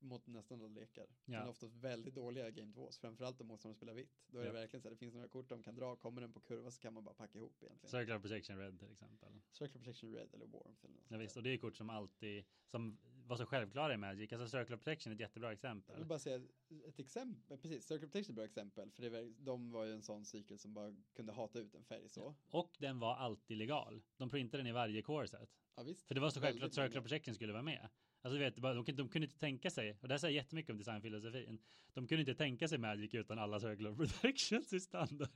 mot 0.01 0.27
nästan 0.27 0.59
alla 0.61 0.67
lekar. 0.69 1.07
Ja. 1.25 1.39
Men 1.39 1.47
oftast 1.49 1.75
väldigt 1.75 2.15
dåliga 2.15 2.49
game 2.49 2.73
2 2.73 2.89
framförallt 3.01 3.41
om 3.41 3.47
motståndaren 3.47 3.75
spelar 3.75 3.93
vitt. 3.93 4.21
Då 4.27 4.39
är 4.39 4.41
Ja. 4.45 4.51
det 4.51 4.59
verkligen 4.59 4.81
så 4.81 4.87
här, 4.87 4.91
det 4.91 4.97
finns 4.99 5.13
några 5.13 5.27
kort 5.27 5.49
de 5.49 5.63
kan 5.63 5.75
dra, 5.75 5.95
kommer 5.95 6.21
den 6.21 6.31
på 6.33 6.39
kurva 6.39 6.71
så 6.71 6.79
kan 6.81 6.93
man 6.93 7.03
bara 7.03 7.15
packa 7.15 7.37
ihop 7.37 7.63
egentligen. 7.63 7.91
Circular 7.91 8.19
Protection 8.19 8.57
Red 8.57 8.79
till 8.79 8.91
exempel. 8.91 9.29
Circle 9.51 9.79
Protection 9.79 10.13
Red 10.13 10.33
eller 10.33 10.45
Warmth 10.45 10.85
eller 10.85 10.95
något 10.95 11.05
Ja, 11.07 11.17
visst, 11.17 11.37
och 11.37 11.43
det 11.43 11.49
är 11.53 11.57
kort 11.57 11.75
som 11.75 11.89
alltid, 11.89 12.43
som 12.65 12.97
var 13.27 13.37
så 13.37 13.45
självklara 13.45 13.93
i 13.93 13.97
Magic. 13.97 14.33
Alltså 14.33 14.47
Circular 14.57 14.77
Protection 14.77 15.11
är 15.11 15.15
ett 15.15 15.19
jättebra 15.21 15.47
Jag 15.49 15.53
exempel. 15.53 15.95
vill 15.97 16.05
bara 16.05 16.19
säga 16.19 16.41
ett 16.87 16.99
exempel, 16.99 17.57
precis, 17.57 17.83
Circle 17.87 18.07
Protection 18.07 18.29
är 18.29 18.31
ett 18.31 18.35
bra 18.35 18.45
exempel, 18.45 18.91
för 18.91 19.01
det 19.03 19.09
var, 19.09 19.33
de 19.39 19.71
var 19.71 19.85
ju 19.85 19.93
en 19.93 20.01
sån 20.01 20.25
cykel 20.25 20.59
som 20.59 20.73
bara 20.73 20.95
kunde 21.13 21.33
hata 21.33 21.59
ut 21.59 21.75
en 21.75 21.83
färg 21.83 22.09
så. 22.09 22.35
Och 22.51 22.75
den 22.79 22.99
var 22.99 23.15
alltid 23.15 23.57
legal. 23.57 24.01
De 24.17 24.29
printade 24.29 24.63
den 24.63 24.67
i 24.67 24.71
varje 24.71 25.01
core 25.01 25.27
set. 25.27 25.49
Ja 25.75 25.83
visst. 25.83 26.07
För 26.07 26.15
det 26.15 26.21
var 26.21 26.29
så 26.29 26.41
självklart 26.41 26.67
att 26.67 26.73
Circular 26.73 26.89
många. 26.89 27.01
Protection 27.01 27.35
skulle 27.35 27.53
vara 27.53 27.63
med. 27.63 27.89
Alltså 28.21 28.37
du 28.37 28.43
vet, 28.45 28.55
de, 28.55 28.61
de, 28.61 28.85
kunde- 28.85 29.03
de 29.03 29.09
kunde 29.09 29.25
inte 29.25 29.39
tänka 29.39 29.69
sig, 29.69 29.97
och 30.01 30.07
det 30.07 30.13
här 30.13 30.19
säger 30.19 30.35
jättemycket 30.35 30.71
om 30.71 30.77
designfilosofin. 30.77 31.59
De 31.93 32.07
kunde 32.07 32.19
inte 32.21 32.35
tänka 32.35 32.67
sig 32.67 32.77
Magic 32.77 33.13
utan 33.13 33.39
alla 33.39 33.59
Circular 33.59 33.93
Protections 33.95 34.73
i 34.73 34.79
standard. 34.79 35.29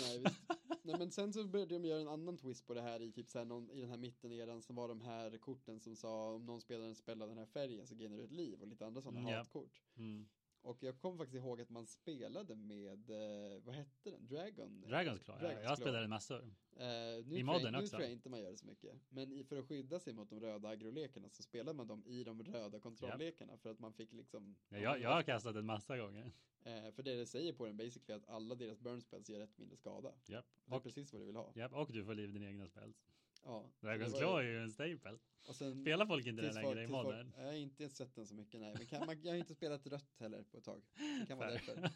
Nej, 0.00 0.18
visst. 0.18 0.40
Nej 0.84 0.98
men 0.98 1.10
sen 1.10 1.32
så 1.32 1.44
började 1.44 1.74
de 1.78 1.84
göra 1.88 2.00
en 2.00 2.08
annan 2.08 2.36
twist 2.38 2.66
på 2.66 2.74
det 2.74 2.82
här 2.82 3.02
i 3.02 3.12
typ 3.12 3.30
så 3.30 3.38
här 3.38 3.44
någon, 3.44 3.70
i 3.70 3.80
den 3.80 3.90
här 3.90 3.96
mitten 3.96 4.32
eran 4.32 4.62
som 4.62 4.76
var 4.76 4.88
de 4.88 5.00
här 5.00 5.38
korten 5.38 5.80
som 5.80 5.96
sa 5.96 6.32
om 6.34 6.46
någon 6.46 6.60
spelar 6.60 6.84
en 6.86 6.94
spel 6.94 7.22
av 7.22 7.28
den 7.28 7.38
här 7.38 7.46
färgen 7.46 7.86
så 7.86 7.94
gainar 7.94 8.16
du 8.18 8.24
ett 8.24 8.32
liv 8.32 8.60
och 8.60 8.68
lite 8.68 8.86
andra 8.86 9.02
sådana 9.02 9.20
Mm, 9.20 9.34
hatkort. 9.34 9.82
Mm. 9.96 10.28
Och 10.64 10.82
jag 10.82 10.98
kommer 10.98 11.16
faktiskt 11.16 11.36
ihåg 11.36 11.60
att 11.60 11.70
man 11.70 11.86
spelade 11.86 12.54
med, 12.56 13.10
eh, 13.10 13.62
vad 13.64 13.74
hette 13.74 14.10
den? 14.10 14.26
Dragon? 14.26 14.80
Dragons 14.88 15.22
Claw, 15.22 15.38
ja. 15.42 15.48
Dragons 15.48 15.64
jag 15.64 15.76
Claw. 15.76 15.76
spelade 15.76 16.08
massor. 16.08 16.40
Eh, 16.76 16.84
nu 17.26 17.34
I 17.34 17.38
jag, 17.38 17.44
modden 17.46 17.72
nu 17.72 17.78
också. 17.78 17.88
tror 17.90 18.02
jag 18.02 18.12
inte 18.12 18.28
man 18.28 18.40
gör 18.40 18.50
det 18.50 18.56
så 18.56 18.66
mycket. 18.66 18.94
Men 19.08 19.32
i, 19.32 19.44
för 19.44 19.56
att 19.56 19.66
skydda 19.68 20.00
sig 20.00 20.12
mot 20.12 20.30
de 20.30 20.40
röda 20.40 20.68
agrolekarna 20.68 21.28
så 21.30 21.42
spelar 21.42 21.72
man 21.72 21.86
dem 21.86 22.02
i 22.06 22.24
de 22.24 22.42
röda 22.42 22.80
kontrolllekarna 22.80 23.56
för 23.58 23.70
att 23.70 23.78
man 23.78 23.92
fick 23.92 24.12
liksom 24.12 24.56
Ja, 24.68 24.78
jag, 24.78 25.00
jag 25.00 25.10
har 25.10 25.22
kastat 25.22 25.54
den 25.54 25.66
massa 25.66 25.98
gånger. 25.98 26.32
eh, 26.64 26.90
För 26.92 27.02
det 27.02 27.14
det 27.16 27.26
säger 27.26 27.52
på 27.52 27.66
den 27.66 27.76
basically 27.76 28.14
att 28.22 28.28
alla 28.28 28.54
deras 28.54 28.80
burn 28.80 29.00
spells 29.00 29.28
ger 29.28 29.38
rätt 29.38 29.58
mindre 29.58 29.76
skada. 29.76 30.12
Japp. 30.26 30.46
Det 30.64 30.72
är 30.74 30.76
Och, 30.76 30.82
precis 30.82 31.12
vad 31.12 31.22
du 31.22 31.26
vill 31.26 31.36
ha. 31.36 31.52
japp, 31.54 31.72
och 31.72 31.92
du 31.92 32.04
får 32.04 32.14
liv 32.14 32.28
i 32.30 32.32
dina 32.32 32.46
egna 32.46 32.66
spels. 32.66 33.04
Ja. 33.44 33.70
Dragons 33.80 34.14
Claw 34.14 34.38
är 34.38 34.42
ju 34.50 34.58
en 34.62 34.70
staple. 34.70 35.18
Och 35.46 35.56
sen, 35.56 35.80
Spelar 35.82 36.06
folk 36.06 36.26
inte 36.26 36.42
tills 36.42 36.54
längre 36.54 36.82
i 36.82 36.86
modern? 36.86 37.32
Jag 37.36 37.44
har 37.44 37.52
inte 37.52 37.88
sett 37.88 38.14
den 38.14 38.26
så 38.26 38.34
mycket 38.34 38.60
nej. 38.60 38.74
Men 38.78 38.86
kan, 38.86 39.06
man, 39.06 39.22
jag 39.22 39.32
har 39.32 39.38
inte 39.38 39.54
spelat 39.54 39.86
rött 39.86 40.18
heller 40.18 40.42
på 40.42 40.58
ett 40.58 40.64
tag. 40.64 40.82
Det 41.20 41.26
kan 41.28 41.38
vara 41.38 41.50
därför. 41.50 41.90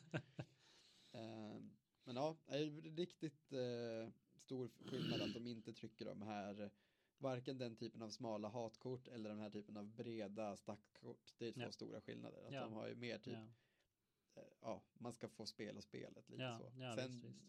Eh, 1.13 1.61
men 2.05 2.17
ja, 2.17 2.37
det 2.47 2.57
är 2.57 2.71
riktigt 2.97 3.53
eh, 3.53 4.13
stor 4.37 4.71
skillnad 4.87 5.21
att 5.23 5.35
de 5.35 5.47
inte 5.47 5.73
trycker 5.73 6.05
de 6.05 6.23
här 6.23 6.71
varken 7.19 7.59
den 7.59 7.77
typen 7.77 8.03
av 8.03 8.11
smala 8.11 8.49
hatkort 8.49 9.09
eller 9.09 9.29
den 9.31 9.39
här 9.39 9.51
typen 9.51 9.77
av 9.77 9.87
breda 9.87 10.57
stackkort. 10.57 11.35
Det 11.39 11.47
är 11.49 11.53
två 11.53 11.61
Ja. 11.61 11.73
stora 11.73 12.01
skillnader. 12.01 12.45
Att 12.47 12.55
Ja. 12.55 12.61
de 12.61 12.73
har 12.73 12.89
ju 12.89 12.95
mer 12.95 13.19
typ, 13.19 13.35
Ja. 13.35 14.41
eh, 14.43 14.49
ja, 14.61 14.83
man 14.99 15.13
ska 15.13 15.29
få 15.29 15.47
spela 15.47 15.81
spelet 15.81 16.29
lite 16.31 16.59
så. 16.59 16.71
Sen, 16.71 17.11
visst, 17.11 17.25
visst. 17.25 17.43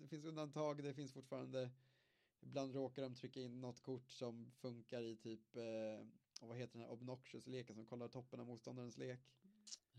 det 0.00 0.08
finns 0.08 0.24
undantag, 0.24 0.82
det 0.82 0.94
finns 0.94 1.12
fortfarande, 1.12 1.70
ibland 2.42 2.74
råkar 2.74 3.02
de 3.02 3.14
trycka 3.14 3.40
in 3.40 3.60
något 3.60 3.80
kort 3.82 4.10
som 4.10 4.50
funkar 4.50 5.02
i 5.02 5.16
typ, 5.16 5.56
eh, 5.56 6.06
vad 6.40 6.56
heter 6.58 6.72
den 6.78 6.82
här 6.82 6.92
obnoxious-leken 6.92 7.74
som 7.76 7.86
kollar 7.86 8.08
toppen 8.08 8.40
av 8.40 8.46
motståndarens 8.46 8.98
lek. 8.98 9.20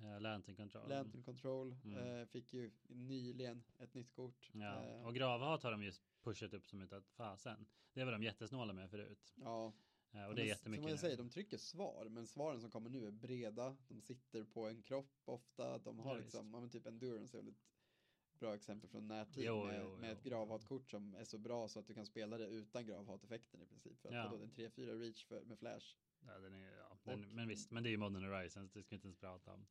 Ja, 0.02 0.20
Lantern 0.20 0.56
Control. 0.56 0.90
Lantern 0.90 1.24
Control 1.24 1.76
Mm. 1.86 2.20
eh, 2.22 2.26
fick 2.26 2.54
ju 2.54 2.72
nyligen 2.88 3.64
ett 3.78 3.94
nytt 3.94 4.12
kort. 4.14 4.50
Ja, 4.54 4.84
Eh, 4.86 5.06
och 5.08 5.16
gravhat 5.16 5.64
har 5.64 5.72
de 5.72 5.84
ju 5.84 5.92
pushat 6.24 6.54
upp 6.54 6.68
som 6.68 6.82
utav 6.82 7.02
fasen. 7.02 7.66
Det 7.94 8.04
var 8.06 8.12
de 8.12 8.24
jättesnåla 8.24 8.74
med 8.74 8.90
förut. 8.90 9.34
ja. 9.36 9.74
Eh, 10.12 10.26
Och 10.26 10.36
det 10.36 10.42
är 10.42 10.46
jättemycket 10.46 10.84
Som 10.84 10.90
jag 10.90 11.00
säger, 11.00 11.18
de 11.18 11.30
trycker 11.30 11.58
svar, 11.58 12.06
men 12.10 12.28
svaren 12.28 12.62
som 12.62 12.72
kommer 12.72 12.90
nu 12.90 13.08
är 13.08 13.12
breda, 13.12 13.78
de 13.88 14.02
sitter 14.02 14.44
på 14.44 14.68
en 14.68 14.82
kropp 14.82 15.14
ofta, 15.26 15.78
de 15.78 16.00
har 16.00 16.16
Ja, 16.16 16.22
liksom, 16.22 16.54
ja, 16.54 16.60
men 16.60 16.70
typ 16.70 16.86
endurance 16.88 17.38
är 17.38 17.42
väl 17.42 17.52
ett 17.52 17.62
bra 18.44 18.56
exempel 18.56 18.90
från 18.90 19.08
närtid 19.08 19.44
Jo, 19.46 19.66
med, 19.66 19.80
jo, 19.84 19.98
med 19.98 20.10
jo. 20.10 20.14
ett 20.16 20.24
gravhatkort 20.24 20.90
som 20.90 21.16
är 21.16 21.24
så 21.24 21.38
bra 21.38 21.68
så 21.68 21.80
att 21.80 21.88
du 21.88 21.94
kan 21.94 22.06
spela 22.06 22.38
det 22.38 22.48
utan 22.48 22.86
gravhateffekten 22.86 23.62
i 23.62 23.66
princip. 23.66 24.02
För 24.02 24.10
att 24.10 24.16
Ja. 24.16 24.38
är 24.38 24.44
en 24.44 24.52
3-4 24.52 25.00
reach 25.00 25.26
för, 25.26 25.42
med 25.42 25.60
flash. 25.60 25.96
Ja, 26.28 26.40
den 26.40 26.54
är, 26.54 26.78
ja, 26.78 26.98
den, 27.04 27.14
Och- 27.24 27.34
men 27.34 27.48
visst, 27.48 27.72
men 27.72 27.84
det 27.84 27.90
är 27.90 27.92
ju 27.92 27.98
Modern 27.98 28.24
Horizons, 28.24 28.72
det 28.72 28.84
ska 28.84 28.90
vi 28.90 28.96
inte 28.96 29.08
ens 29.08 29.18
prata 29.20 29.54
om. 29.54 29.66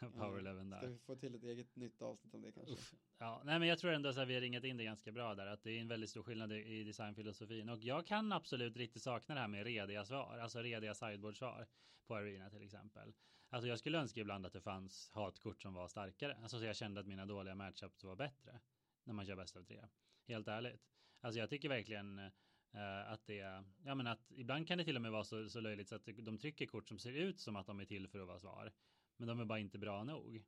Power 0.12 0.38
11 0.38 0.76
Ska 0.78 0.86
där. 0.86 0.92
vi 0.92 0.98
få 0.98 1.16
till 1.16 1.34
ett 1.34 1.42
eget 1.44 1.76
nytt 1.76 2.02
avsnitt 2.02 2.34
om 2.34 2.42
det 2.42 2.52
kanske? 2.52 2.72
Uff. 2.74 2.94
Ja, 3.18 3.42
nej 3.44 3.58
men 3.58 3.68
jag 3.68 3.78
tror 3.78 3.92
ändå 3.92 4.12
så 4.12 4.20
att 4.20 4.28
vi 4.28 4.34
har 4.34 4.40
ringat 4.40 4.64
in 4.64 4.76
det 4.76 4.84
ganska 4.84 5.12
bra 5.12 5.34
där, 5.34 5.46
att 5.46 5.62
det 5.62 5.70
är 5.70 5.80
en 5.80 5.88
väldigt 5.88 6.10
stor 6.10 6.22
skillnad 6.22 6.52
i- 6.52 6.56
i 6.80 6.84
designfilosofin. 6.84 7.68
Och 7.68 7.78
jag 7.84 8.06
kan 8.06 8.32
absolut 8.32 8.76
riktigt 8.76 9.02
sakna 9.02 9.34
det 9.34 9.40
här 9.40 9.48
med 9.48 9.64
rediga 9.64 10.04
svar, 10.04 10.38
alltså 10.38 10.58
rediga 10.62 10.94
sideboard-svar 10.94 11.66
på 12.06 12.14
Arena 12.16 12.50
till 12.50 12.62
exempel. 12.62 13.12
Alltså 13.54 13.68
jag 13.68 13.78
skulle 13.78 13.98
önska 13.98 14.20
ibland 14.20 14.46
att 14.46 14.52
det 14.52 14.60
fanns 14.60 15.10
hatkort 15.10 15.62
som 15.62 15.74
var 15.74 15.88
starkare, 15.88 16.36
alltså 16.42 16.58
så 16.58 16.64
jag 16.64 16.76
kände 16.76 17.00
att 17.00 17.06
mina 17.06 17.26
dåliga 17.26 17.54
matchups 17.54 18.04
var 18.04 18.16
bättre 18.16 18.60
när 19.04 19.14
man 19.14 19.26
kör 19.26 19.36
bäst 19.36 19.56
av 19.56 19.62
tre. 19.62 19.84
Helt 20.28 20.48
ärligt. 20.48 20.82
Alltså 21.20 21.40
jag 21.40 21.50
tycker 21.50 21.68
verkligen 21.68 22.18
eh, 22.18 23.12
att 23.12 23.26
det, 23.26 23.64
ja 23.84 23.94
men 23.94 24.06
att 24.06 24.30
ibland 24.30 24.68
kan 24.68 24.78
det 24.78 24.84
till 24.84 24.96
och 24.96 25.02
med 25.02 25.12
vara 25.12 25.24
så, 25.24 25.48
så 25.48 25.60
löjligt 25.60 25.88
så 25.88 25.94
att 25.94 26.08
de 26.18 26.38
trycker 26.38 26.66
kort 26.66 26.88
som 26.88 26.98
ser 26.98 27.12
ut 27.12 27.40
som 27.40 27.56
att 27.56 27.66
de 27.66 27.80
är 27.80 27.84
till 27.84 28.08
för 28.08 28.20
att 28.20 28.26
vara 28.26 28.38
svar. 28.38 28.72
Men 29.16 29.28
de 29.28 29.40
är 29.40 29.44
bara 29.44 29.58
inte 29.58 29.78
bra 29.78 30.04
nog. 30.04 30.44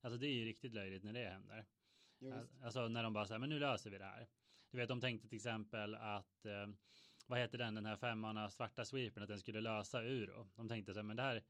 Alltså 0.00 0.18
det 0.18 0.26
är 0.26 0.34
ju 0.34 0.44
riktigt 0.44 0.74
löjligt 0.74 1.04
när 1.04 1.12
det 1.12 1.28
händer. 1.28 1.66
Jo, 2.18 2.40
visst. 2.40 2.62
Alltså 2.62 2.88
när 2.88 3.02
de 3.02 3.12
bara 3.12 3.26
säger, 3.26 3.38
men 3.38 3.48
nu 3.48 3.58
löser 3.58 3.90
vi 3.90 3.98
det 3.98 4.04
här. 4.04 4.28
Du 4.70 4.78
vet, 4.78 4.88
de 4.88 5.00
tänkte 5.00 5.28
till 5.28 5.36
exempel 5.36 5.94
att, 5.94 6.46
eh, 6.46 6.68
vad 7.26 7.38
heter 7.38 7.58
den, 7.58 7.74
den 7.74 7.86
här 7.86 7.96
femmanna 7.96 8.50
svarta 8.50 8.84
sweepern, 8.84 9.22
att 9.22 9.28
den 9.28 9.40
skulle 9.40 9.60
lösa 9.60 10.02
Uro. 10.02 10.50
De 10.56 10.68
tänkte 10.68 10.92
så 10.92 10.98
här, 10.98 11.04
men 11.04 11.16
det 11.16 11.22
här, 11.22 11.42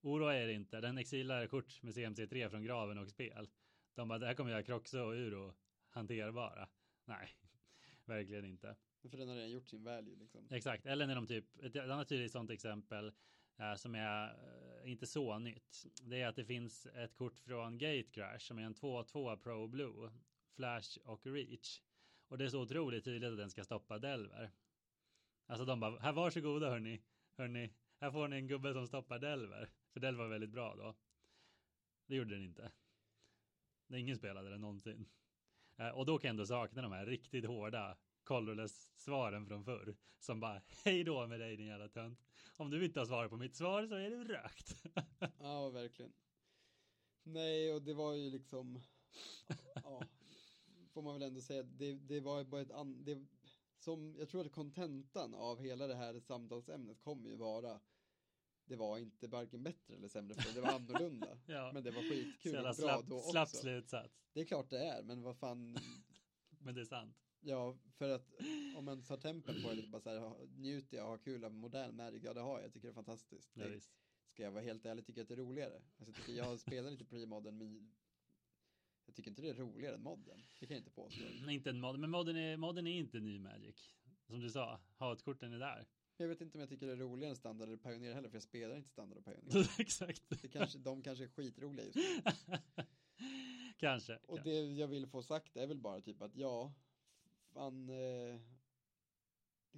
Oro 0.00 0.26
är 0.26 0.46
det 0.46 0.52
inte, 0.52 0.80
den 0.80 0.98
exilar 0.98 1.46
kort 1.46 1.82
med 1.82 1.94
CMC3 1.94 2.48
från 2.48 2.62
graven 2.62 2.98
och 2.98 3.08
spel. 3.08 3.48
De 3.94 4.08
bara, 4.08 4.18
det 4.18 4.26
här 4.26 4.34
kommer 4.34 4.50
göra 4.50 4.62
Kroxo 4.62 4.98
och 4.98 5.12
Uro 5.12 5.54
hanterbara. 5.88 6.68
Nej, 7.04 7.28
verkligen 8.04 8.44
inte. 8.44 8.76
För 9.10 9.18
den 9.18 9.28
har 9.28 9.36
redan 9.36 9.50
gjort 9.50 9.68
sin 9.68 9.84
value 9.84 10.16
liksom. 10.16 10.48
Exakt, 10.50 10.86
eller 10.86 11.06
när 11.06 11.14
de 11.14 11.26
typ, 11.26 11.64
ett 11.64 11.76
annat 11.76 12.08
tydligt 12.08 12.32
sånt 12.32 12.50
exempel 12.50 13.12
eh, 13.56 13.74
som 13.74 13.94
är 13.94 14.24
eh, 14.24 14.90
inte 14.90 15.06
så 15.06 15.38
nytt. 15.38 15.86
Det 16.02 16.20
är 16.20 16.28
att 16.28 16.36
det 16.36 16.44
finns 16.44 16.86
ett 16.86 17.16
kort 17.16 17.38
från 17.38 17.78
Gate 17.78 18.10
Crash 18.12 18.38
som 18.38 18.58
är 18.58 18.62
en 18.62 18.74
2-2 18.74 19.36
Pro 19.36 19.66
Blue, 19.66 20.10
Flash 20.56 20.98
och 21.04 21.26
Reach. 21.26 21.80
Och 22.28 22.38
det 22.38 22.44
är 22.44 22.48
så 22.48 22.62
otroligt 22.62 23.04
tydligt 23.04 23.30
att 23.30 23.38
den 23.38 23.50
ska 23.50 23.64
stoppa 23.64 23.98
Delver. 23.98 24.50
Alltså 25.46 25.64
de 25.64 25.80
bara, 25.80 25.98
här 25.98 26.12
varsågoda 26.12 26.70
hörni, 26.70 27.02
hörni, 27.36 27.72
här 28.00 28.10
får 28.10 28.28
ni 28.28 28.36
en 28.36 28.46
gubbe 28.46 28.72
som 28.72 28.86
stoppar 28.86 29.18
Delver. 29.18 29.70
För 29.96 30.00
den 30.00 30.16
var 30.16 30.28
väldigt 30.28 30.50
bra 30.50 30.74
då. 30.76 30.94
Det 32.06 32.16
gjorde 32.16 32.34
den 32.34 32.44
inte. 32.44 32.72
Det 33.86 34.00
ingen 34.00 34.16
spelade 34.16 34.50
den 34.50 34.60
någonsin. 34.60 35.08
Eh, 35.76 35.88
och 35.88 36.06
då 36.06 36.18
kan 36.18 36.28
jag 36.28 36.30
ändå 36.30 36.46
sakna 36.46 36.82
de 36.82 36.92
här 36.92 37.06
riktigt 37.06 37.46
hårda 37.46 37.98
colorless 38.24 38.92
svaren 38.96 39.46
från 39.46 39.64
förr. 39.64 39.96
Som 40.18 40.40
bara, 40.40 40.62
hej 40.84 41.04
då 41.04 41.26
med 41.26 41.40
dig 41.40 41.56
din 41.56 41.66
jävla 41.66 41.88
tönt. 41.88 42.26
Om 42.56 42.70
du 42.70 42.84
inte 42.84 43.00
har 43.00 43.06
svarat 43.06 43.30
på 43.30 43.36
mitt 43.36 43.56
svar 43.56 43.86
så 43.86 43.94
är 43.94 44.10
du 44.10 44.24
rökt. 44.24 44.86
Ja, 45.38 45.70
verkligen. 45.70 46.12
Nej, 47.22 47.72
och 47.72 47.82
det 47.82 47.94
var 47.94 48.14
ju 48.14 48.30
liksom, 48.30 48.80
ja, 49.74 50.02
får 50.92 51.02
man 51.02 51.14
väl 51.14 51.28
ändå 51.28 51.40
säga, 51.40 51.62
det, 51.62 51.92
det 51.92 52.20
var 52.20 52.38
ju 52.38 52.44
bara 52.44 52.60
ett 52.60 52.72
an, 52.72 53.04
det, 53.04 53.26
som, 53.78 54.16
jag 54.18 54.28
tror 54.28 54.46
att 54.46 54.52
kontentan 54.52 55.34
av 55.34 55.60
hela 55.60 55.86
det 55.86 55.96
här 55.96 56.20
samtalsämnet 56.20 57.00
kommer 57.00 57.28
ju 57.28 57.36
vara, 57.36 57.80
det 58.66 58.76
var 58.76 58.98
inte 58.98 59.28
varken 59.28 59.62
bättre 59.62 59.94
eller 59.94 60.08
sämre 60.08 60.34
för 60.34 60.54
det 60.54 60.60
var 60.60 60.72
annorlunda. 60.72 61.38
ja. 61.46 61.70
Men 61.74 61.84
det 61.84 61.90
var 61.90 62.02
skitkul 62.02 62.56
och 62.56 62.62
bra 62.62 62.74
slapp, 62.74 63.06
då 63.06 63.20
slapp 63.20 63.48
också. 63.48 63.56
slutsats. 63.56 64.14
Det 64.32 64.40
är 64.40 64.44
klart 64.44 64.70
det 64.70 64.78
är, 64.78 65.02
men 65.02 65.22
vad 65.22 65.36
fan, 65.38 65.78
Men 66.58 66.74
det 66.74 66.80
är 66.80 66.84
sant. 66.84 67.16
Ja, 67.40 67.78
för 67.98 68.10
att 68.10 68.34
om 68.76 68.84
man 68.84 69.02
tar 69.02 69.16
tempen 69.16 69.62
på 69.62 69.68
det 69.68 69.74
lite 69.74 69.88
bara 69.88 70.00
så 70.00 70.10
här, 70.10 70.46
njuter 70.46 70.96
jag 70.96 71.04
och 71.04 71.10
har 71.10 71.18
kul 71.18 71.44
av 71.44 71.54
modern 71.54 71.96
Magic, 71.96 72.22
ja 72.24 72.34
det 72.34 72.40
har 72.40 72.60
jag, 72.60 72.72
tycker 72.72 72.88
det 72.88 72.92
är 72.92 72.94
fantastiskt. 72.94 73.50
Ja, 73.54 73.64
Det, 73.64 73.70
visst. 73.70 73.90
ska 74.28 74.42
jag 74.42 74.50
vara 74.50 74.62
helt 74.62 74.86
ärlig 74.86 75.06
tycker 75.06 75.20
jag 75.20 75.24
att 75.24 75.28
det 75.28 75.34
är 75.34 75.38
roligare. 75.38 75.74
Alltså, 75.74 76.04
jag, 76.06 76.14
tycker 76.14 76.32
jag 76.32 76.60
spelar 76.60 76.90
lite 76.90 77.04
pre-modern, 77.04 77.58
men 77.58 77.92
jag 79.06 79.14
tycker 79.14 79.30
inte 79.30 79.42
det 79.42 79.48
är 79.48 79.54
roligare 79.54 79.94
än 79.94 80.02
modden. 80.02 80.42
Det 80.60 80.66
kan 80.66 80.74
jag 80.74 80.80
inte 80.80 80.90
påstå. 80.90 81.24
Nej, 81.44 81.54
inte 81.54 81.70
en 81.70 81.80
mod, 81.80 81.98
men 81.98 82.10
modden 82.10 82.36
är, 82.36 82.56
modden 82.56 82.86
är 82.86 82.98
inte 82.98 83.20
ny 83.20 83.38
Magic. 83.38 83.94
Som 84.26 84.40
du 84.40 84.50
sa, 84.50 84.80
hatkorten 84.96 85.52
är 85.52 85.58
där. 85.58 85.86
Jag 86.16 86.28
vet 86.28 86.40
inte 86.40 86.58
om 86.58 86.60
jag 86.60 86.68
tycker 86.68 86.86
det 86.86 86.92
är 86.92 86.96
roligare 86.96 87.30
än 87.30 87.36
standard 87.36 87.68
eller 87.68 87.76
Pioneer 87.78 88.14
heller, 88.14 88.28
för 88.28 88.36
jag 88.36 88.42
spelar 88.42 88.76
inte 88.76 88.88
standard 88.88 89.18
och 89.18 89.24
Pioneer. 89.24 89.70
Exakt. 89.80 90.22
Det 90.42 90.48
kanske, 90.48 90.78
de 90.78 91.02
kanske 91.02 91.24
är 91.24 91.28
skitroliga 91.28 91.86
just 91.86 91.96
nu. 91.96 92.22
Kanske. 93.78 94.16
Och 94.16 94.40
det 94.42 94.60
jag 94.60 94.88
vill 94.88 95.06
få 95.06 95.22
sagt 95.22 95.56
är 95.56 95.66
väl 95.66 95.78
bara 95.78 96.00
typ 96.00 96.22
att 96.22 96.36
ja, 96.36 96.72
fan, 97.52 97.88
eh, 97.88 98.40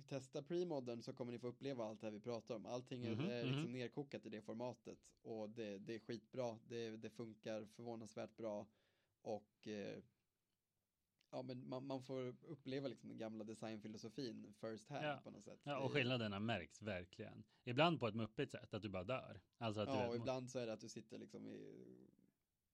testa 0.09 0.43
premodern 0.43 1.03
så 1.03 1.13
kommer 1.13 1.33
ni 1.33 1.39
få 1.39 1.47
uppleva 1.47 1.85
allt 1.85 2.01
det 2.01 2.07
här 2.07 2.13
vi 2.13 2.21
pratar 2.21 2.55
om. 2.55 2.67
Allting 2.67 3.05
är, 3.05 3.11
Mhm, 3.15 3.31
är 3.31 3.45
liksom 3.45 3.63
mhm. 3.63 3.73
nerkokat 3.73 4.27
i 4.27 4.29
det 4.29 4.43
formatet 4.43 5.13
och 5.23 5.51
det, 5.51 5.79
det 5.79 5.95
är 5.95 5.99
skitbra, 5.99 6.59
det, 6.69 6.91
det 6.97 7.11
funkar 7.11 7.65
förvånansvärt 7.65 8.37
bra 8.37 8.67
och 9.23 9.69
eh, 9.69 10.03
ja 11.31 11.43
men 11.43 11.69
man, 11.69 11.87
man 11.87 12.03
får 12.03 12.37
uppleva 12.43 12.89
liksom 12.89 13.09
den 13.09 13.19
gamla 13.19 13.45
designfilosofin 13.45 14.55
first 14.61 14.89
hand 14.89 15.05
Ja. 15.05 15.21
på 15.25 15.31
något 15.31 15.45
sätt. 15.45 15.61
Ja, 15.65 15.79
och 15.79 15.93
skillnaderna 15.93 16.41
märks 16.41 16.83
verkligen. 16.83 17.45
Ibland 17.65 18.01
på 18.01 18.09
ett 18.09 18.15
muppigt 18.15 18.53
sätt, 18.53 18.75
att 18.75 18.83
du 18.83 18.89
bara 18.89 19.05
dör. 19.05 19.41
Alltså 19.59 19.81
att 19.81 19.89
du 19.89 19.95
Ja, 19.95 20.01
vet, 20.01 20.11
och 20.11 20.17
ibland 20.17 20.51
så 20.51 20.59
är 20.59 20.67
det 20.67 20.73
att 20.73 20.81
du 20.81 20.89
sitter 20.89 21.19
liksom 21.19 21.47
i 21.47 21.87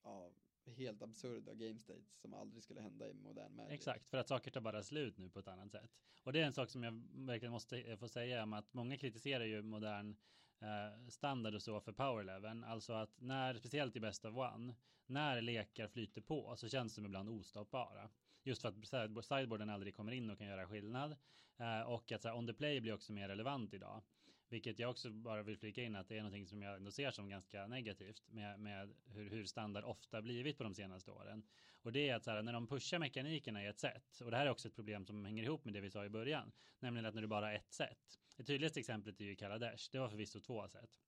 ja, 0.03 0.31
helt 0.67 1.03
absurda 1.03 1.55
game 1.55 1.79
states 1.79 2.21
som 2.21 2.35
aldrig 2.35 2.63
skulle 2.63 2.81
hända 2.81 3.09
i 3.09 3.15
modern 3.15 3.57
Magic. 3.57 3.73
Exakt, 3.73 4.09
för 4.09 4.19
att 4.19 4.29
saker 4.29 4.51
tar 4.51 4.61
bara 4.61 4.83
slut 4.83 5.19
nu 5.19 5.31
på 5.31 5.39
ett 5.39 5.49
annat 5.49 5.71
sätt. 5.73 5.91
Och 6.23 6.33
det 6.33 6.41
är 6.41 6.45
en 6.47 6.53
sak 6.53 6.71
som 6.71 6.83
jag 6.83 7.03
verkligen 7.13 7.53
måste 7.53 7.97
få 7.97 8.09
säga 8.09 8.43
om 8.43 8.53
att 8.53 8.75
många 8.75 8.97
kritiserar 8.97 9.45
ju 9.45 9.63
modern 9.63 10.17
eh, 10.61 11.09
standard 11.09 11.55
och 11.55 11.63
så 11.63 11.81
för 11.81 11.93
powerleveln. 11.93 12.65
Alltså 12.65 12.93
att 12.93 13.21
när, 13.21 13.55
speciellt 13.55 13.97
i 13.97 14.01
Best 14.01 14.25
of 14.25 14.37
One, 14.37 14.75
när 15.07 15.41
lekar 15.41 15.89
flyter 15.89 16.21
på 16.21 16.57
så 16.57 16.69
känns 16.69 16.95
de 16.95 17.07
ibland 17.07 17.29
ostoppbara. 17.29 18.11
Just 18.45 18.63
för 18.63 18.69
att 18.69 19.25
sideboarden 19.25 19.71
aldrig 19.71 19.97
kommer 19.97 20.13
in 20.13 20.31
och 20.31 20.39
kan 20.39 20.47
göra 20.47 20.67
skillnad. 20.67 21.17
Eh, 21.57 21.81
och 21.81 22.13
att 22.13 22.23
så 22.23 22.29
här, 22.29 22.37
on 22.37 22.47
the 22.47 22.53
play 22.53 22.81
blir 22.81 22.95
också 22.95 23.13
mer 23.13 23.29
relevant 23.29 23.75
idag. 23.75 24.03
Vilket 24.49 24.79
jag 24.79 24.91
också 24.91 25.11
bara 25.11 25.43
vill 25.43 25.59
flika 25.59 25.83
in 25.83 25.97
att 25.97 26.09
det 26.09 26.15
är 26.15 26.23
någonting 26.23 26.47
som 26.47 26.63
jag 26.63 26.77
ändå 26.77 26.91
ser 26.91 27.11
som 27.11 27.29
ganska 27.29 27.67
negativt 27.67 28.23
med, 28.29 28.61
med 28.61 28.95
hur, 29.07 29.31
hur 29.31 29.45
standard 29.45 29.85
ofta 29.85 30.23
blivit 30.23 30.59
på 30.59 30.65
de 30.65 30.75
senaste 30.75 31.11
åren. 31.11 31.43
Och 31.83 31.93
det 31.93 32.09
är 32.09 32.15
att 32.15 32.25
så 32.25 32.31
här, 32.31 32.43
när 32.43 32.53
de 32.53 32.67
pushar 32.67 32.99
mekanikerna 32.99 33.65
i 33.65 33.67
ett 33.67 33.79
sätt, 33.79 34.21
och 34.21 34.31
det 34.31 34.37
här 34.37 34.47
är 34.47 34.51
också 34.51 34.69
ett 34.69 34.75
problem 34.75 35.07
som 35.07 35.25
hänger 35.25 35.43
ihop 35.43 35.65
med 35.65 35.75
det 35.75 35.81
vi 35.81 35.91
sa 35.91 36.05
i 36.05 36.09
början, 36.09 36.53
nämligen 36.79 37.07
att 37.07 37.15
när 37.15 37.23
du 37.23 37.29
bara 37.29 37.47
har 37.47 37.53
ett 37.53 37.73
sätt. 37.73 38.19
Det 38.37 38.45
tydligaste 38.45 38.81
exemplet 38.81 39.21
är 39.21 39.25
ju 39.25 39.37
Kaladesh, 39.37 39.89
det 39.93 39.99
var 39.99 40.09
förvisso 40.09 40.41
två 40.41 40.69
sätt. 40.69 41.01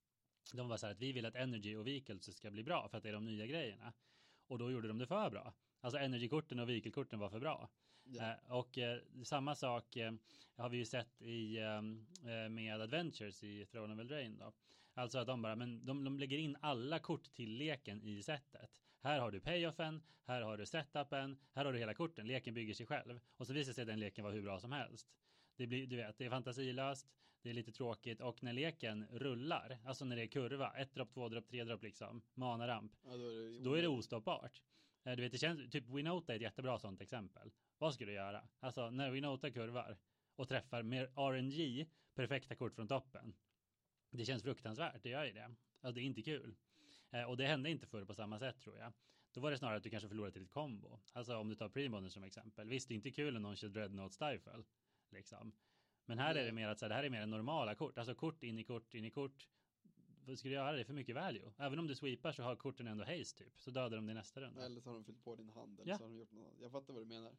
De 0.53 0.68
var 0.68 0.76
så 0.76 0.87
här 0.87 0.93
att 0.93 1.01
vi 1.01 1.12
vill 1.12 1.26
att 1.26 1.34
Energy 1.34 1.76
och 1.76 1.87
Vehicles 1.87 2.37
ska 2.37 2.51
bli 2.51 2.62
bra 2.62 2.89
för 2.89 2.97
att 2.97 3.03
det 3.03 3.09
är 3.09 3.12
de 3.12 3.24
nya 3.24 3.47
grejerna. 3.47 3.93
Och 4.47 4.59
då 4.59 4.70
gjorde 4.70 4.89
de 4.89 4.99
det 4.99 5.07
för 5.07 5.30
bra. 5.30 5.55
Alltså 5.80 5.98
Energy-korten 5.98 6.58
och 6.58 6.68
Vehicle-korten 6.68 7.18
var 7.18 7.28
för 7.28 7.40
bra. 7.40 7.68
Ja. 8.04 8.30
Eh, 8.30 8.52
och 8.52 8.78
eh, 8.78 8.98
samma 9.24 9.54
sak 9.54 9.96
eh, 9.96 10.12
har 10.56 10.68
vi 10.68 10.76
ju 10.76 10.84
sett 10.84 11.22
i, 11.22 11.58
ehm, 11.58 12.06
eh, 12.24 12.48
med 12.48 12.80
Adventures 12.80 13.44
i 13.44 13.66
Throne 13.66 13.94
of 13.94 14.00
Eldraine 14.00 14.38
då. 14.38 14.52
Alltså 14.94 15.18
att 15.18 15.26
de 15.26 15.42
bara, 15.42 15.56
men 15.56 15.84
de, 15.84 16.04
de 16.04 16.18
lägger 16.18 16.38
in 16.38 16.56
alla 16.60 16.98
kort 16.98 17.34
till 17.34 17.56
leken 17.56 18.02
i 18.02 18.22
sättet. 18.22 18.82
Här 19.02 19.20
har 19.20 19.30
du 19.30 19.40
payoffen, 19.40 20.02
här 20.26 20.42
har 20.42 20.56
du 20.56 20.66
setupen, 20.66 21.38
här 21.52 21.64
har 21.64 21.72
du 21.72 21.78
hela 21.78 21.94
korten, 21.94 22.26
leken 22.26 22.54
bygger 22.54 22.74
sig 22.74 22.86
själv. 22.86 23.20
Och 23.36 23.46
så 23.46 23.52
visar 23.52 23.72
sig 23.72 23.82
att 23.82 23.88
den 23.88 24.00
leken 24.00 24.24
var 24.24 24.32
hur 24.32 24.42
bra 24.42 24.60
som 24.60 24.72
helst. 24.72 25.08
Det 25.56 25.66
blir, 25.66 25.86
du 25.86 25.96
vet, 25.96 26.18
det 26.18 26.24
är 26.24 26.30
fantasilöst, 26.30 27.06
det 27.42 27.50
är 27.50 27.54
lite 27.54 27.72
tråkigt 27.72 28.20
och 28.20 28.42
när 28.42 28.52
leken 28.52 29.06
rullar, 29.10 29.78
alltså 29.84 30.04
när 30.04 30.16
det 30.16 30.22
är 30.22 30.26
kurva, 30.26 30.72
ett 30.76 30.94
dropp, 30.94 31.14
två 31.14 31.28
dropp, 31.28 31.48
tre 31.48 31.64
dropp 31.64 31.82
liksom, 31.82 32.22
manaramp, 32.34 32.92
Ja, 33.02 33.16
då 33.16 33.28
är 33.28 33.34
det, 33.34 33.60
då 33.60 33.74
är 33.74 33.82
det 33.82 33.88
ostoppbart. 33.88 34.62
Eh, 35.07 35.16
Du 35.16 35.22
vet, 35.22 35.32
det 35.32 35.38
känns, 35.38 35.70
typ 35.70 35.88
Winota 35.88 36.32
är 36.32 36.36
ett 36.36 36.42
jättebra 36.42 36.78
sånt 36.78 37.00
exempel. 37.00 37.50
Vad 37.78 37.94
ska 37.94 38.07
du 38.07 38.12
göra? 38.12 38.48
Alltså 38.61 38.90
när 38.90 39.11
Winota 39.11 39.50
kurvar 39.50 39.98
och 40.36 40.48
träffar 40.48 40.82
med 40.82 41.12
RNG 41.16 41.86
perfekta 42.14 42.54
kort 42.54 42.74
från 42.74 42.88
toppen. 42.88 43.34
Det 44.11 44.24
känns 44.24 44.42
fruktansvärt, 44.42 45.02
det 45.02 45.09
gör 45.09 45.24
ju 45.24 45.32
det. 45.32 45.54
Alltså 45.80 45.94
det 45.94 46.00
är 46.00 46.04
inte 46.04 46.22
kul. 46.22 46.57
Eh, 47.11 47.22
och 47.22 47.36
det 47.36 47.46
hände 47.46 47.70
inte 47.70 47.86
förr 47.86 48.04
på 48.04 48.14
samma 48.14 48.38
sätt 48.38 48.61
tror 48.61 48.78
jag. 48.78 48.92
Då 49.32 49.40
var 49.40 49.50
det 49.50 49.59
snarare 49.59 49.76
att 49.76 49.82
du 49.82 49.90
kanske 49.90 50.09
förlorade 50.09 50.32
till 50.32 50.42
ett 50.42 50.50
kombo. 50.50 51.00
Alltså 51.12 51.36
om 51.36 51.48
du 51.48 51.54
tar 51.54 51.68
Premodern 51.68 52.11
som 52.11 52.24
exempel. 52.24 52.68
Visst, 52.68 52.88
det 52.88 52.94
är 52.94 52.96
inte 52.96 53.11
kul 53.11 53.36
om 53.36 53.42
någon 53.42 53.57
kör 53.57 53.68
Dreadnought 53.68 54.12
Stifle. 54.12 54.64
Liksom. 55.11 55.52
Men 56.07 56.18
här 56.18 56.34
är 56.34 56.44
det 56.46 56.52
mer 56.52 56.68
att 56.68 56.78
så 56.78 56.84
här, 56.84 56.88
det 56.88 56.94
här 56.94 57.04
är 57.04 57.11
mer 57.11 57.26
normala 57.26 57.74
kort. 57.74 57.98
Alltså 57.98 58.14
kort 58.14 58.42
in 58.42 58.59
i 58.59 58.64
kort 58.64 58.94
in 58.94 59.04
i 59.04 59.11
kort. 59.11 59.48
Vad 60.26 60.38
ska 60.38 60.48
du 60.48 60.54
göra? 60.54 60.72
Det 60.72 60.80
är 60.80 60.84
för 60.84 60.92
mycket 60.94 61.14
value. 61.14 61.52
Även 61.56 61.78
om 61.78 61.86
du 61.86 61.94
sweepar 61.94 62.32
så 62.32 62.42
har 62.42 62.56
korten 62.56 62.86
ändå 62.86 63.04
haste 63.04 63.44
typ. 63.44 63.60
Så 63.60 63.70
dödar 63.70 63.96
de 63.96 64.10
i 64.10 64.14
nästa 64.14 64.40
runda. 64.40 64.64
Eller 64.64 64.80
så 64.80 64.88
har 64.88 64.94
de 64.94 65.04
fyllt 65.04 65.24
på 65.24 65.36
din 65.36 65.48
hand 65.48 65.80
eller 65.80 65.90
Ja. 65.92 65.98
så 65.98 66.04
har 66.04 66.08
de 66.08 66.16
gjort 66.18 66.32
något. 66.32 66.54
Jag 66.60 66.72
fattar 66.72 66.92
vad 66.94 67.02
du 67.02 67.06
menar. 67.06 67.36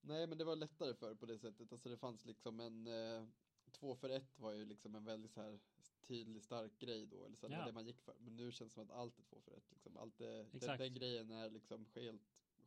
Nej 0.00 0.26
men 0.26 0.38
det 0.38 0.44
var 0.44 0.56
lättare 0.56 0.94
för 0.94 1.14
på 1.14 1.26
det 1.26 1.38
sättet. 1.38 1.72
Alltså 1.72 1.88
det 1.88 1.96
fanns 1.96 2.24
liksom 2.24 2.60
en 2.60 2.86
eh, 2.86 3.24
två 3.70 3.94
för 3.96 4.08
ett 4.08 4.38
var 4.38 4.52
ju 4.52 4.64
liksom 4.64 4.94
en 4.94 5.04
väldigt 5.04 5.32
så 5.32 5.40
här 5.42 5.58
tydlig 6.08 6.42
stark 6.42 6.78
grej 6.78 7.06
då. 7.06 7.24
Eller 7.24 7.36
så 7.36 7.48
det 7.48 7.54
var 7.56 7.62
Ja. 7.62 7.66
det 7.66 7.72
man 7.72 7.86
gick 7.86 8.00
för. 8.00 8.14
Men 8.18 8.36
nu 8.36 8.52
känns 8.52 8.70
det 8.70 8.74
som 8.74 8.82
att 8.82 8.90
allt 8.90 9.18
är 9.18 9.22
två 9.22 9.40
för 9.40 9.52
ett. 9.56 9.70
Liksom. 9.70 9.96
Allt 9.96 10.20
är, 10.20 10.46
den, 10.52 10.78
den 10.78 10.94
grejen 10.94 11.30
är 11.30 11.50
liksom 11.50 11.86
helt 11.94 12.22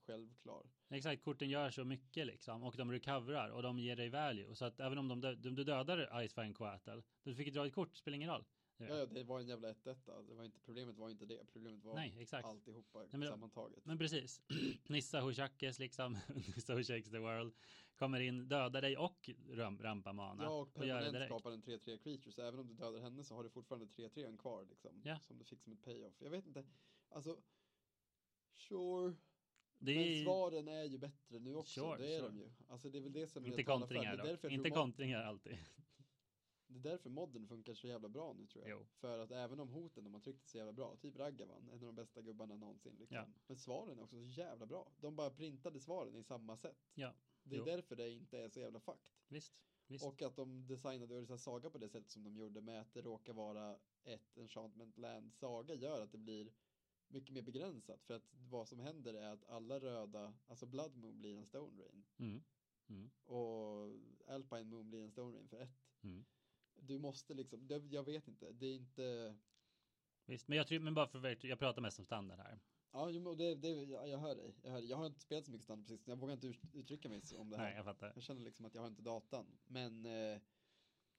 självklar. 0.05 0.66
Exakt, 0.89 1.24
korten 1.24 1.49
gör 1.49 1.70
så 1.70 1.84
mycket 1.84 2.28
liksom. 2.28 2.63
Och 2.63 2.76
de 2.78 2.91
recoverar 2.91 3.49
och 3.49 3.63
de 3.63 3.80
ger 3.80 3.95
dig 3.95 4.09
value. 4.09 4.55
Så 4.55 4.66
att 4.66 4.80
även 4.80 4.97
om 4.97 5.07
de, 5.07 5.22
dö- 5.22 5.36
du 5.36 5.63
dödar 5.63 6.24
Icefine 6.24 6.53
Coatl. 6.53 6.99
Du 7.24 7.36
fick 7.36 7.53
dra 7.53 7.66
ett 7.68 7.74
kort, 7.74 7.95
spelar 7.95 8.16
ingen 8.16 8.30
roll. 8.30 8.45
Ja, 8.78 8.86
ja, 8.88 9.06
det 9.06 9.24
var 9.24 9.40
en 9.40 9.48
jävla 9.48 9.74
1-1 9.74 10.24
Det 10.28 10.34
var 10.34 10.44
inte, 10.44 10.60
problemet 10.60 10.96
var 10.98 11.10
inte 11.10 11.26
det. 11.26 11.46
Problemet 11.54 11.84
var 11.84 11.96
Nej, 11.96 12.16
exakt. 12.20 12.46
alltihopa 12.48 13.06
men- 13.12 13.28
sammantaget. 13.30 13.86
Men 13.86 13.98
precis. 13.98 14.42
Nissa 14.88 15.22
Hushakes 15.22 15.80
liksom. 15.80 16.18
Nissa 16.56 16.76
Who 16.76 16.84
Shakes 16.84 17.10
the 17.12 17.18
World. 17.20 17.54
Kommer 17.96 18.20
in, 18.20 18.48
dödar 18.48 18.82
dig 18.82 18.98
och 18.98 19.30
ram, 19.50 19.78
rampar 19.80 20.14
mana. 20.14 20.44
Ja, 20.44 20.50
och 20.50 20.62
och 20.62 20.74
permanent 20.74 21.14
direkt. 21.14 21.30
skapar 21.32 21.52
en 21.52 21.64
3-3 21.64 21.98
creature, 21.98 22.32
så 22.32 22.42
även 22.42 22.60
om 22.60 22.68
du 22.68 22.74
dödar 22.74 23.00
henne 23.02 23.24
så 23.24 23.36
har 23.36 23.44
du 23.44 23.50
fortfarande 23.50 23.86
3-3 23.86 24.38
kvar 24.38 24.66
liksom. 24.70 25.02
Ja. 25.04 25.20
Som 25.20 25.38
du 25.38 25.44
fick 25.46 25.62
som 25.62 25.74
ett 25.74 25.82
payoff. 25.82 26.14
Jag 26.22 26.30
vet 26.30 26.46
inte, 26.48 26.64
alltså, 27.10 27.38
sure. 28.54 29.14
Det 29.80 29.96
Men 29.96 30.24
svaren 30.24 30.68
är 30.68 30.84
ju 30.84 30.98
bättre 30.98 31.40
nu 31.40 31.56
också, 31.56 31.82
Sure, 31.82 31.98
det 31.98 32.16
är 32.16 32.20
sure. 32.20 32.30
de 32.30 32.38
ju. 32.40 32.50
Alltså 32.68 32.90
det 32.90 32.98
är 32.98 33.02
väl 33.02 33.14
det 33.14 33.28
som 33.28 33.46
inte 33.46 33.56
för. 33.58 33.64
kontringar 33.64 34.14
är 34.14 34.18
därför 34.18 34.48
då. 34.48 34.54
jag 34.54 34.54
Inte 34.54 34.70
kontringar 34.70 35.24
alltid. 35.24 35.58
Det 36.68 36.80
är 36.80 36.91
därför 36.91 37.09
modden 37.09 37.47
funkar 37.47 37.74
så 37.74 37.88
jävla 37.88 38.09
bra 38.09 38.34
nu 38.34 38.45
tror 38.47 38.68
jag. 38.68 38.80
Jo. 38.80 38.86
För 38.95 39.20
att 39.20 39.32
även 39.32 39.59
om 39.59 39.70
hoten 39.70 40.03
de 40.03 40.13
har 40.13 40.22
tryckt 40.22 40.47
så 40.47 40.57
jävla 40.57 40.74
bra, 40.74 40.95
typ 40.95 41.18
Raggavan, 41.18 41.70
en 41.70 41.74
av 41.74 41.80
de 41.86 41.95
bästa 41.95 42.22
gubbarna 42.22 42.55
någonsin 42.55 42.95
liksom. 42.99 43.18
Ja. 43.18 43.28
Men 43.47 43.57
svaren 43.57 43.99
är 43.99 44.03
också 44.03 44.16
så 44.16 44.39
jävla 44.41 44.66
bra. 44.66 44.91
De 44.99 45.16
bara 45.16 45.30
printade 45.30 45.80
svaren 45.80 46.16
i 46.16 46.24
samma 46.24 46.57
sätt. 46.57 46.89
Ja, 46.93 47.13
Det 47.43 47.55
är 47.55 47.59
jo. 47.59 47.66
därför 47.66 47.95
det 47.95 48.09
inte 48.09 48.39
är 48.39 48.49
så 48.49 48.59
jävla 48.59 48.80
fucked. 48.80 49.13
Visst. 49.28 49.53
Visst. 49.88 50.05
Och 50.05 50.22
att 50.22 50.36
de 50.36 50.68
designade 50.68 51.16
Ursa 51.16 51.38
Saga 51.38 51.70
på 51.70 51.78
det 51.78 51.89
sättet 51.89 52.11
som 52.11 52.24
de 52.24 52.38
gjorde 52.38 52.61
med 52.61 52.82
att 52.82 52.93
det 52.93 53.01
råkar 53.01 53.34
vara 53.34 53.80
ett 54.03 54.38
Enchantment 54.38 54.97
Land 54.97 55.34
Saga 55.34 55.76
gör 55.76 56.01
att 56.01 56.11
det 56.11 56.18
blir 56.18 56.53
mycket 57.07 57.34
mer 57.34 57.41
begränsat. 57.41 58.03
För 58.03 58.13
att 58.13 58.34
vad 58.49 58.68
som 58.68 58.80
händer 58.80 59.13
är 59.13 59.30
att 59.34 59.49
alla 59.49 59.80
röda, 59.80 60.34
alltså 60.47 60.66
Blood 60.66 60.95
Moon 60.95 61.20
blir 61.20 61.38
en 61.38 61.45
Stone 61.45 61.84
Rain. 61.84 62.05
Mm. 62.18 62.43
Mm. 62.88 63.09
Och 63.26 63.93
Alpine 64.28 64.63
Moon 64.63 64.89
blir 64.89 65.03
en 65.03 65.11
Stone 65.11 65.38
Rain 65.38 65.47
för 65.47 65.57
ett. 65.57 65.82
Mm. 66.03 66.26
Du 66.88 67.00
måste 67.00 67.34
liksom, 67.34 67.68
det, 67.68 67.84
jag 67.90 68.04
vet 68.04 68.28
inte, 68.28 68.52
det 68.52 68.66
är 68.66 68.76
inte, 68.76 69.36
Visst, 70.26 70.48
men 70.48 70.58
jag 70.58 70.68
tror, 70.68 70.80
men 70.80 70.94
bara 70.94 71.08
för 71.08 71.32
att 71.32 71.44
jag 71.44 71.60
pratar 71.60 71.82
mest 71.82 72.00
om 72.00 72.06
standard 72.06 72.40
här. 72.40 72.60
ja 72.92 73.10
jo, 73.10 73.36
det, 73.36 73.56
det, 73.56 73.70
jag, 73.84 74.18
hör 74.20 74.36
dig, 74.36 74.56
jag 74.64 74.72
hör. 74.72 74.80
Jag 74.80 74.98
har 74.98 75.06
inte 75.06 75.20
spelat 75.20 75.46
så 75.46 75.52
mycket 75.52 75.64
standard 75.66 75.88
precis, 75.88 76.08
jag 76.08 76.16
vågar 76.20 76.34
inte 76.34 76.48
ut- 76.48 76.74
uttrycka 76.74 77.10
mig 77.10 77.22
om 77.38 77.50
det 77.50 77.58
här. 77.58 77.64
Nej, 77.64 77.76
jag 77.76 77.86
fattar. 77.86 78.12
Jag 78.16 78.24
känner 78.24 78.42
liksom 78.42 78.66
att 78.66 78.76
jag 78.76 78.82
har 78.82 78.88
inte 78.88 79.02
datan. 79.02 79.46
Men 79.68 80.06
eh, 80.06 80.40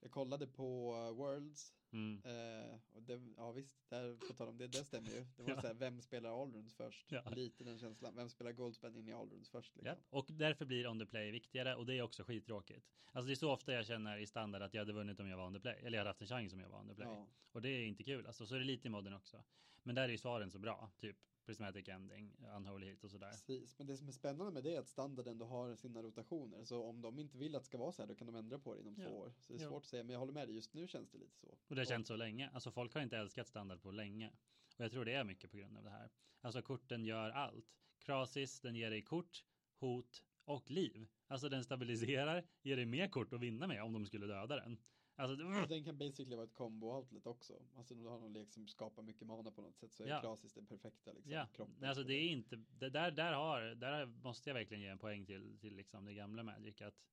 jag 0.06 0.12
kollade 0.12 0.46
på 0.46 0.94
eh, 0.94 1.16
Worlds 1.16 1.72
Mm. 1.92 2.22
Eh, 2.24 2.74
och 2.92 3.02
det, 3.02 3.20
ja 3.36 3.52
visst, 3.52 3.90
där, 3.90 4.16
på 4.28 4.34
tal 4.34 4.48
om 4.48 4.58
det, 4.58 4.66
det 4.66 4.84
stämmer 4.84 5.10
ju. 5.10 5.26
Det 5.36 5.42
var 5.42 5.50
Ja. 5.54 5.60
så 5.60 5.66
här, 5.66 5.74
vem 5.74 6.00
spelar 6.00 6.42
Allruns 6.42 6.74
först? 6.74 7.06
Ja. 7.12 7.22
Lite 7.30 7.64
den 7.64 7.78
känslan. 7.78 8.16
Vem 8.16 8.28
spelar 8.28 8.52
Goldspan 8.52 8.96
in 8.96 9.08
i 9.08 9.12
Allruns 9.12 9.50
först? 9.50 9.76
Liksom. 9.76 9.86
Japp, 9.86 9.98
och 10.10 10.26
därför 10.28 10.64
blir 10.64 10.86
on 10.86 10.98
the 10.98 11.06
play 11.06 11.30
viktigare 11.30 11.74
och 11.74 11.86
det 11.86 11.94
är 11.94 12.02
också 12.02 12.24
skittråkigt. 12.24 12.86
Alltså 13.12 13.26
det 13.26 13.32
är 13.32 13.36
så 13.36 13.52
ofta 13.52 13.72
jag 13.72 13.86
känner 13.86 14.18
i 14.18 14.26
standard 14.26 14.62
att 14.62 14.74
jag 14.74 14.80
hade 14.80 14.92
vunnit 14.92 15.20
om 15.20 15.28
jag 15.28 15.36
var 15.36 15.46
on 15.46 15.54
the 15.54 15.60
play. 15.60 15.78
Eller 15.82 15.98
jag 15.98 16.00
hade 16.00 16.10
haft 16.10 16.20
en 16.20 16.26
chans 16.26 16.52
om 16.52 16.60
jag 16.60 16.68
var 16.68 16.78
on 16.78 16.88
the 16.88 16.94
play. 16.94 17.08
Ja, 17.08 17.26
Och 17.52 17.62
det 17.62 17.68
är 17.68 17.84
inte 17.86 18.02
kul 18.04 18.26
alltså. 18.26 18.46
Så 18.46 18.54
är 18.54 18.58
det 18.58 18.64
lite 18.64 18.88
i 18.88 18.90
modden 18.90 19.14
också. 19.14 19.44
Men 19.82 19.94
där 19.94 20.02
är 20.02 20.08
ju 20.08 20.18
svaren 20.18 20.50
så 20.50 20.58
bra. 20.58 20.90
Typ 21.00 21.16
prismatic 21.46 21.88
ending, 21.88 22.36
unholy 22.56 22.86
hit 22.86 23.04
och 23.04 23.10
sådär. 23.10 23.30
precis. 23.30 23.78
Men 23.78 23.86
det 23.86 23.96
som 23.96 24.08
är 24.08 24.12
spännande 24.12 24.52
med 24.52 24.64
det 24.64 24.74
är 24.74 24.80
att 24.80 24.88
standard 24.88 25.26
ändå 25.28 25.46
har 25.46 25.74
sina 25.74 26.02
rotationer. 26.02 26.64
Så 26.64 26.82
om 26.84 27.02
de 27.02 27.18
inte 27.18 27.38
vill 27.38 27.54
att 27.56 27.62
det 27.62 27.66
ska 27.66 27.78
vara 27.78 27.92
så 27.92 28.02
här, 28.02 28.06
då 28.08 28.14
kan 28.14 28.26
de 28.26 28.36
ändra 28.36 28.58
på 28.58 28.74
det 28.74 28.80
inom 28.80 28.94
Ja. 28.98 29.04
två 29.08 29.16
år. 29.18 29.32
Så 29.40 29.52
det 29.52 29.58
är 29.58 29.62
Ja. 29.62 29.68
svårt 29.68 29.82
att 29.82 29.88
säga, 29.88 30.02
men 30.04 30.12
jag 30.12 30.20
håller 30.20 30.32
med 30.32 30.48
dig. 30.48 30.54
Just 30.54 30.74
nu 30.74 30.86
känns 30.86 31.10
det 31.10 31.18
lite 31.18 31.36
så. 31.36 31.46
Och 31.68 31.74
det 31.74 31.80
har 31.80 31.84
känts 31.86 32.08
så 32.08 32.16
länge. 32.16 32.50
Alltså 32.50 32.70
folk 32.70 32.94
har 32.94 33.00
inte 33.00 33.16
älskat 33.16 33.46
standard 33.48 33.82
på 33.82 33.90
länge. 33.90 34.30
Och 34.76 34.84
jag 34.84 34.90
tror 34.90 35.04
det 35.04 35.12
är 35.12 35.24
mycket 35.24 35.50
på 35.50 35.56
grund 35.56 35.76
av 35.76 35.84
det 35.84 35.90
här. 35.90 36.10
Alltså 36.40 36.62
korten 36.62 37.04
gör 37.04 37.30
allt. 37.30 37.66
Krasis, 37.98 38.60
den 38.60 38.74
ger 38.74 38.90
dig 38.90 39.02
kort, 39.02 39.44
hot 39.80 40.22
och 40.44 40.70
liv. 40.70 41.06
Alltså 41.26 41.48
den 41.48 41.64
stabiliserar, 41.64 42.44
ger 42.62 42.76
dig 42.76 42.86
mer 42.86 43.08
kort 43.08 43.32
att 43.32 43.40
vinna 43.40 43.66
med 43.66 43.82
om 43.82 43.92
de 43.92 44.06
skulle 44.06 44.26
döda 44.26 44.56
den. 44.56 44.78
Alltså, 45.18 45.62
och 45.62 45.68
den 45.68 45.84
kan 45.84 45.98
basically 45.98 46.36
vara 46.36 46.46
ett 46.46 46.54
combo 46.54 46.86
outlet 46.86 47.26
också. 47.26 47.62
Alltså 47.76 47.94
om 47.94 48.02
du 48.02 48.08
har 48.08 48.18
någon 48.18 48.32
lek 48.32 48.52
som 48.52 48.68
skapar 48.68 49.02
mycket 49.02 49.26
mana 49.26 49.50
på 49.50 49.62
något 49.62 49.76
sätt 49.76 49.92
så 49.92 50.04
är 50.04 50.08
ja. 50.08 50.20
klassiskt 50.20 50.54
det 50.54 50.62
perfekta 50.62 51.12
liksom. 51.12 51.32
Ja, 51.32 51.48
alltså 51.88 52.04
det 52.04 52.14
är 52.14 52.28
inte, 52.28 52.56
det 52.56 52.90
där, 52.90 53.10
där 53.10 53.32
har, 53.32 53.60
där 53.74 54.06
måste 54.06 54.50
jag 54.50 54.54
verkligen 54.54 54.82
ge 54.82 54.88
en 54.88 54.98
poäng 54.98 55.26
till, 55.26 55.58
till 55.58 55.76
liksom 55.76 56.04
det 56.04 56.14
gamla 56.14 56.42
Magic 56.42 56.82
att 56.82 57.04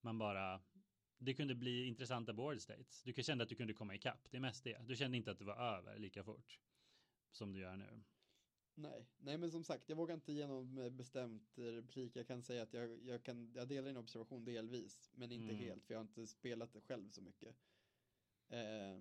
man 0.00 0.18
bara 0.18 0.60
det 1.18 1.34
kunde 1.34 1.54
bli 1.54 1.86
intressanta 1.86 2.32
board 2.32 2.60
states. 2.60 3.02
Du 3.02 3.22
kände 3.22 3.44
att 3.44 3.48
du 3.48 3.54
kunde 3.54 3.72
komma 3.72 3.94
ikapp. 3.94 4.30
Det 4.30 4.36
är 4.36 4.40
mest 4.40 4.64
det. 4.64 4.78
Du 4.86 4.96
kände 4.96 5.16
inte 5.16 5.30
att 5.30 5.38
det 5.38 5.44
var 5.44 5.56
över 5.56 5.98
lika 5.98 6.24
fort 6.24 6.60
som 7.30 7.52
du 7.52 7.60
gör 7.60 7.76
nu. 7.76 8.02
Nej, 8.74 9.06
nej 9.18 9.38
men 9.38 9.50
som 9.50 9.64
sagt, 9.64 9.88
jag 9.88 9.96
vågar 9.96 10.14
inte 10.14 10.32
ge 10.32 10.46
någon 10.46 10.96
bestämt 10.96 11.52
replik. 11.58 12.16
Jag 12.16 12.26
kan 12.26 12.42
säga 12.42 12.62
att 12.62 12.72
jag, 12.72 13.02
jag, 13.04 13.22
kan, 13.22 13.52
jag 13.54 13.68
delar 13.68 13.88
din 13.88 13.96
observation 13.96 14.44
delvis, 14.44 15.10
men 15.14 15.32
inte 15.32 15.54
mm. 15.54 15.64
helt, 15.64 15.86
för 15.86 15.94
jag 15.94 15.98
har 15.98 16.04
inte 16.04 16.26
spelat 16.26 16.72
det 16.72 16.80
själv 16.80 17.08
så 17.08 17.20
mycket. 17.22 17.56
Eh, 18.48 18.98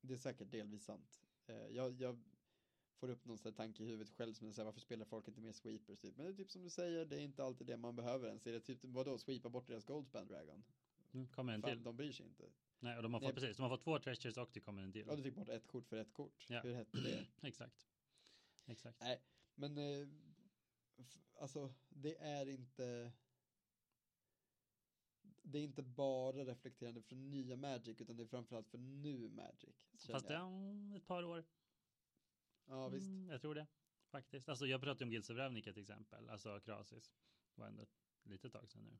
det 0.00 0.14
är 0.14 0.18
säkert 0.18 0.50
delvis 0.50 0.84
sant. 0.84 1.22
Eh, 1.46 1.66
jag, 1.66 2.00
jag, 2.00 2.18
får 3.00 3.10
upp 3.10 3.24
någon 3.24 3.38
sån 3.38 3.52
tanke 3.52 3.82
i 3.82 3.86
huvudet 3.86 4.14
själv 4.14 4.34
som 4.34 4.52
säger 4.52 4.64
varför 4.64 4.80
spelar 4.80 5.04
folk 5.04 5.28
inte 5.28 5.40
mer 5.40 5.52
sweepers 5.52 6.00
typ? 6.00 6.16
Men 6.16 6.26
det 6.26 6.32
är 6.32 6.36
typ 6.36 6.50
som 6.50 6.62
du 6.62 6.70
säger, 6.70 7.04
det 7.04 7.16
är 7.16 7.20
inte 7.20 7.44
alltid 7.44 7.66
det 7.66 7.76
man 7.76 7.96
behöver 7.96 8.28
ens. 8.28 8.46
Är 8.46 8.52
det 8.52 8.60
typ, 8.60 8.78
vadå, 8.82 9.18
sweepa 9.18 9.48
bort 9.48 9.66
deras 9.66 9.84
Goldspan 9.84 10.26
Dragon? 10.26 10.64
Mm, 11.12 11.28
kommer 11.28 11.52
en 11.52 11.62
Fan, 11.62 11.70
till. 11.70 11.82
De 11.82 11.96
bryr 11.96 12.12
sig 12.12 12.26
inte. 12.26 12.44
Nej, 12.80 12.96
och 12.96 13.02
de 13.02 13.14
har 13.14 13.20
fått, 13.20 13.26
Nej. 13.26 13.34
precis, 13.34 13.56
de 13.56 13.62
har 13.62 13.70
fått 13.70 13.84
två 13.84 13.98
treasures 13.98 14.36
och 14.36 14.50
det 14.52 14.60
kommer 14.60 14.82
en 14.82 14.92
till. 14.92 15.06
Ja, 15.08 15.16
du 15.16 15.22
fick 15.22 15.34
bort 15.34 15.48
ett 15.48 15.66
kort 15.66 15.86
för 15.86 15.96
ett 15.96 16.12
kort. 16.12 16.46
Ja. 16.48 16.60
Hur 16.60 16.74
hette 16.74 17.00
det? 17.00 17.26
Exakt. 17.48 17.89
Exakt. 18.66 19.00
Nej, 19.00 19.22
men 19.54 19.78
eh, 19.78 20.08
alltså 21.34 21.74
det 21.88 22.18
är 22.18 22.48
inte 22.48 23.12
det 25.42 25.58
är 25.58 25.62
inte 25.62 25.82
bara 25.82 26.44
reflekterande 26.44 27.02
för 27.02 27.16
nya 27.16 27.56
Magic 27.56 28.00
utan 28.00 28.16
det 28.16 28.22
är 28.22 28.26
framförallt 28.26 28.68
för 28.68 28.78
nu 28.78 29.28
Magic. 29.28 29.76
Fast 30.10 30.28
det 30.28 30.34
är 30.34 30.42
om 30.42 30.92
ett 30.92 31.06
par 31.06 31.22
år. 31.22 31.44
Ja, 32.66 32.88
visst. 32.88 33.06
Mm, 33.06 33.28
jag 33.30 33.40
tror 33.40 33.54
det 33.54 33.66
faktiskt. 34.10 34.48
Alltså 34.48 34.66
jag 34.66 34.80
pratade 34.80 35.04
om 35.04 35.10
Guilds 35.10 35.30
of 35.30 35.36
Ravnica 35.36 35.72
till 35.72 35.82
exempel, 35.82 36.28
alltså 36.28 36.60
Krasis. 36.60 37.12
var 37.54 37.66
ändå 37.66 37.82
ett 37.82 37.98
litet 38.22 38.52
tag 38.52 38.68
sedan 38.68 38.84
nu. 38.84 38.98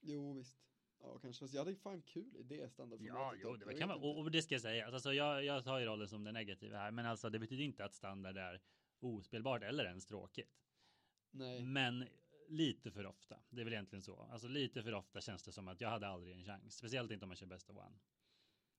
Jo, 0.00 0.32
visst. 0.32 0.58
Ja, 1.00 1.18
kanske. 1.18 1.46
Jag 1.46 1.64
hade 1.64 1.76
fan 1.76 2.02
kul 2.02 2.36
i 2.36 2.42
det 2.42 2.72
standardformatet. 2.72 3.40
Ja, 3.42 3.50
jo, 3.50 3.56
det 3.56 3.78
kan 3.78 3.88
man. 3.88 4.02
Och, 4.02 4.18
och, 4.18 4.30
det 4.30 4.42
ska 4.42 4.54
jag 4.54 4.62
säga. 4.62 4.86
Alltså, 4.86 5.12
jag, 5.12 5.44
jag 5.44 5.64
tar 5.64 5.78
ju 5.78 5.86
rollen 5.86 6.08
som 6.08 6.24
den 6.24 6.34
negativa 6.34 6.78
här, 6.78 6.90
men 6.90 7.06
alltså 7.06 7.30
det 7.30 7.38
betyder 7.38 7.64
inte 7.64 7.84
att 7.84 7.94
standard 7.94 8.36
är 8.36 8.62
ospelbart 9.00 9.62
eller 9.62 9.84
ens 9.84 10.06
tråkigt. 10.06 10.58
Nej. 11.30 11.62
Men 11.62 12.08
lite 12.48 12.90
för 12.90 13.06
ofta. 13.06 13.40
Det 13.50 13.60
är 13.60 13.64
väl 13.64 13.72
egentligen 13.72 14.02
så. 14.02 14.20
Alltså 14.22 14.48
lite 14.48 14.82
för 14.82 14.94
ofta 14.94 15.20
känns 15.20 15.42
det 15.42 15.52
som 15.52 15.68
att 15.68 15.80
jag 15.80 15.90
hade 15.90 16.08
aldrig 16.08 16.34
en 16.34 16.44
chans. 16.44 16.76
Speciellt 16.76 17.10
inte 17.10 17.24
om 17.24 17.28
man 17.28 17.36
kör 17.36 17.46
bäst 17.46 17.70
of 17.70 17.76
one. 17.76 17.98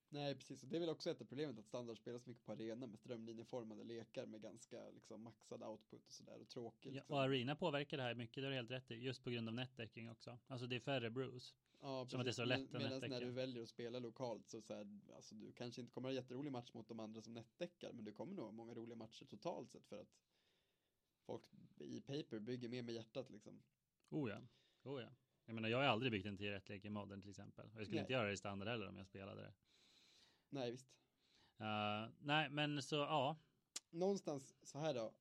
Nej, 0.10 0.36
precis. 0.36 0.64
Och 0.64 0.70
det 0.70 0.78
är 0.78 0.80
väl 0.80 0.90
också 0.90 1.10
ett 1.10 1.22
av 1.22 1.26
problemet 1.26 1.60
att 1.60 1.66
standard 1.66 1.98
spelas 1.98 2.26
mycket 2.26 2.46
på 2.46 2.52
arena 2.52 2.88
med 2.88 3.00
strömlinjeformade 3.00 3.84
lekar 3.84 4.26
med 4.26 4.42
ganska 4.42 4.90
liksom 4.90 5.24
maxad 5.24 5.64
output 5.64 6.08
och 6.08 6.14
sådär 6.14 6.42
och 6.42 6.50
tråkigt. 6.50 6.96
Ja, 6.96 7.04
och 7.08 7.22
arena 7.22 7.56
påverkar 7.56 7.98
det 7.98 8.04
här 8.04 8.16
mycket, 8.16 8.36
det 8.36 8.42
har 8.42 8.50
du 8.50 8.56
helt 8.56 8.72
rätt 8.72 8.92
i. 8.92 8.96
Just 8.96 9.24
på 9.24 9.30
grund 9.30 9.48
av 9.48 9.54
netdecking 9.54 10.10
också. 10.10 10.38
Alltså 10.48 10.68
det 10.68 10.76
är 10.76 10.80
färre 10.80 11.10
brews. 11.10 11.56
Ja, 11.82 12.04
precis. 12.04 12.12
Som 12.12 12.20
att 12.20 12.26
det 12.26 12.30
är 12.30 12.34
så 12.34 12.46
lätt 12.46 12.72
Med, 12.72 12.82
Medan 12.82 13.10
när 13.10 13.22
du 13.22 13.32
väljer 13.32 13.64
att 13.64 13.70
spela 13.70 14.00
lokalt 14.00 14.48
så, 14.48 14.62
så 14.62 14.74
här, 14.74 15.00
alltså 15.16 15.36
du 15.36 15.52
kanske 15.52 15.82
inte 15.82 15.94
kommer 15.94 16.10
ha 16.10 16.14
jätterolig 16.14 16.52
match 16.52 16.74
mot 16.74 16.88
de 16.88 17.00
andra 17.00 17.22
som 17.22 17.34
netdäckar, 17.34 17.92
men 17.94 18.06
du 18.06 18.12
kommer 18.12 18.34
nog 18.34 18.46
ha 18.46 18.52
många 18.52 18.74
roliga 18.74 18.96
matcher 18.96 19.26
totalt 19.26 19.72
sett 19.72 19.86
för 19.86 20.00
att 20.00 20.18
folk 21.26 21.44
i 21.78 22.02
paper 22.02 22.40
bygger 22.40 22.70
mer 22.70 22.82
med 22.82 22.96
hjärtat 22.96 23.30
liksom. 23.30 23.62
Oh 24.10 24.30
ja, 24.30 24.42
oh 24.84 25.02
ja. 25.02 25.10
Jag 25.46 25.56
menar, 25.56 25.70
jag 25.70 25.78
har 25.78 25.86
aldrig 25.86 26.12
byggt 26.12 26.26
en 26.26 26.38
10 26.38 26.52
rätt 26.52 26.70
lek 26.70 26.86
i 26.86 26.90
modern 26.90 27.22
till 27.22 27.30
exempel. 27.30 27.66
Och 27.66 27.80
jag 27.80 27.86
skulle 27.86 27.96
nej. 27.96 28.04
inte 28.04 28.14
göra 28.14 28.28
det 28.28 28.34
i 28.34 28.38
standard 28.38 28.68
heller 28.68 28.88
om 28.88 28.98
jag 28.98 29.08
spelade 29.08 29.42
det. 29.42 29.54
Nej, 30.50 30.72
visst. 30.72 30.90
Uh, 31.62 32.12
nej, 32.20 32.50
men 32.50 32.82
så 32.82 32.96
ja. 32.96 33.38
Någonstans 33.92 34.56
så 34.64 34.80
här 34.80 34.94
då. 34.94 35.14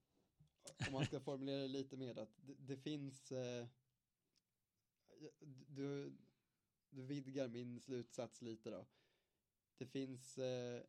Om 0.87 0.93
man 0.93 1.07
ska 1.07 1.21
formulera 1.31 1.63
det 1.63 1.69
lite 1.69 1.97
mer 1.97 2.19
att 2.19 2.31
det, 2.37 2.55
det 2.59 2.77
finns 2.77 3.33
eh, 3.33 3.67
du, 5.67 6.17
du 6.91 7.03
vidgar 7.03 7.49
min 7.49 7.81
slutsats 7.81 8.43
lite 8.43 8.71
då. 8.71 8.87
Det 9.77 9.87
finns 9.87 10.39
eh, 10.39 10.83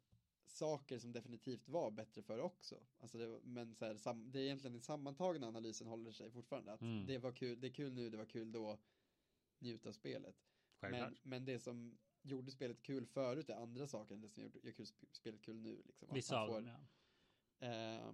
saker 0.45 0.99
som 0.99 1.11
definitivt 1.11 1.69
var 1.69 1.91
bättre 1.91 2.21
för 2.21 2.39
också. 2.39 2.79
Alltså 2.99 3.17
det, 3.17 3.39
men 3.43 3.75
så 3.75 3.85
här, 3.85 3.97
sam, 3.97 4.31
det 4.31 4.39
är 4.39 4.43
egentligen 4.43 4.73
den 4.73 4.81
sammantagna 4.81 5.47
analysen 5.47 5.87
håller 5.87 6.11
sig 6.11 6.31
fortfarande. 6.31 6.73
Att 6.73 6.81
mm. 6.81 7.05
det 7.05 7.17
var 7.17 7.31
kul, 7.31 7.61
det 7.61 7.67
är 7.67 7.71
kul 7.71 7.93
nu, 7.93 8.09
det 8.09 8.17
var 8.17 8.25
kul 8.25 8.51
då. 8.51 8.79
Njut 9.59 9.85
av 9.85 9.91
spelet. 9.91 10.35
Men, 10.81 11.17
men 11.23 11.45
det 11.45 11.59
som 11.59 11.97
gjorde 12.29 12.51
spelet 12.51 12.81
kul 12.81 13.05
förut 13.05 13.49
är 13.49 13.55
andra 13.55 13.87
saker 13.87 14.15
än 14.15 14.21
det 14.21 14.29
som 14.29 14.43
gör 14.43 14.71
kul, 14.71 14.85
spelet 15.11 15.41
kul 15.41 15.55
nu. 15.55 15.81
Liksom. 15.85 16.07
Vissa 16.11 16.39
av 16.39 16.47
dem, 16.47 16.67
ja. 16.67 16.77
Eh, 17.67 18.13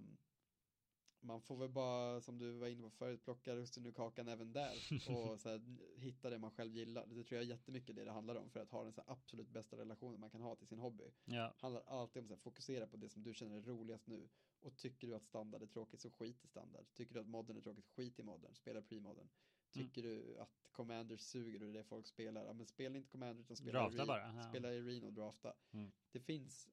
man 1.20 1.40
får 1.40 1.56
väl 1.56 1.68
bara, 1.68 2.20
som 2.20 2.38
du 2.38 2.52
var 2.52 2.68
inne 2.68 2.82
på 2.82 2.90
förut, 2.90 3.24
plocka 3.24 3.56
russinen 3.56 3.88
ur 3.88 3.92
kakan 3.92 4.28
även 4.28 4.52
där 4.52 4.72
och 5.08 5.40
så 5.40 5.48
här, 5.48 5.62
hitta 5.96 6.30
det 6.30 6.38
man 6.38 6.50
själv 6.50 6.72
gillar. 6.76 7.06
Det 7.06 7.24
tror 7.24 7.36
jag 7.36 7.44
är 7.44 7.50
jättemycket 7.50 7.96
det 7.96 8.04
det 8.04 8.10
handlar 8.10 8.34
om 8.34 8.50
för 8.50 8.60
att 8.60 8.70
ha 8.70 8.84
den 8.84 8.92
så 8.92 9.00
här, 9.06 9.12
absolut 9.12 9.48
bästa 9.48 9.76
relationen 9.76 10.20
man 10.20 10.30
kan 10.30 10.40
ha 10.40 10.56
till 10.56 10.66
sin 10.66 10.78
hobby. 10.78 11.04
Ja. 11.24 11.54
handlar 11.56 11.82
alltid 11.86 12.22
om 12.22 12.32
att 12.32 12.40
fokusera 12.40 12.86
på 12.86 12.96
det 12.96 13.08
som 13.08 13.22
du 13.22 13.34
känner 13.34 13.56
är 13.56 13.62
roligast 13.62 14.06
nu. 14.06 14.28
Och 14.60 14.76
tycker 14.76 15.06
du 15.08 15.14
att 15.14 15.24
standard 15.24 15.62
är 15.62 15.66
tråkigt 15.66 16.00
så 16.00 16.10
skit 16.10 16.44
i 16.44 16.48
standard. 16.48 16.86
Tycker 16.94 17.14
du 17.14 17.20
att 17.20 17.26
modern 17.26 17.56
är 17.56 17.60
tråkigt, 17.60 17.86
skit 17.86 18.18
i 18.18 18.22
modern, 18.22 18.54
spela 18.54 18.80
pre-modern. 18.80 19.28
Mm. 19.76 19.88
Tycker 19.88 20.04
mm. 20.04 20.16
du 20.16 20.38
att 20.38 20.68
Commanders 20.72 21.20
suger 21.20 21.62
och 21.62 21.72
det 21.72 21.78
är 21.78 21.82
folk 21.82 22.06
spelar, 22.06 22.44
ja, 22.44 22.52
men 22.52 22.66
spela 22.66 22.96
inte 22.96 23.08
Commander 23.08 23.42
utan 23.42 23.56
spela 23.56 23.80
drafta 23.80 24.02
i, 24.02 24.06
bara. 24.06 24.34
Ja. 24.36 24.42
Spela 24.42 24.72
i 24.72 24.80
Reno 24.80 25.06
och 25.06 25.12
drafta. 25.12 25.54
Mm. 25.72 25.92
Det 26.12 26.20
finns 26.20 26.68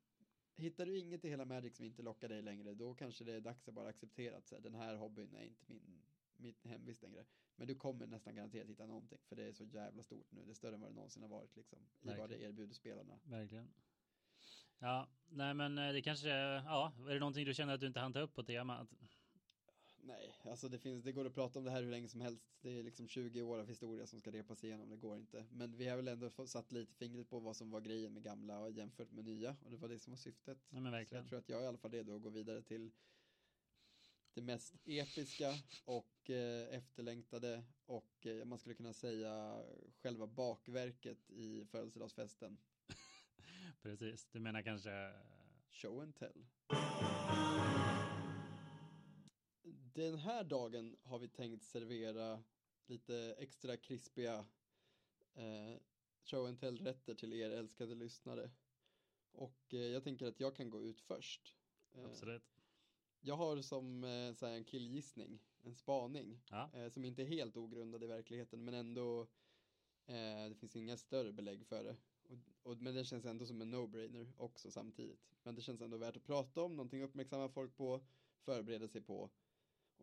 Hittar 0.56 0.86
du 0.86 0.98
inget 0.98 1.26
i 1.26 1.30
hela 1.30 1.46
Magic 1.46 1.76
som 1.76 1.86
inte 1.86 2.02
lockar 2.02 2.30
dig 2.30 2.42
längre, 2.42 2.74
då 2.74 2.94
kanske 2.94 3.24
det 3.24 3.34
är 3.34 3.42
dags 3.42 3.68
att 3.68 3.74
bara 3.74 3.90
acceptera 3.90 4.38
att 4.38 4.48
så 4.48 4.56
här, 4.56 4.62
den 4.62 4.76
här 4.76 4.96
hobbyn 4.96 5.36
är 5.36 5.44
inte 5.44 5.64
min, 5.68 6.02
mitt 6.38 6.66
hemvist 6.66 7.02
längre. 7.02 7.26
Men 7.56 7.68
du 7.68 7.76
kommer 7.76 8.08
nästan 8.08 8.36
garanterat 8.36 8.68
hitta 8.68 8.86
någonting, 8.86 9.20
för 9.28 9.36
det 9.36 9.44
är 9.44 9.54
så 9.54 9.64
jävla 9.64 10.04
stort 10.04 10.32
nu. 10.32 10.42
Det 10.46 10.52
är 10.52 10.56
större 10.56 10.76
än 10.76 10.82
vad 10.82 10.92
det 10.92 10.96
någonsin 10.96 11.22
har 11.22 11.30
varit 11.30 11.56
liksom, 11.56 11.80
i 12.02 12.08
vad 12.18 12.30
det 12.30 12.42
erbjuder 12.42 12.74
spelarna. 12.74 13.20
Verkligen. 13.24 13.74
Ja, 14.80 15.08
nej 15.30 15.54
men 15.54 15.78
eh, 15.78 15.94
det 15.94 16.02
kanske, 16.02 16.30
ja, 16.30 16.94
är 17.08 17.14
det 17.14 17.20
någonting 17.20 17.46
du 17.46 17.54
känner 17.54 17.74
att 17.74 17.80
du 17.80 17.88
inte 17.88 18.00
hann 18.00 18.14
ta 18.14 18.20
upp 18.20 18.34
på 18.34 18.44
temat? 18.44 18.90
Nej, 20.06 20.36
alltså 20.44 20.70
det 20.70 20.80
finns, 20.80 21.04
det 21.04 21.12
går 21.12 21.26
att 21.26 21.36
prata 21.36 21.60
om 21.60 21.66
det 21.66 21.72
här 21.72 21.84
hur 21.84 21.92
länge 21.92 22.08
som 22.08 22.22
helst. 22.22 22.44
Det 22.62 22.80
är 22.80 22.84
liksom 22.84 23.08
20 23.08 23.42
år 23.42 23.60
av 23.60 23.68
historia 23.68 24.08
som 24.08 24.20
ska 24.20 24.32
repas 24.32 24.64
igenom, 24.64 24.90
det 24.90 24.98
går 24.98 25.18
inte. 25.18 25.46
Men 25.52 25.78
vi 25.78 25.88
har 25.88 25.98
väl 25.98 26.08
ändå 26.08 26.48
satt 26.48 26.72
lite 26.72 26.94
fingret 26.94 27.30
på 27.30 27.40
vad 27.40 27.56
som 27.56 27.72
var 27.72 27.82
grejen 27.82 28.14
med 28.14 28.24
gamla 28.24 28.60
och 28.60 28.72
jämfört 28.72 29.12
med 29.12 29.26
nya. 29.26 29.56
Och 29.64 29.72
det 29.72 29.78
var 29.78 29.90
det 29.90 30.00
som 30.00 30.12
var 30.12 30.18
syftet. 30.18 30.58
Ja, 30.70 30.80
men 30.80 30.92
verkligen. 30.92 31.24
Så 31.24 31.26
jag 31.26 31.30
tror 31.30 31.40
att 31.40 31.50
jag 31.50 31.60
är 31.60 31.64
i 31.64 31.68
alla 31.68 31.78
fall 31.78 31.92
redo 31.92 32.16
att 32.16 32.22
gå 32.22 32.30
vidare 32.30 32.62
till 32.62 32.92
det 34.34 34.42
mest 34.42 34.76
episka 34.86 35.54
och 35.86 36.30
eh, 36.30 36.76
efterlängtade 36.76 37.64
och 37.86 38.26
eh, 38.26 38.46
man 38.46 38.60
skulle 38.60 38.76
kunna 38.76 38.94
säga 38.94 39.64
själva 40.02 40.28
bakverket 40.28 41.32
i 41.32 41.66
födelsedagsfesten. 41.66 42.58
Precis, 43.82 44.28
du 44.32 44.40
menar 44.40 44.62
kanske 44.62 45.14
Show 45.70 46.02
and 46.02 46.16
tell 46.16 46.46
den 49.94 50.18
här 50.18 50.44
dagen 50.44 50.98
har 51.04 51.20
vi 51.20 51.28
tänkt 51.28 51.64
servera 51.64 52.44
lite 52.86 53.36
extra 53.38 53.78
krispiga 53.78 54.46
eh, 55.34 55.78
show 56.24 56.46
and 56.46 56.60
tell-rätter 56.60 57.16
till 57.16 57.34
er 57.34 57.52
älskade 57.52 57.96
lyssnare. 57.96 58.52
Och 59.32 59.74
eh, 59.74 59.80
jag 59.80 60.04
tänker 60.04 60.26
att 60.26 60.40
jag 60.40 60.56
kan 60.56 60.70
gå 60.70 60.82
ut 60.84 61.02
först. 61.02 61.56
Eh, 61.94 62.06
Absolut. 62.06 62.44
Jag 63.22 63.36
har 63.36 63.62
som 63.62 64.04
eh, 64.04 64.34
så 64.34 64.46
en 64.46 64.64
killgissning, 64.64 65.40
en 65.62 65.76
spaning, 65.76 66.42
ja. 66.50 66.70
Eh, 66.74 66.90
som 66.90 67.06
inte 67.06 67.22
är 67.22 67.26
helt 67.26 67.58
ogrundad 67.58 68.04
i 68.04 68.08
verkligheten, 68.08 68.66
men 68.66 68.74
ändå 68.74 69.22
eh, 70.06 70.50
det 70.50 70.56
finns 70.60 70.76
inga 70.76 70.98
större 70.98 71.32
belägg 71.32 71.66
för 71.66 71.84
det. 71.84 71.96
Och, 72.24 72.38
och, 72.64 72.82
men 72.82 72.96
det 72.96 73.06
känns 73.06 73.26
ändå 73.26 73.46
som 73.46 73.62
en 73.62 73.76
no-brainer 73.76 74.34
också 74.38 74.72
samtidigt. 74.72 75.32
Men 75.44 75.56
det 75.56 75.62
känns 75.62 75.82
ändå 75.82 75.98
värt 75.98 76.18
att 76.18 76.24
prata 76.24 76.62
om, 76.62 76.76
någonting 76.76 77.04
uppmärksamma 77.04 77.50
folk 77.50 77.76
på, 77.76 78.06
förbereda 78.40 78.88
sig 78.88 79.02
på 79.02 79.30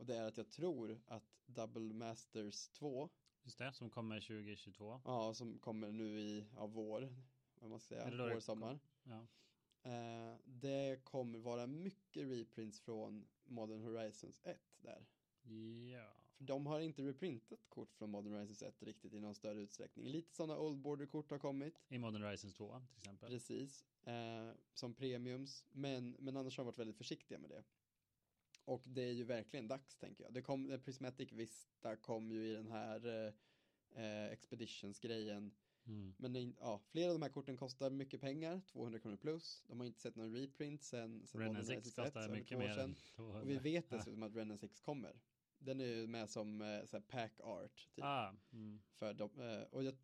och 0.01 0.07
det 0.07 0.17
är 0.17 0.27
att 0.27 0.37
jag 0.37 0.51
tror 0.51 1.01
att 1.07 1.25
Double 1.47 1.95
Masters 1.95 2.69
2 2.69 3.09
Just 3.43 3.59
det, 3.59 3.73
som 3.73 3.91
kommer 3.91 4.21
2022 4.21 5.01
Ja, 5.05 5.35
som 5.35 5.59
kommer 5.59 5.93
nu 5.93 6.21
i, 6.21 6.47
ja, 6.57 6.67
vår 6.67 7.15
Vad 7.55 7.71
man 7.71 7.81
ska 7.81 7.95
säga, 7.95 8.11
vår, 8.35 8.41
sommar 8.41 8.79
ja. 9.03 9.27
eh, 9.91 10.37
Det 10.45 11.05
kommer 11.05 11.39
vara 11.39 11.67
mycket 11.67 12.27
reprints 12.29 12.81
från 12.81 13.29
Modern 13.45 13.83
Horizons 13.83 14.41
1 14.43 14.61
där. 14.81 15.07
Ja. 15.93 16.13
För 16.37 16.45
de 16.45 16.67
har 16.67 16.81
inte 16.81 17.03
reprintat 17.03 17.69
kort 17.69 17.95
från 17.95 18.11
Modern 18.11 18.33
Horizons 18.33 18.63
1 18.63 18.83
riktigt 18.83 19.13
i 19.15 19.21
någon 19.21 19.35
större 19.35 19.61
utsträckning. 19.61 20.07
Lite 20.09 20.35
sådana 20.35 20.59
Old 20.59 20.79
Border-kort 20.79 21.31
har 21.31 21.39
kommit. 21.39 21.83
I 21.89 21.99
Modern 21.99 22.23
Horizons 22.23 22.55
2 22.55 22.81
till 22.89 22.99
exempel. 22.99 23.29
Precis. 23.29 23.85
Eh, 24.03 24.53
Som 24.75 24.95
premiums. 24.95 25.65
Men, 25.73 26.17
men 26.19 26.37
annars 26.37 26.57
har 26.57 26.65
de 26.65 26.67
varit 26.67 26.79
väldigt 26.79 26.97
försiktiga 26.99 27.39
med 27.39 27.51
det 27.51 27.65
Och 28.65 28.83
det 28.87 29.03
är 29.03 29.13
ju 29.13 29.25
verkligen 29.25 29.69
dags 29.69 29.97
tänker 29.97 30.25
jag. 30.25 30.33
Det 30.33 30.43
kom, 30.43 30.79
Prismatic 30.85 31.33
Vista 31.33 31.97
kom 31.97 32.31
ju 32.31 32.47
i 32.47 32.53
den 32.53 32.71
här 32.71 33.33
eh, 33.95 34.33
Expeditions-grejen. 34.33 35.53
Mm. 35.87 36.15
Men 36.17 36.55
ja, 36.61 36.81
flera 36.91 37.09
av 37.09 37.15
de 37.19 37.23
här 37.23 37.31
korten 37.31 37.57
kostar 37.57 37.91
mycket 37.91 38.21
pengar, 38.21 38.61
200 38.73 38.99
kronor 38.99 39.17
plus. 39.17 39.65
De 39.67 39.81
har 39.81 39.87
inte 39.87 40.01
sett 40.01 40.17
någon 40.17 40.35
reprint 40.35 40.83
sen, 40.83 41.27
sen 41.27 41.43
Modern 41.43 41.65
6 41.65 41.69
Horizons 41.69 41.99
1, 41.99 42.15
kostar 42.15 42.29
mycket 42.29 42.59
mer 42.59 42.75
sedan. 42.75 42.91
än 42.91 42.95
200. 42.95 43.41
Och 43.41 43.51
vi 43.51 43.59
vet 43.59 43.91
dessutom 43.91 44.23
att 44.23 44.37
Rennen 44.37 44.59
6 44.59 44.81
kommer. 44.81 45.21
Den 45.63 45.81
är 45.81 45.85
ju 45.85 46.07
med 46.07 46.31
som 46.31 46.61
eh, 46.61 46.85
så 46.85 47.01
pack 47.01 47.41
art. 47.41 47.89
Typ, 47.95 48.05
Ah, 48.05 48.35
mm. 48.53 48.81
för, 48.93 49.15
dem, 49.15 49.31
eh, 49.41 49.63
och 49.71 49.85
jag, 49.85 49.95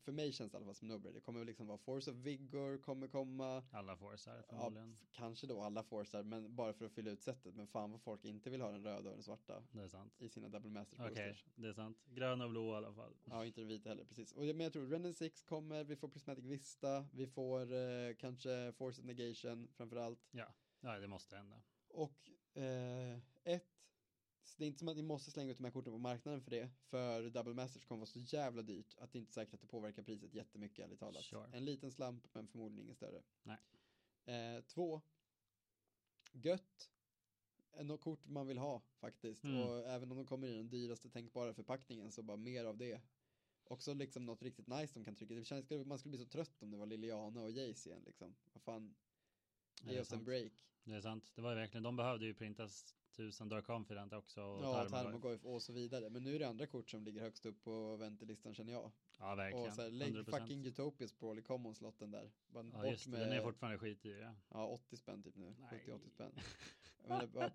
för 0.00 0.12
mig 0.12 0.32
känns 0.32 0.52
det 0.52 0.56
i 0.56 0.56
alla 0.56 0.64
fall 0.66 0.74
som 0.74 0.88
no 0.88 0.98
Det 0.98 1.20
kommer 1.20 1.44
liksom 1.44 1.66
vara 1.66 1.78
Force 1.78 2.10
of 2.10 2.16
Vigor 2.16 2.78
kommer 2.78 3.08
komma. 3.08 3.64
Alla 3.72 3.96
forcar 3.96 4.36
Ja, 4.36 4.42
förmodligen. 4.48 4.92
f- 4.92 5.08
kanske 5.12 5.46
då 5.46 5.62
alla 5.62 5.82
forcar, 5.82 6.22
men 6.22 6.54
bara 6.56 6.72
för 6.72 6.84
att 6.86 6.92
fylla 6.92 7.10
ut 7.10 7.22
sättet. 7.22 7.54
Men 7.54 7.66
fan 7.66 7.92
vad 7.92 8.00
folk 8.02 8.24
inte 8.24 8.50
vill 8.50 8.60
ha 8.60 8.70
den 8.70 8.82
röda 8.84 9.10
och 9.10 9.14
den 9.14 9.22
svarta 9.22 9.62
Det 9.72 9.82
är 9.82 9.88
sant. 9.88 10.14
i 10.18 10.28
sina 10.28 10.48
Double 10.48 10.70
Master 10.70 10.96
Okej, 10.96 11.08
posters. 11.08 11.44
det 11.54 11.68
är 11.68 11.72
sant. 11.72 11.98
Grön 12.06 12.40
och 12.40 12.50
blå 12.50 12.72
i 12.72 12.76
alla 12.76 12.92
fall. 12.94 13.14
Ja, 13.24 13.44
inte 13.46 13.60
den 13.60 13.68
vita 13.68 13.88
heller, 13.88 14.04
precis. 14.04 14.32
Och, 14.32 14.42
men 14.44 14.60
jag 14.60 14.72
tror 14.72 14.86
Rennen 14.88 15.14
6 15.14 15.42
kommer, 15.42 15.84
vi 15.84 15.96
får 15.96 16.08
Prismatic 16.08 16.44
Vista, 16.44 17.06
vi 17.12 17.26
får 17.26 17.72
eh, 17.72 18.14
kanske 18.18 18.72
Force 18.72 19.00
of 19.00 19.06
Negation 19.06 19.68
framförallt. 19.72 20.28
Ja, 20.30 20.54
ja 20.80 20.98
det 20.98 21.06
måste 21.08 21.36
hända. 21.36 21.62
Och 21.88 22.30
eh, 22.54 23.18
ett, 23.44 23.64
det 24.56 24.64
är 24.64 24.66
inte 24.66 24.78
som 24.78 24.88
att 24.88 24.96
ni 24.96 25.02
måste 25.02 25.30
slänga 25.30 25.50
ut 25.50 25.56
de 25.58 25.64
här 25.64 25.70
korten 25.70 25.92
på 25.92 25.98
marknaden 25.98 26.40
för 26.40 26.50
det, 26.50 26.70
för 26.78 27.30
Double 27.30 27.54
Masters 27.54 27.84
kommer 27.84 27.98
vara 27.98 28.06
så 28.06 28.18
jävla 28.18 28.62
dyrt 28.62 28.94
att 28.98 29.12
det 29.12 29.18
inte 29.18 29.30
är 29.30 29.32
säkert 29.32 29.54
att 29.54 29.60
det 29.60 29.66
påverkar 29.66 30.02
priset 30.02 30.34
jättemycket 30.34 30.84
ärligt 30.84 31.00
talat. 31.00 31.24
Sure. 31.24 31.50
En 31.52 31.64
liten 31.64 31.92
slamp 31.92 32.24
men 32.32 32.48
förmodligen 32.48 32.84
ingen 32.84 32.96
större. 32.96 33.22
Nej. 33.42 33.58
Eh, 34.24 34.60
två, 34.64 35.00
gött, 36.32 36.90
något 37.82 38.00
kort 38.00 38.26
man 38.26 38.46
vill 38.46 38.58
ha 38.58 38.82
faktiskt. 39.00 39.44
Mm. 39.44 39.62
Och 39.62 39.88
även 39.88 40.10
om 40.10 40.16
de 40.16 40.26
kommer 40.26 40.48
i 40.48 40.56
den 40.56 40.68
dyraste 40.68 41.10
tänkbara 41.10 41.54
förpackningen 41.54 42.12
så 42.12 42.22
bara 42.22 42.36
mer 42.36 42.64
av 42.64 42.76
det. 42.76 43.00
Också 43.64 43.94
liksom 43.94 44.26
något 44.26 44.42
riktigt 44.42 44.66
nice 44.66 44.94
de 44.94 45.04
kan 45.04 45.14
trycka. 45.14 45.34
Det 45.34 45.44
känns, 45.44 45.70
man 45.86 45.98
skulle 45.98 46.10
bli 46.10 46.24
så 46.24 46.30
trött 46.30 46.62
om 46.62 46.70
det 46.70 46.76
var 46.76 46.86
Liliana 46.86 47.42
och 47.42 47.50
Jace 47.50 47.88
igen 47.88 48.02
liksom. 48.06 48.34
Vad 48.52 48.62
fan, 48.62 48.94
ge 49.82 50.00
oss 50.00 50.12
en 50.12 50.24
break. 50.24 50.52
Det 50.84 50.94
är 50.94 51.00
sant. 51.00 51.32
Det 51.34 51.42
var 51.42 51.50
ju 51.50 51.56
verkligen, 51.56 51.82
de 51.82 51.96
behövde 51.96 52.26
ju 52.26 52.34
printas 52.34 52.94
tusen 53.18 53.48
Dark 53.48 53.64
Confident 53.66 54.12
också. 54.12 54.42
Och 54.42 54.64
Ja, 54.64 54.88
Tarmogoyf. 54.88 55.44
Och 55.44 55.62
så 55.62 55.72
vidare. 55.72 56.10
Men 56.10 56.22
nu 56.24 56.34
är 56.34 56.38
det 56.38 56.48
andra 56.48 56.66
kort 56.66 56.90
som 56.90 57.04
ligger 57.04 57.20
högst 57.20 57.46
upp 57.46 57.62
på 57.62 57.96
väntelistan 57.96 58.54
känner 58.54 58.72
jag. 58.72 58.90
Ja, 59.18 59.34
verkligen. 59.34 59.66
Och 59.68 59.72
så 59.74 59.82
här, 59.82 59.90
lägg 59.90 60.14
100%. 60.14 60.38
fucking 60.38 60.66
Utopias 60.66 61.18
Brawl 61.18 61.38
i 61.38 61.42
common-slotten 61.42 62.10
där. 62.10 62.30
Bara 62.48 62.66
Ja, 62.72 62.86
just 62.90 63.04
det. 63.04 63.10
med, 63.10 63.20
Den 63.20 63.32
är 63.32 63.42
fortfarande 63.42 63.78
skitdyr. 63.78 64.20
Ja. 64.20 64.34
ja 64.48 64.66
80 64.66 64.96
spänn 64.96 65.22
typ 65.22 65.36
nu. 65.36 65.54
Nej. 65.58 65.82
70-80 65.86 66.08
spänn. 66.08 66.32
Menar, 67.08 67.26
bara, 67.26 67.50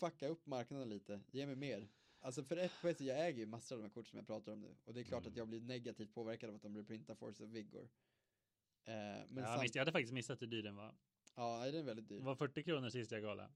fucka 0.00 0.28
upp 0.28 0.46
marknaden 0.46 0.88
lite. 0.88 1.20
Ge 1.30 1.46
mig 1.46 1.56
mer. 1.56 1.88
Alltså 2.20 2.44
för 2.44 2.56
ett 2.56 2.72
på 2.82 2.88
ett, 2.88 3.00
jag 3.00 3.26
äger 3.26 3.38
ju 3.38 3.46
massor 3.46 3.76
av 3.76 3.82
de 3.82 3.88
här 3.88 3.94
kort 3.94 4.06
som 4.08 4.16
jag 4.16 4.26
pratar 4.26 4.52
om 4.52 4.60
nu. 4.60 4.76
Och 4.84 4.94
det 4.94 5.00
är 5.00 5.04
klart 5.04 5.22
Mm. 5.22 5.32
att 5.32 5.36
jag 5.36 5.48
blir 5.48 5.60
negativt 5.60 6.14
påverkad 6.14 6.50
av 6.50 6.56
att 6.56 6.62
de 6.62 6.76
reprintar 6.76 7.14
Force 7.14 7.44
of 7.44 7.50
Vigor. 7.50 7.82
Eh, 8.84 8.92
men 9.28 9.44
ja, 9.44 9.56
samt, 9.56 9.74
jag 9.74 9.80
hade 9.80 9.92
faktiskt 9.92 10.12
missat 10.12 10.42
hur 10.42 10.46
dyr 10.46 10.62
den 10.62 10.76
var. 10.76 10.94
Ja, 11.38 11.64
den 11.64 11.74
är 11.74 11.82
väldigt 11.82 12.08
dyr. 12.08 12.18
Det 12.18 12.24
var 12.24 12.34
40 12.34 12.62
kronor 12.62 12.88
sist 12.90 13.12
jag 13.12 13.22
kollade. 13.22 13.50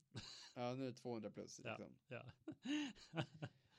Ja, 0.55 0.75
nu 0.75 0.83
är 0.83 0.91
det 0.91 0.97
200 0.97 1.31
plus. 1.31 1.61
Ja. 1.65 1.71
Liksom. 1.71 1.95
Ja. 2.09 2.23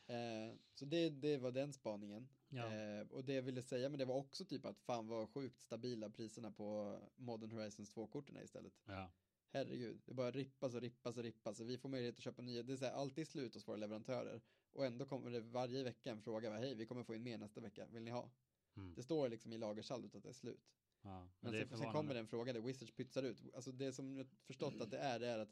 Eh, 0.08 0.56
så 0.74 0.86
det, 0.86 1.10
det 1.10 1.38
var 1.38 1.52
den 1.52 1.74
spaningen. 1.74 2.30
ja. 2.50 2.74
Eh, 2.74 3.08
och 3.08 3.26
det 3.26 3.34
jag 3.34 3.42
ville 3.42 3.62
säga, 3.62 3.90
men 3.90 4.00
det 4.00 4.06
var 4.06 4.16
också 4.16 4.46
typ 4.46 4.66
att 4.66 4.80
fan 4.80 5.08
vad 5.08 5.30
sjukt 5.30 5.60
stabila 5.60 6.10
priserna 6.10 6.52
på 6.52 7.00
Modern 7.16 7.52
Horizons 7.52 7.96
2-korten 7.96 8.38
är 8.38 8.44
istället. 8.44 8.74
ja. 8.86 9.12
Herregud, 9.56 10.02
det 10.06 10.14
bara 10.14 10.32
rippas 10.32 10.76
och 10.76 10.82
rippas 10.82 11.18
och 11.18 11.24
rippas 11.24 11.60
vi 11.60 11.78
får 11.78 11.90
möjlighet 11.90 12.16
att 12.16 12.24
köpa 12.24 12.42
nya. 12.42 12.64
Det 12.64 12.74
är 12.74 12.78
så 12.78 12.86
här, 12.86 12.92
alltid 12.92 13.28
slut 13.28 13.54
hos 13.54 13.68
våra 13.68 13.78
leverantörer. 13.78 14.42
Och 14.72 14.86
ändå 14.86 15.06
kommer 15.06 15.32
det 15.32 15.40
varje 15.40 15.84
vecka 15.84 16.12
en 16.12 16.22
fråga, 16.22 16.58
hej 16.58 16.76
vi 16.76 16.86
kommer 16.86 17.04
få 17.04 17.16
in 17.16 17.24
mer 17.24 17.38
nästa 17.38 17.62
vecka, 17.62 17.86
vill 17.86 18.04
ni 18.04 18.12
ha? 18.12 18.32
Mm. 18.76 18.94
Det 18.96 19.04
står 19.04 19.30
liksom 19.30 19.54
i 19.54 19.58
lagersaldot 19.58 20.16
att 20.16 20.24
det 20.24 20.30
är 20.30 20.34
slut. 20.34 20.74
Ja. 21.04 21.28
Men 21.40 21.52
det 21.52 21.60
är 21.60 21.66
sen, 21.66 21.78
sen 21.78 21.92
kommer 21.92 22.14
det 22.14 22.20
en 22.20 22.28
fråga 22.28 22.54
där 22.54 22.62
Wizards 22.62 22.92
pytsar 22.92 23.24
ut. 23.24 23.44
Alltså 23.56 23.72
det 23.72 23.94
som 23.94 24.18
jag 24.18 24.28
förstått 24.44 24.82
att 24.82 24.92
det 24.92 24.98
är, 24.98 25.20
det 25.20 25.28
är 25.28 25.40
att 25.40 25.50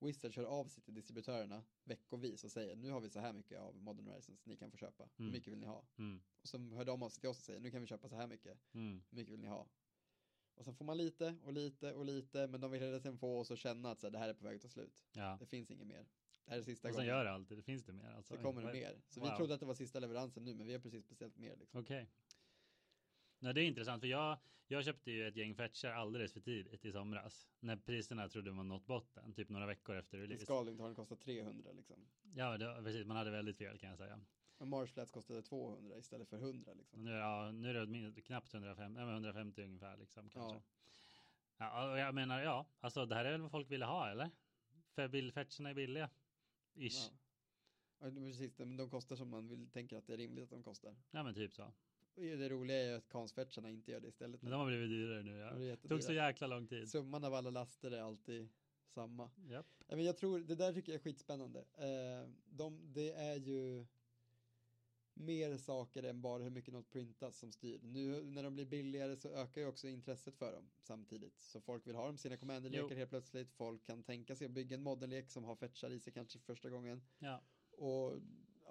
Wizards 0.00 0.36
hör 0.36 0.44
av 0.44 0.64
sig 0.64 0.82
till 0.82 0.94
distributörerna 0.94 1.64
veckovis 1.84 2.44
och 2.44 2.50
säger 2.52 2.76
nu 2.76 2.90
har 2.90 3.00
vi 3.00 3.10
så 3.10 3.20
här 3.20 3.32
mycket 3.32 3.58
av 3.60 3.76
Modern 3.76 4.06
Horizons 4.06 4.46
ni 4.46 4.56
kan 4.56 4.70
få 4.70 4.76
köpa. 4.76 5.04
Hur 5.16 5.24
Mm. 5.24 5.32
mycket 5.32 5.52
vill 5.52 5.58
ni 5.60 5.66
ha? 5.66 5.84
Mm. 5.98 6.22
Och 6.42 6.48
så 6.48 6.58
hör 6.58 6.84
de 6.84 7.02
av 7.02 7.08
sig 7.08 7.20
till 7.20 7.28
oss 7.30 7.38
och 7.38 7.44
säger 7.44 7.60
nu 7.60 7.70
kan 7.70 7.80
vi 7.80 7.86
köpa 7.86 8.08
så 8.08 8.16
här 8.16 8.26
mycket. 8.26 8.58
Mm. 8.72 9.02
Hur 9.10 9.16
mycket 9.16 9.32
vill 9.32 9.40
ni 9.40 9.48
ha? 9.48 9.68
Och 10.54 10.64
sen 10.64 10.74
får 10.74 10.84
man 10.84 10.96
lite 10.96 11.36
och 11.44 11.52
lite 11.52 11.92
och 11.94 12.04
lite 12.04 12.46
men 12.48 12.60
de 12.60 12.70
vill 12.70 12.80
hela 12.82 12.98
tiden 13.00 13.18
få 13.18 13.38
oss 13.38 13.50
att 13.50 13.58
känna 13.58 13.90
att 13.90 14.00
så 14.00 14.06
här, 14.06 14.10
det 14.12 14.18
här 14.18 14.28
är 14.28 14.34
på 14.34 14.44
väg 14.44 14.56
att 14.56 14.62
ta 14.62 14.68
slut. 14.68 15.04
Ja. 15.12 15.36
Det 15.40 15.46
finns 15.46 15.70
inget 15.70 15.86
mer. 15.86 16.06
Det 16.44 16.50
här 16.50 16.58
är 16.58 16.62
sista 16.62 16.88
Och 16.88 16.94
sen 16.94 16.98
gången. 16.98 17.16
gör 17.16 17.24
det 17.24 17.30
alltid, 17.30 17.58
det 17.58 17.62
finns 17.62 17.84
det 17.84 17.92
mer. 17.92 18.10
Alltså. 18.10 18.36
Så 18.36 18.42
kommer 18.42 18.62
det 18.62 18.72
mer. 18.72 19.00
Så 19.08 19.20
Wow. 19.20 19.30
vi 19.30 19.36
trodde 19.36 19.54
att 19.54 19.60
det 19.60 19.66
var 19.66 19.74
sista 19.74 19.98
leveransen 20.00 20.44
nu 20.44 20.54
men 20.54 20.66
vi 20.66 20.72
har 20.72 20.80
precis 20.80 21.08
beställt 21.08 21.36
mer 21.36 21.56
liksom. 21.56 21.80
Okej. 21.80 22.08
Nej, 23.42 23.54
det 23.54 23.62
är 23.62 23.64
intressant 23.64 24.00
för 24.00 24.08
jag, 24.08 24.38
jag 24.66 24.84
köpte 24.84 25.10
ju 25.10 25.28
ett 25.28 25.36
gäng 25.36 25.54
fetchar 25.54 25.92
alldeles 25.92 26.32
för 26.32 26.40
tidigt 26.40 26.84
i 26.84 26.92
somras. 26.92 27.48
När 27.60 27.76
priserna 27.76 28.28
trodde 28.28 28.52
man 28.52 28.68
nått 28.68 28.86
botten, 28.86 29.34
typ 29.34 29.48
några 29.48 29.66
veckor 29.66 29.96
efter 29.96 30.18
release. 30.18 30.44
Scarling 30.44 30.78
har 30.78 30.86
den 30.86 30.94
kostat 30.94 31.20
300 31.20 31.72
liksom. 31.72 31.96
Ja, 32.34 32.58
det, 32.58 32.82
precis. 32.82 33.06
Man 33.06 33.16
hade 33.16 33.30
väldigt 33.30 33.58
fel 33.58 33.78
kan 33.78 33.90
jag 33.90 33.98
säga. 33.98 34.20
En 34.58 34.68
Mars 34.68 34.92
Flats 34.92 35.10
kostade 35.10 35.42
200 35.42 35.98
istället 35.98 36.28
för 36.28 36.36
100 36.36 36.74
liksom. 36.74 37.04
Nu, 37.04 37.10
ja, 37.10 37.50
nu 37.52 37.70
är 37.70 37.86
det 38.10 38.22
knappt 38.22 38.54
150, 38.54 39.00
ja, 39.00 39.06
men 39.06 39.14
150 39.14 39.62
ungefär 39.62 39.96
liksom 39.96 40.28
kanske. 40.30 40.56
Ja. 40.56 40.62
Ja. 41.56 41.90
och 41.90 41.98
jag 41.98 42.14
menar, 42.14 42.40
ja, 42.42 42.66
alltså 42.80 43.06
det 43.06 43.14
här 43.14 43.24
är 43.24 43.32
väl 43.32 43.40
vad 43.40 43.50
folk 43.50 43.70
ville 43.70 43.84
ha 43.84 44.10
eller? 44.10 44.30
För 44.94 45.08
billfetcherna 45.08 45.70
är 45.70 45.74
billiga. 45.74 46.10
Ish. 46.74 47.10
Ja. 47.10 47.18
Ja, 47.98 48.10
precis, 48.10 48.58
men 48.58 48.76
de 48.76 48.90
kostar 48.90 49.16
som 49.16 49.28
man 49.28 49.48
vill 49.48 49.70
tänker 49.70 49.96
att 49.96 50.06
det 50.06 50.12
är 50.12 50.16
rimligt 50.16 50.44
att 50.44 50.50
de 50.50 50.62
kostar. 50.62 50.96
Ja, 51.10 51.22
men 51.22 51.34
typ 51.34 51.54
så. 51.54 51.72
Det 52.14 52.48
roliga 52.48 52.76
är 52.76 52.90
ju 52.90 52.96
att 52.96 53.08
kansfetcharna 53.08 53.70
inte 53.70 53.90
gör 53.90 54.00
det 54.00 54.08
istället. 54.08 54.42
Men 54.42 54.50
de 54.50 54.60
har 54.60 54.66
blivit 54.66 54.90
dyrare 54.90 55.22
nu. 55.22 55.36
Ja, 55.36 55.52
det 55.54 55.88
tog 55.88 56.02
så 56.02 56.12
jäkla 56.12 56.46
lång 56.46 56.66
tid. 56.66 56.88
Summan 56.88 57.24
av 57.24 57.34
alla 57.34 57.50
laster 57.50 57.90
är 57.90 58.00
alltid 58.00 58.48
samma. 58.86 59.30
Ja, 59.48 59.64
men 59.88 60.04
jag 60.04 60.16
tror, 60.16 60.40
det 60.40 60.54
där 60.54 60.72
tycker 60.72 60.92
jag 60.92 60.98
är 60.98 61.02
skitspännande. 61.02 61.60
Eh, 61.60 62.30
de, 62.46 62.92
det 62.92 63.12
är 63.12 63.36
ju 63.36 63.86
mer 65.14 65.56
saker 65.56 66.02
än 66.02 66.20
bara 66.20 66.42
hur 66.42 66.50
mycket 66.50 66.74
något 66.74 66.90
printas 66.90 67.38
som 67.38 67.52
styr. 67.52 67.80
Nu 67.82 68.22
när 68.22 68.42
de 68.42 68.54
blir 68.54 68.64
billigare 68.64 69.16
så 69.16 69.28
ökar 69.28 69.60
ju 69.60 69.66
också 69.66 69.88
intresset 69.88 70.36
för 70.36 70.52
dem 70.52 70.70
samtidigt. 70.80 71.40
Så 71.40 71.60
folk 71.60 71.86
vill 71.86 71.94
ha 71.94 72.06
dem 72.06 72.18
sina 72.18 72.36
commanderlekar 72.36 72.96
helt 72.96 73.10
plötsligt. 73.10 73.52
Folk 73.52 73.84
kan 73.84 74.02
tänka 74.02 74.36
sig 74.36 74.44
att 74.44 74.50
bygga 74.50 74.76
en 74.76 74.82
modernlek 74.82 75.30
som 75.30 75.44
har 75.44 75.56
fetchar 75.56 75.90
i 75.90 76.00
sig 76.00 76.12
kanske 76.12 76.38
första 76.38 76.70
gången. 76.70 77.02
Ja. 77.18 77.42
Och 77.72 78.12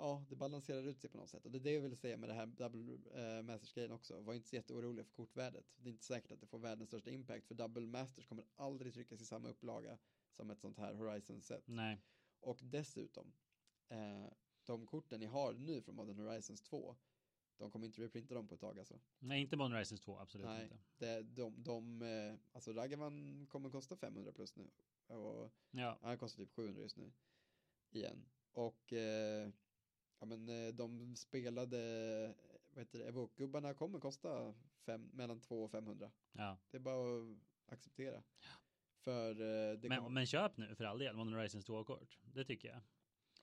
ja, 0.01 0.25
det 0.29 0.35
balanserar 0.35 0.83
ut 0.83 1.01
sig 1.01 1.09
på 1.09 1.17
något 1.17 1.29
sätt. 1.29 1.45
Och 1.45 1.51
det 1.51 1.57
är 1.57 1.63
det 1.63 1.71
jag 1.71 1.81
vill 1.81 1.97
säga 1.97 2.17
med 2.17 2.29
det 2.29 2.33
här 2.33 2.45
Double 2.45 2.97
eh, 3.13 3.43
Masters-grejen 3.43 3.91
också. 3.91 4.21
Var 4.21 4.33
inte 4.33 4.47
så 4.49 4.55
jätteorolig 4.55 5.05
för 5.05 5.13
kortvärdet. 5.13 5.65
Det 5.75 5.89
är 5.89 5.91
inte 5.91 6.03
säkert 6.05 6.31
att 6.31 6.41
det 6.41 6.47
får 6.47 6.59
världens 6.59 6.89
största 6.89 7.09
impact. 7.11 7.47
För 7.47 7.55
Double 7.55 7.87
Masters 7.87 8.27
kommer 8.27 8.45
aldrig 8.55 8.93
tryckas 8.93 9.21
i 9.21 9.25
samma 9.25 9.49
upplaga 9.49 9.97
som 10.31 10.49
ett 10.49 10.59
sånt 10.59 10.77
här 10.77 10.93
Horizon-set. 10.93 11.67
Nej. 11.67 12.01
Och 12.39 12.59
dessutom, 12.61 13.33
eh, 13.87 14.27
de 14.63 14.85
korten 14.85 15.19
ni 15.19 15.25
har 15.25 15.53
nu 15.53 15.81
från 15.81 15.95
Modern 15.95 16.19
Horizons 16.19 16.61
2, 16.61 16.95
de 17.57 17.71
kommer 17.71 17.85
inte 17.85 18.01
reprinta 18.01 18.35
dem 18.35 18.47
på 18.47 18.55
ett 18.55 18.61
tag 18.61 18.79
alltså. 18.79 18.99
Nej, 19.19 19.41
inte 19.41 19.57
Modern 19.57 19.73
Horizons 19.73 20.01
2, 20.01 20.19
absolut 20.19 20.47
Nej. 20.47 20.63
inte. 20.63 20.77
Det, 20.97 21.21
de, 21.21 21.63
de, 21.63 22.01
eh, 22.01 22.35
alltså 22.51 22.73
Ragavan 22.73 23.45
kommer 23.49 23.69
kosta 23.69 23.95
500 23.95 24.31
plus 24.31 24.55
nu. 24.55 24.69
Och 25.07 25.51
Ja, 25.71 25.99
han 26.01 26.17
kostar 26.17 26.43
typ 26.43 26.51
700 26.51 26.81
just 26.81 26.97
nu. 26.97 27.11
Igen. 27.91 28.25
Och 28.53 28.93
eh, 28.93 29.49
ja 30.21 30.25
men 30.27 30.49
eh, 30.49 30.73
de 30.73 31.15
spelade, 31.15 31.77
eh, 32.25 32.31
vad 32.73 32.79
heter 32.79 32.99
det, 32.99 33.05
Evoke-gubbarna 33.07 33.73
kommer 33.73 33.99
kosta 33.99 34.53
fem, 34.85 35.09
mellan 35.13 35.39
2 35.39 35.63
och 35.63 35.71
500. 35.71 36.11
ja. 36.33 36.57
Det 36.71 36.77
är 36.77 36.81
bara 36.81 37.21
att 37.21 37.37
acceptera. 37.73 38.23
För 39.03 39.29
eh, 39.31 39.77
det 39.77 39.89
Men, 39.89 39.97
kommer, 39.97 40.09
men 40.09 40.25
köp 40.25 40.57
nu 40.57 40.75
för 40.75 40.83
all 40.85 40.99
del 40.99 41.15
Modern 41.15 41.33
Horizons 41.33 41.67
2-kort. 41.67 42.19
Det 42.33 42.43
tycker 42.45 42.67
jag. 42.69 42.81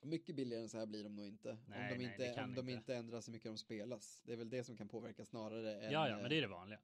mycket 0.09 0.35
billigare 0.35 0.63
än 0.63 0.69
så 0.69 0.77
här 0.77 0.85
blir 0.85 1.03
de 1.03 1.15
nog 1.15 1.25
inte. 1.27 1.57
Nej, 1.67 1.93
om 1.93 1.97
de, 1.99 2.05
nej, 2.05 2.13
inte, 2.27 2.43
om 2.43 2.55
de 2.55 2.59
inte. 2.59 2.71
inte 2.71 2.95
ändrar 2.95 3.21
så 3.21 3.31
mycket 3.31 3.45
de 3.51 3.57
spelas. 3.57 4.21
Det 4.25 4.33
är 4.33 4.37
väl 4.37 4.49
det 4.49 4.63
som 4.63 4.77
kan 4.77 4.87
påverka 4.87 5.25
snarare 5.25 5.75
än, 5.75 5.91
Ja, 5.91 6.09
ja, 6.09 6.15
eh, 6.15 6.21
men 6.21 6.29
det 6.29 6.37
är 6.37 6.41
det 6.41 6.47
vanliga. 6.47 6.79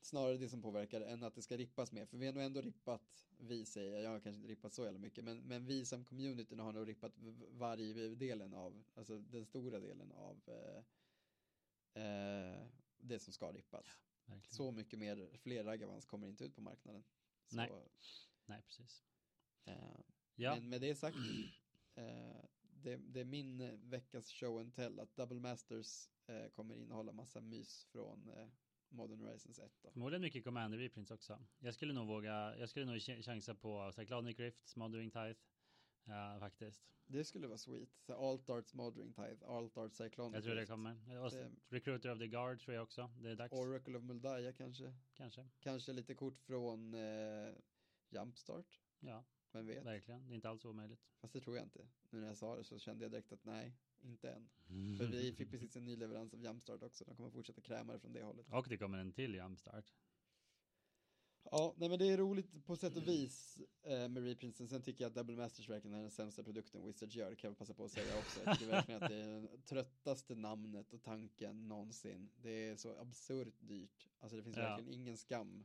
Snarare 0.00 0.36
det 0.36 0.48
som 0.48 0.62
påverkar 0.62 1.00
än 1.00 1.22
att 1.22 1.34
det 1.34 1.42
ska 1.42 1.56
rippas 1.56 1.92
mer. 1.92 2.06
För 2.06 2.18
vi 2.18 2.26
har 2.26 2.32
nog 2.32 2.42
ändå 2.42 2.60
rippat, 2.60 3.24
vi 3.38 3.64
säger, 3.64 4.00
jag 4.00 4.10
har 4.10 4.20
kanske 4.20 4.36
inte 4.36 4.48
rippat 4.48 4.74
så 4.74 4.84
jävla 4.84 4.98
mycket, 4.98 5.24
men, 5.24 5.38
men 5.38 5.66
vi 5.66 5.84
som 5.84 6.04
community 6.04 6.56
har 6.56 6.72
nog 6.72 6.88
rippat 6.88 7.12
varje 7.50 8.08
delen 8.14 8.54
av, 8.54 8.84
alltså 8.94 9.18
den 9.18 9.46
stora 9.46 9.80
delen 9.80 10.12
av 10.12 10.40
eh, 10.46 10.84
eh, 12.04 12.66
det 12.98 13.18
som 13.18 13.32
ska 13.32 13.52
rippas. 13.52 13.86
Verkligen. 14.24 14.54
Så 14.56 14.72
mycket 14.72 14.98
mer, 14.98 15.36
fler 15.36 15.64
ragavans 15.64 16.04
kommer 16.06 16.26
inte 16.28 16.44
ut 16.44 16.54
på 16.54 16.60
marknaden. 16.60 17.04
Så, 17.46 17.56
Nej. 17.56 17.70
Nej, 18.46 18.62
precis. 18.62 19.04
Eh, 19.64 20.00
Ja, 20.40 20.54
Men 20.54 20.68
med 20.68 20.80
det 20.80 20.94
sagt, 20.94 21.16
eh, 21.94 22.44
det, 22.62 22.96
det 22.96 23.20
är 23.20 23.24
min 23.24 23.60
eh, 23.60 23.72
veckas 23.72 24.30
show 24.30 24.60
and 24.60 24.74
tell 24.74 25.00
att 25.00 25.16
Double 25.16 25.40
Masters 25.40 26.08
eh, 26.26 26.48
kommer 26.48 26.74
innehålla 26.74 27.12
massa 27.12 27.40
mys 27.40 27.84
från 27.84 28.30
Modern 28.90 29.20
Horizons 29.20 29.58
1. 29.58 29.72
Då. 29.82 29.90
förmodligen 29.90 30.22
mycket 30.22 30.44
Commander 30.44 30.78
reprints 30.78 31.10
också. 31.10 31.38
Jag 31.58 31.74
skulle 31.74 31.92
nog 31.92 32.06
våga, 32.06 32.56
jag 32.58 32.68
skulle 32.68 32.86
nog 32.86 32.96
ch- 32.96 33.22
chansa 33.22 33.54
på 33.54 33.92
så 33.94 34.00
här, 34.00 34.06
Cloudnic 34.06 34.38
Rift, 34.38 34.66
Smothering 34.68 35.10
Tithe, 35.10 35.34
Ja, 36.04 36.36
faktiskt. 36.40 36.82
Det 37.06 37.24
skulle 37.24 37.46
vara 37.46 37.58
sweet. 37.58 37.88
Så 38.06 38.14
Alt 38.30 38.50
Arts 38.50 38.74
Mothering 38.74 39.12
Tithe, 39.12 39.46
Alt 39.46 39.76
Arts 39.78 39.96
Cyclone. 39.96 40.36
Jag 40.36 40.44
tror 40.44 40.54
det 40.54 40.66
kommer. 40.66 41.20
Och 41.24 41.30
Det- 41.30 41.50
Recruiter 41.68 42.12
of 42.12 42.18
the 42.18 42.26
Guard 42.26 42.60
tror 42.60 42.74
jag 42.74 42.82
också. 42.82 43.10
Det 43.20 43.30
är 43.30 43.36
dags. 43.36 43.52
Oracle 43.52 43.98
of 43.98 44.04
Muldaya 44.04 44.52
kanske. 44.52 44.94
Kanske. 45.14 45.48
Kanske 45.60 45.92
lite 45.92 46.14
kort 46.14 46.40
från 46.40 46.94
eh, 46.94 47.54
Jumpstart. 48.10 48.80
Ja, 49.00 49.24
Vem 49.52 49.66
vet? 49.66 49.84
verkligen. 49.84 50.28
Det 50.28 50.32
är 50.32 50.34
inte 50.34 50.48
alls 50.48 50.64
omöjligt. 50.64 51.00
Fast 51.20 51.32
det 51.32 51.40
tror 51.40 51.56
jag 51.56 51.66
inte. 51.66 51.88
Nu 52.10 52.20
när 52.20 52.26
jag 52.26 52.36
sa 52.36 52.56
det 52.56 52.64
så 52.64 52.78
kände 52.78 53.04
jag 53.04 53.12
direkt 53.12 53.32
att 53.32 53.44
nej, 53.44 53.72
inte 54.02 54.30
än. 54.30 54.48
För 54.98 55.06
vi 55.06 55.32
fick 55.32 55.50
precis 55.50 55.76
en 55.76 55.84
ny 55.84 55.96
leverans 55.96 56.34
av 56.34 56.40
Jumpstart 56.42 56.82
också. 56.82 57.04
De 57.04 57.16
kommer 57.16 57.30
fortsätta 57.30 57.60
kräma 57.60 57.92
det 57.92 57.98
från 57.98 58.12
det 58.12 58.22
hållet. 58.22 58.46
Och 58.52 58.66
det 58.68 58.76
kommer 58.76 58.98
en 58.98 59.12
till 59.12 59.34
Jumpstart. 59.34 59.92
Ja, 61.50 61.74
nej 61.76 61.88
men 61.88 61.98
det 61.98 62.08
är 62.08 62.16
roligt 62.18 62.64
på 62.66 62.76
sätt 62.76 62.96
och 62.96 63.08
vis 63.08 63.58
eh, 63.82 64.08
med 64.08 64.24
reprinsen. 64.24 64.68
Sen 64.68 64.82
tycker 64.82 65.04
jag 65.04 65.08
att 65.08 65.14
Double 65.14 65.36
Masters 65.36 65.68
verkligen 65.68 65.96
är 65.96 66.00
den 66.00 66.10
sämsta 66.10 66.42
produkten 66.42 66.86
Wizards 66.86 67.14
gör. 67.14 67.30
Det 67.30 67.36
kan 67.36 67.48
jag 67.50 67.58
passa 67.58 67.74
på 67.74 67.84
att 67.84 67.90
säga 67.92 68.18
också. 68.18 68.40
Jag 68.44 68.58
tycker 68.58 68.70
verkligen 68.72 69.02
att 69.02 69.08
det 69.10 69.16
är 69.16 69.40
det 69.40 69.58
tröttaste 69.66 70.34
namnet 70.34 70.92
och 70.92 71.02
tanken 71.02 71.68
någonsin. 71.68 72.30
Det 72.36 72.68
är 72.68 72.76
så 72.76 72.98
absurt 72.98 73.54
dyrt. 73.60 74.08
Alltså 74.20 74.36
det 74.36 74.42
finns 74.42 74.56
Ja. 74.56 74.62
verkligen 74.62 74.92
ingen 75.00 75.16
skam. 75.16 75.64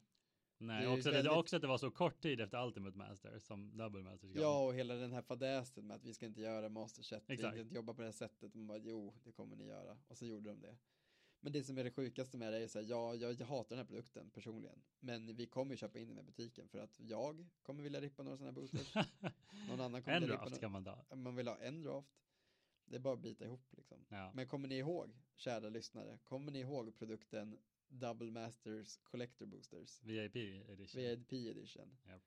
Nej, 0.58 0.82
Det 0.86 0.88
också, 0.92 1.10
det, 1.10 1.16
väldigt- 1.16 1.32
också 1.34 1.56
att 1.56 1.62
det 1.62 1.68
var 1.68 1.78
så 1.78 1.92
kort 1.92 2.22
tid 2.22 2.42
efter 2.42 2.66
Ultimate 2.66 2.98
Master 2.98 3.40
som 3.40 3.78
Double 3.78 4.04
Master 4.04 4.28
ska. 4.28 4.40
Ja, 4.40 4.66
och 4.66 4.76
hela 4.76 4.96
den 4.96 5.14
här 5.14 5.22
fadäsen 5.22 5.88
med 5.88 5.96
att 5.96 6.04
vi 6.04 6.14
ska 6.14 6.26
inte 6.26 6.42
göra 6.42 6.70
masterset, 6.70 7.24
vi 7.28 7.38
ska 7.38 7.60
inte 7.60 7.76
jobba 7.76 7.94
på 7.94 8.02
det 8.02 8.08
här 8.08 8.12
sättet. 8.14 8.54
Man 8.56 8.68
bara, 8.68 8.78
jo, 8.78 9.14
det 9.24 9.32
kommer 9.32 9.56
ni 9.56 9.66
göra. 9.66 9.98
Och 10.08 10.18
så 10.18 10.26
gjorde 10.26 10.50
de 10.50 10.62
det. 10.62 10.78
Men 11.40 11.52
det 11.52 11.64
som 11.64 11.78
är 11.78 11.84
det 11.84 11.92
sjukaste 11.92 12.38
med 12.38 12.54
det 12.54 12.60
är 12.64 12.68
så 12.68 12.80
här, 12.80 12.86
ja, 12.90 13.16
jag, 13.16 13.34
jag 13.34 13.48
hatar 13.48 13.70
den 13.70 13.78
här 13.78 13.86
produkten 13.86 14.30
personligen. 14.30 14.82
Men 15.00 15.36
vi 15.36 15.46
kommer 15.46 15.72
ju 15.72 15.78
köpa 15.78 16.00
in 16.00 16.08
den 16.08 16.20
i 16.20 16.24
butiken 16.24 16.68
för 16.68 16.80
att 16.80 17.00
jag 17.00 17.48
kommer 17.62 17.84
vilja 17.84 18.02
rippa 18.02 18.24
några 18.24 18.38
sådana 18.38 18.52
här 18.52 18.62
boosters. 18.62 18.94
Någon 19.70 19.82
annan 19.82 20.04
kommer 20.04 20.16
en 20.18 20.22
vilja 20.22 20.36
rippa 20.36 20.46
draft 20.46 20.62
kan 20.62 20.72
man 20.72 20.84
ta. 20.84 21.16
Man 21.16 21.36
vill 21.36 21.48
ha 21.48 21.58
en 21.58 21.82
draft. 21.82 22.10
Det 22.86 22.96
är 22.96 23.00
bara 23.00 23.14
att 23.14 23.20
bita 23.20 23.46
ihop 23.46 23.68
liksom. 23.72 24.06
Ja. 24.10 24.32
Men 24.36 24.48
kommer 24.48 24.68
ni 24.68 24.78
ihåg, 24.78 25.10
kära 25.36 25.70
lyssnare, 25.70 26.18
kommer 26.24 26.52
ni 26.52 26.60
ihåg 26.60 26.98
produkten 26.98 27.58
Double 28.00 28.32
Masters 28.32 28.98
Collector 29.04 29.46
Boosters? 29.46 30.04
VIP 30.04 30.36
edition. 30.70 31.02
VIP 31.02 31.34
edition. 31.34 31.98
Japp. 32.08 32.24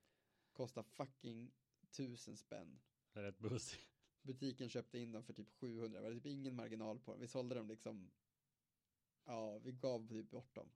Kostar 0.52 0.82
fucking 0.82 1.50
tusen 1.90 2.36
spänn. 2.36 2.80
För 3.12 3.24
ett 3.24 3.38
boost. 3.38 3.76
Butiken 4.22 4.68
köpte 4.68 4.98
in 4.98 5.12
dem 5.12 5.22
för 5.24 5.32
typ 5.32 5.50
700, 5.50 6.00
det 6.00 6.08
var 6.08 6.14
typ 6.14 6.26
ingen 6.26 6.54
marginal 6.56 6.98
på 6.98 7.10
dem. 7.10 7.20
Vi 7.20 7.26
sålde 7.26 7.54
dem 7.54 7.68
liksom, 7.68 8.10
ja, 9.24 9.58
vi 9.58 9.72
gav 9.72 10.08
typ 10.08 10.30
bort 10.30 10.54
dem. 10.54 10.70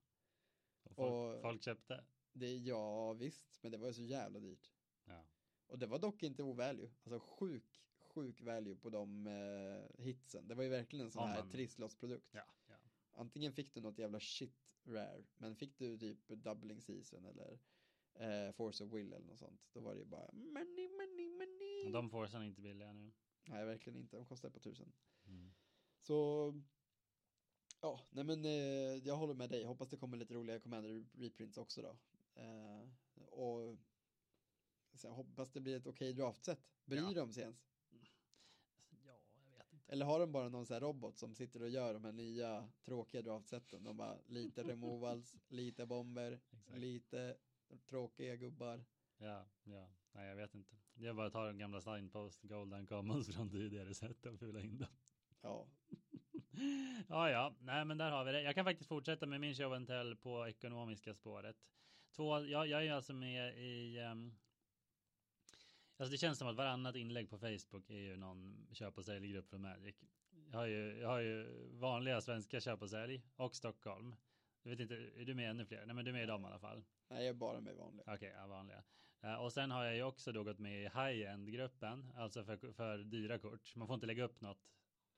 Och 0.83 0.95
folk, 0.97 1.13
Och- 1.13 1.43
folk 1.43 1.63
köpte. 1.63 2.05
Det, 2.33 2.57
ja, 2.57 3.13
visst, 3.13 3.63
men 3.63 3.73
det 3.73 3.79
var 3.79 3.87
ju 3.89 3.95
så 3.95 4.03
jävla 4.03 4.41
dyrt. 4.41 4.71
Ja. 5.05 5.25
Och 5.67 5.79
det 5.79 5.87
var 5.87 5.99
dock 5.99 6.23
inte 6.23 6.43
ovalue, 6.43 6.91
alltså 7.05 7.21
sjuk, 7.21 7.83
sjuk 7.99 8.41
value 8.41 8.77
på 8.77 8.91
de 8.91 9.27
eh, 9.27 10.03
hitsen. 10.05 10.49
Det 10.49 10.55
var 10.55 10.63
ju 10.65 10.69
verkligen 10.71 11.05
en 11.07 11.11
sån 11.13 11.23
Ja, 11.23 11.29
här 11.29 11.43
men- 11.43 11.53
trisslotsprodukt. 11.53 12.29
Ja, 12.35 12.45
ja. 12.69 12.75
Antingen 13.13 13.53
fick 13.53 13.75
du 13.75 13.81
något 13.81 13.99
jävla 13.99 14.21
shit 14.21 14.62
rare, 14.85 15.25
men 15.37 15.57
fick 15.57 15.79
du 15.79 15.99
typ 15.99 16.29
doubling 16.29 16.81
season 16.81 17.25
eller 17.25 17.59
eh, 18.15 18.53
force 18.53 18.85
of 18.85 18.93
will 18.93 19.13
eller 19.13 19.27
något 19.27 19.39
sånt, 19.39 19.61
då 19.73 19.81
var 19.81 19.95
det 19.95 20.01
ju 20.01 20.07
bara 20.07 20.33
money, 20.33 20.89
money, 20.89 21.31
money. 21.31 21.93
De 21.93 22.11
forsen 22.11 22.43
är 22.43 22.47
inte 22.47 22.61
billiga 22.61 22.93
nu. 22.93 23.13
Nej, 23.45 23.65
verkligen 23.65 23.99
inte, 23.99 24.17
de 24.17 24.27
kostar 24.27 24.51
på 24.51 24.61
tusen. 24.61 24.93
Mm. 25.27 25.53
Så 26.01 26.55
ja, 27.81 28.01
nej 28.11 28.25
men 28.25 28.45
eh, 28.45 28.51
jag 29.07 29.17
håller 29.17 29.35
med 29.35 29.51
dig. 29.51 29.65
Hoppas 29.65 29.89
det 29.89 29.97
kommer 29.97 30.17
lite 30.17 30.35
roliga 30.35 30.61
Commander 30.61 31.07
reprints 31.13 31.59
också 31.59 31.83
då. 31.83 31.97
Eh, 32.41 32.89
och 33.29 33.77
sen 34.95 35.13
hoppas 35.13 35.51
det 35.53 35.61
blir 35.61 35.77
ett 35.77 35.87
okej 35.87 36.13
draftset. 36.13 36.61
Bryr 36.85 36.99
Ja. 36.99 37.13
de 37.13 37.33
sig 37.33 37.43
ens? 37.43 37.65
Ja, 37.91 38.07
jag 39.05 39.13
vet 39.13 39.73
inte. 39.73 39.77
Eller 39.93 40.07
har 40.07 40.21
de 40.21 40.33
bara 40.33 40.49
någon 40.49 40.67
sån 40.67 40.75
här 40.75 40.81
robot 40.81 41.19
som 41.19 41.35
sitter 41.35 41.63
och 41.63 41.69
gör 41.69 41.95
de 41.95 42.05
här 42.05 42.13
nya 42.13 42.69
tråkiga 42.85 43.23
draftseten? 43.23 43.85
De 43.85 43.97
bara 43.97 44.19
lite 44.27 44.63
removals, 44.69 45.37
lite 45.49 45.87
bomber, 45.87 46.41
Exakt. 46.51 46.79
lite 46.79 47.37
tråkiga 47.87 48.37
gubbar. 48.37 48.85
Ja, 49.19 49.47
ja. 49.65 49.89
Nej, 50.13 50.29
jag 50.29 50.37
vet 50.37 50.55
inte. 50.55 50.77
Jag 50.95 51.17
bara 51.17 51.31
tar 51.31 51.47
de 51.47 51.59
gamla 51.59 51.81
signpost 51.81 52.43
golden 52.43 52.87
commons 52.87 53.35
från 53.35 53.51
tidigare 53.51 53.95
sätt 53.95 54.27
och 54.27 54.39
fylla 54.39 54.61
in 54.61 54.79
dem. 54.79 54.89
Ja, 55.41 55.67
Ja, 57.09 57.31
ja, 57.31 57.55
nej, 57.61 57.85
men 57.85 57.99
där 57.99 58.11
har 58.11 58.25
vi 58.25 58.33
det. 58.33 58.43
Jag 58.43 58.55
kan 58.55 58.65
faktiskt 58.65 58.89
fortsätta 58.89 59.27
med 59.27 59.41
min 59.41 59.55
show 59.55 59.73
and 59.73 59.87
tell 59.87 60.17
på 60.17 60.49
ekonomiska 60.49 61.15
spåret. 61.15 61.57
Två, 62.17 62.41
jag, 62.45 62.67
jag 62.67 62.87
är 62.87 62.93
alltså 62.93 63.13
med 63.13 63.59
i, 63.59 63.99
ehm, 63.99 64.35
alltså 66.03 66.13
det 66.13 66.19
känns 66.19 66.39
som 66.39 66.49
att 66.49 66.57
varannat 66.57 66.97
inlägg 66.97 67.31
på 67.31 67.39
Facebook 67.39 67.91
är 67.91 67.99
ju 68.01 68.17
någon 68.17 68.67
köp 68.73 68.99
och 68.99 69.05
säljgrupp 69.05 69.49
från 69.49 69.61
Magic. 69.63 69.97
Jag 70.51 70.59
har 70.59 70.67
ju, 70.67 70.99
jag 70.99 71.09
har 71.09 71.21
ju 71.21 71.69
vanliga 71.73 72.21
svenska 72.21 72.61
köp 72.61 72.83
och 72.83 72.91
sälj 72.91 73.23
och 73.37 73.57
Stockholm. 73.57 74.15
Jag 74.63 74.71
vet 74.71 74.81
inte, 74.81 74.95
är 74.95 75.25
du 75.25 75.35
med 75.35 75.51
ännu 75.51 75.65
fler? 75.67 75.87
Nej, 75.87 75.95
men 75.95 76.05
du 76.05 76.11
är 76.11 76.13
med 76.13 76.23
i 76.23 76.27
dem 76.27 76.43
i 76.43 76.47
alla 76.47 76.59
fall. 76.59 76.85
nej, 77.09 77.19
jag 77.19 77.29
är 77.29 77.39
bara 77.39 77.61
med 77.61 77.77
vanliga. 77.77 78.15
Okej, 78.15 78.33
ja, 78.37 78.47
vanliga. 78.47 78.85
Eh, 79.21 79.35
och 79.35 79.53
sen 79.53 79.71
har 79.71 79.85
jag 79.85 79.97
ju 79.97 80.03
också 80.03 80.33
då 80.33 80.45
gått 80.45 80.59
med 80.59 80.83
i 80.85 80.89
high-end-gruppen, 80.89 82.13
alltså 82.17 82.45
för, 82.45 82.73
för 82.73 82.99
dyra 82.99 83.39
kort. 83.39 83.77
Man 83.77 83.87
får 83.87 83.95
inte 83.95 84.07
lägga 84.07 84.25
upp 84.25 84.41
något 84.41 84.63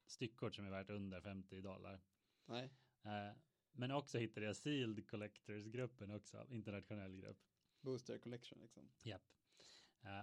styckkort 0.06 0.54
som 0.54 0.66
är 0.66 0.70
värt 0.70 0.90
under 0.90 1.20
50 1.20 1.60
dollar. 1.60 2.00
Nej, 2.46 2.70
Eh, 3.04 3.36
men 3.72 3.90
också 3.90 4.18
hittade 4.18 4.46
jag 4.46 4.56
Sealed 4.56 5.08
Collectors-gruppen 5.10 6.10
också, 6.10 6.46
internationell 6.50 7.16
grupp. 7.16 7.38
booster 7.80 8.18
collection 8.18 8.58
liksom. 8.60 8.90
Japp. 9.02 9.22
Eh, 9.22 9.43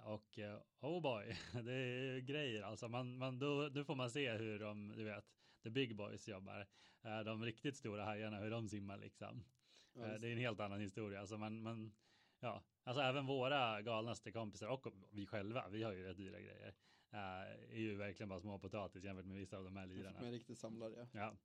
och 0.04 0.40
eh, 0.40 0.62
oh 0.82 1.02
boy, 1.02 1.36
det 1.66 1.74
är 1.74 2.20
grejer 2.20 2.62
alltså. 2.62 2.88
Man, 2.88 3.18
man, 3.18 3.40
då, 3.40 3.70
då 3.70 3.84
får 3.84 3.96
man 3.96 4.12
se 4.12 4.32
hur 4.32 4.60
de, 4.60 4.94
du 4.96 5.04
vet, 5.04 5.26
the 5.64 5.70
big 5.70 5.96
boys 5.96 6.28
jobbar. 6.28 6.68
Eh, 7.04 7.20
de 7.20 7.44
riktigt 7.46 7.78
stora 7.78 8.06
hajarna, 8.06 8.40
hur 8.40 8.52
de 8.52 8.70
simmar 8.70 8.98
liksom. 8.98 9.44
Ja, 9.94 10.06
Eh. 10.06 10.20
Det 10.20 10.28
är 10.28 10.32
en 10.32 10.38
helt 10.38 10.60
annan 10.60 10.80
historia. 10.80 11.20
Alltså 11.20 11.38
man, 11.38 11.62
man, 11.62 11.92
ja, 12.40 12.64
alltså 12.84 13.02
även 13.04 13.26
våra 13.26 13.82
galnaste 13.82 14.32
kompisar 14.32 14.68
och 14.68 14.88
vi 15.12 15.26
själva, 15.28 15.70
vi 15.70 15.84
har 15.84 15.92
ju 15.94 16.04
rätt 16.04 16.18
dyra 16.18 16.40
grejer. 16.40 16.74
eh, 17.12 17.20
är 17.76 17.80
ju 17.80 17.96
verkligen 17.96 18.30
bara 18.30 18.40
små 18.40 18.60
potatis 18.60 19.04
jämfört 19.04 19.26
med 19.26 19.38
vissa 19.38 19.58
av 19.58 19.64
de 19.64 19.76
här 19.76 19.86
lirarna. 19.86 20.20
med 20.20 20.28
en 20.28 20.32
riktig 20.32 20.58
samlare, 20.58 20.94
ja. 20.98 21.20
Ja. 21.20 21.36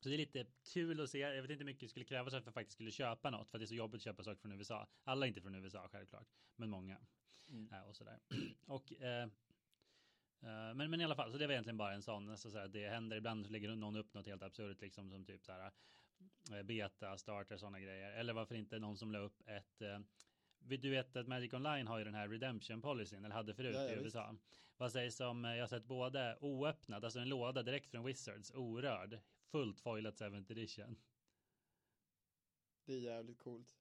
Så 0.00 0.08
det 0.08 0.14
är 0.14 0.18
lite 0.18 0.46
kul 0.72 1.00
att 1.00 1.10
se. 1.10 1.18
Jag 1.18 1.42
vet 1.42 1.50
inte 1.50 1.60
hur 1.60 1.64
mycket 1.64 1.80
det 1.80 1.88
skulle 1.88 2.04
krävas 2.04 2.32
för 2.32 2.38
att 2.38 2.44
jag 2.44 2.54
faktiskt 2.54 2.74
skulle 2.74 2.90
köpa 2.90 3.30
något. 3.30 3.50
För 3.50 3.58
att 3.58 3.60
det 3.60 3.64
är 3.64 3.66
så 3.66 3.74
jobbigt 3.74 3.98
att 3.98 4.02
köpa 4.04 4.22
saker 4.24 4.40
från 4.40 4.52
USA. 4.52 4.86
Alla 5.04 5.26
är 5.26 5.28
inte 5.28 5.40
från 5.40 5.54
USA 5.54 5.88
självklart. 5.92 6.28
Men 6.56 6.70
många. 6.70 6.98
Mm. 7.54 7.72
Eh, 7.72 7.88
och 7.88 7.96
sådär. 7.96 8.18
och 8.66 8.92
eh, 8.92 9.22
eh, 10.42 10.74
men, 10.74 10.90
men 10.90 11.00
i 11.00 11.04
alla 11.04 11.16
fall, 11.16 11.32
så 11.32 11.38
det 11.38 11.46
var 11.46 11.52
egentligen 11.52 11.76
bara 11.76 11.92
en 11.94 12.02
sån. 12.02 12.38
Så 12.38 12.58
här, 12.58 12.68
det 12.68 12.88
händer 12.88 13.16
ibland 13.16 13.46
så 13.46 13.52
lägger 13.52 13.76
någon 13.76 13.96
upp 13.96 14.14
något 14.14 14.26
helt 14.26 14.42
absurt. 14.42 14.80
Liksom 14.80 15.10
som 15.10 15.24
typ 15.24 15.44
så 15.44 15.52
här. 15.52 15.72
eh, 16.52 16.62
Beta, 16.62 17.18
starter, 17.18 17.56
sådana 17.56 17.80
grejer. 17.80 18.10
Eller 18.12 18.32
varför 18.32 18.54
inte 18.54 18.78
någon 18.78 18.96
som 18.96 19.12
la 19.12 19.18
upp 19.18 19.42
ett 19.48 19.82
eh, 19.82 19.98
du 20.58 20.90
vet 20.90 21.16
att 21.16 21.28
Magic 21.28 21.52
Online 21.52 21.86
har 21.86 21.98
ju 21.98 22.04
den 22.04 22.14
här 22.14 22.28
redemption 22.28 22.82
policyn, 22.82 23.24
eller 23.24 23.34
hade 23.34 23.54
förut 23.54 23.74
Ja, 23.74 23.88
i 23.88 23.94
visst. 23.94 24.04
USA. 24.06 24.36
Vad 24.76 24.92
sägs 24.92 25.20
om, 25.20 25.44
jag 25.44 25.62
har 25.62 25.66
sett 25.66 25.84
både 25.84 26.38
oöppnad, 26.40 27.04
alltså 27.04 27.18
en 27.20 27.28
låda 27.28 27.62
direkt 27.62 27.90
från 27.90 28.04
Wizards, 28.04 28.50
orörd, 28.54 29.20
fullt 29.50 29.80
foilat 29.80 30.20
7th 30.20 30.52
edition. 30.52 30.96
Det 32.84 32.92
är 32.94 32.98
jävligt 32.98 33.38
coolt. 33.38 33.76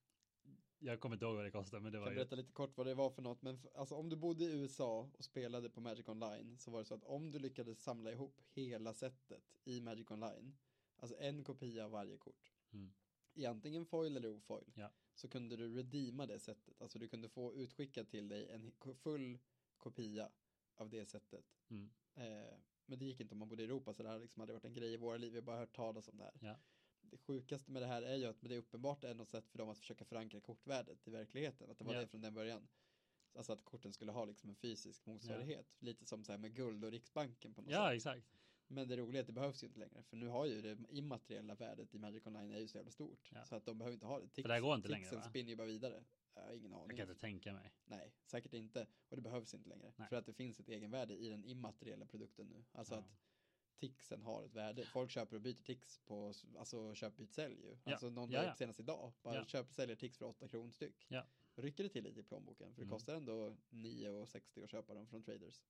Jag 0.85 0.99
kommer 0.99 1.15
inte 1.15 1.25
ihåg 1.25 1.35
vad 1.35 1.45
det 1.45 1.51
kostar, 1.51 1.79
men 1.79 1.91
det 1.91 1.95
Jag 1.97 2.01
var 2.01 2.07
kan 2.07 2.13
ju... 2.13 2.19
berätta 2.19 2.35
lite 2.35 2.51
kort 2.51 2.77
vad 2.77 2.87
det 2.87 2.93
var 2.93 3.09
för 3.09 3.21
något, 3.21 3.41
men 3.41 3.59
alltså 3.75 3.95
om 3.95 4.09
du 4.09 4.15
bodde 4.15 4.43
i 4.43 4.51
USA 4.53 5.09
och 5.17 5.23
spelade 5.23 5.69
på 5.69 5.81
Magic 5.81 6.07
Online 6.07 6.57
så 6.57 6.71
var 6.71 6.79
det 6.79 6.85
så 6.85 6.93
att 6.93 7.03
om 7.03 7.31
du 7.31 7.39
lyckades 7.39 7.83
samla 7.83 8.11
ihop 8.11 8.41
hela 8.51 8.93
sättet 8.93 9.43
i 9.63 9.81
Magic 9.81 10.11
Online, 10.11 10.55
alltså 10.97 11.17
en 11.19 11.43
kopia 11.43 11.85
av 11.85 11.91
varje 11.91 12.17
kort, 12.17 12.51
Mm. 12.71 12.93
i 13.33 13.45
antingen 13.45 13.85
foil 13.85 14.17
eller 14.17 14.29
ofoil, 14.29 14.71
Ja. 14.75 14.91
så 15.15 15.27
kunde 15.27 15.55
du 15.55 15.75
redeema 15.75 16.25
det 16.25 16.39
sättet, 16.39 16.81
alltså 16.81 16.99
du 16.99 17.07
kunde 17.07 17.29
få 17.29 17.55
utskickat 17.55 18.09
till 18.09 18.27
dig 18.27 18.49
en 18.49 18.71
full 18.95 19.39
kopia 19.77 20.29
av 20.75 20.89
det 20.89 21.05
sättet. 21.05 21.45
Mm. 21.69 21.89
Eh, 22.15 22.53
men 22.85 22.99
det 22.99 23.05
gick 23.05 23.19
inte 23.19 23.33
om 23.35 23.39
man 23.39 23.49
bodde 23.49 23.63
i 23.63 23.65
Europa, 23.65 23.93
så 23.93 24.03
det 24.03 24.09
här 24.09 24.19
liksom 24.19 24.39
hade 24.39 24.53
varit 24.53 24.65
en 24.65 24.73
grej 24.73 24.93
i 24.93 24.97
våra 24.97 25.17
liv, 25.17 25.31
vi 25.31 25.37
har 25.37 25.43
bara 25.45 25.57
hört 25.57 25.75
talas 25.75 26.07
om 26.07 26.17
det 26.17 26.23
här. 26.23 26.33
Ja. 26.41 26.55
Det 27.13 27.17
sjukaste 27.17 27.71
med 27.71 27.81
det 27.81 27.85
här 27.87 28.01
är 28.01 28.15
ju 28.15 28.25
att 28.25 28.37
det 28.41 28.55
är 28.55 28.59
uppenbart 28.59 29.03
är 29.03 29.13
något 29.13 29.29
sätt 29.29 29.49
för 29.49 29.57
dem 29.57 29.69
att 29.69 29.77
försöka 29.77 30.05
förankra 30.05 30.39
kortvärdet 30.39 31.07
i 31.07 31.11
verkligheten, 31.11 31.69
att 31.71 31.77
det 31.77 31.83
var 31.85 31.93
Ja. 31.93 31.99
det 31.99 32.07
från 32.07 32.21
den 32.21 32.33
början. 32.33 32.67
Alltså 33.35 33.53
att 33.53 33.63
korten 33.65 33.93
skulle 33.93 34.11
ha 34.11 34.25
liksom 34.25 34.49
en 34.49 34.55
fysisk 34.55 35.05
motsvarighet, 35.05 35.65
lite 35.79 36.05
som 36.05 36.23
så 36.23 36.31
här 36.31 36.39
med 36.39 36.55
guld 36.55 36.85
och 36.85 36.91
Riksbanken 36.91 37.53
på 37.53 37.61
något 37.61 37.71
Ja, 37.71 37.87
sätt. 37.87 37.95
exakt. 37.95 38.27
Men 38.67 38.87
det 38.87 38.97
roliga 38.97 39.19
är 39.19 39.21
att 39.21 39.27
det 39.27 39.33
behövs 39.33 39.63
ju 39.63 39.67
inte 39.67 39.79
längre, 39.79 40.03
för 40.03 40.17
nu 40.17 40.27
har 40.27 40.45
ju 40.45 40.61
det 40.61 40.77
immateriella 40.89 41.55
värdet 41.55 41.95
i 41.95 41.97
Magic 41.97 42.25
Online 42.25 42.51
är 42.51 42.59
ju 42.59 42.67
så 42.67 42.77
jävla 42.77 42.91
stort, 42.91 43.29
Ja. 43.33 43.45
så 43.45 43.55
att 43.55 43.65
de 43.65 43.77
behöver 43.77 43.93
inte 43.93 44.05
ha 44.05 44.19
det. 44.19 44.27
Tix, 44.27 44.41
För 44.41 44.47
det 44.49 44.53
här 44.53 44.61
går 44.61 44.75
inte 44.75 44.87
längre, 44.87 45.15
va? 45.15 45.21
spinner 45.21 45.49
ju 45.49 45.55
bara 45.55 45.67
vidare. 45.67 46.03
Jag 46.35 46.41
har 46.41 46.53
ingen 46.53 46.73
aning. 46.73 46.87
Jag 46.87 46.97
kan 46.97 47.09
inte 47.09 47.21
tänka 47.21 47.53
mig. 47.53 47.73
Nej, 47.85 48.13
säkert 48.25 48.53
inte. 48.53 48.87
Och 49.09 49.15
det 49.15 49.21
behövs 49.21 49.53
inte 49.53 49.69
längre. 49.69 49.93
Nej. 49.95 50.07
För 50.09 50.15
att 50.15 50.25
det 50.25 50.33
finns 50.33 50.59
ett 50.59 50.69
egenvärde 50.69 51.13
i 51.17 51.29
den 51.29 51.43
immateriella 51.45 52.05
produkten 52.05 52.47
nu. 52.47 52.63
Alltså 52.71 52.93
Ja. 52.93 52.99
att 52.99 53.05
tixen 53.77 54.21
har 54.21 54.43
ett 54.45 54.53
värde. 54.53 54.85
Folk 54.85 55.11
köper 55.11 55.35
och 55.35 55.41
byter 55.41 55.63
tix 55.63 55.99
på, 55.99 56.33
alltså 56.57 56.95
köp, 56.95 57.17
byt, 57.17 57.33
sälj 57.33 57.55
ju. 57.61 57.77
Ja. 57.83 57.91
Alltså 57.91 58.09
någon 58.09 58.31
Ja, 58.31 58.39
la 58.41 58.45
ja. 58.45 58.51
upp 58.51 58.57
senast 58.57 58.79
idag, 58.79 59.13
bara 59.23 59.35
Ja. 59.35 59.45
köper 59.45 59.69
och 59.69 59.75
säljer 59.75 59.95
tix 59.95 60.17
för 60.17 60.25
8 60.25 60.47
kronor 60.47 60.71
styck. 60.71 61.05
Ja. 61.09 61.25
Rycker 61.55 61.83
det 61.83 61.89
till 61.89 62.03
lite 62.03 62.19
i 62.19 62.23
plånboken, 62.23 62.73
för 62.73 62.81
det 62.81 62.85
Mm. 62.85 62.91
kostar 62.93 63.15
ändå 63.15 63.55
9,60 63.69 64.63
att 64.63 64.69
köpa 64.69 64.93
dem 64.93 65.07
från 65.07 65.23
traders. 65.23 65.61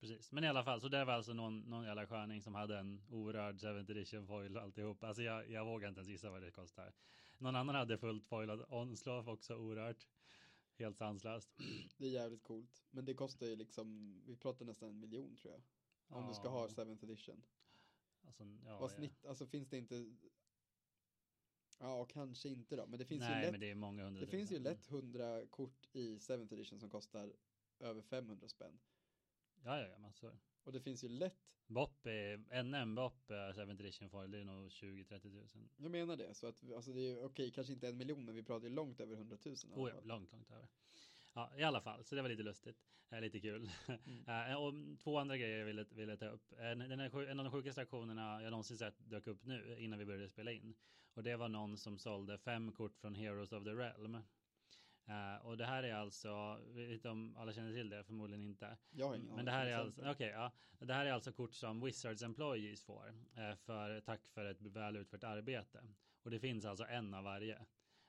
Precis, 0.00 0.32
men 0.32 0.44
i 0.44 0.48
alla 0.48 0.64
fall, 0.64 0.80
så 0.80 0.88
det 0.88 1.04
var 1.04 1.12
alltså 1.12 1.32
någon, 1.32 1.60
någon 1.60 1.84
jävla 1.84 2.06
sköning 2.06 2.42
som 2.42 2.54
hade 2.54 2.78
en 2.78 3.02
orörd 3.10 3.56
7th 3.56 3.90
edition 3.90 4.26
foil 4.26 4.56
alltihop. 4.56 5.04
Alltså 5.04 5.22
jag, 5.22 5.50
jag 5.50 5.64
vågar 5.64 5.88
inte 5.88 5.98
ens 5.98 6.08
gissa 6.10 6.30
vad 6.30 6.42
det 6.42 6.50
kostar. 6.50 6.92
Någon 7.38 7.56
annan 7.56 7.74
hade 7.74 7.98
fullt 7.98 8.26
foilad 8.26 8.64
onslov 8.68 9.28
också 9.28 9.54
orört. 9.54 10.08
Helt 10.78 10.96
sanslöst. 10.98 11.50
Det 11.98 12.06
är 12.06 12.10
jävligt 12.10 12.42
coolt. 12.42 12.84
Men 12.90 13.04
det 13.04 13.14
kostar 13.14 13.46
ju 13.46 13.56
liksom, 13.56 14.14
vi 14.26 14.36
pratar 14.36 14.64
nästan 14.64 14.88
en 14.88 15.00
miljon 15.00 15.36
tror 15.36 15.52
jag. 15.54 15.62
Om 16.08 16.28
du 16.28 16.34
ska 16.34 16.48
ha 16.48 16.68
Ja. 16.68 16.84
7th 16.84 17.04
edition. 17.04 17.42
Alltså, 18.26 18.44
ja, 18.64 18.78
Vad 18.78 18.90
ja. 18.90 18.94
snitt, 18.94 19.26
alltså 19.26 19.46
finns 19.46 19.68
det 19.68 19.78
inte 19.78 20.14
Ja, 21.78 22.04
kanske 22.04 22.48
inte 22.48 22.76
då, 22.76 22.86
men 22.86 22.98
det 22.98 23.04
finns 23.04 23.20
Nej, 23.20 23.34
ju 23.36 23.42
lätt 23.42 23.50
men 23.50 23.60
det 23.60 23.70
är 23.70 23.74
många 23.74 24.04
hundra 24.04 24.20
Det 24.20 24.26
finns 24.26 24.52
ju 24.52 24.58
lätt 24.58 24.90
100 24.90 25.46
kort 25.46 25.88
i 25.92 26.18
7th 26.18 26.52
edition 26.54 26.80
som 26.80 26.90
kostar 26.90 27.32
över 27.78 28.02
500 28.02 28.48
spänn. 28.48 28.78
Ja, 29.64 29.80
ja, 29.80 29.88
ja, 29.88 29.98
massor. 29.98 30.38
Och 30.64 30.72
det 30.72 30.80
finns 30.80 31.04
ju 31.04 31.08
lätt, 31.08 31.34
Bopp 31.66 32.06
är, 32.06 32.62
NM 32.62 32.94
Bopp, 32.94 33.30
eh, 33.30 33.34
7th 33.34 33.70
edition 33.80 34.10
foil, 34.10 34.30
det 34.30 34.38
är 34.38 34.44
nog 34.44 34.68
20-30 34.70 35.30
tusen. 35.30 35.68
jag 35.76 35.90
menar 35.90 36.16
det, 36.16 36.34
så 36.34 36.46
att 36.46 36.72
alltså 36.72 36.92
det 36.92 37.00
är 37.00 37.24
okej, 37.24 37.50
kanske 37.50 37.72
inte 37.72 37.88
en 37.88 37.96
miljon, 37.96 38.24
men 38.24 38.34
vi 38.34 38.42
pratar 38.42 38.68
ju 38.68 38.74
långt 38.74 39.00
över 39.00 39.14
100 39.14 39.36
000 39.44 39.54
i 39.54 39.72
alla 39.72 39.82
Oh, 39.82 39.90
ja, 39.90 40.00
långt, 40.00 40.32
långt 40.32 40.50
över. 40.50 40.68
Ja, 41.36 41.50
i 41.56 41.62
alla 41.62 41.80
fall, 41.80 42.04
så 42.04 42.14
det 42.14 42.22
var 42.22 42.28
lite 42.28 42.42
lustigt. 42.42 42.76
Eh, 43.10 43.20
lite 43.20 43.40
kul. 43.40 43.70
Mm. 43.86 44.24
Eh, 44.50 44.54
och 44.54 44.74
två 44.98 45.18
andra 45.18 45.36
grejer 45.36 45.58
jag 45.58 45.66
ville, 45.66 45.84
ville 45.90 46.16
ta 46.16 46.26
upp. 46.26 46.52
En, 46.58 46.78
den 46.78 47.00
här, 47.00 47.28
en 47.28 47.40
av 47.40 47.44
de 47.44 47.52
sjukaste 47.52 47.80
aktionerna 47.80 48.42
jag 48.42 48.50
någonsin 48.50 48.78
sett 48.78 49.10
dök 49.10 49.26
upp 49.26 49.44
nu 49.44 49.76
innan 49.78 49.98
vi 49.98 50.04
började 50.04 50.28
spela 50.28 50.52
in. 50.52 50.74
Och 51.14 51.22
det 51.22 51.36
var 51.36 51.48
någon 51.48 51.78
som 51.78 51.98
sålde 51.98 52.38
fem 52.38 52.72
kort 52.72 52.96
från 52.96 53.14
Heroes 53.14 53.52
of 53.52 53.64
the 53.64 53.70
Realm. 53.70 54.14
Eh, 55.06 55.46
och 55.46 55.56
det 55.56 55.64
här 55.64 55.82
är 55.82 55.94
alltså, 55.94 56.60
vet 56.74 57.04
om 57.04 57.36
alla 57.36 57.52
känner 57.52 57.72
till 57.72 57.90
det, 57.90 58.04
förmodligen 58.04 58.44
inte. 58.44 58.76
Ingen 59.16 59.36
Men 59.36 59.44
det 59.44 59.50
här 59.50 59.66
är 59.66 59.76
alltså, 59.76 60.10
okej, 60.10 60.28
ja. 60.28 60.52
Det 60.78 60.94
här 60.94 61.06
är 61.06 61.12
alltså 61.12 61.32
kort 61.32 61.54
som 61.54 61.80
Wizards 61.80 62.22
Employees 62.22 62.84
får. 62.84 63.14
Eh, 63.34 63.54
för 63.54 64.00
tack 64.00 64.28
för 64.28 64.44
ett 64.44 64.60
väl 64.60 64.96
utfört 64.96 65.24
arbete. 65.24 65.84
Och 66.22 66.30
det 66.30 66.38
finns 66.40 66.64
alltså 66.64 66.84
en 66.84 67.14
av 67.14 67.24
varje. 67.24 67.66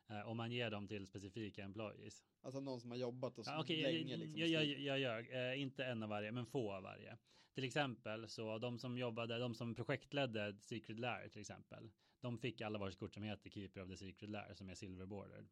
Eh, 0.09 0.21
och 0.21 0.35
man 0.35 0.51
ger 0.51 0.71
dem 0.71 0.88
till 0.88 1.07
specifika 1.07 1.63
employees. 1.63 2.23
Alltså 2.41 2.59
någon 2.59 2.81
som 2.81 2.91
har 2.91 2.97
jobbat 2.97 3.38
och 3.38 3.45
så 3.45 3.51
Ja, 3.51 3.59
Okej, 3.59 3.81
länge 3.81 4.11
jag, 4.11 4.19
liksom. 4.19 4.39
jag, 4.41 4.65
jag, 4.65 4.99
jag. 4.99 5.51
Eh, 5.51 5.61
inte 5.61 5.85
en 5.85 6.03
av 6.03 6.09
varje, 6.09 6.31
men 6.31 6.45
få 6.45 6.71
av 6.71 6.84
varje. 6.84 7.17
Till 7.53 7.63
exempel 7.63 8.29
så 8.29 8.57
de 8.57 8.79
som 8.79 8.97
jobbade, 8.97 9.39
de 9.39 9.55
som 9.55 9.75
projektledde 9.75 10.57
Secret 10.59 10.99
Lair 10.99 11.29
till 11.29 11.41
exempel. 11.41 11.89
De 12.21 12.38
fick 12.38 12.61
alla 12.61 12.79
varsitt 12.79 12.99
kort 12.99 13.13
som 13.13 13.23
heter 13.23 13.49
Keeper 13.49 13.81
of 13.81 13.89
the 13.89 13.97
Secret 13.97 14.29
Lair 14.29 14.53
som 14.53 14.69
är 14.69 14.75
silverbordered. 14.75 15.49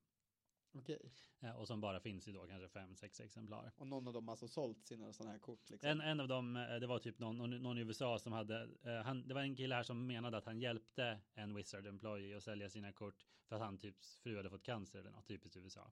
Okej. 0.77 1.11
Eh, 1.39 1.55
och 1.55 1.67
som 1.67 1.81
bara 1.81 1.99
finns 1.99 2.27
i 2.27 2.31
då 2.31 2.47
kanske 2.47 2.67
fem, 2.67 2.95
sex 2.95 3.19
exemplar. 3.19 3.71
Och 3.77 3.87
någon 3.87 4.07
av 4.07 4.13
dem 4.13 4.27
har 4.27 4.33
alltså 4.33 4.47
sålt 4.47 4.85
sina 4.85 5.13
sådana 5.13 5.31
här 5.31 5.39
kort 5.39 5.69
liksom. 5.69 5.89
En, 5.89 6.01
en 6.01 6.19
av 6.19 6.27
dem, 6.27 6.55
eh, 6.55 6.75
det 6.75 6.87
var 6.87 6.99
typ 6.99 7.19
någon, 7.19 7.61
någon, 7.61 7.77
i 7.77 7.81
USA 7.81 8.19
som 8.19 8.33
hade, 8.33 8.69
eh, 8.83 9.01
han, 9.01 9.27
det 9.27 9.33
var 9.33 9.41
en 9.41 9.55
kille 9.55 9.75
här 9.75 9.83
som 9.83 10.07
menade 10.07 10.37
att 10.37 10.45
han 10.45 10.59
hjälpte 10.59 11.19
en 11.33 11.55
Wizard 11.55 11.87
Employee 11.87 12.37
att 12.37 12.43
sälja 12.43 12.69
sina 12.69 12.91
kort 12.91 13.25
för 13.47 13.55
att 13.55 13.61
han 13.61 13.77
typ 13.77 14.05
fru 14.05 14.37
hade 14.37 14.49
fått 14.49 14.63
cancer 14.63 14.99
eller 14.99 15.11
något, 15.11 15.27
typiskt 15.27 15.57
USA. 15.57 15.91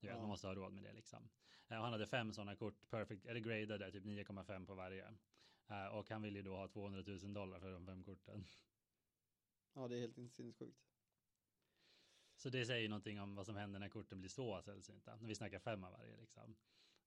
Du 0.00 0.06
vet, 0.06 0.14
Ja. 0.16 0.20
man 0.20 0.28
måste 0.28 0.46
ha 0.46 0.54
råd 0.54 0.72
med 0.72 0.84
det 0.84 0.92
liksom. 0.92 1.28
Och 1.68 1.76
han 1.76 1.92
hade 1.92 2.06
fem 2.06 2.32
sådana 2.32 2.56
kort, 2.56 2.90
perfect, 2.90 3.26
eller 3.26 3.40
gradade, 3.40 3.92
typ 3.92 4.04
9,5 4.04 4.66
på 4.66 4.74
varje. 4.74 5.14
Och 5.92 6.10
han 6.10 6.22
ville 6.22 6.38
ju 6.38 6.42
då 6.42 6.56
ha 6.56 6.68
200 6.68 7.02
000 7.06 7.34
dollar 7.34 7.60
för 7.60 7.72
de 7.72 7.86
fem 7.86 8.04
korten. 8.04 8.44
Ja, 9.74 9.88
det 9.88 9.96
är 9.96 10.00
helt 10.00 10.34
sinnessjukt. 10.34 10.89
Så 12.40 12.50
det 12.50 12.66
säger 12.66 12.82
ju 12.82 12.88
någonting 12.88 13.20
om 13.20 13.34
vad 13.34 13.46
som 13.46 13.56
händer 13.56 13.80
när 13.80 13.88
korten 13.88 14.20
blir 14.20 14.30
så 14.30 14.62
sällsynta. 14.62 15.16
När 15.16 15.28
vi 15.28 15.34
snackar 15.34 15.58
fem 15.58 15.84
av 15.84 15.92
varje 15.92 16.16
liksom. 16.16 16.56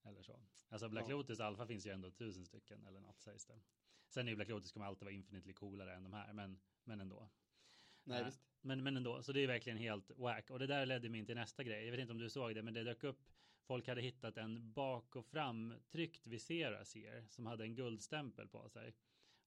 Eller 0.04 0.22
så. 0.22 0.40
Alltså 0.70 0.90
Black 0.90 1.06
Ja. 1.08 1.10
Lotus 1.10 1.40
Alpha 1.40 1.68
finns 1.68 1.86
ju 1.86 1.92
ändå 1.92 2.12
tusen 2.12 2.46
stycken 2.46 2.86
eller 2.86 3.00
något 3.00 3.20
sägs 3.22 3.46
det. 3.46 3.60
Sen 4.10 4.28
är 4.28 4.32
ju 4.32 4.36
Black 4.36 4.50
Lotus 4.50 4.72
kommer 4.72 4.86
alltid 4.86 5.06
vara 5.06 5.14
infinitely 5.16 5.54
coolare 5.54 5.96
än 5.96 6.04
de 6.04 6.14
här, 6.14 6.34
men, 6.34 6.60
men 6.84 7.02
ändå. 7.02 7.30
Nej, 8.04 8.20
Eh, 8.20 8.26
visst. 8.26 8.42
Men, 8.62 8.84
men 8.84 8.98
ändå, 8.98 9.24
så 9.24 9.34
det 9.34 9.40
är 9.40 9.48
verkligen 9.48 9.78
helt 9.78 10.12
whack. 10.18 10.50
Och 10.50 10.60
det 10.60 10.68
där 10.68 10.86
ledde 10.86 11.10
mig 11.10 11.20
in 11.20 11.26
till 11.26 11.36
nästa 11.36 11.64
grej. 11.64 11.86
Jag 11.86 11.92
vet 11.92 12.00
inte 12.00 12.14
om 12.14 12.20
du 12.20 12.30
såg 12.30 12.56
det, 12.56 12.64
men 12.64 12.74
det 12.74 12.84
dök 12.84 13.04
upp. 13.04 13.30
Folk 13.64 13.88
hade 13.88 14.02
hittat 14.02 14.38
en 14.38 14.72
bak 14.72 15.16
och 15.16 15.26
fram 15.26 15.74
tryckt 15.92 16.28
Visera 16.28 16.86
Seer 16.86 17.26
som 17.30 17.46
hade 17.46 17.64
en 17.64 17.76
guldstämpel 17.76 18.48
på 18.48 18.70
sig. 18.70 18.96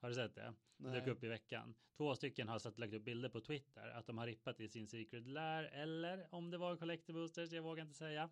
Har 0.00 0.08
du 0.08 0.14
sett 0.14 0.34
det? 0.34 0.54
Det 0.76 0.90
dök 0.90 1.04
Nej. 1.04 1.12
upp 1.12 1.24
i 1.24 1.28
veckan. 1.28 1.74
Två 1.96 2.14
stycken 2.14 2.48
har 2.48 2.58
satt 2.58 2.78
lagt 2.78 2.94
upp 2.94 3.04
bilder 3.04 3.28
på 3.28 3.40
Twitter 3.40 3.88
att 3.88 4.06
de 4.06 4.18
har 4.18 4.26
rippat 4.26 4.60
i 4.60 4.68
sin 4.68 4.88
Secret 4.88 5.26
Lair 5.26 5.64
eller 5.64 6.34
om 6.34 6.50
det 6.50 6.58
var 6.58 6.76
Collective 6.76 7.18
Boosters, 7.18 7.52
jag 7.52 7.62
vågar 7.62 7.82
inte 7.82 7.94
säga. 7.94 8.30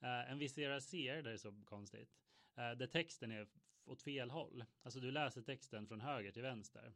Eh, 0.00 0.30
en 0.30 0.38
Visera 0.38 0.80
Seer, 0.80 1.22
det 1.22 1.32
är 1.32 1.36
så 1.36 1.62
konstigt. 1.64 2.10
Uh, 2.58 2.72
där 2.72 2.86
texten 2.86 3.30
är 3.30 3.48
åt 3.84 4.02
fel 4.02 4.30
håll. 4.30 4.64
Alltså 4.82 5.00
du 5.00 5.10
läser 5.10 5.42
texten 5.42 5.86
från 5.86 6.00
höger 6.00 6.32
till 6.32 6.42
vänster. 6.42 6.94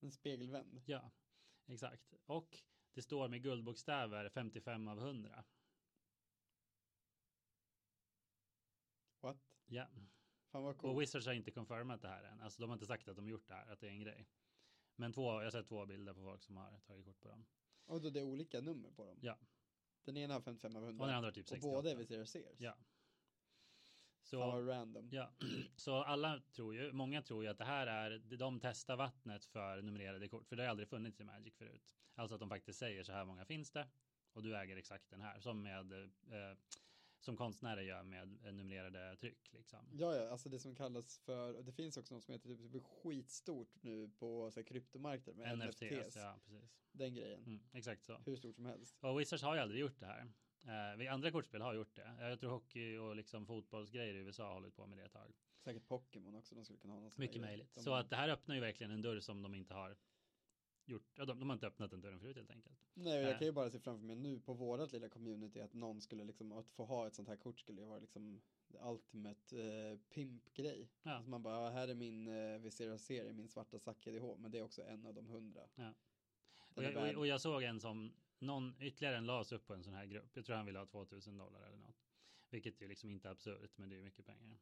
En 0.00 0.12
spegelvänd. 0.12 0.82
Ja, 0.86 1.10
exakt. 1.66 2.14
Och 2.26 2.58
det 2.92 3.02
står 3.02 3.28
med 3.28 3.42
guldbokstäver 3.42 4.28
55 4.28 4.88
av 4.88 4.98
100. 4.98 5.44
What? 9.20 9.56
Ja, 9.66 9.86
Fan 10.52 10.62
vad 10.62 10.74
och 10.74 10.78
coolt. 10.80 11.00
Wizards 11.02 11.26
har 11.26 11.32
inte 11.32 11.50
confirmat 11.50 12.02
det 12.02 12.08
här 12.08 12.22
än. 12.24 12.40
Alltså 12.40 12.60
de 12.62 12.70
har 12.70 12.74
inte 12.74 12.86
sagt 12.86 13.08
att 13.08 13.16
de 13.16 13.28
gjort 13.28 13.48
det 13.48 13.54
här, 13.54 13.72
att 13.72 13.80
det 13.80 13.86
är 13.86 13.90
en 13.90 14.00
grej. 14.00 14.28
Men 14.96 15.12
två, 15.12 15.32
jag 15.32 15.44
har 15.44 15.50
sett 15.50 15.68
två 15.68 15.86
bilder 15.86 16.14
på 16.14 16.20
folk 16.20 16.42
som 16.42 16.56
har 16.56 16.80
tagit 16.86 17.06
kort 17.06 17.20
på 17.20 17.28
dem. 17.28 17.44
Och 17.86 18.00
då 18.00 18.10
det 18.10 18.20
är 18.20 18.24
olika 18.24 18.60
nummer 18.60 18.90
på 18.90 19.04
dem. 19.06 19.18
Ja. 19.20 19.38
Den 20.04 20.16
ena 20.16 20.34
har 20.34 20.40
55 20.40 20.76
av 20.76 20.84
100. 20.84 21.02
Och 21.02 21.08
den 21.08 21.16
andra 21.16 21.26
har 21.26 21.32
typ 21.32 21.44
och 21.44 21.48
68. 21.48 21.76
båda 21.76 21.90
är 21.90 21.96
Visera 21.96 22.26
Sears. 22.26 22.56
Ja. 22.60 22.72
Fan 24.30 24.40
vad 24.40 24.50
Så, 24.50 24.62
random. 24.62 25.08
ja. 25.12 25.32
så 25.76 25.94
alla 26.02 26.40
tror 26.52 26.74
ju, 26.74 26.92
många 26.92 27.22
tror 27.22 27.44
ju 27.44 27.50
att 27.50 27.58
det 27.58 27.64
här 27.64 27.86
är, 27.86 28.18
de 28.36 28.60
testar 28.60 28.96
vattnet 28.96 29.44
för 29.44 29.82
numrerade 29.82 30.28
kort. 30.28 30.48
För 30.48 30.56
det 30.56 30.62
har 30.62 30.70
aldrig 30.70 30.88
funnits 30.88 31.20
i 31.20 31.24
Magic 31.24 31.54
förut. 31.54 31.94
Alltså 32.14 32.34
att 32.34 32.40
de 32.40 32.48
faktiskt 32.48 32.78
säger 32.78 33.02
så 33.02 33.12
här 33.12 33.24
många 33.24 33.44
finns 33.44 33.70
det. 33.70 33.88
Och 34.32 34.42
du 34.42 34.56
äger 34.56 34.76
exakt 34.76 35.10
den 35.10 35.20
här. 35.20 35.40
Som 35.40 35.62
med, 35.62 35.92
eh, 35.92 36.56
som 37.24 37.36
konstnärer 37.36 37.82
gör 37.82 38.02
med 38.02 38.38
eh, 38.44 38.52
numrerade 38.52 39.16
tryck 39.16 39.52
liksom. 39.52 39.78
Ja, 39.92 40.16
ja, 40.16 40.30
alltså 40.30 40.48
det 40.48 40.58
som 40.58 40.74
kallas 40.74 41.18
för, 41.18 41.62
det 41.62 41.72
finns 41.72 41.96
också 41.96 42.14
något 42.14 42.24
som 42.24 42.32
heter 42.32 42.56
typ 42.72 42.84
skitstort 42.84 43.82
nu 43.82 44.08
på 44.08 44.50
så 44.50 44.60
här, 44.60 44.64
kryptomarknader 44.64 45.38
med 45.38 45.58
NFTs. 45.58 45.82
NFTs, 45.82 46.16
ja 46.16 46.38
precis. 46.44 46.70
Den 46.92 47.14
grejen. 47.14 47.44
Mm, 47.46 47.60
exakt 47.72 48.04
så. 48.04 48.18
Hur 48.26 48.36
stort 48.36 48.56
som 48.56 48.66
helst. 48.66 48.96
Och 49.00 49.20
Wizards 49.20 49.42
har 49.42 49.54
ju 49.54 49.60
aldrig 49.60 49.80
gjort 49.80 50.00
det 50.00 50.06
här. 50.06 50.32
Eh, 50.66 50.98
vi 50.98 51.08
andra 51.08 51.30
kortspel 51.30 51.60
har 51.60 51.74
gjort 51.74 51.96
det. 51.96 52.16
Jag 52.20 52.40
tror 52.40 52.50
hockey 52.50 52.96
och 52.96 53.16
liksom 53.16 53.46
fotbollsgrejer 53.46 54.14
i 54.14 54.18
USA 54.18 54.46
har 54.46 54.54
hållit 54.54 54.76
på 54.76 54.86
med 54.86 54.98
det 54.98 55.04
ett 55.04 55.12
tag. 55.12 55.32
Säkert 55.64 55.88
Pokémon 55.88 56.34
också, 56.34 56.54
de 56.54 56.64
skulle 56.64 56.78
kunna 56.78 56.94
ha 56.94 57.00
någon 57.00 57.10
sån 57.10 57.22
Mycket 57.22 57.40
möjligt. 57.40 57.72
Så 57.72 57.94
att 57.94 58.10
det 58.10 58.16
här 58.16 58.28
öppnar 58.28 58.54
ju 58.54 58.60
verkligen 58.60 58.90
en 58.90 59.02
dörr 59.02 59.20
som 59.20 59.42
de 59.42 59.54
inte 59.54 59.74
har 59.74 59.96
gjort. 60.88 61.12
Ja, 61.14 61.24
de, 61.24 61.38
de 61.38 61.48
har 61.48 61.54
inte 61.54 61.66
öppnat 61.66 61.90
den 61.90 62.00
dörren 62.00 62.20
förut 62.20 62.36
helt 62.36 62.50
enkelt. 62.50 62.76
Nej, 62.94 63.22
jag 63.22 63.30
äh. 63.32 63.38
kan 63.38 63.46
ju 63.46 63.52
bara 63.52 63.70
se 63.70 63.78
framför 63.78 64.06
mig 64.06 64.16
nu 64.16 64.40
på 64.40 64.54
vårat 64.54 64.92
lilla 64.92 65.08
community 65.08 65.60
att 65.60 65.74
någon 65.74 66.00
skulle 66.00 66.24
liksom, 66.24 66.52
att 66.52 66.70
få 66.70 66.84
ha 66.84 67.06
ett 67.06 67.14
sånt 67.14 67.28
här 67.28 67.36
kort 67.36 67.60
skulle 67.60 67.80
ju 67.80 67.86
vara 67.86 67.98
liksom 67.98 68.42
ultimate 68.80 69.62
eh, 69.62 69.98
pimp-grej. 70.14 70.90
Ja. 71.02 71.12
Alltså 71.12 71.30
man 71.30 71.42
bara, 71.42 71.70
här 71.70 71.88
är 71.88 71.94
min 71.94 72.28
eh, 72.28 72.58
Visera 72.58 72.98
serie, 72.98 73.32
min 73.32 73.48
svarta 73.48 73.78
Sack 73.78 74.06
EDH, 74.06 74.36
men 74.38 74.50
det 74.50 74.58
är 74.58 74.62
också 74.62 74.82
en 74.82 75.06
av 75.06 75.14
de 75.14 75.26
hundra. 75.26 75.62
Ja. 75.74 75.94
Och 76.74 76.84
jag, 76.84 76.96
och, 76.96 77.18
och 77.18 77.26
jag 77.26 77.40
såg 77.40 77.62
en 77.62 77.80
som 77.80 78.12
någon 78.38 78.74
ytterligare 78.80 79.16
en 79.16 79.26
lades 79.26 79.52
upp 79.52 79.66
på 79.66 79.74
en 79.74 79.84
sån 79.84 79.94
här 79.94 80.06
grupp. 80.06 80.36
Jag 80.36 80.44
tror 80.44 80.56
han 80.56 80.66
ville 80.66 80.78
ha 80.78 80.86
2000 80.86 81.36
dollar 81.36 81.66
eller 81.66 81.78
något. 81.78 81.96
Vilket 82.50 82.80
ju 82.80 82.88
liksom 82.88 83.10
inte 83.10 83.28
är 83.28 83.32
absurt, 83.32 83.78
men 83.78 83.88
det 83.88 83.96
är 83.96 84.02
mycket 84.02 84.26
pengar. 84.26 84.58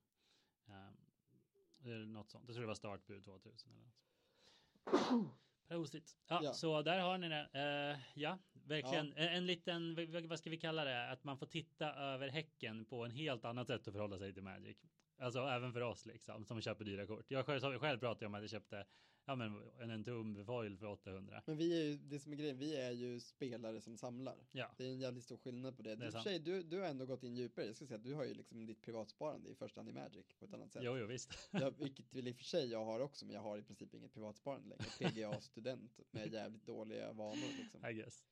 Um, 1.83 2.13
något 2.13 2.31
sånt. 2.31 2.45
Jag 2.47 2.55
tror 2.55 2.63
det 2.63 2.67
var 2.67 2.75
startbud 2.75 3.25
2000 3.25 3.73
eller 3.73 3.85
något. 3.85 5.35
Prosit. 5.71 6.17
Ja, 6.29 6.41
Ja. 6.43 6.53
så 6.53 6.83
där 6.83 7.01
har 7.01 7.19
ni 7.19 7.29
det. 7.29 7.49
Eh, 7.53 8.21
ja, 8.23 8.39
verkligen. 8.53 9.13
En, 9.13 9.29
en 9.29 9.47
liten, 9.47 9.97
vad 10.29 10.39
ska 10.39 10.51
vi 10.51 10.57
kalla 10.57 10.85
det? 10.85 11.11
Att 11.11 11.25
man 11.25 11.39
får 11.39 11.47
titta 11.47 11.95
över 11.95 12.29
häcken 12.29 12.85
på 12.85 13.05
en 13.05 13.11
helt 13.11 13.45
annat 13.45 13.67
sätt 13.67 13.89
att 13.89 13.95
förhålla 13.95 14.19
sig 14.19 14.35
till 14.35 14.43
Magic. 14.43 14.77
Alltså 15.19 15.39
även 15.41 15.73
för 15.73 15.81
oss 15.81 16.07
liksom, 16.07 16.45
som 16.45 16.61
köper 16.61 16.85
dyra 16.85 17.07
kort. 17.07 17.25
Jag 17.29 17.47
själv, 17.47 17.79
själv 17.79 17.99
pratade 17.99 18.27
om 18.27 18.35
att 18.35 18.41
jag 18.41 18.51
köpte 18.51 18.87
ja, 19.31 19.37
men, 19.37 19.63
en 19.81 19.91
Entomb 19.91 20.47
foil 20.47 20.77
för 20.77 20.87
800. 20.87 21.43
Men 21.47 21.57
vi 21.57 21.81
är 21.81 21.85
ju, 21.85 21.97
det 21.97 22.19
som 22.19 22.33
är 22.33 22.37
grejen, 22.37 22.59
vi 22.59 22.77
är 22.77 22.91
ju 22.91 23.21
spelare 23.21 23.81
som 23.81 23.97
samlar. 23.97 24.37
Ja, 24.53 24.71
Det 24.77 24.85
är 24.85 24.89
en 24.89 25.01
jävligt 25.01 25.25
stor 25.25 25.37
skillnad 25.37 25.77
på 25.77 25.83
det. 25.83 25.97
Det 25.97 26.07
och 26.07 26.13
för 26.13 26.21
sig, 26.21 26.39
du, 26.39 26.63
du 26.63 26.79
har 26.79 26.87
ändå 26.87 27.07
gått 27.07 27.23
in 27.23 27.37
djupare. 27.37 27.67
Jag 27.67 27.77
ska 27.77 27.87
säga 27.87 27.97
att 27.97 28.05
du 28.05 28.15
har 28.15 28.25
ju 28.25 28.35
liksom 28.35 28.67
ditt 28.67 28.83
privatsparande 28.83 29.51
i 29.51 29.55
första 29.55 29.81
hand 29.81 29.89
i 29.89 29.93
Magic 29.93 30.27
på 30.39 30.45
ett 30.45 30.55
annat 30.55 30.73
sätt. 30.73 30.83
jo, 30.85 30.99
jo, 30.99 31.07
visst. 31.07 31.39
Jag, 31.51 31.75
vilket 31.79 32.15
väl 32.15 32.29
i 32.29 32.33
och 32.33 32.37
för 32.37 32.45
sig 32.45 32.71
jag 32.71 32.85
har 32.85 33.01
också, 33.01 33.27
men 33.27 33.35
jag 33.35 33.43
har 33.43 33.59
i 33.59 33.63
princip 33.63 33.95
inget 33.95 34.13
privatsparande 34.13 34.69
längre. 34.69 34.91
PGA-student 35.11 36.01
med 36.11 36.33
jävligt 36.33 36.67
dåliga 36.67 37.13
vanor 37.13 37.59
liksom. 37.63 37.87
I 37.87 37.93
guess. 37.93 38.25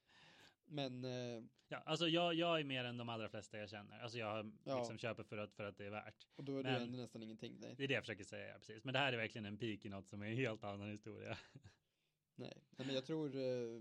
Men 0.69 1.05
eh, 1.05 1.43
Ja, 1.71 1.77
alltså 1.87 2.09
jag, 2.09 2.35
jag 2.35 2.61
är 2.61 2.65
mer 2.65 2.85
än 2.85 2.97
de 2.97 3.09
allra 3.09 3.29
flesta 3.29 3.59
jag 3.59 3.71
känner. 3.71 3.99
Alltså 4.01 4.19
jag 4.19 4.53
Ja. 4.65 4.79
liksom 4.79 4.99
köper 4.99 5.23
för 5.23 5.39
att, 5.39 5.55
för 5.55 5.65
att 5.65 5.77
det 5.77 5.87
är 5.87 5.91
värt. 5.91 6.27
och 6.37 6.45
då 6.45 6.59
är 6.59 6.63
det 6.63 6.71
Men- 6.71 6.93
nästan 6.93 7.23
ingenting. 7.23 7.57
Nej. 7.61 7.75
Det 7.77 7.85
är 7.85 7.89
det 7.89 7.95
jag 7.95 8.03
försöker 8.03 8.25
säga, 8.25 8.59
precis. 8.59 8.85
Men 8.85 8.93
det 8.93 8.99
här 8.99 9.13
är 9.13 9.17
verkligen 9.17 9.45
en 9.47 9.57
peak 9.59 9.85
i 9.85 9.89
något 9.89 10.09
som 10.09 10.23
är 10.23 10.27
en 10.27 10.37
helt 10.37 10.65
annan 10.65 10.91
historia. 10.91 11.39
Nej. 12.35 12.53
Nej, 12.77 12.87
men 12.87 12.95
jag 12.95 13.05
tror 13.07 13.37
eh, 13.37 13.81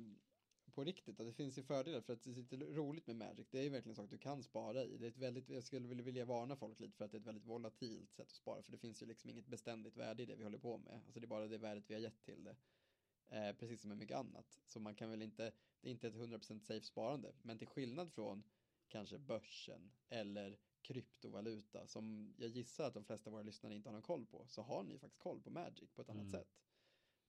på 0.74 0.84
riktigt 0.84 1.20
att 1.20 1.26
det 1.28 1.34
finns 1.34 1.58
ju 1.58 1.64
fördelar 1.64 2.02
för 2.02 2.14
att 2.14 2.24
det 2.24 2.30
är 2.32 2.36
lite 2.36 2.56
roligt 2.58 3.08
med 3.08 3.16
Magic. 3.16 3.48
Det 3.52 3.60
är 3.60 3.64
ju 3.64 3.70
verkligen 3.70 3.96
så 3.96 4.02
att 4.04 4.10
du 4.10 4.18
kan 4.18 4.44
spara 4.44 4.84
i. 4.84 4.98
Det 4.98 5.06
är 5.06 5.10
ett 5.10 5.18
väldigt, 5.18 5.50
jag 5.50 5.64
skulle 5.64 5.88
vilja- 5.88 6.04
vilja 6.06 6.26
varna 6.26 6.56
folk 6.56 6.80
lite 6.80 6.98
för 6.98 7.06
att 7.06 7.12
det 7.12 7.18
är 7.18 7.20
ett 7.20 7.26
väldigt 7.28 7.46
volatilt 7.46 8.14
sätt 8.14 8.26
att 8.28 8.32
spara. 8.36 8.62
För 8.64 8.72
det 8.72 8.78
finns 8.78 9.02
ju 9.02 9.06
liksom 9.06 9.30
inget 9.30 9.48
beständigt 9.48 9.98
värde 9.98 10.24
i 10.24 10.26
det 10.26 10.36
vi 10.36 10.44
håller 10.44 10.58
på 10.58 10.78
med. 10.78 10.94
Alltså 11.06 11.20
det 11.20 11.26
är 11.26 11.28
bara 11.28 11.48
det 11.48 11.58
värdet 11.58 11.84
vi 11.88 11.94
har 11.94 12.02
gett 12.02 12.24
till 12.24 12.44
det. 12.44 12.56
Eh, 13.30 13.54
precis 13.54 13.82
som 13.82 13.90
med 13.90 13.98
mycket 13.98 14.18
annat. 14.18 14.60
Så 14.66 14.80
man 14.80 14.96
kan 14.96 15.10
väl 15.10 15.22
inte, 15.22 15.52
det 15.82 15.90
är 15.90 15.92
inte 15.92 16.08
ett 16.08 16.16
100% 16.16 16.60
safe 16.60 16.86
sparande. 16.86 17.34
Men 17.42 17.58
till 17.58 17.68
skillnad 17.68 18.12
från 18.12 18.44
kanske 18.88 19.18
börsen 19.18 19.92
eller 20.10 20.60
kryptovaluta 20.82 21.88
som 21.88 22.34
jag 22.38 22.50
gissar 22.50 22.88
att 22.88 22.94
de 22.94 23.04
flesta 23.04 23.30
av 23.30 23.32
våra 23.32 23.44
lyssnare 23.44 23.76
inte 23.76 23.90
har 23.90 23.94
någon 23.94 24.02
koll 24.02 24.26
på. 24.26 24.46
Så 24.48 24.62
har 24.62 24.84
ni 24.84 25.00
faktiskt 25.00 25.22
koll 25.24 25.42
på 25.42 25.50
Magic 25.50 25.90
på 25.92 26.02
ett 26.02 26.10
annat 26.10 26.22
Mm. 26.28 26.32
sätt. 26.32 26.58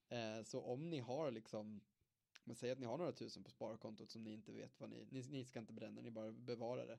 Eh, 0.08 0.42
så 0.42 0.62
om 0.62 0.90
ni 0.90 0.98
har 0.98 1.30
liksom 1.30 1.80
men 2.44 2.56
säg 2.56 2.70
att 2.70 2.78
ni 2.78 2.86
har 2.86 2.98
några 2.98 3.12
tusen 3.12 3.44
på 3.44 3.50
sparkontot 3.50 4.10
som 4.10 4.22
ni 4.24 4.32
inte 4.32 4.52
vet 4.52 4.80
vad 4.80 4.90
ni, 4.90 5.06
ni, 5.10 5.22
ni 5.28 5.44
ska 5.44 5.58
inte 5.58 5.72
bränna, 5.72 6.00
ni 6.00 6.10
bara 6.10 6.32
bevarar 6.32 6.86
det. 6.86 6.98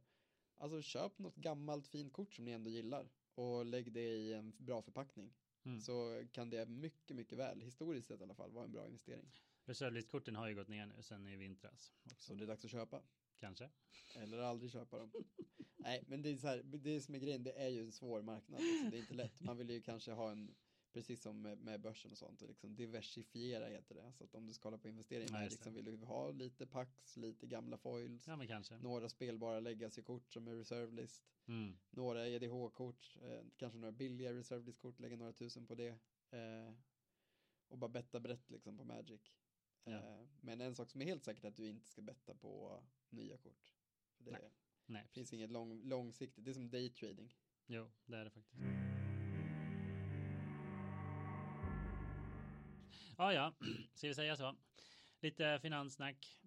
Alltså 0.58 0.82
köp 0.82 1.20
något 1.20 1.36
gammalt 1.36 1.88
fint 1.88 2.14
kort 2.14 2.34
som 2.34 2.46
ni 2.46 2.52
ändå 2.52 2.70
gillar 2.70 3.10
och 3.36 3.66
lägg 3.66 3.92
det 3.92 4.02
i 4.16 4.34
en 4.34 4.54
bra 4.58 4.82
förpackning. 4.82 5.34
Mm. 5.64 5.82
Så 5.82 6.26
kan 6.32 6.50
det 6.50 6.66
mycket, 6.66 7.16
mycket 7.16 7.38
väl, 7.38 7.62
historiskt 7.62 8.08
sett 8.08 8.20
i 8.20 8.24
alla 8.24 8.36
fall, 8.36 8.52
vara 8.52 8.66
en 8.66 8.72
bra 8.72 8.88
investering. 8.88 9.32
Reservlistkorten 9.66 10.36
har 10.36 10.48
ju 10.48 10.56
gått 10.56 10.68
ner 10.68 10.86
nu 10.86 11.02
sen 11.02 11.28
i 11.28 11.36
vintras. 11.36 11.94
Så 12.18 12.34
det 12.34 12.44
är 12.44 12.48
dags 12.48 12.66
att 12.66 12.72
köpa. 12.72 13.02
Kanske. 13.40 13.70
Eller 14.16 14.38
aldrig 14.38 14.72
köpa 14.72 14.98
dem. 14.98 15.12
Nej, 15.78 16.04
men 16.08 16.22
det 16.22 16.30
är 16.30 16.38
så 16.38 16.48
här, 16.48 16.62
det 16.64 17.02
som 17.02 17.16
är 17.16 17.20
grejen, 17.20 17.44
det 17.44 17.52
är 17.52 17.68
ju 17.68 17.82
en 17.82 17.92
svår 17.92 18.22
marknad. 18.22 18.62
Liksom. 18.62 18.90
Det 18.90 18.98
är 18.98 19.00
inte 19.00 19.14
lätt. 19.14 19.42
Man 19.42 19.58
vill 19.58 19.70
ju 19.70 19.82
kanske 19.82 20.12
ha 20.12 20.32
en, 20.32 20.56
precis 20.94 21.22
som 21.22 21.42
med, 21.42 21.58
med 21.58 21.82
börsen 21.82 22.12
och 22.12 22.18
sånt, 22.18 22.42
och 22.42 22.48
liksom 22.48 22.76
diversifiera 22.76 23.68
heter 23.68 23.96
det. 23.96 24.14
Så 24.14 24.24
att 24.24 24.36
om 24.36 24.48
du 24.48 24.54
ska 24.54 24.68
hålla 24.70 24.78
på 24.78 24.88
investeringar, 24.88 25.42
Ja, 25.44 25.50
liksom 25.50 25.74
vill 25.74 25.86
du 25.86 25.98
ha 25.98 26.32
lite 26.32 26.68
Pax, 26.68 27.18
lite 27.18 27.48
gamla 27.48 27.78
foils, 27.78 28.28
Ja, 28.28 28.36
men 28.36 28.48
kanske. 28.48 28.78
några 28.78 29.10
spelbara 29.10 29.60
legacy-kort 29.60 30.34
som 30.34 30.48
är 30.48 30.56
reserve 30.56 30.92
list, 30.92 31.24
Mm. 31.48 31.78
några 31.90 32.28
EDH-kort, 32.28 33.18
eh, 33.22 33.42
kanske 33.58 33.80
några 33.80 33.92
billiga 33.92 34.34
reserve 34.34 34.66
list-kort, 34.66 35.00
lägga 35.00 35.18
några 35.18 35.34
tusen 35.34 35.66
på 35.66 35.76
det. 35.76 35.98
Eh, 36.32 36.74
och 37.68 37.78
bara 37.78 37.90
betta 37.90 38.20
brett 38.20 38.50
liksom 38.50 38.78
på 38.78 38.84
Magic. 38.84 39.22
Ja. 39.84 39.92
Eh, 39.92 40.28
men 40.42 40.62
en 40.62 40.76
sak 40.76 40.90
som 40.90 41.02
är 41.02 41.06
helt 41.06 41.24
säkert 41.24 41.44
är 41.44 41.48
att 41.48 41.56
du 41.56 41.68
inte 41.68 41.88
ska 41.88 42.02
betta 42.02 42.36
på 42.36 42.84
nya 43.10 43.38
kort. 43.38 43.74
För 44.18 44.24
det 44.24 44.32
Nej. 44.32 44.52
Nej, 44.86 45.08
finns 45.12 45.34
inget 45.34 45.52
lång, 45.52 45.82
långsiktigt, 45.84 46.46
det 46.46 46.52
är 46.52 46.54
som 46.54 46.70
daytrading. 46.70 47.36
Jo, 47.68 47.92
det 48.06 48.18
är 48.18 48.24
det 48.24 48.30
faktiskt. 48.30 48.64
Ja, 53.20 53.34
ja, 53.34 53.54
ska 53.94 54.08
vi 54.08 54.16
säga 54.16 54.36
så? 54.38 54.56
Lite 55.22 55.60
finanssnack. 55.62 56.40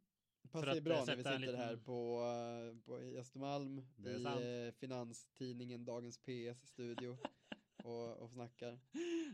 Passar 0.53 0.75
ju 0.75 0.81
bra 0.81 0.95
eh, 0.99 1.05
när 1.07 1.17
vi 1.17 1.23
sitter 1.23 1.33
en 1.33 1.43
här 1.43 1.71
liten- 1.71 1.85
på, 1.85 2.23
eh, 2.23 2.85
på 2.85 2.97
Östermalm 2.97 3.83
Det 3.97 4.11
är 4.11 4.19
i 4.19 4.23
sant. 4.23 4.41
eh, 4.41 4.81
finanstidningen 4.81 5.85
Dagens 5.85 6.19
PS 6.19 6.67
studio 6.69 7.19
och, 7.85 8.17
och 8.19 8.31
snackar. 8.31 8.81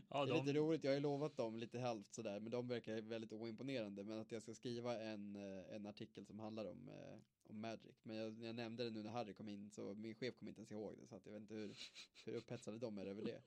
Ja, 0.09 0.25
det 0.25 0.31
är 0.31 0.35
de, 0.35 0.45
lite 0.45 0.59
roligt, 0.59 0.83
jag 0.83 0.91
har 0.91 0.95
ju 0.95 1.01
lovat 1.01 1.37
dem 1.37 1.57
lite 1.59 1.79
halvt 1.79 2.13
sådär, 2.13 2.39
men 2.39 2.51
de 2.51 2.67
verkar 2.67 3.01
väldigt 3.01 3.33
oimponerande. 3.33 4.03
Men 4.03 4.19
att 4.19 4.31
jag 4.31 4.41
ska 4.41 4.53
skriva 4.53 4.99
en, 4.99 5.35
en 5.69 5.85
artikel 5.85 6.25
som 6.25 6.39
handlar 6.39 6.65
om, 6.65 6.89
om 7.43 7.59
Magic. 7.61 7.95
Men 8.03 8.15
jag, 8.15 8.43
jag 8.43 8.55
nämnde 8.55 8.83
det 8.83 8.89
nu 8.91 9.03
när 9.03 9.11
Harry 9.11 9.33
kom 9.33 9.49
in, 9.49 9.71
så 9.71 9.93
min 9.93 10.15
chef 10.15 10.35
kom 10.39 10.47
inte 10.47 10.59
ens 10.59 10.71
ihåg 10.71 10.97
det. 10.97 11.07
Så 11.07 11.15
att 11.15 11.25
jag 11.25 11.33
vet 11.33 11.41
inte 11.41 11.53
hur, 11.53 11.75
hur 12.25 12.33
upphetsade 12.33 12.77
de 12.77 12.97
är 12.97 13.05
över 13.05 13.23
det. 13.25 13.41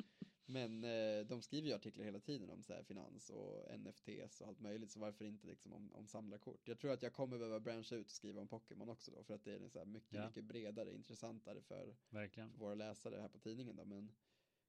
Men 0.47 0.85
eh, 0.85 1.27
de 1.27 1.43
skriver 1.43 1.69
ju 1.69 1.75
artiklar 1.75 2.05
hela 2.05 2.21
tiden 2.21 2.51
om 2.51 2.63
så 2.63 2.73
här 2.73 2.83
finans 2.83 3.31
och 3.31 3.79
NFTs 3.81 4.41
och 4.41 4.49
allt 4.49 4.61
möjligt. 4.61 4.91
Så 4.91 5.01
varför 5.01 5.25
inte 5.25 5.47
liksom 5.47 5.73
om, 5.73 5.93
om 5.93 6.07
samlarkort? 6.07 6.69
Jag 6.69 6.79
tror 6.79 6.93
att 6.93 7.03
jag 7.03 7.13
kommer 7.13 7.39
behöva 7.39 7.61
branscha 7.61 7.97
ut 7.97 8.07
och 8.07 8.13
skriva 8.13 8.41
om 8.41 8.49
Pokémon 8.49 8.89
också 8.89 9.11
då. 9.11 9.23
För 9.25 9.35
att 9.35 9.45
det 9.45 9.53
är 9.55 9.69
så 9.69 9.79
här 9.79 9.87
mycket, 9.87 10.13
Ja. 10.13 10.27
mycket 10.27 10.45
bredare, 10.45 10.93
intressantare 10.95 11.61
för, 11.63 11.95
för 12.51 12.59
våra 12.59 12.75
läsare 12.75 13.21
här 13.21 13.29
på 13.29 13.39
tidningen 13.39 13.77
då, 13.77 13.85
men 13.85 14.13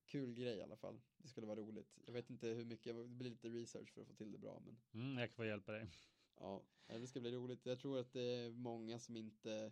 kul 0.05 0.33
grej 0.33 0.57
i 0.57 0.61
alla 0.61 0.75
fall. 0.75 1.01
Det 1.17 1.27
skulle 1.27 1.47
vara 1.47 1.59
roligt. 1.59 1.99
Jag 2.05 2.13
vet 2.13 2.29
inte 2.29 2.47
hur 2.47 2.65
mycket, 2.65 2.95
det 2.95 3.07
blir 3.07 3.29
lite 3.29 3.49
research 3.49 3.93
för 3.93 4.01
att 4.01 4.07
få 4.07 4.13
till 4.13 4.31
det 4.31 4.37
bra, 4.37 4.61
men 4.65 4.77
Mm, 4.93 5.17
jag 5.17 5.29
kan 5.29 5.35
få 5.35 5.45
hjälpa 5.45 5.71
dig. 5.71 5.87
ja, 6.39 6.63
det 6.87 7.07
ska 7.07 7.19
bli 7.19 7.31
roligt. 7.31 7.65
Jag 7.65 7.79
tror 7.79 7.99
att 7.99 8.13
det 8.13 8.21
är 8.21 8.51
många 8.51 8.99
som 8.99 9.15
inte 9.17 9.71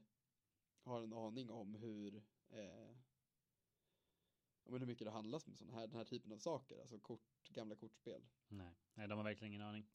har 0.84 1.02
en 1.04 1.14
aning 1.14 1.50
om 1.50 1.76
hur, 1.76 2.16
eh, 2.50 2.96
men 4.66 4.80
hur 4.82 4.88
mycket 4.88 5.06
det 5.06 5.12
handlas 5.12 5.48
med 5.48 5.58
sådana 5.58 5.78
här, 5.78 5.88
den 5.88 5.96
här 5.96 6.06
typen 6.06 6.32
av 6.32 6.38
saker, 6.38 6.80
alltså 6.82 7.00
kort, 7.00 7.50
gamla 7.50 7.76
kortspel. 7.76 8.22
Nej, 8.48 8.74
nej, 8.94 9.08
de 9.08 9.18
har 9.18 9.24
verkligen 9.24 9.54
ingen 9.54 9.68
aning. 9.68 9.88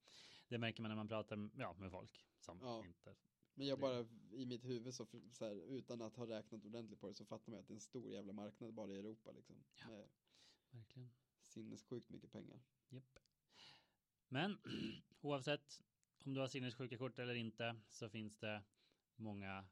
Det 0.48 0.58
märker 0.58 0.82
man 0.82 0.88
när 0.88 0.96
man 0.96 1.08
pratar 1.08 1.50
ja, 1.56 1.72
med 1.78 1.90
folk 1.90 2.26
som 2.38 2.58
Ja. 2.60 2.84
inte. 2.86 3.16
Men 3.54 3.66
jag 3.66 3.78
bara, 3.80 4.06
i 4.32 4.46
mitt 4.46 4.64
huvud 4.64 4.94
så, 4.94 5.06
så 5.32 5.44
här, 5.44 5.54
utan 5.54 6.02
att 6.02 6.16
ha 6.16 6.26
räknat 6.26 6.64
ordentligt 6.64 7.00
på 7.00 7.08
det 7.08 7.14
så 7.14 7.24
fattar 7.24 7.52
man 7.52 7.60
att 7.60 7.66
det 7.68 7.72
är 7.72 7.76
en 7.76 7.80
stor 7.80 8.12
jävla 8.12 8.32
marknad 8.32 8.74
bara 8.74 8.92
i 8.92 8.98
Europa 8.98 9.32
liksom. 9.32 9.64
Ja. 9.80 9.86
Med 9.88 10.08
Verkligen. 10.70 11.10
sinnessjukt 11.46 12.08
mycket 12.10 12.32
pengar. 12.32 12.60
Japp. 12.88 13.18
Men 14.28 14.58
oavsett 15.20 15.80
om 16.24 16.34
du 16.34 16.40
har 16.40 16.48
sinnessjuka 16.48 16.98
kort 16.98 17.18
eller 17.18 17.34
inte 17.34 17.76
så 17.88 18.08
finns 18.08 18.38
det 18.38 18.62
många 19.16 19.64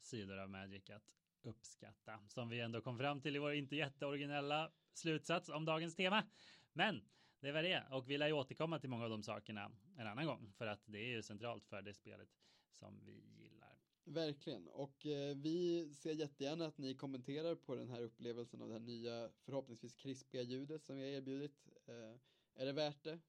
sidor 0.00 0.38
av 0.38 0.50
Magic 0.50 0.90
att 0.90 1.14
uppskatta 1.46 2.20
som 2.28 2.48
vi 2.48 2.60
ändå 2.60 2.80
kom 2.80 2.98
fram 2.98 3.20
till 3.20 3.36
i 3.36 3.38
vår 3.38 3.54
inte 3.54 3.76
jätteoriginella 3.76 4.72
slutsats 4.92 5.48
om 5.48 5.64
dagens 5.64 5.96
tema. 5.96 6.24
Men 6.72 7.02
det 7.40 7.52
var 7.52 7.62
det 7.62 7.86
och 7.90 8.10
vi 8.10 8.18
lär 8.18 8.26
ju 8.26 8.32
återkomma 8.32 8.78
till 8.78 8.90
många 8.90 9.04
av 9.04 9.10
de 9.10 9.22
sakerna 9.22 9.70
en 9.96 10.06
annan 10.06 10.26
gång 10.26 10.52
för 10.58 10.66
att 10.66 10.82
det 10.86 10.98
är 10.98 11.08
ju 11.08 11.22
centralt 11.22 11.66
för 11.66 11.82
det 11.82 11.94
spelet 11.94 12.28
som 12.72 13.00
vi 13.04 13.24
gillar. 13.36 13.78
Verkligen, 14.04 14.68
och 14.68 15.06
eh, 15.06 15.36
vi 15.36 15.88
ser 15.94 16.12
jättegärna 16.12 16.66
att 16.66 16.78
ni 16.78 16.94
kommenterar 16.94 17.54
på 17.54 17.74
den 17.74 17.90
här 17.90 18.00
upplevelsen 18.00 18.62
av 18.62 18.68
det 18.68 18.74
här 18.74 18.80
nya, 18.80 19.30
förhoppningsvis 19.44 19.94
krispiga 19.94 20.42
ljudet 20.42 20.84
som 20.84 20.96
vi 20.96 21.02
har 21.02 21.08
erbjudit. 21.08 21.68
Eh, 21.86 22.20
är 22.54 22.66
det 22.66 22.72
värt 22.72 23.02
det? 23.02 23.20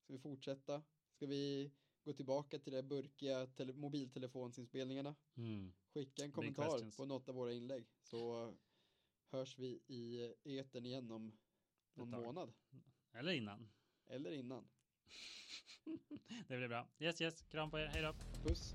Ska 0.00 0.12
vi 0.12 0.18
fortsätta? 0.18 0.82
Ska 1.10 1.26
vi 1.26 1.72
gå 2.04 2.12
tillbaka 2.12 2.58
till 2.58 2.72
de 2.72 2.76
här 2.76 2.82
burkiga 2.82 3.46
tele- 3.46 3.72
mobiltelefonsinspelningarna? 3.72 5.14
Mm. 5.36 5.72
Skicka 5.94 6.24
en 6.24 6.32
kommentar 6.32 6.96
på 6.96 7.04
något 7.04 7.28
av 7.28 7.34
våra 7.34 7.52
inlägg 7.52 7.86
så 8.02 8.54
hörs 9.30 9.58
vi 9.58 9.80
i 9.86 10.32
etern 10.58 10.86
igen 10.86 11.10
om 11.10 11.32
någon 11.94 12.10
månad. 12.10 12.52
Eller 13.12 13.32
innan. 13.32 13.68
Eller 14.06 14.30
innan. 14.32 14.68
Det 16.48 16.56
blir 16.56 16.68
bra. 16.68 16.88
Yes, 16.98 17.20
yes. 17.20 17.42
Kram 17.42 17.70
på 17.70 17.78
er. 17.78 17.86
Hej 17.86 18.02
då. 18.02 18.14
Puss! 18.42 18.74